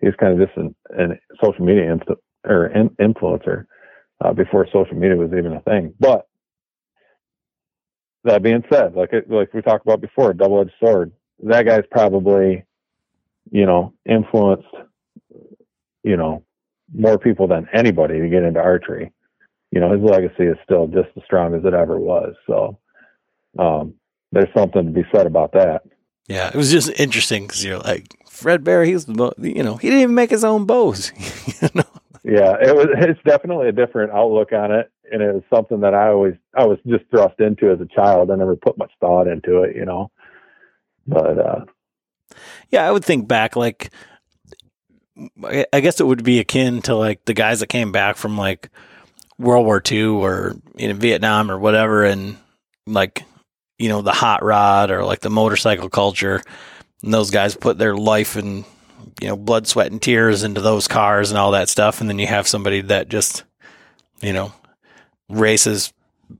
he's 0.00 0.14
kind 0.20 0.40
of 0.40 0.46
just 0.46 0.56
an, 0.58 0.74
an 0.90 1.18
social 1.42 1.64
media 1.64 1.92
inst- 1.92 2.20
or 2.44 2.66
in, 2.66 2.90
influencer 2.90 3.64
uh, 4.24 4.32
before 4.32 4.66
social 4.72 4.94
media 4.96 5.16
was 5.16 5.30
even 5.36 5.52
a 5.52 5.60
thing. 5.60 5.94
But 5.98 6.26
that 8.24 8.42
being 8.42 8.62
said, 8.72 8.94
like 8.94 9.12
it, 9.12 9.30
like 9.30 9.52
we 9.54 9.62
talked 9.62 9.86
about 9.86 10.00
before, 10.00 10.32
double 10.32 10.60
edged 10.60 10.72
sword. 10.80 11.12
That 11.44 11.66
guy's 11.66 11.84
probably, 11.90 12.64
you 13.50 13.66
know, 13.66 13.92
influenced, 14.08 14.66
you 16.02 16.16
know, 16.16 16.44
more 16.94 17.18
people 17.18 17.46
than 17.46 17.68
anybody 17.72 18.20
to 18.20 18.28
get 18.28 18.42
into 18.42 18.60
archery. 18.60 19.12
You 19.70 19.80
know, 19.80 19.92
his 19.92 20.00
legacy 20.02 20.44
is 20.44 20.56
still 20.64 20.86
just 20.86 21.08
as 21.16 21.22
strong 21.24 21.54
as 21.54 21.64
it 21.64 21.74
ever 21.74 21.98
was. 21.98 22.34
So, 22.48 22.78
um, 23.58 23.94
there's 24.32 24.52
something 24.56 24.86
to 24.86 24.90
be 24.90 25.04
said 25.14 25.26
about 25.26 25.52
that. 25.52 25.82
Yeah, 26.28 26.48
it 26.48 26.54
was 26.54 26.70
just 26.70 26.90
interesting 26.98 27.46
because 27.46 27.64
you're 27.64 27.78
like, 27.78 28.14
Fred 28.28 28.64
Bear, 28.64 28.84
he's 28.84 29.06
the 29.06 29.32
you 29.38 29.62
know 29.62 29.76
he 29.76 29.88
didn't 29.88 30.02
even 30.02 30.14
make 30.14 30.30
his 30.30 30.44
own 30.44 30.66
bows. 30.66 31.12
you 31.62 31.68
know? 31.74 31.84
Yeah, 32.24 32.56
it 32.60 32.74
was. 32.74 32.88
It's 32.98 33.22
definitely 33.24 33.68
a 33.68 33.72
different 33.72 34.12
outlook 34.12 34.52
on 34.52 34.72
it, 34.72 34.90
and 35.12 35.22
it 35.22 35.32
was 35.32 35.44
something 35.48 35.80
that 35.80 35.94
I 35.94 36.08
always 36.08 36.34
I 36.54 36.66
was 36.66 36.78
just 36.86 37.04
thrust 37.10 37.38
into 37.38 37.70
as 37.70 37.80
a 37.80 37.86
child. 37.86 38.30
I 38.30 38.34
never 38.34 38.56
put 38.56 38.76
much 38.76 38.92
thought 39.00 39.28
into 39.28 39.62
it, 39.62 39.76
you 39.76 39.84
know. 39.84 40.10
But 41.06 41.38
uh, 41.38 41.64
yeah, 42.70 42.86
I 42.86 42.90
would 42.90 43.04
think 43.04 43.28
back 43.28 43.54
like 43.54 43.90
I 45.72 45.80
guess 45.80 46.00
it 46.00 46.06
would 46.06 46.24
be 46.24 46.40
akin 46.40 46.82
to 46.82 46.96
like 46.96 47.24
the 47.24 47.34
guys 47.34 47.60
that 47.60 47.68
came 47.68 47.92
back 47.92 48.16
from 48.16 48.36
like 48.36 48.70
World 49.38 49.64
War 49.64 49.80
II 49.90 50.06
or 50.06 50.56
in 50.76 50.98
Vietnam 50.98 51.50
or 51.50 51.58
whatever, 51.58 52.04
and 52.04 52.36
like 52.86 53.24
you 53.78 53.88
know 53.88 54.02
the 54.02 54.12
hot 54.12 54.42
rod 54.42 54.90
or 54.90 55.04
like 55.04 55.20
the 55.20 55.30
motorcycle 55.30 55.88
culture 55.88 56.42
and 57.02 57.12
those 57.12 57.30
guys 57.30 57.54
put 57.54 57.78
their 57.78 57.96
life 57.96 58.36
and 58.36 58.64
you 59.20 59.28
know 59.28 59.36
blood, 59.36 59.66
sweat, 59.66 59.90
and 59.90 60.00
tears 60.00 60.42
into 60.42 60.60
those 60.60 60.88
cars 60.88 61.30
and 61.30 61.38
all 61.38 61.52
that 61.52 61.68
stuff. 61.68 62.00
And 62.00 62.08
then 62.08 62.18
you 62.18 62.26
have 62.26 62.48
somebody 62.48 62.80
that 62.82 63.08
just 63.08 63.44
you 64.20 64.32
know 64.32 64.52
races 65.28 65.92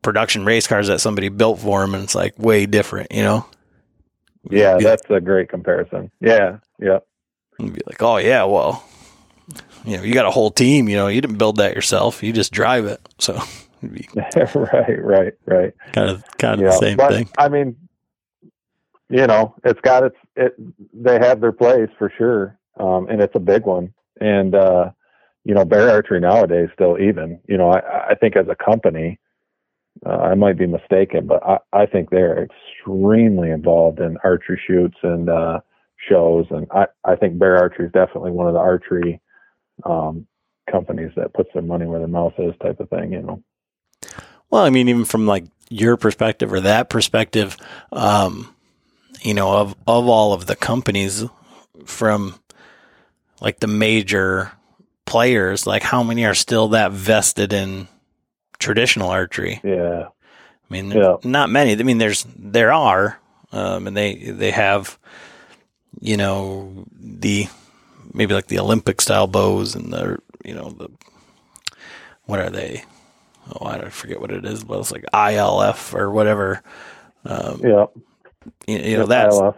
production 0.03 0.45
race 0.45 0.67
cars 0.67 0.89
that 0.89 1.01
somebody 1.01 1.29
built 1.29 1.61
for 1.61 1.81
them, 1.81 1.95
and 1.95 2.05
it's 2.05 2.15
like 2.15 2.39
way 2.39 2.67
different, 2.67 3.13
you 3.13 3.23
know. 3.23 3.47
Yeah, 4.49 4.79
that's 4.79 5.09
a 5.11 5.21
great 5.21 5.49
comparison. 5.49 6.11
Yeah, 6.21 6.59
yeah. 6.79 6.99
And 7.59 7.73
be 7.73 7.81
like, 7.87 8.03
oh 8.03 8.19
yeah, 8.19 8.45
well, 8.45 8.85
you 9.85 9.97
know, 9.97 10.03
you 10.03 10.15
got 10.15 10.27
a 10.27 10.31
whole 10.31 10.51
team. 10.51 10.89
You 10.89 10.97
know, 10.97 11.09
you 11.09 11.21
didn't 11.21 11.39
build 11.39 11.57
that 11.57 11.75
yourself; 11.75 12.23
you 12.23 12.33
just 12.33 12.53
drive 12.53 12.87
it. 12.87 13.01
So, 13.19 13.41
right, 13.83 15.05
right, 15.05 15.33
right. 15.47 15.75
Kind 15.93 16.11
of, 16.11 16.25
kind 16.39 16.61
of 16.61 16.67
yeah. 16.67 16.71
the 16.71 16.79
same 16.79 16.97
but, 16.97 17.13
thing. 17.13 17.29
I 17.39 17.49
mean, 17.49 17.77
you 19.09 19.27
know, 19.27 19.55
it's 19.65 19.81
got 19.81 20.05
its 20.05 20.17
it. 20.35 20.55
They 20.93 21.19
have 21.19 21.41
their 21.41 21.53
place 21.53 21.91
for 21.99 22.13
sure, 22.17 22.59
um, 22.79 23.09
and 23.09 23.21
it's 23.21 23.35
a 23.35 23.41
big 23.41 23.65
one. 23.65 23.93
And 24.21 24.55
uh, 24.55 24.91
you 25.45 25.55
know, 25.55 25.65
bear 25.65 25.91
archery 25.91 26.21
nowadays 26.21 26.71
still 26.75 26.99
even. 26.99 27.41
You 27.49 27.59
know, 27.59 27.71
I, 27.71 28.11
I 28.11 28.15
think 28.15 28.37
as 28.37 28.47
a 28.49 28.57
company, 28.57 29.21
uh, 30.05 30.17
I 30.17 30.35
might 30.35 30.59
be 30.59 30.67
mistaken, 30.67 31.27
but 31.27 31.43
I, 31.45 31.59
I 31.73 31.87
think 31.87 32.11
they're 32.11 32.45
extremely 32.45 33.51
involved 33.51 34.01
in 34.01 34.19
archery 34.25 34.61
shoots 34.67 34.97
and 35.03 35.31
uh, 35.31 35.61
shows, 36.09 36.47
and 36.51 36.67
I, 36.73 36.87
I 37.05 37.17
think 37.17 37.39
Bear 37.39 37.57
Archery 37.59 37.87
is 37.87 37.93
definitely 37.93 38.33
one 38.33 38.49
of 38.49 38.55
the 38.55 38.61
archery 38.61 39.21
um, 39.85 40.27
companies 40.71 41.13
that 41.17 41.35
puts 41.35 41.51
their 41.53 41.63
money 41.63 41.87
where 41.87 42.01
their 42.01 42.09
mouth 42.09 42.35
is, 42.39 42.55
type 42.61 42.81
of 42.81 42.91
thing. 42.91 43.13
You 43.13 43.23
know. 43.23 43.43
Well, 44.51 44.63
I 44.63 44.71
mean, 44.71 44.89
even 44.89 45.05
from 45.05 45.27
like 45.27 45.45
your 45.69 45.97
perspective 45.97 46.53
or 46.53 46.61
that 46.61 46.89
perspective, 46.89 47.57
um, 47.93 48.55
you 49.23 49.35
know, 49.35 49.57
of, 49.57 49.75
of 49.87 50.09
all 50.09 50.33
of 50.33 50.47
the 50.47 50.57
companies 50.57 51.25
from 51.85 52.35
like 53.41 53.61
the 53.61 53.67
major 53.67 54.53
players, 55.05 55.67
like 55.67 55.83
how 55.83 56.03
many 56.03 56.25
are 56.25 56.35
still 56.35 56.69
that 56.69 56.93
vested 56.93 57.53
in 57.53 57.89
traditional 58.59 59.11
archery? 59.11 59.61
Yeah. 59.65 60.09
I 60.09 60.73
mean, 60.73 60.91
yeah. 60.91 61.17
not 61.25 61.51
many. 61.51 61.73
I 61.73 61.83
mean, 61.83 61.99
there's, 61.99 62.27
there 62.37 62.73
are, 62.73 63.19
um, 63.53 63.87
and 63.87 63.97
they, 63.97 64.17
they 64.17 64.51
have, 64.51 64.99
you 66.01 66.17
know, 66.17 66.87
the, 66.93 67.47
maybe 68.13 68.35
like 68.35 68.49
the 68.49 68.59
Olympic 68.59 69.01
style 69.01 69.27
bows 69.27 69.75
and 69.75 69.93
the, 69.93 70.19
you 70.45 70.55
know, 70.55 70.71
the, 70.71 70.89
what 72.25 72.41
are 72.41 72.51
they? 72.51 72.85
Oh 73.55 73.67
I 73.67 73.79
don't 73.79 73.93
forget 73.93 74.21
what 74.21 74.33
it 74.33 74.45
is, 74.45 74.65
but 74.65 74.79
it's 74.81 74.93
like 74.93 75.05
ILF 75.13 75.95
or 75.95 76.11
whatever. 76.11 76.63
Um, 77.25 77.61
Yeah. 77.63 77.87
you, 78.67 78.79
you 78.79 78.97
know 78.99 79.07
that's 79.07 79.37
ILF. 79.37 79.57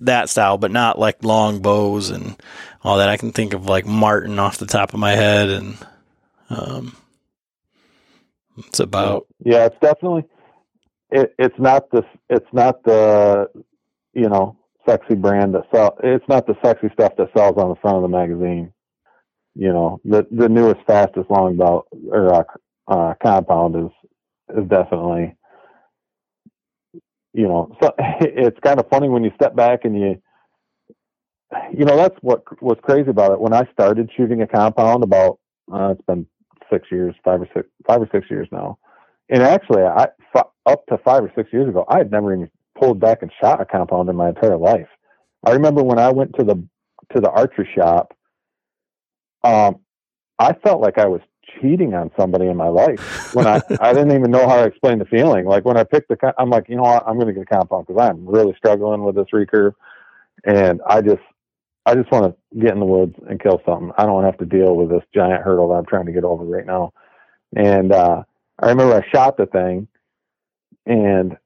that 0.00 0.28
style, 0.28 0.58
but 0.58 0.70
not 0.70 0.98
like 0.98 1.24
long 1.24 1.60
bows 1.60 2.10
and 2.10 2.36
all 2.82 2.98
that. 2.98 3.08
I 3.08 3.16
can 3.16 3.32
think 3.32 3.54
of 3.54 3.66
like 3.66 3.86
Martin 3.86 4.38
off 4.38 4.58
the 4.58 4.66
top 4.66 4.94
of 4.94 5.00
my 5.00 5.12
head, 5.12 5.48
and 5.50 5.76
um, 6.50 6.96
it's 8.58 8.80
about 8.80 9.26
Yeah, 9.44 9.66
it's 9.66 9.76
definitely 9.80 10.24
it, 11.10 11.34
it's 11.38 11.58
not 11.58 11.90
the 11.90 12.02
it's 12.28 12.52
not 12.52 12.82
the 12.84 13.48
you 14.14 14.28
know 14.28 14.56
sexy 14.88 15.14
brand 15.14 15.54
that 15.54 15.64
sell 15.72 15.96
it's 16.02 16.26
not 16.28 16.46
the 16.46 16.56
sexy 16.64 16.88
stuff 16.92 17.12
that 17.16 17.28
sells 17.36 17.56
on 17.56 17.68
the 17.68 17.76
front 17.76 17.96
of 17.96 18.02
the 18.02 18.08
magazine. 18.08 18.72
You 19.54 19.68
know 19.72 20.00
the 20.04 20.26
the 20.30 20.48
newest 20.48 20.80
fastest 20.86 21.30
longbow 21.30 21.84
or 22.10 22.34
uh, 22.34 22.44
uh, 22.88 23.14
compound 23.22 23.76
is 23.76 23.92
is 24.58 24.68
definitely 24.68 25.36
you 27.32 27.48
know 27.48 27.74
so 27.82 27.92
it's 28.20 28.58
kind 28.60 28.80
of 28.80 28.88
funny 28.90 29.08
when 29.08 29.24
you 29.24 29.30
step 29.36 29.54
back 29.56 29.84
and 29.84 29.98
you 29.98 30.22
you 31.76 31.84
know 31.84 31.96
that's 31.96 32.16
what 32.22 32.42
was 32.62 32.78
crazy 32.82 33.10
about 33.10 33.32
it 33.32 33.40
when 33.40 33.52
I 33.54 33.62
started 33.72 34.10
shooting 34.16 34.42
a 34.42 34.46
compound 34.46 35.02
about 35.04 35.38
uh, 35.72 35.90
it's 35.90 36.02
been 36.06 36.26
six 36.72 36.88
years 36.90 37.14
five 37.24 37.40
or 37.42 37.48
six 37.54 37.68
five 37.86 38.00
or 38.02 38.08
six 38.12 38.30
years 38.30 38.48
now 38.52 38.78
and 39.28 39.42
actually, 39.42 39.82
I 39.82 40.08
up 40.66 40.86
to 40.86 40.98
five 40.98 41.24
or 41.24 41.32
six 41.34 41.52
years 41.52 41.68
ago, 41.68 41.84
I 41.88 41.98
had 41.98 42.10
never 42.10 42.34
even 42.34 42.50
pulled 42.78 43.00
back 43.00 43.22
and 43.22 43.32
shot 43.40 43.60
a 43.60 43.64
compound 43.64 44.08
in 44.10 44.16
my 44.16 44.28
entire 44.28 44.56
life. 44.58 44.88
I 45.44 45.52
remember 45.52 45.82
when 45.82 45.98
I 45.98 46.10
went 46.10 46.34
to 46.38 46.44
the 46.44 46.54
to 47.14 47.20
the 47.20 47.30
archery 47.30 47.68
shop, 47.74 48.12
um, 49.42 49.80
I 50.38 50.52
felt 50.54 50.80
like 50.82 50.98
I 50.98 51.06
was 51.06 51.20
cheating 51.60 51.94
on 51.94 52.10
somebody 52.18 52.46
in 52.46 52.56
my 52.56 52.68
life 52.68 53.00
when 53.32 53.46
I 53.46 53.60
I 53.80 53.92
didn't 53.94 54.12
even 54.16 54.30
know 54.30 54.48
how 54.48 54.56
to 54.62 54.66
explain 54.66 54.98
the 54.98 55.06
feeling. 55.06 55.46
Like 55.46 55.64
when 55.64 55.76
I 55.76 55.84
picked 55.84 56.08
the, 56.08 56.34
I'm 56.38 56.50
like, 56.50 56.68
you 56.68 56.76
know 56.76 56.82
what, 56.82 57.04
I'm 57.06 57.16
going 57.16 57.28
to 57.28 57.34
get 57.34 57.44
a 57.50 57.54
compound 57.56 57.86
because 57.86 58.02
I'm 58.02 58.26
really 58.26 58.54
struggling 58.58 59.04
with 59.04 59.16
this 59.16 59.26
recurve, 59.34 59.74
and 60.44 60.80
I 60.88 61.02
just 61.02 61.22
I 61.86 61.94
just 61.94 62.10
want 62.12 62.34
to 62.34 62.60
get 62.60 62.72
in 62.72 62.80
the 62.80 62.86
woods 62.86 63.14
and 63.28 63.42
kill 63.42 63.60
something. 63.66 63.92
I 63.98 64.06
don't 64.06 64.24
have 64.24 64.38
to 64.38 64.46
deal 64.46 64.76
with 64.76 64.90
this 64.90 65.04
giant 65.14 65.42
hurdle 65.42 65.68
that 65.70 65.76
I'm 65.76 65.86
trying 65.86 66.06
to 66.06 66.12
get 66.12 66.24
over 66.24 66.44
right 66.44 66.66
now, 66.66 66.92
and. 67.56 67.92
uh 67.92 68.22
I 68.62 68.68
remember 68.70 68.94
I 68.94 69.08
shot 69.14 69.36
the 69.36 69.46
thing, 69.46 69.88
and 70.86 71.36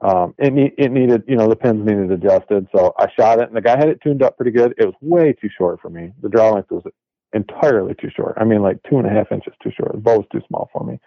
um, 0.00 0.34
it 0.38 0.52
ne- 0.52 0.74
it 0.78 0.92
needed 0.92 1.24
you 1.28 1.36
know 1.36 1.48
the 1.48 1.56
pins 1.56 1.86
needed 1.86 2.12
adjusted, 2.12 2.68
so 2.74 2.94
I 2.98 3.08
shot 3.18 3.40
it, 3.40 3.48
and 3.48 3.56
the 3.56 3.62
guy 3.62 3.76
had 3.78 3.88
it 3.88 4.00
tuned 4.02 4.22
up 4.22 4.36
pretty 4.36 4.52
good. 4.52 4.74
It 4.78 4.86
was 4.86 4.94
way 5.00 5.32
too 5.34 5.48
short 5.56 5.80
for 5.80 5.90
me. 5.90 6.12
The 6.22 6.28
draw 6.28 6.50
length 6.52 6.70
was 6.70 6.84
entirely 7.32 7.94
too 7.94 8.10
short. 8.14 8.36
I 8.38 8.44
mean, 8.44 8.62
like 8.62 8.78
two 8.88 8.98
and 8.98 9.06
a 9.06 9.10
half 9.10 9.32
inches 9.32 9.54
too 9.62 9.72
short. 9.76 9.92
The 9.92 9.98
bow 9.98 10.18
was 10.18 10.26
too 10.32 10.42
small 10.48 10.68
for 10.72 10.84
me. 10.84 10.98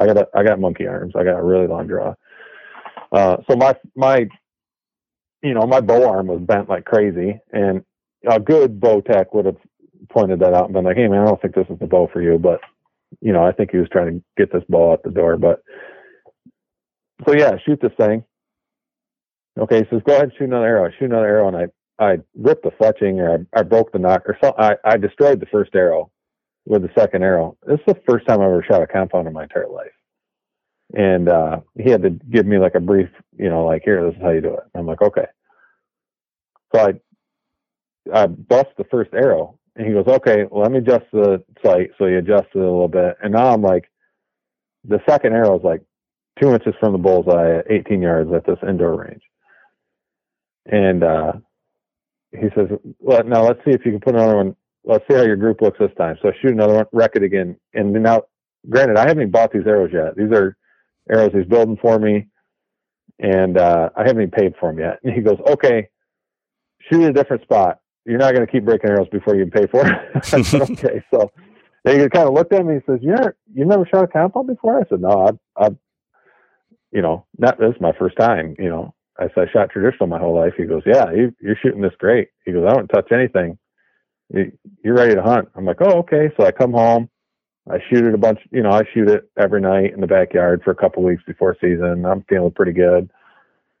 I 0.00 0.06
got 0.06 0.16
a, 0.16 0.28
I 0.34 0.42
got 0.42 0.60
monkey 0.60 0.86
arms. 0.86 1.14
I 1.16 1.24
got 1.24 1.38
a 1.38 1.44
really 1.44 1.66
long 1.66 1.86
draw. 1.86 2.14
Uh, 3.10 3.36
so 3.48 3.56
my 3.56 3.76
my 3.94 4.26
you 5.42 5.54
know 5.54 5.66
my 5.66 5.80
bow 5.80 6.08
arm 6.08 6.28
was 6.28 6.40
bent 6.40 6.68
like 6.68 6.84
crazy, 6.84 7.38
and 7.52 7.84
a 8.28 8.40
good 8.40 8.80
bow 8.80 9.00
tech 9.00 9.34
would 9.34 9.46
have 9.46 9.58
pointed 10.10 10.40
that 10.40 10.54
out 10.54 10.64
and 10.64 10.74
been 10.74 10.84
like, 10.84 10.96
"Hey 10.96 11.08
man, 11.08 11.22
I 11.22 11.26
don't 11.26 11.40
think 11.42 11.54
this 11.54 11.66
is 11.68 11.78
the 11.78 11.86
bow 11.86 12.08
for 12.12 12.22
you," 12.22 12.38
but 12.38 12.60
you 13.20 13.32
know, 13.32 13.44
I 13.44 13.52
think 13.52 13.70
he 13.70 13.78
was 13.78 13.88
trying 13.90 14.14
to 14.14 14.24
get 14.36 14.52
this 14.52 14.64
ball 14.68 14.92
out 14.92 15.02
the 15.02 15.10
door. 15.10 15.36
But 15.36 15.62
so 17.26 17.34
yeah, 17.34 17.56
shoot 17.64 17.80
this 17.80 17.92
thing. 17.98 18.24
Okay, 19.58 19.80
he 19.80 19.84
says 19.90 20.02
go 20.06 20.12
ahead 20.14 20.24
and 20.24 20.32
shoot 20.38 20.44
another 20.44 20.66
arrow. 20.66 20.90
Shoot 20.98 21.06
another 21.10 21.26
arrow, 21.26 21.48
and 21.48 21.56
I 21.56 21.66
I 21.98 22.18
ripped 22.34 22.64
the 22.64 22.70
fletching, 22.70 23.18
or 23.18 23.46
I, 23.54 23.60
I 23.60 23.62
broke 23.62 23.92
the 23.92 23.98
nock, 23.98 24.22
or 24.26 24.36
so 24.42 24.54
I 24.58 24.76
I 24.84 24.96
destroyed 24.96 25.40
the 25.40 25.46
first 25.46 25.74
arrow 25.74 26.10
with 26.64 26.82
the 26.82 26.90
second 26.96 27.22
arrow. 27.22 27.56
This 27.66 27.80
is 27.80 27.94
the 27.94 28.02
first 28.08 28.26
time 28.26 28.40
I 28.40 28.44
ever 28.44 28.64
shot 28.66 28.82
a 28.82 28.86
compound 28.86 29.26
in 29.26 29.32
my 29.32 29.44
entire 29.44 29.68
life. 29.68 29.92
And 30.94 31.28
uh, 31.28 31.60
he 31.82 31.90
had 31.90 32.02
to 32.02 32.10
give 32.10 32.46
me 32.46 32.58
like 32.58 32.74
a 32.74 32.80
brief, 32.80 33.08
you 33.36 33.48
know, 33.48 33.64
like 33.64 33.82
here, 33.82 34.04
this 34.04 34.14
is 34.16 34.22
how 34.22 34.30
you 34.30 34.40
do 34.40 34.54
it. 34.54 34.64
I'm 34.74 34.86
like, 34.86 35.02
okay. 35.02 35.26
So 36.74 36.80
I 36.80 36.92
I 38.12 38.26
bust 38.26 38.70
the 38.76 38.84
first 38.84 39.12
arrow, 39.14 39.58
and 39.76 39.86
he 39.86 39.92
goes, 39.92 40.06
okay, 40.06 40.44
well, 40.50 40.62
let 40.62 40.72
me 40.72 40.78
adjust 40.78 41.06
the 41.12 41.42
sight. 41.64 41.90
So 41.98 42.06
he 42.06 42.14
adjusts 42.14 42.50
it 42.54 42.58
a 42.58 42.60
little 42.60 42.88
bit. 42.88 43.16
And 43.22 43.32
now 43.32 43.52
I'm 43.52 43.62
like, 43.62 43.90
the 44.84 45.00
second 45.08 45.34
arrow 45.34 45.58
is 45.58 45.64
like 45.64 45.82
two 46.40 46.52
inches 46.52 46.74
from 46.80 46.92
the 46.92 46.98
bullseye 46.98 47.58
at 47.58 47.70
18 47.70 48.02
yards 48.02 48.32
at 48.32 48.44
this 48.44 48.58
indoor 48.66 48.96
range. 48.96 49.22
And 50.66 51.02
uh, 51.02 51.32
he 52.32 52.48
says, 52.54 52.68
well, 52.98 53.22
now 53.24 53.44
let's 53.44 53.60
see 53.64 53.72
if 53.72 53.84
you 53.84 53.92
can 53.92 54.00
put 54.00 54.14
another 54.14 54.36
one. 54.36 54.56
Let's 54.84 55.04
see 55.08 55.16
how 55.16 55.22
your 55.22 55.36
group 55.36 55.60
looks 55.60 55.78
this 55.78 55.90
time. 55.96 56.16
So 56.22 56.28
I 56.28 56.32
shoot 56.40 56.52
another 56.52 56.74
one, 56.74 56.86
wreck 56.92 57.12
it 57.14 57.22
again. 57.22 57.56
And 57.74 57.92
now, 57.92 58.22
granted, 58.68 58.96
I 58.96 59.02
haven't 59.02 59.18
even 59.18 59.30
bought 59.30 59.52
these 59.52 59.66
arrows 59.66 59.90
yet. 59.92 60.16
These 60.16 60.32
are 60.32 60.56
arrows 61.10 61.30
he's 61.32 61.46
building 61.46 61.78
for 61.80 61.98
me. 61.98 62.28
And 63.18 63.58
uh, 63.58 63.90
I 63.96 64.00
haven't 64.00 64.22
even 64.22 64.30
paid 64.30 64.54
for 64.58 64.70
them 64.70 64.80
yet. 64.80 64.98
And 65.04 65.12
he 65.12 65.20
goes, 65.20 65.38
okay, 65.48 65.88
shoot 66.90 67.04
a 67.04 67.12
different 67.12 67.42
spot 67.42 67.78
you're 68.04 68.18
not 68.18 68.34
going 68.34 68.46
to 68.46 68.50
keep 68.50 68.64
breaking 68.64 68.90
arrows 68.90 69.08
before 69.10 69.36
you 69.36 69.46
pay 69.46 69.66
for 69.66 69.86
it. 70.14 70.24
Said, 70.24 70.62
okay. 70.70 71.02
So 71.12 71.30
he 71.84 71.98
kind 72.08 72.28
of 72.28 72.34
looked 72.34 72.52
at 72.52 72.64
me 72.64 72.74
and 72.74 72.82
says, 72.86 72.98
you 73.02 73.10
never, 73.10 73.36
you 73.52 73.64
never 73.64 73.86
shot 73.86 74.04
a 74.04 74.08
compound 74.08 74.48
before? 74.48 74.80
I 74.80 74.88
said, 74.88 75.00
no, 75.00 75.28
I, 75.28 75.64
I, 75.64 75.68
you 76.90 77.02
know, 77.02 77.26
not, 77.38 77.58
this 77.58 77.74
is 77.74 77.80
my 77.80 77.92
first 77.98 78.16
time, 78.18 78.54
you 78.58 78.68
know, 78.68 78.94
I 79.22 79.34
said, 79.34 79.48
I 79.48 79.52
shot 79.52 79.70
traditional 79.70 80.06
my 80.06 80.18
whole 80.18 80.34
life. 80.34 80.54
He 80.56 80.64
goes, 80.64 80.82
yeah, 80.86 81.10
you, 81.12 81.34
you're 81.40 81.58
shooting 81.62 81.80
this 81.82 81.94
great. 81.98 82.28
He 82.44 82.52
goes, 82.52 82.66
I 82.68 82.74
don't 82.74 82.88
touch 82.88 83.10
anything. 83.12 83.58
You, 84.32 84.52
you're 84.84 84.96
ready 84.96 85.14
to 85.14 85.22
hunt. 85.22 85.48
I'm 85.54 85.64
like, 85.64 85.80
oh, 85.80 86.00
okay. 86.00 86.30
So 86.36 86.44
I 86.44 86.52
come 86.52 86.72
home, 86.72 87.08
I 87.70 87.78
shoot 87.88 88.04
it 88.04 88.14
a 88.14 88.18
bunch, 88.18 88.40
you 88.50 88.62
know, 88.62 88.70
I 88.70 88.82
shoot 88.92 89.08
it 89.08 89.30
every 89.38 89.60
night 89.60 89.92
in 89.94 90.00
the 90.00 90.06
backyard 90.06 90.62
for 90.64 90.70
a 90.70 90.76
couple 90.76 91.02
weeks 91.02 91.22
before 91.26 91.56
season. 91.60 92.04
I'm 92.04 92.24
feeling 92.28 92.52
pretty 92.52 92.72
good. 92.72 93.10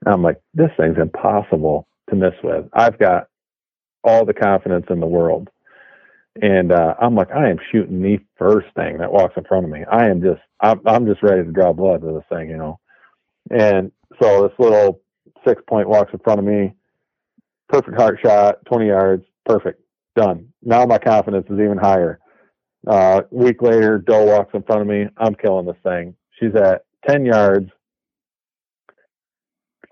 And 0.04 0.14
I'm 0.14 0.22
like, 0.22 0.40
this 0.54 0.70
thing's 0.76 0.98
impossible 0.98 1.86
to 2.10 2.16
miss 2.16 2.34
with. 2.42 2.66
I've 2.72 2.98
got 2.98 3.28
all 4.04 4.24
the 4.24 4.34
confidence 4.34 4.86
in 4.90 5.00
the 5.00 5.06
world. 5.06 5.48
And 6.40 6.72
uh, 6.72 6.94
I'm 7.00 7.14
like, 7.14 7.30
I 7.30 7.50
am 7.50 7.58
shooting 7.70 8.00
the 8.00 8.18
first 8.38 8.68
thing 8.74 8.98
that 8.98 9.12
walks 9.12 9.34
in 9.36 9.44
front 9.44 9.66
of 9.66 9.70
me. 9.70 9.84
I 9.90 10.08
am 10.08 10.22
just, 10.22 10.40
I'm, 10.60 10.80
I'm 10.86 11.06
just 11.06 11.22
ready 11.22 11.44
to 11.44 11.52
draw 11.52 11.74
blood 11.74 12.02
with 12.02 12.14
this 12.14 12.24
thing, 12.30 12.48
you 12.48 12.56
know. 12.56 12.80
And 13.50 13.92
so 14.20 14.42
this 14.42 14.58
little 14.58 15.01
six 15.46 15.62
point 15.66 15.88
walks 15.88 16.12
in 16.12 16.18
front 16.20 16.38
of 16.38 16.44
me, 16.44 16.74
perfect 17.68 17.98
heart 17.98 18.18
shot, 18.22 18.64
20 18.66 18.86
yards, 18.86 19.24
perfect, 19.44 19.80
done. 20.16 20.48
Now 20.62 20.84
my 20.86 20.98
confidence 20.98 21.46
is 21.48 21.58
even 21.58 21.78
higher. 21.78 22.20
Uh, 22.86 23.22
week 23.30 23.62
later, 23.62 23.98
Doe 23.98 24.24
walks 24.24 24.54
in 24.54 24.62
front 24.62 24.82
of 24.82 24.88
me. 24.88 25.06
I'm 25.16 25.34
killing 25.34 25.66
this 25.66 25.76
thing. 25.82 26.14
She's 26.38 26.54
at 26.54 26.84
10 27.08 27.24
yards. 27.24 27.70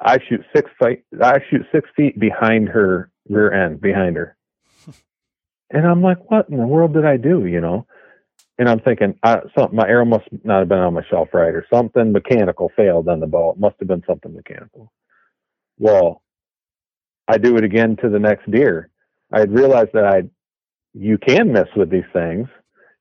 I 0.01 0.19
shoot 0.29 0.41
six 0.55 0.71
feet. 0.83 1.05
I 1.23 1.39
shoot 1.51 1.67
six 1.73 1.89
feet 1.97 2.19
behind 2.19 2.69
her 2.69 3.11
rear 3.29 3.53
end, 3.53 3.81
behind 3.81 4.17
her. 4.17 4.37
And 5.73 5.87
I'm 5.87 6.03
like, 6.03 6.29
what 6.29 6.49
in 6.49 6.57
the 6.57 6.67
world 6.67 6.95
did 6.95 7.05
I 7.05 7.17
do? 7.17 7.47
You 7.47 7.61
know? 7.61 7.87
And 8.59 8.69
I'm 8.69 8.81
thinking, 8.81 9.15
I, 9.23 9.39
something, 9.57 9.77
my 9.77 9.87
arrow 9.87 10.05
must 10.05 10.25
not 10.43 10.59
have 10.59 10.69
been 10.69 10.81
on 10.81 10.95
my 10.95 11.05
shelf 11.09 11.29
right, 11.33 11.55
or 11.55 11.65
something 11.73 12.11
mechanical 12.11 12.73
failed 12.77 13.09
on 13.09 13.21
the 13.21 13.29
bow. 13.29 13.53
It 13.53 13.61
must 13.61 13.77
have 13.79 13.87
been 13.87 14.03
something 14.05 14.35
mechanical. 14.35 14.93
Well, 15.81 16.23
I 17.27 17.39
do 17.39 17.57
it 17.57 17.65
again 17.65 17.97
to 18.03 18.11
the 18.11 18.19
next 18.19 18.49
deer. 18.51 18.91
I 19.33 19.41
had 19.41 19.51
realized 19.51 19.91
that 19.95 20.05
I, 20.05 20.23
you 20.93 21.17
can 21.17 21.53
mess 21.53 21.69
with 21.75 21.91
these 21.91 22.05
things, 22.13 22.49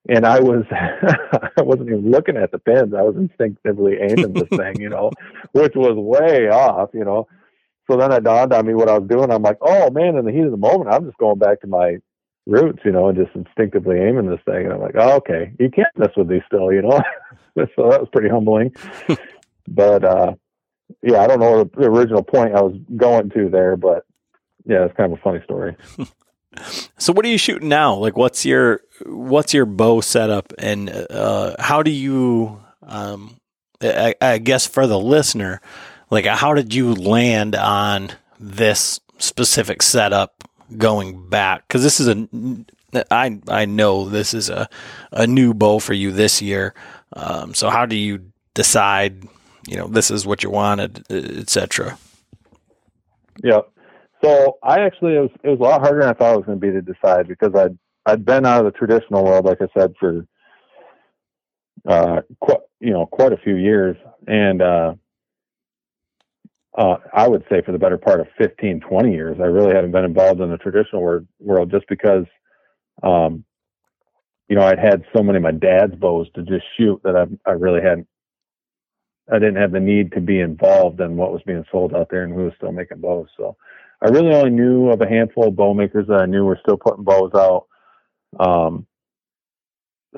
and 0.07 0.25
I 0.25 0.39
was, 0.39 0.63
I 0.71 1.61
wasn't 1.61 1.89
even 1.89 2.09
looking 2.09 2.37
at 2.37 2.51
the 2.51 2.57
pins. 2.57 2.93
I 2.97 3.01
was 3.01 3.17
instinctively 3.17 3.97
aiming 3.99 4.33
this 4.33 4.47
thing, 4.49 4.79
you 4.79 4.87
know, 4.87 5.11
which 5.51 5.73
was 5.75 5.97
way 5.97 6.47
off, 6.47 6.89
you 6.93 7.03
know. 7.03 7.27
So 7.91 7.97
then 7.97 8.13
it 8.13 8.23
dawned 8.23 8.53
on 8.53 8.65
me 8.65 8.73
what 8.73 8.87
I 8.87 8.97
was 8.97 9.09
doing. 9.09 9.29
I'm 9.29 9.41
like, 9.41 9.57
oh 9.61 9.89
man, 9.89 10.15
in 10.15 10.25
the 10.25 10.31
heat 10.31 10.45
of 10.45 10.51
the 10.51 10.57
moment, 10.57 10.89
I'm 10.89 11.05
just 11.05 11.17
going 11.17 11.39
back 11.39 11.59
to 11.61 11.67
my 11.67 11.97
roots, 12.45 12.79
you 12.85 12.91
know, 12.93 13.09
and 13.09 13.17
just 13.17 13.35
instinctively 13.35 13.97
aiming 13.97 14.29
this 14.29 14.39
thing. 14.45 14.65
And 14.65 14.73
I'm 14.73 14.79
like, 14.79 14.95
oh, 14.97 15.17
okay, 15.17 15.51
you 15.59 15.69
can't 15.69 15.97
mess 15.97 16.11
with 16.15 16.29
these 16.29 16.43
still, 16.47 16.71
you 16.71 16.83
know. 16.83 17.01
so 17.57 17.89
that 17.89 17.99
was 17.99 18.09
pretty 18.13 18.29
humbling. 18.29 18.73
but 19.67 20.05
uh, 20.05 20.33
yeah, 21.01 21.19
I 21.19 21.27
don't 21.27 21.39
know 21.39 21.63
the 21.63 21.85
original 21.85 22.23
point 22.23 22.55
I 22.55 22.61
was 22.61 22.75
going 22.95 23.29
to 23.31 23.49
there, 23.49 23.77
but 23.77 24.05
yeah, 24.65 24.85
it's 24.85 24.95
kind 24.95 25.11
of 25.11 25.19
a 25.19 25.21
funny 25.21 25.41
story. 25.43 25.75
So 26.97 27.13
what 27.13 27.25
are 27.25 27.29
you 27.29 27.37
shooting 27.37 27.69
now? 27.69 27.95
Like 27.95 28.17
what's 28.17 28.45
your 28.45 28.81
what's 29.05 29.53
your 29.53 29.65
bow 29.65 30.01
setup 30.01 30.51
and 30.57 30.89
uh, 30.89 31.55
how 31.59 31.83
do 31.83 31.91
you 31.91 32.59
um, 32.83 33.37
I, 33.81 34.15
I, 34.19 34.39
guess 34.39 34.65
for 34.65 34.87
the 34.87 34.99
listener, 34.99 35.61
like 36.09 36.25
how 36.25 36.53
did 36.55 36.73
you 36.73 36.93
land 36.95 37.55
on 37.55 38.11
this 38.39 38.99
specific 39.19 39.81
setup 39.83 40.43
going 40.75 41.29
back? 41.29 41.67
Cuz 41.67 41.83
this 41.83 41.99
is 41.99 42.07
a 42.07 42.27
I 43.11 43.39
I 43.47 43.65
know 43.65 44.09
this 44.09 44.33
is 44.33 44.49
a 44.49 44.67
a 45.11 45.27
new 45.27 45.53
bow 45.53 45.79
for 45.79 45.93
you 45.93 46.11
this 46.11 46.41
year. 46.41 46.73
Um, 47.13 47.53
so 47.53 47.69
how 47.69 47.85
do 47.85 47.95
you 47.95 48.31
decide, 48.53 49.23
you 49.69 49.77
know, 49.77 49.87
this 49.87 50.11
is 50.11 50.25
what 50.25 50.43
you 50.43 50.49
wanted, 50.49 51.05
etc. 51.11 51.97
Yeah. 53.43 53.61
So 54.23 54.57
I 54.63 54.81
actually 54.81 55.15
it 55.15 55.21
was 55.21 55.31
it 55.43 55.49
was 55.49 55.59
a 55.59 55.63
lot 55.63 55.81
harder 55.81 56.01
than 56.01 56.09
I 56.09 56.13
thought 56.13 56.33
it 56.33 56.37
was 56.37 56.45
going 56.45 56.59
to 56.59 56.67
be 56.67 56.73
to 56.73 56.81
decide 56.81 57.27
because 57.27 57.55
I'd 57.55 57.77
I'd 58.05 58.25
been 58.25 58.45
out 58.45 58.65
of 58.65 58.71
the 58.71 58.77
traditional 58.77 59.23
world, 59.23 59.45
like 59.45 59.61
I 59.61 59.67
said, 59.77 59.93
for 59.99 60.25
uh, 61.87 62.21
quite, 62.39 62.59
you 62.79 62.91
know, 62.91 63.05
quite 63.05 63.33
a 63.33 63.37
few 63.37 63.55
years. 63.55 63.95
And, 64.27 64.61
uh, 64.61 64.93
uh, 66.77 66.97
I 67.13 67.27
would 67.27 67.43
say 67.49 67.61
for 67.65 67.71
the 67.71 67.79
better 67.79 67.97
part 67.97 68.19
of 68.19 68.27
15, 68.37 68.81
20 68.81 69.11
years, 69.11 69.37
I 69.39 69.45
really 69.45 69.73
haven't 69.73 69.91
been 69.91 70.05
involved 70.05 70.39
in 70.39 70.49
the 70.49 70.57
traditional 70.57 71.25
world 71.39 71.71
just 71.71 71.85
because, 71.89 72.25
um, 73.03 73.43
you 74.47 74.55
know, 74.55 74.63
I'd 74.63 74.79
had 74.79 75.03
so 75.15 75.23
many 75.23 75.37
of 75.37 75.43
my 75.43 75.51
dad's 75.51 75.95
bows 75.95 76.27
to 76.35 76.43
just 76.43 76.65
shoot 76.77 77.01
that 77.03 77.15
I, 77.15 77.49
I 77.49 77.53
really 77.53 77.81
hadn't, 77.81 78.07
I 79.31 79.39
didn't 79.39 79.57
have 79.57 79.71
the 79.71 79.79
need 79.79 80.11
to 80.13 80.21
be 80.21 80.39
involved 80.39 80.99
in 81.01 81.15
what 81.15 81.31
was 81.31 81.41
being 81.45 81.63
sold 81.71 81.93
out 81.93 82.09
there 82.09 82.23
and 82.23 82.33
who 82.33 82.45
was 82.45 82.53
still 82.57 82.71
making 82.71 82.99
bows. 82.99 83.27
So 83.37 83.55
I 84.01 84.09
really 84.09 84.33
only 84.33 84.51
knew 84.51 84.89
of 84.89 85.01
a 85.01 85.07
handful 85.07 85.47
of 85.47 85.55
bow 85.55 85.73
makers 85.73 86.07
that 86.07 86.21
I 86.21 86.25
knew 86.25 86.45
were 86.45 86.59
still 86.61 86.77
putting 86.77 87.03
bows 87.03 87.31
out. 87.35 87.67
Um, 88.39 88.87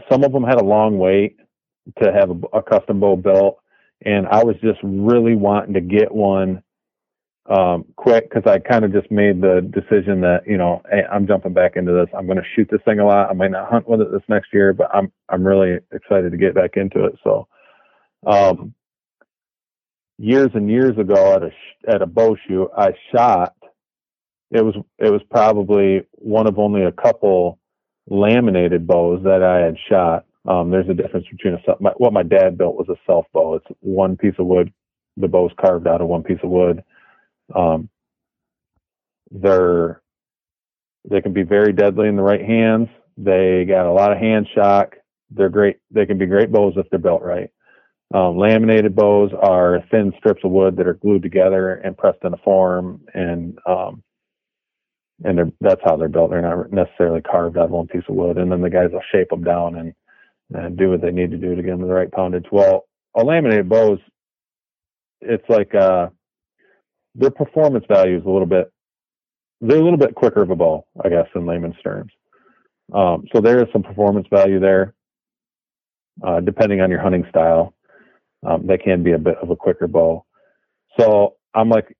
some 0.09 0.23
of 0.23 0.31
them 0.31 0.43
had 0.43 0.61
a 0.61 0.63
long 0.63 0.97
wait 0.97 1.37
to 2.01 2.11
have 2.13 2.29
a, 2.29 2.57
a 2.57 2.63
custom 2.63 2.99
bow 2.99 3.15
built, 3.15 3.59
and 4.05 4.27
I 4.27 4.43
was 4.43 4.55
just 4.61 4.79
really 4.83 5.35
wanting 5.35 5.73
to 5.73 5.81
get 5.81 6.13
one 6.13 6.63
um, 7.49 7.85
quick 7.95 8.29
because 8.29 8.49
I 8.49 8.59
kind 8.59 8.85
of 8.85 8.93
just 8.93 9.11
made 9.11 9.41
the 9.41 9.61
decision 9.73 10.21
that 10.21 10.41
you 10.45 10.57
know 10.57 10.81
hey, 10.89 11.03
I'm 11.11 11.27
jumping 11.27 11.53
back 11.53 11.75
into 11.75 11.91
this. 11.91 12.07
I'm 12.15 12.25
going 12.25 12.37
to 12.37 12.45
shoot 12.55 12.67
this 12.71 12.81
thing 12.85 12.99
a 12.99 13.05
lot. 13.05 13.29
I 13.29 13.33
might 13.33 13.51
not 13.51 13.69
hunt 13.69 13.87
with 13.87 14.01
it 14.01 14.11
this 14.11 14.21
next 14.29 14.53
year, 14.53 14.73
but 14.73 14.89
I'm 14.93 15.11
I'm 15.29 15.45
really 15.45 15.79
excited 15.91 16.31
to 16.31 16.37
get 16.37 16.55
back 16.55 16.77
into 16.77 17.05
it. 17.05 17.15
So, 17.23 17.47
um, 18.27 18.73
years 20.21 20.51
and 20.53 20.69
years 20.69 20.97
ago 20.97 21.33
at 21.33 21.43
a 21.43 21.51
at 21.93 22.01
a 22.01 22.05
bow 22.05 22.37
shoot, 22.47 22.69
I 22.77 22.91
shot. 23.13 23.55
It 24.51 24.63
was 24.63 24.75
it 24.99 25.11
was 25.11 25.21
probably 25.29 26.01
one 26.13 26.47
of 26.47 26.59
only 26.59 26.83
a 26.83 26.91
couple 26.91 27.59
laminated 28.07 28.85
bows 28.85 29.23
that 29.23 29.41
I 29.41 29.59
had 29.59 29.75
shot. 29.89 30.25
Um, 30.47 30.69
there's 30.69 30.89
a 30.89 30.93
difference 30.93 31.25
between 31.29 31.55
a 31.55 31.59
my, 31.79 31.91
what 31.97 32.13
my 32.13 32.23
dad 32.23 32.57
built 32.57 32.75
was 32.75 32.87
a 32.89 32.99
self 33.07 33.25
bow. 33.33 33.55
It's 33.55 33.65
one 33.79 34.15
piece 34.15 34.35
of 34.37 34.45
wood. 34.45 34.71
The 35.17 35.27
bow's 35.27 35.51
carved 35.59 35.87
out 35.87 36.01
of 36.01 36.07
one 36.07 36.23
piece 36.23 36.39
of 36.43 36.49
wood. 36.49 36.83
Um, 37.55 37.89
they're 39.31 40.01
they 41.09 41.21
can 41.21 41.33
be 41.33 41.43
very 41.43 41.73
deadly 41.73 42.07
in 42.07 42.15
the 42.15 42.21
right 42.21 42.41
hands. 42.41 42.89
They 43.17 43.65
got 43.67 43.87
a 43.87 43.91
lot 43.91 44.11
of 44.11 44.19
hand 44.19 44.47
shock. 44.53 44.95
They're 45.31 45.49
great. 45.49 45.77
They 45.89 46.05
can 46.05 46.17
be 46.19 46.27
great 46.27 46.51
bows 46.51 46.73
if 46.77 46.87
they're 46.89 46.99
built 46.99 47.23
right. 47.23 47.49
Um, 48.13 48.37
laminated 48.37 48.95
bows 48.95 49.31
are 49.41 49.83
thin 49.89 50.11
strips 50.17 50.41
of 50.43 50.51
wood 50.51 50.75
that 50.77 50.87
are 50.87 50.95
glued 50.95 51.23
together 51.23 51.75
and 51.75 51.97
pressed 51.97 52.23
in 52.23 52.33
a 52.33 52.37
form, 52.37 53.01
and 53.13 53.57
um, 53.65 54.03
and 55.23 55.53
that's 55.61 55.81
how 55.83 55.97
they're 55.97 56.09
built. 56.09 56.31
They're 56.31 56.41
not 56.41 56.71
necessarily 56.71 57.21
carved 57.21 57.57
out 57.57 57.65
of 57.65 57.71
one 57.71 57.87
piece 57.87 58.03
of 58.07 58.15
wood. 58.15 58.37
And 58.37 58.51
then 58.51 58.61
the 58.61 58.69
guys 58.69 58.89
will 58.91 59.01
shape 59.11 59.29
them 59.29 59.43
down 59.43 59.75
and, 59.75 59.93
and 60.53 60.77
do 60.77 60.89
what 60.89 61.01
they 61.01 61.11
need 61.11 61.31
to 61.31 61.37
do 61.37 61.55
to 61.55 61.61
get 61.61 61.71
them 61.71 61.81
the 61.81 61.93
right 61.93 62.11
poundage. 62.11 62.45
Well, 62.51 62.85
a 63.15 63.23
laminated 63.23 63.69
bows, 63.69 63.99
it's 65.21 65.47
like 65.49 65.75
uh, 65.75 66.07
their 67.13 67.29
performance 67.29 67.85
value 67.87 68.17
is 68.17 68.25
a 68.25 68.29
little 68.29 68.47
bit. 68.47 68.71
They're 69.59 69.79
a 69.79 69.83
little 69.83 69.99
bit 69.99 70.15
quicker 70.15 70.41
of 70.41 70.49
a 70.49 70.55
bow, 70.55 70.85
I 71.03 71.09
guess, 71.09 71.27
in 71.35 71.45
layman's 71.45 71.75
terms. 71.83 72.11
Um, 72.93 73.25
so 73.31 73.41
there 73.41 73.61
is 73.61 73.67
some 73.71 73.83
performance 73.83 74.25
value 74.33 74.59
there, 74.59 74.95
uh, 76.25 76.39
depending 76.39 76.81
on 76.81 76.89
your 76.89 76.99
hunting 76.99 77.25
style. 77.29 77.75
Um, 78.45 78.65
they 78.65 78.77
can 78.77 79.03
be 79.03 79.11
a 79.11 79.19
bit 79.19 79.37
of 79.41 79.49
a 79.49 79.55
quicker 79.55 79.87
bow. 79.87 80.25
So 80.99 81.35
I'm 81.53 81.69
like, 81.69 81.95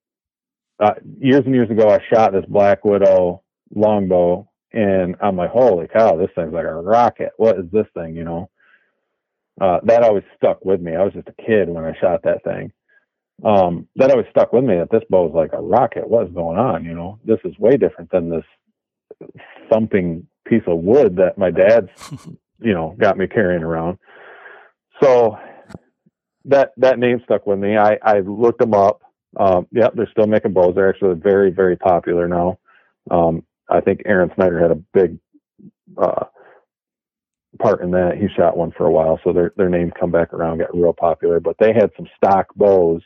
uh, 0.80 0.94
years 1.20 1.44
and 1.46 1.54
years 1.54 1.70
ago, 1.70 1.90
I 1.90 2.00
shot 2.14 2.34
this 2.34 2.46
Black 2.48 2.84
Widow 2.84 3.44
longbow, 3.74 4.50
and 4.74 5.16
I'm 5.22 5.38
like, 5.38 5.52
holy 5.52 5.88
cow, 5.88 6.16
this 6.16 6.32
thing's 6.36 6.54
like 6.54 6.66
a 6.66 6.74
rocket. 6.74 7.32
What 7.38 7.60
is 7.60 7.66
this 7.72 7.86
thing? 7.94 8.16
You 8.16 8.24
know, 8.24 8.50
uh, 9.60 9.80
that 9.84 10.04
always 10.04 10.24
stuck 10.36 10.66
with 10.66 10.82
me. 10.82 10.96
I 10.96 11.04
was 11.04 11.14
just 11.14 11.28
a 11.28 11.44
kid 11.44 11.70
when 11.70 11.86
I 11.86 11.94
shot 12.00 12.22
that 12.24 12.44
thing. 12.44 12.72
Um, 13.44 13.88
that 13.96 14.12
always 14.12 14.28
stuck 14.30 14.54
with 14.54 14.64
me 14.64 14.78
that 14.78 14.92
this 14.92 15.04
bow 15.10 15.28
is 15.28 15.34
like 15.34 15.54
a 15.54 15.62
rocket. 15.62 16.08
What 16.08 16.28
is 16.28 16.34
going 16.34 16.58
on? 16.58 16.86
You 16.86 16.94
know, 16.94 17.20
this 17.26 17.40
is 17.44 17.58
way 17.60 17.78
different 17.78 18.12
than 18.12 18.30
this 18.30 18.46
thumping 19.70 20.28
piece 20.48 20.64
of 20.68 20.80
wood 20.80 21.16
that 21.18 21.38
my 21.38 21.52
dad's, 21.52 21.90
you 22.60 22.74
know, 22.74 22.96
got 23.00 23.18
me 23.18 23.28
carrying 23.28 23.64
around. 23.64 23.98
So 25.02 25.38
that 26.46 26.72
that 26.78 27.00
name 27.00 27.22
stuck 27.24 27.46
with 27.46 27.60
me. 27.60 27.78
I 27.78 27.98
I 28.04 28.20
looked 28.20 28.60
them 28.60 28.74
up. 28.74 29.02
Um, 29.38 29.68
yeah, 29.72 29.90
they're 29.94 30.10
still 30.12 30.28
making 30.28 30.54
bows. 30.54 30.76
They're 30.76 30.90
actually 30.90 31.16
very, 31.16 31.52
very 31.52 31.78
popular 31.78 32.28
now. 32.28 32.60
Um, 33.10 33.44
I 33.70 33.80
think 33.80 34.02
Aaron 34.06 34.32
Snyder 34.36 34.60
had 34.60 34.72
a 34.72 34.82
big 34.94 35.18
uh, 35.98 36.26
part 37.60 37.82
in 37.82 37.92
that. 37.92 38.18
He 38.20 38.28
shot 38.36 38.58
one 38.58 38.72
for 38.72 38.86
a 38.86 38.92
while, 38.92 39.20
so 39.24 39.32
their 39.32 39.54
their 39.56 39.70
names 39.70 39.94
come 40.00 40.12
back 40.12 40.34
around, 40.34 40.60
got 40.60 40.76
real 40.76 40.94
popular. 40.94 41.40
But 41.40 41.56
they 41.60 41.74
had 41.74 41.92
some 41.96 42.08
stock 42.18 42.48
bows 42.56 43.02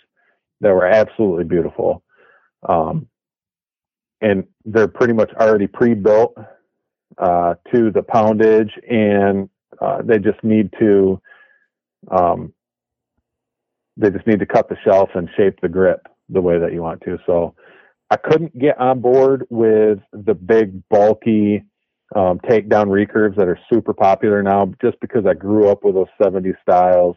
that 0.61 0.73
were 0.73 0.87
absolutely 0.87 1.43
beautiful, 1.43 2.03
um, 2.67 3.07
and 4.21 4.45
they're 4.63 4.87
pretty 4.87 5.13
much 5.13 5.31
already 5.39 5.67
pre-built 5.67 6.35
uh, 7.17 7.55
to 7.73 7.91
the 7.91 8.01
poundage, 8.01 8.71
and 8.89 9.49
uh, 9.79 10.01
they 10.03 10.17
just 10.17 10.43
need 10.43 10.71
to 10.79 11.21
um, 12.09 12.53
they 13.97 14.09
just 14.09 14.27
need 14.27 14.39
to 14.39 14.45
cut 14.45 14.69
the 14.69 14.77
shelf 14.83 15.09
and 15.15 15.29
shape 15.37 15.59
the 15.61 15.69
grip 15.69 16.07
the 16.29 16.41
way 16.41 16.59
that 16.59 16.73
you 16.73 16.81
want 16.81 17.01
to. 17.01 17.17
So 17.25 17.55
I 18.09 18.17
couldn't 18.17 18.57
get 18.57 18.79
on 18.79 18.99
board 18.99 19.45
with 19.49 19.99
the 20.11 20.33
big 20.33 20.87
bulky 20.89 21.63
um, 22.15 22.39
takedown 22.39 22.87
recurves 22.87 23.35
that 23.37 23.47
are 23.47 23.59
super 23.71 23.93
popular 23.93 24.43
now, 24.43 24.71
just 24.81 24.99
because 24.99 25.25
I 25.25 25.33
grew 25.33 25.69
up 25.69 25.83
with 25.83 25.95
those 25.95 26.07
70s 26.21 26.55
styles, 26.61 27.15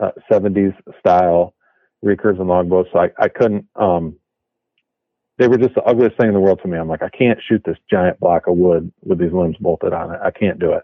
uh, 0.00 0.10
70s 0.30 0.74
style 0.98 1.54
recurves 2.04 2.40
and 2.40 2.48
longbows. 2.48 2.86
So 2.92 2.98
I, 2.98 3.10
I 3.18 3.28
couldn't. 3.28 3.66
Um, 3.76 4.16
they 5.38 5.48
were 5.48 5.56
just 5.56 5.74
the 5.74 5.82
ugliest 5.82 6.18
thing 6.18 6.28
in 6.28 6.34
the 6.34 6.40
world 6.40 6.60
to 6.62 6.68
me. 6.68 6.78
I'm 6.78 6.88
like, 6.88 7.02
I 7.02 7.08
can't 7.08 7.38
shoot 7.48 7.62
this 7.64 7.78
giant 7.90 8.20
block 8.20 8.46
of 8.46 8.56
wood 8.56 8.92
with 9.02 9.18
these 9.18 9.32
limbs 9.32 9.56
bolted 9.58 9.92
on 9.92 10.14
it. 10.14 10.20
I 10.22 10.30
can't 10.30 10.58
do 10.58 10.72
it. 10.72 10.82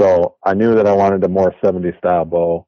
So 0.00 0.36
I 0.44 0.54
knew 0.54 0.74
that 0.74 0.86
I 0.86 0.94
wanted 0.94 1.22
a 1.24 1.28
more 1.28 1.54
70s 1.62 1.96
style 1.98 2.24
bow. 2.24 2.66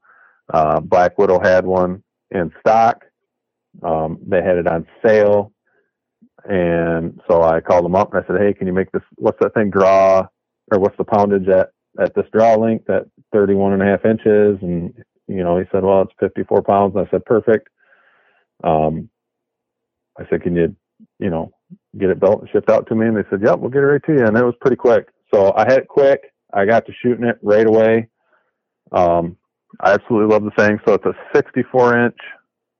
Uh, 0.53 0.81
Black 0.81 1.19
Widow 1.19 1.41
had 1.43 1.67
one 1.67 2.03
in 2.31 2.53
stock. 2.61 3.05
Um, 3.83 4.19
they 4.27 4.43
had 4.43 4.59
it 4.59 4.67
on 4.69 4.87
sale. 5.05 5.53
And 6.45 7.21
so 7.29 7.43
I 7.43 7.61
called 7.61 7.85
them 7.85 7.95
up 7.97 8.13
and 8.15 8.23
I 8.23 8.27
said, 8.27 8.41
Hey, 8.41 8.53
can 8.53 8.67
you 8.67 8.73
make 8.73 8.93
this, 8.93 9.03
what's 9.17 9.39
that 9.41 9.55
thing 9.55 9.71
draw 9.71 10.27
or 10.73 10.79
what's 10.79 10.97
the 10.99 11.05
poundage 11.05 11.49
at, 11.49 11.71
at 12.01 12.15
this 12.15 12.27
draw 12.33 12.55
length 12.57 12.91
at 12.91 13.07
31 13.33 13.75
and 13.75 13.83
a 13.83 13.87
half 13.87 14.05
inches? 14.05 14.59
And, 14.63 14.93
you 15.29 15.43
know, 15.45 15.59
he 15.59 15.65
said, 15.73 15.85
well, 15.85 16.03
it's 16.03 16.13
54 16.21 16.63
pounds. 16.63 16.95
And 16.97 17.07
I 17.07 17.11
said, 17.11 17.25
perfect. 17.25 17.69
Um, 18.65 19.09
I 20.19 20.27
said, 20.29 20.43
can 20.43 20.57
you, 20.57 20.75
you 21.19 21.31
know, 21.31 21.53
get 21.99 22.11
it 22.11 22.21
built 22.21 22.41
and 22.41 22.51
shipped 22.51 22.71
out 22.71 22.87
to 22.89 22.95
me? 22.95 23.07
And 23.07 23.17
they 23.17 23.25
said, 23.31 23.41
yep, 23.43 23.59
we'll 23.59 23.71
get 23.71 23.83
it 23.83 23.87
right 23.87 24.05
to 24.07 24.13
you. 24.13 24.27
And 24.27 24.37
it 24.37 24.45
was 24.45 24.55
pretty 24.61 24.77
quick. 24.77 25.09
So 25.33 25.53
I 25.57 25.63
had 25.63 25.79
it 25.79 25.89
quick. 25.89 26.21
I 26.53 26.67
got 26.67 26.87
to 26.87 26.93
shooting 27.03 27.25
it 27.25 27.39
right 27.43 27.67
away. 27.67 28.09
Um, 28.93 29.39
I 29.81 29.93
absolutely 29.93 30.33
love 30.33 30.45
the 30.45 30.51
thing. 30.53 30.79
So 30.87 30.95
it's 30.95 31.07
a 31.07 31.15
64 31.35 32.05
inch, 32.07 32.17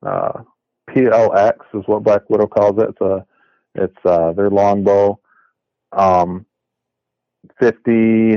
uh, 0.05 0.43
PLX 0.91 1.55
is 1.75 1.83
what 1.87 2.03
Black 2.03 2.29
Widow 2.29 2.47
calls 2.47 2.79
it. 2.79 2.91
It's 2.91 3.01
a, 3.01 3.27
it's 3.75 3.97
uh, 4.05 4.33
their 4.33 4.51
longbow. 4.51 5.19
Um, 5.93 6.47
50, 7.61 8.37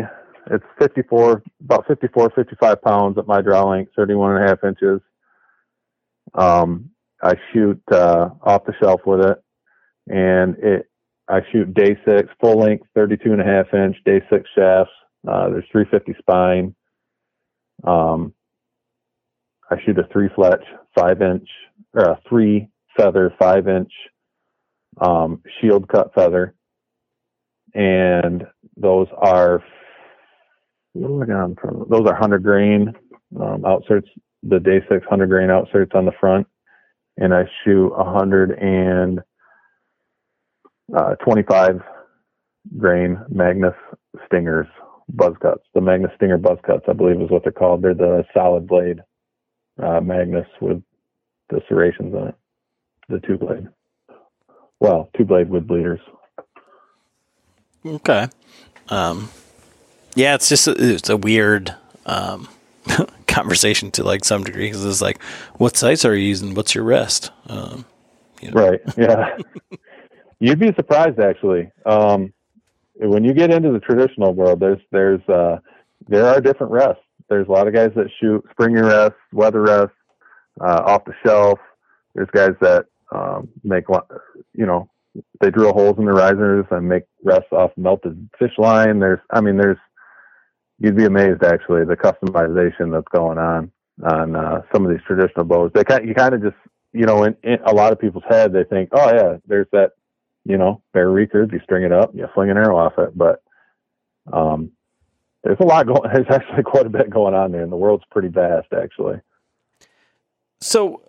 it's 0.52 0.64
54, 0.80 1.44
about 1.64 1.88
54, 1.88 2.32
55 2.36 2.82
pounds 2.82 3.18
at 3.18 3.28
my 3.28 3.42
draw 3.42 3.70
length, 3.70 3.92
31 3.96 4.36
and 4.36 4.46
a 4.46 4.48
half 4.48 4.64
inches. 4.64 5.02
Um, 6.34 6.92
I 7.24 7.34
shoot 7.54 7.82
uh, 7.92 8.30
off 8.44 8.66
the 8.66 8.74
shelf 8.82 9.02
with 9.06 9.22
it, 9.22 9.42
and 10.08 10.56
it 10.58 10.90
I 11.28 11.42
shoot 11.52 11.74
day 11.74 11.98
six 12.06 12.30
full 12.40 12.60
length, 12.60 12.86
32 12.94 13.32
and 13.32 13.42
a 13.42 13.46
half 13.46 13.74
inch 13.74 13.96
day 14.06 14.22
six 14.30 14.48
shafts. 14.56 14.92
Uh, 15.28 15.50
there's 15.50 15.66
350 15.72 16.16
spine. 16.20 16.76
Um, 17.84 18.34
I 19.72 19.78
shoot 19.84 19.98
a 20.00 20.08
three 20.12 20.30
fletch, 20.36 20.64
five 20.98 21.22
inch 21.22 21.48
or 21.94 22.04
a 22.04 22.20
three 22.28 22.70
feather, 22.98 23.34
five 23.40 23.68
inch 23.68 23.92
um, 25.02 25.42
shield 25.60 25.88
cut 25.88 26.14
feather, 26.14 26.56
and 27.74 28.46
those 28.78 29.08
are 29.18 29.64
what 30.94 31.24
I 31.24 31.26
got 31.26 31.60
front 31.60 31.90
Those 31.90 32.08
are 32.08 32.16
hundred 32.16 32.44
grain 32.44 32.94
um, 33.40 33.64
outserts. 33.64 34.08
The 34.44 34.60
day 34.60 34.82
six 34.90 35.06
hundred 35.10 35.28
grain 35.28 35.50
outserts 35.50 35.96
on 35.96 36.06
the 36.06 36.12
front, 36.20 36.48
and 37.18 37.34
I 37.34 37.44
shoot 37.64 37.88
a 37.94 38.04
hundred 38.04 38.52
and 38.52 39.20
uh, 40.96 41.16
twenty-five 41.16 41.82
grain 42.78 43.20
Magnus 43.30 43.74
Stingers 44.28 44.68
buzz 45.10 45.34
cuts. 45.42 45.64
The 45.74 45.82
Magnus 45.82 46.12
Stinger 46.16 46.38
buzz 46.38 46.60
cuts, 46.66 46.86
I 46.88 46.94
believe, 46.94 47.22
is 47.22 47.30
what 47.30 47.44
they're 47.44 47.52
called. 47.52 47.82
They're 47.82 47.94
the 47.94 48.24
solid 48.34 48.68
blade 48.68 49.02
uh, 49.82 50.00
Magnus 50.02 50.48
with 50.62 50.82
the 51.50 51.62
serrations 51.68 52.14
on 52.16 52.30
it, 52.30 52.36
the 53.10 53.20
two 53.20 53.38
blade. 53.38 53.68
Well, 54.80 55.10
two 55.16 55.26
blade 55.26 55.50
with 55.50 55.68
bleeders. 55.68 56.02
Okay. 57.86 58.28
Um, 58.90 59.30
yeah, 60.16 60.36
it's 60.36 60.50
just 60.50 60.68
a, 60.68 60.76
it's 60.78 61.10
a 61.10 61.18
weird 61.18 61.76
um, 62.06 62.48
conversation 63.28 63.92
to 63.92 64.04
like 64.04 64.26
some 64.26 64.44
degree 64.44 64.68
because 64.68 64.86
it's 64.86 65.02
like, 65.02 65.22
what 65.56 65.78
sights 65.78 66.06
are 66.06 66.16
you 66.16 66.28
using? 66.28 66.54
What's 66.54 66.74
your 66.74 66.84
rest? 66.84 67.32
Um, 67.48 67.86
you 68.42 68.52
know. 68.52 68.62
Right. 68.62 68.82
Yeah. 68.98 69.38
You'd 70.40 70.60
be 70.60 70.74
surprised 70.74 71.20
actually. 71.20 71.72
Um, 71.86 72.34
when 72.96 73.24
you 73.24 73.34
get 73.34 73.52
into 73.52 73.72
the 73.72 73.80
traditional 73.80 74.34
world, 74.34 74.60
there's 74.60 74.80
there's 74.92 75.22
uh, 75.30 75.60
there 76.08 76.28
are 76.28 76.42
different 76.42 76.72
rests. 76.72 77.02
There's 77.30 77.48
a 77.48 77.52
lot 77.52 77.68
of 77.68 77.74
guys 77.74 77.92
that 77.96 78.10
shoot 78.20 78.44
springy 78.52 78.82
rests, 78.82 79.18
weather 79.34 79.62
rests, 79.62 79.96
uh, 80.62 80.82
off 80.86 81.06
the 81.06 81.14
shelf. 81.26 81.60
There's 82.14 82.30
guys 82.32 82.56
that 82.62 82.86
um, 83.12 83.50
make 83.64 83.86
you 84.54 84.66
know 84.66 84.90
they 85.40 85.50
drill 85.50 85.74
holes 85.74 85.98
in 85.98 86.06
the 86.06 86.12
risers 86.12 86.66
and 86.72 86.88
make 86.88 87.04
rests 87.24 87.52
off 87.52 87.72
melted 87.78 88.30
fish 88.38 88.54
line. 88.58 89.00
There's 89.00 89.20
I 89.32 89.42
mean 89.42 89.58
there's 89.58 89.78
you'd 90.80 90.98
be 90.98 91.06
amazed 91.06 91.44
actually 91.44 91.86
the 91.86 91.96
customization 91.96 92.92
that's 92.92 93.08
going 93.14 93.38
on 93.38 93.72
on 94.04 94.36
uh, 94.36 94.62
some 94.74 94.86
of 94.86 94.92
these 94.92 95.06
traditional 95.08 95.46
bows. 95.46 95.72
They 95.74 95.84
kind 95.84 96.08
you 96.08 96.14
kind 96.14 96.34
of 96.34 96.42
just 96.42 96.58
you 96.96 97.06
know 97.06 97.24
in, 97.24 97.36
in, 97.44 97.60
a 97.66 97.74
lot 97.74 97.92
of 97.92 98.00
people's 98.00 98.24
head 98.30 98.54
they 98.54 98.64
think 98.64 98.90
oh 98.94 99.14
yeah 99.14 99.38
there's 99.46 99.68
that 99.72 99.92
you 100.46 100.58
know 100.58 100.82
bear 100.94 101.08
recurve. 101.08 101.52
you 101.52 101.60
string 101.64 101.84
it 101.84 101.92
up 101.92 102.16
you 102.16 102.28
fling 102.34 102.50
an 102.50 102.58
arrow 102.58 102.78
off 102.78 102.98
it 102.98 103.16
but 103.16 103.44
um 104.32 104.72
there's 105.46 105.60
a 105.62 105.64
lot 105.64 105.88
going 105.88 106.02
there's 106.14 106.28
actually 106.30 106.64
quite 106.64 106.86
a 106.86 106.90
bit 106.90 107.10
going 107.10 107.34
on 107.34 107.52
there 107.52 107.64
and 107.64 107.72
the 107.72 107.78
world's 107.78 108.04
pretty 108.12 108.28
vast 108.28 108.68
actually 108.74 109.22
so 110.60 111.02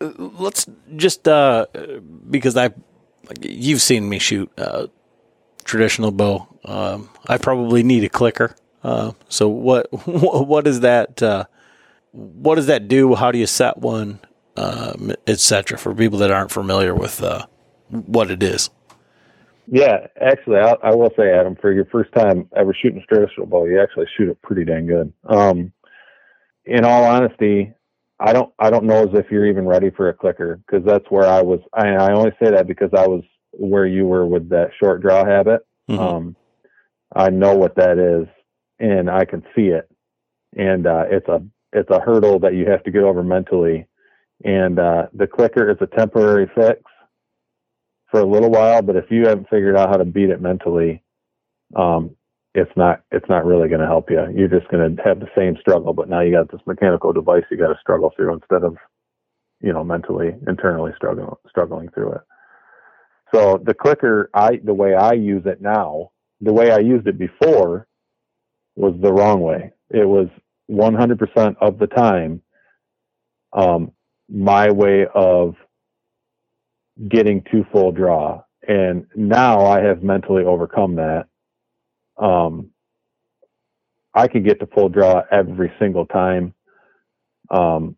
uh, 0.00 0.10
let's 0.16 0.66
just 0.96 1.28
uh 1.28 1.66
because 2.30 2.56
i 2.56 2.70
you've 3.42 3.82
seen 3.82 4.08
me 4.08 4.18
shoot 4.18 4.50
uh 4.56 4.86
traditional 5.64 6.10
bow 6.10 6.48
um 6.64 7.10
i 7.28 7.36
probably 7.36 7.82
need 7.82 8.02
a 8.02 8.08
clicker 8.08 8.56
uh, 8.82 9.12
so 9.28 9.48
what 9.48 9.88
what 10.06 10.64
does 10.64 10.80
that 10.80 11.22
uh, 11.22 11.44
what 12.12 12.56
does 12.56 12.66
that 12.66 12.88
do? 12.88 13.14
How 13.14 13.30
do 13.30 13.38
you 13.38 13.46
set 13.46 13.78
one, 13.78 14.20
um, 14.56 15.12
etc. 15.26 15.78
For 15.78 15.94
people 15.94 16.18
that 16.20 16.30
aren't 16.30 16.50
familiar 16.50 16.94
with 16.94 17.22
what 17.88 18.30
it 18.30 18.42
is. 18.42 18.70
Yeah, 19.72 20.06
actually, 20.20 20.58
I, 20.58 20.74
I, 20.82 20.94
will 20.94 21.12
say, 21.16 21.30
Adam, 21.30 21.56
for 21.60 21.72
your 21.72 21.84
first 21.86 22.12
time 22.12 22.48
ever 22.56 22.74
shooting 22.74 23.02
a 23.02 23.14
traditional 23.14 23.46
bow, 23.46 23.66
you 23.66 23.80
actually 23.80 24.06
shoot 24.16 24.28
it 24.28 24.42
pretty 24.42 24.64
dang 24.64 24.86
good. 24.86 25.12
Um, 25.28 25.72
in 26.64 26.84
all 26.84 27.04
honesty, 27.04 27.72
I 28.18 28.32
don't 28.32 28.52
I 28.58 28.70
don't 28.70 28.84
know 28.84 29.04
as 29.04 29.14
if 29.14 29.30
you're 29.30 29.46
even 29.46 29.66
ready 29.66 29.90
for 29.90 30.08
a 30.08 30.14
clicker 30.14 30.56
because 30.66 30.84
that's 30.84 31.08
where 31.08 31.26
I 31.26 31.40
was. 31.40 31.60
I, 31.72 31.88
I 31.88 32.12
only 32.12 32.32
say 32.42 32.50
that 32.50 32.66
because 32.66 32.90
I 32.96 33.06
was 33.06 33.22
where 33.52 33.86
you 33.86 34.06
were 34.06 34.26
with 34.26 34.48
that 34.50 34.70
short 34.82 35.02
draw 35.02 35.24
habit. 35.24 35.60
Mm-hmm. 35.88 36.00
Um, 36.00 36.36
I 37.14 37.30
know 37.30 37.54
what 37.54 37.76
that 37.76 37.98
is 37.98 38.28
and 38.80 39.10
I 39.10 39.24
can 39.24 39.42
see 39.54 39.66
it. 39.66 39.88
And 40.56 40.86
uh, 40.86 41.04
it's 41.08 41.28
a 41.28 41.42
it's 41.72 41.90
a 41.90 42.00
hurdle 42.00 42.40
that 42.40 42.54
you 42.54 42.66
have 42.68 42.82
to 42.84 42.90
get 42.90 43.04
over 43.04 43.22
mentally. 43.22 43.86
And 44.44 44.78
uh, 44.78 45.06
the 45.12 45.28
clicker 45.28 45.70
is 45.70 45.76
a 45.80 45.86
temporary 45.86 46.50
fix 46.54 46.80
for 48.10 48.20
a 48.20 48.26
little 48.26 48.50
while, 48.50 48.82
but 48.82 48.96
if 48.96 49.10
you 49.10 49.26
haven't 49.26 49.48
figured 49.48 49.76
out 49.76 49.88
how 49.88 49.96
to 49.96 50.04
beat 50.04 50.30
it 50.30 50.40
mentally, 50.40 51.02
um, 51.76 52.16
it's 52.54 52.70
not 52.76 53.02
it's 53.12 53.28
not 53.28 53.44
really 53.44 53.68
going 53.68 53.80
to 53.80 53.86
help 53.86 54.10
you. 54.10 54.20
You're 54.34 54.48
just 54.48 54.68
going 54.68 54.96
to 54.96 55.02
have 55.02 55.20
the 55.20 55.28
same 55.36 55.56
struggle, 55.60 55.92
but 55.92 56.08
now 56.08 56.20
you 56.20 56.32
got 56.32 56.50
this 56.50 56.60
mechanical 56.66 57.12
device 57.12 57.44
you 57.50 57.56
got 57.56 57.68
to 57.68 57.78
struggle 57.80 58.12
through 58.16 58.34
instead 58.34 58.64
of 58.64 58.76
you 59.60 59.72
know 59.72 59.84
mentally 59.84 60.34
internally 60.48 60.92
struggling 60.96 61.30
struggling 61.48 61.88
through 61.90 62.12
it. 62.12 62.20
So 63.32 63.60
the 63.64 63.74
clicker, 63.74 64.30
I 64.34 64.58
the 64.64 64.74
way 64.74 64.94
I 64.94 65.12
use 65.12 65.42
it 65.46 65.60
now, 65.60 66.10
the 66.40 66.52
way 66.52 66.72
I 66.72 66.78
used 66.78 67.06
it 67.06 67.18
before 67.18 67.86
was 68.74 68.94
the 69.00 69.12
wrong 69.12 69.40
way. 69.40 69.72
It 69.90 70.06
was 70.06 70.28
100% 70.70 71.56
of 71.60 71.78
the 71.78 71.86
time 71.88 72.42
um, 73.52 73.92
my 74.28 74.70
way 74.70 75.06
of 75.14 75.54
getting 77.08 77.42
to 77.50 77.64
full 77.72 77.92
draw. 77.92 78.42
And 78.66 79.06
now 79.14 79.64
I 79.64 79.80
have 79.80 80.02
mentally 80.02 80.44
overcome 80.44 80.96
that. 80.96 81.26
Um, 82.16 82.70
I 84.14 84.28
can 84.28 84.42
get 84.42 84.60
to 84.60 84.66
full 84.66 84.88
draw 84.88 85.22
every 85.30 85.72
single 85.78 86.06
time. 86.06 86.54
Um, 87.50 87.96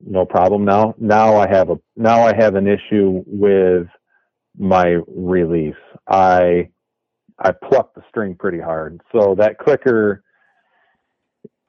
no 0.00 0.26
problem 0.26 0.64
now. 0.64 0.94
Now 0.98 1.36
I 1.36 1.48
have 1.48 1.70
a 1.70 1.76
now 1.96 2.22
I 2.26 2.34
have 2.36 2.54
an 2.54 2.66
issue 2.66 3.22
with 3.26 3.86
my 4.58 4.98
release. 5.06 5.74
I 6.06 6.68
I 7.38 7.52
pluck 7.52 7.94
the 7.94 8.02
string 8.08 8.34
pretty 8.34 8.60
hard. 8.60 9.00
So 9.12 9.34
that 9.38 9.58
clicker, 9.58 10.22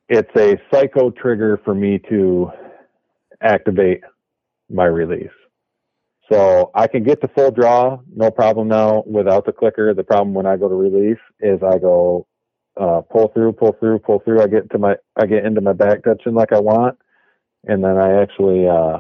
it's 0.09 0.29
a 0.37 0.57
psycho 0.71 1.11
trigger 1.11 1.59
for 1.63 1.73
me 1.73 1.99
to 2.09 2.51
activate 3.41 4.01
my 4.69 4.85
release. 4.85 5.29
So 6.31 6.71
I 6.75 6.87
can 6.87 7.03
get 7.03 7.21
the 7.21 7.29
full 7.29 7.51
draw, 7.51 7.99
no 8.13 8.31
problem 8.31 8.67
now 8.67 9.03
without 9.05 9.45
the 9.45 9.53
clicker. 9.53 9.93
The 9.93 10.03
problem 10.03 10.33
when 10.33 10.45
I 10.45 10.57
go 10.57 10.67
to 10.67 10.75
release 10.75 11.19
is 11.39 11.59
I 11.63 11.77
go 11.77 12.27
uh, 12.79 13.01
pull 13.01 13.29
through, 13.33 13.53
pull 13.53 13.75
through, 13.79 13.99
pull 13.99 14.19
through. 14.19 14.41
I 14.41 14.47
get 14.47 14.69
to 14.71 14.77
my, 14.77 14.95
I 15.15 15.25
get 15.25 15.45
into 15.45 15.61
my 15.61 15.73
back 15.73 16.03
touching 16.03 16.33
like 16.33 16.51
I 16.51 16.59
want, 16.59 16.97
and 17.65 17.83
then 17.83 17.97
I 17.97 18.21
actually 18.21 18.67
uh, 18.67 18.99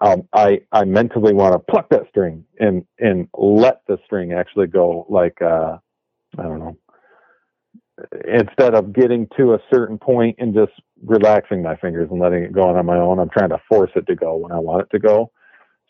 um, 0.00 0.28
I 0.32 0.60
I 0.70 0.84
mentally 0.84 1.34
want 1.34 1.54
to 1.54 1.58
pluck 1.58 1.88
that 1.90 2.08
string 2.08 2.44
and 2.60 2.84
and 2.98 3.28
let 3.36 3.82
the 3.88 3.98
string 4.04 4.32
actually 4.32 4.68
go 4.68 5.06
like 5.08 5.42
uh, 5.42 5.78
I 6.38 6.42
don't 6.42 6.60
know 6.60 6.76
instead 8.28 8.74
of 8.74 8.92
getting 8.92 9.26
to 9.36 9.54
a 9.54 9.58
certain 9.72 9.98
point 9.98 10.36
and 10.38 10.54
just 10.54 10.72
relaxing 11.04 11.62
my 11.62 11.76
fingers 11.76 12.08
and 12.10 12.20
letting 12.20 12.44
it 12.44 12.52
go 12.52 12.68
on, 12.68 12.76
on 12.76 12.86
my 12.86 12.96
own. 12.96 13.18
I'm 13.18 13.30
trying 13.30 13.50
to 13.50 13.60
force 13.68 13.90
it 13.96 14.06
to 14.06 14.14
go 14.14 14.36
when 14.36 14.52
I 14.52 14.58
want 14.58 14.82
it 14.82 14.90
to 14.92 15.00
go. 15.00 15.32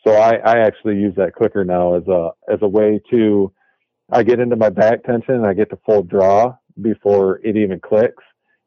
So 0.05 0.13
I, 0.15 0.35
I 0.37 0.59
actually 0.59 0.97
use 0.97 1.13
that 1.17 1.35
clicker 1.35 1.65
now 1.65 1.95
as 1.95 2.07
a 2.07 2.31
as 2.51 2.59
a 2.61 2.67
way 2.67 3.01
to 3.11 3.51
I 4.11 4.23
get 4.23 4.39
into 4.39 4.55
my 4.55 4.69
back 4.69 5.03
tension 5.03 5.35
and 5.35 5.45
I 5.47 5.53
get 5.53 5.69
to 5.71 5.79
full 5.85 6.03
draw 6.03 6.55
before 6.81 7.39
it 7.43 7.57
even 7.57 7.79
clicks. 7.79 8.23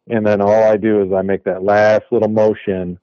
And 0.08 0.26
then 0.26 0.40
all 0.40 0.64
I 0.64 0.76
do 0.76 1.02
is 1.02 1.12
I 1.12 1.22
make 1.22 1.44
that 1.44 1.62
last 1.62 2.04
little 2.10 2.28
motion 2.28 2.98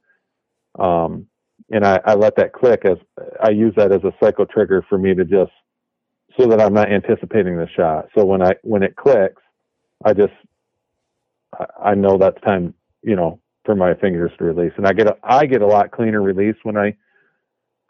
um, 0.80 1.28
and 1.72 1.86
I, 1.86 2.00
I 2.06 2.16
let 2.16 2.36
that 2.38 2.54
click 2.54 2.86
as 2.86 2.98
I 3.44 3.52
use 3.52 3.74
that 3.78 3.92
as 3.92 4.04
a 4.04 4.14
cycle 4.24 4.46
trigger 4.46 4.86
for 4.90 4.98
me 4.98 5.14
to 5.16 5.26
just 5.26 5.52
so 6.40 6.48
that 6.48 6.62
I'm 6.62 6.74
not 6.74 6.92
anticipating 6.92 7.58
the 7.58 7.68
shot. 7.76 8.08
So 8.18 8.26
when 8.26 8.42
I 8.42 8.54
when 8.64 8.84
it 8.84 8.96
clicks, 8.96 9.42
I 10.06 10.14
just 10.14 10.34
I 11.84 11.96
know 11.96 12.18
that's 12.18 12.42
time, 12.42 12.74
you 13.04 13.16
know, 13.16 13.40
for 13.66 13.76
my 13.76 13.94
fingers 13.96 14.32
to 14.38 14.46
release, 14.46 14.74
and 14.78 14.88
I 14.88 14.94
get 14.94 15.08
a 15.08 15.18
I 15.24 15.46
get 15.46 15.62
a 15.62 15.68
lot 15.68 15.92
cleaner 15.92 16.22
release 16.22 16.56
when 16.64 16.78
I 16.78 16.96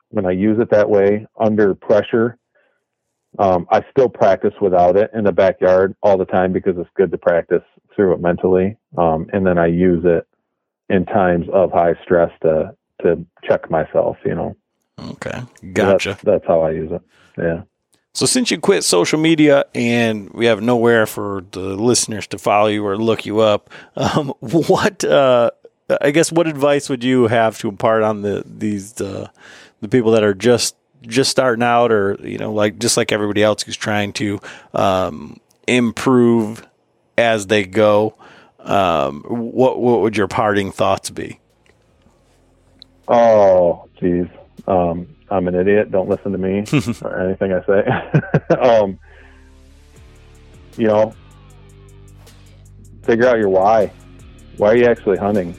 when 0.10 0.26
I 0.26 0.31
use 0.31 0.60
it 0.60 0.69
that 0.72 0.90
way 0.90 1.27
under 1.40 1.73
pressure. 1.76 2.38
Um, 3.38 3.68
I 3.69 3.86
still 3.91 4.10
practice 4.10 4.53
without 4.60 4.98
it 4.98 5.11
in 5.14 5.23
the 5.23 5.31
backyard 5.31 5.95
all 6.02 6.18
the 6.18 6.26
time 6.26 6.52
because 6.52 6.76
it's 6.77 6.90
good 6.95 7.11
to 7.11 7.18
practice 7.18 7.61
through 7.95 8.14
it 8.14 8.22
mentally, 8.22 8.76
um, 8.98 9.27
and 9.34 9.45
then 9.45 9.57
I 9.57 9.68
use 9.68 10.03
it 10.03 10.27
in 10.90 11.06
times 11.06 11.45
of 11.53 11.72
high 11.72 11.94
stress 12.03 12.31
to 12.41 12.76
to 13.03 13.26
check 13.48 13.69
myself, 13.69 14.18
you 14.26 14.36
know. 14.36 14.56
Okay, 14.99 15.41
gotcha. 15.73 16.10
That's, 16.10 16.23
that's, 16.23 16.48
how 16.48 16.61
I 16.61 16.72
use 16.72 16.91
it. 16.91 17.02
Yeah. 17.38 17.61
So 18.14 18.26
since 18.26 18.52
you 18.52 18.60
quit 18.60 18.84
social 18.84 19.19
media 19.19 19.65
and 19.73 20.30
we 20.31 20.48
have 20.48 20.61
nowhere 20.61 21.06
for 21.06 21.45
the 21.52 21.60
listeners 21.60 22.27
to 22.27 22.38
follow 22.38 22.68
you 22.68 22.86
or 22.86 22.98
look 22.98 23.26
you 23.26 23.40
up, 23.40 23.69
um, 23.95 24.34
what 24.41 25.03
uh, 25.06 25.52
I 26.02 26.11
guess 26.11 26.31
what 26.31 26.48
advice 26.48 26.90
would 26.90 27.03
you 27.03 27.27
have 27.27 27.57
to 27.60 27.69
impart 27.69 28.03
on 28.03 28.22
the 28.22 28.44
these 28.45 28.99
uh, 28.99 29.30
the 29.82 29.88
people 29.88 30.12
that 30.12 30.24
are 30.24 30.34
just 30.34 30.76
just 31.02 31.32
starting 31.32 31.64
out 31.64 31.92
or 31.92 32.18
you 32.22 32.38
know 32.38 32.52
like 32.52 32.78
just 32.80 32.98
like 32.98 33.12
everybody 33.12 33.42
else 33.42 33.64
who's 33.64 33.78
trying 33.78 34.14
to 34.14 34.40
um, 34.74 35.40
improve 35.68 36.66
as 37.18 37.48
they 37.48 37.66
go? 37.66 38.16
Um, 38.60 39.22
what 39.28 39.80
what 39.80 40.02
would 40.02 40.18
your 40.18 40.28
parting 40.28 40.72
thoughts 40.72 41.10
be? 41.10 41.40
Oh, 43.08 43.88
geez. 44.00 44.28
Um, 44.68 45.16
I'm 45.32 45.48
an 45.48 45.56
idiot. 45.56 45.92
Don't 45.92 46.10
listen 46.10 46.32
to 46.32 46.38
me 46.38 46.64
or 47.02 47.20
anything 47.20 47.54
I 47.54 47.66
say. 47.66 48.56
um, 48.60 49.00
you 50.78 50.88
know, 50.88 51.14
figure 53.04 53.28
out 53.28 53.38
your 53.38 53.50
why. 53.50 53.92
Why 54.58 54.70
are 54.70 54.76
you 54.76 54.86
actually 54.86 55.18
hunting? 55.18 55.56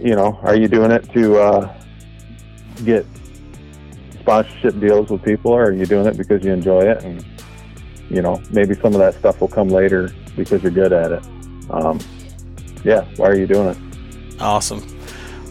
You 0.00 0.14
know, 0.14 0.38
are 0.42 0.56
you 0.56 0.68
doing 0.68 0.90
it 0.90 1.10
to 1.12 1.38
uh, 1.38 1.82
get 2.84 3.06
sponsorship 4.20 4.78
deals 4.80 5.10
with 5.10 5.22
people, 5.22 5.52
or 5.52 5.66
are 5.66 5.72
you 5.72 5.86
doing 5.86 6.06
it 6.06 6.16
because 6.16 6.44
you 6.44 6.52
enjoy 6.52 6.82
it? 6.82 7.02
And 7.04 7.24
you 8.10 8.22
know, 8.22 8.40
maybe 8.50 8.74
some 8.74 8.92
of 8.92 8.98
that 9.00 9.14
stuff 9.14 9.40
will 9.40 9.48
come 9.48 9.68
later 9.68 10.10
because 10.36 10.62
you're 10.62 10.72
good 10.72 10.92
at 10.92 11.12
it. 11.12 11.22
Um, 11.70 11.98
yeah, 12.84 13.04
why 13.16 13.28
are 13.28 13.36
you 13.36 13.46
doing 13.46 13.68
it? 13.68 14.40
Awesome. 14.40 14.84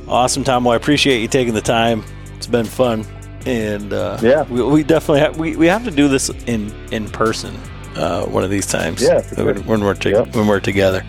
Awesome, 0.08 0.44
Tom. 0.44 0.64
Well, 0.64 0.74
I 0.74 0.78
appreciate 0.78 1.20
you 1.22 1.28
taking 1.28 1.54
the 1.54 1.62
time. 1.62 2.04
It's 2.36 2.48
been 2.48 2.66
fun. 2.66 3.06
And 3.46 3.92
uh, 3.94 4.18
yeah, 4.22 4.44
we, 4.44 4.64
we 4.64 4.84
definitely 4.84 5.20
have, 5.20 5.38
we, 5.38 5.56
we 5.56 5.68
have 5.68 5.84
to 5.86 5.92
do 5.92 6.08
this 6.08 6.30
in, 6.48 6.74
in 6.92 7.10
person 7.10 7.56
uh, 7.96 8.26
one 8.26 8.44
of 8.44 8.50
these 8.50 8.66
times. 8.66 9.02
Yeah, 9.02 9.22
sure. 9.22 9.54
when, 9.54 9.84
we're 9.84 9.94
to- 9.96 10.10
Yep. 10.10 10.36
when 10.36 10.48
we're 10.48 10.60
together. 10.60 11.04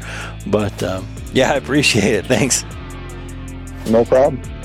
But 0.47 0.83
um, 0.83 1.07
yeah, 1.33 1.53
I 1.53 1.57
appreciate 1.57 2.15
it. 2.15 2.27
Thanks. 2.27 2.65
No 3.89 4.05
problem. 4.05 4.56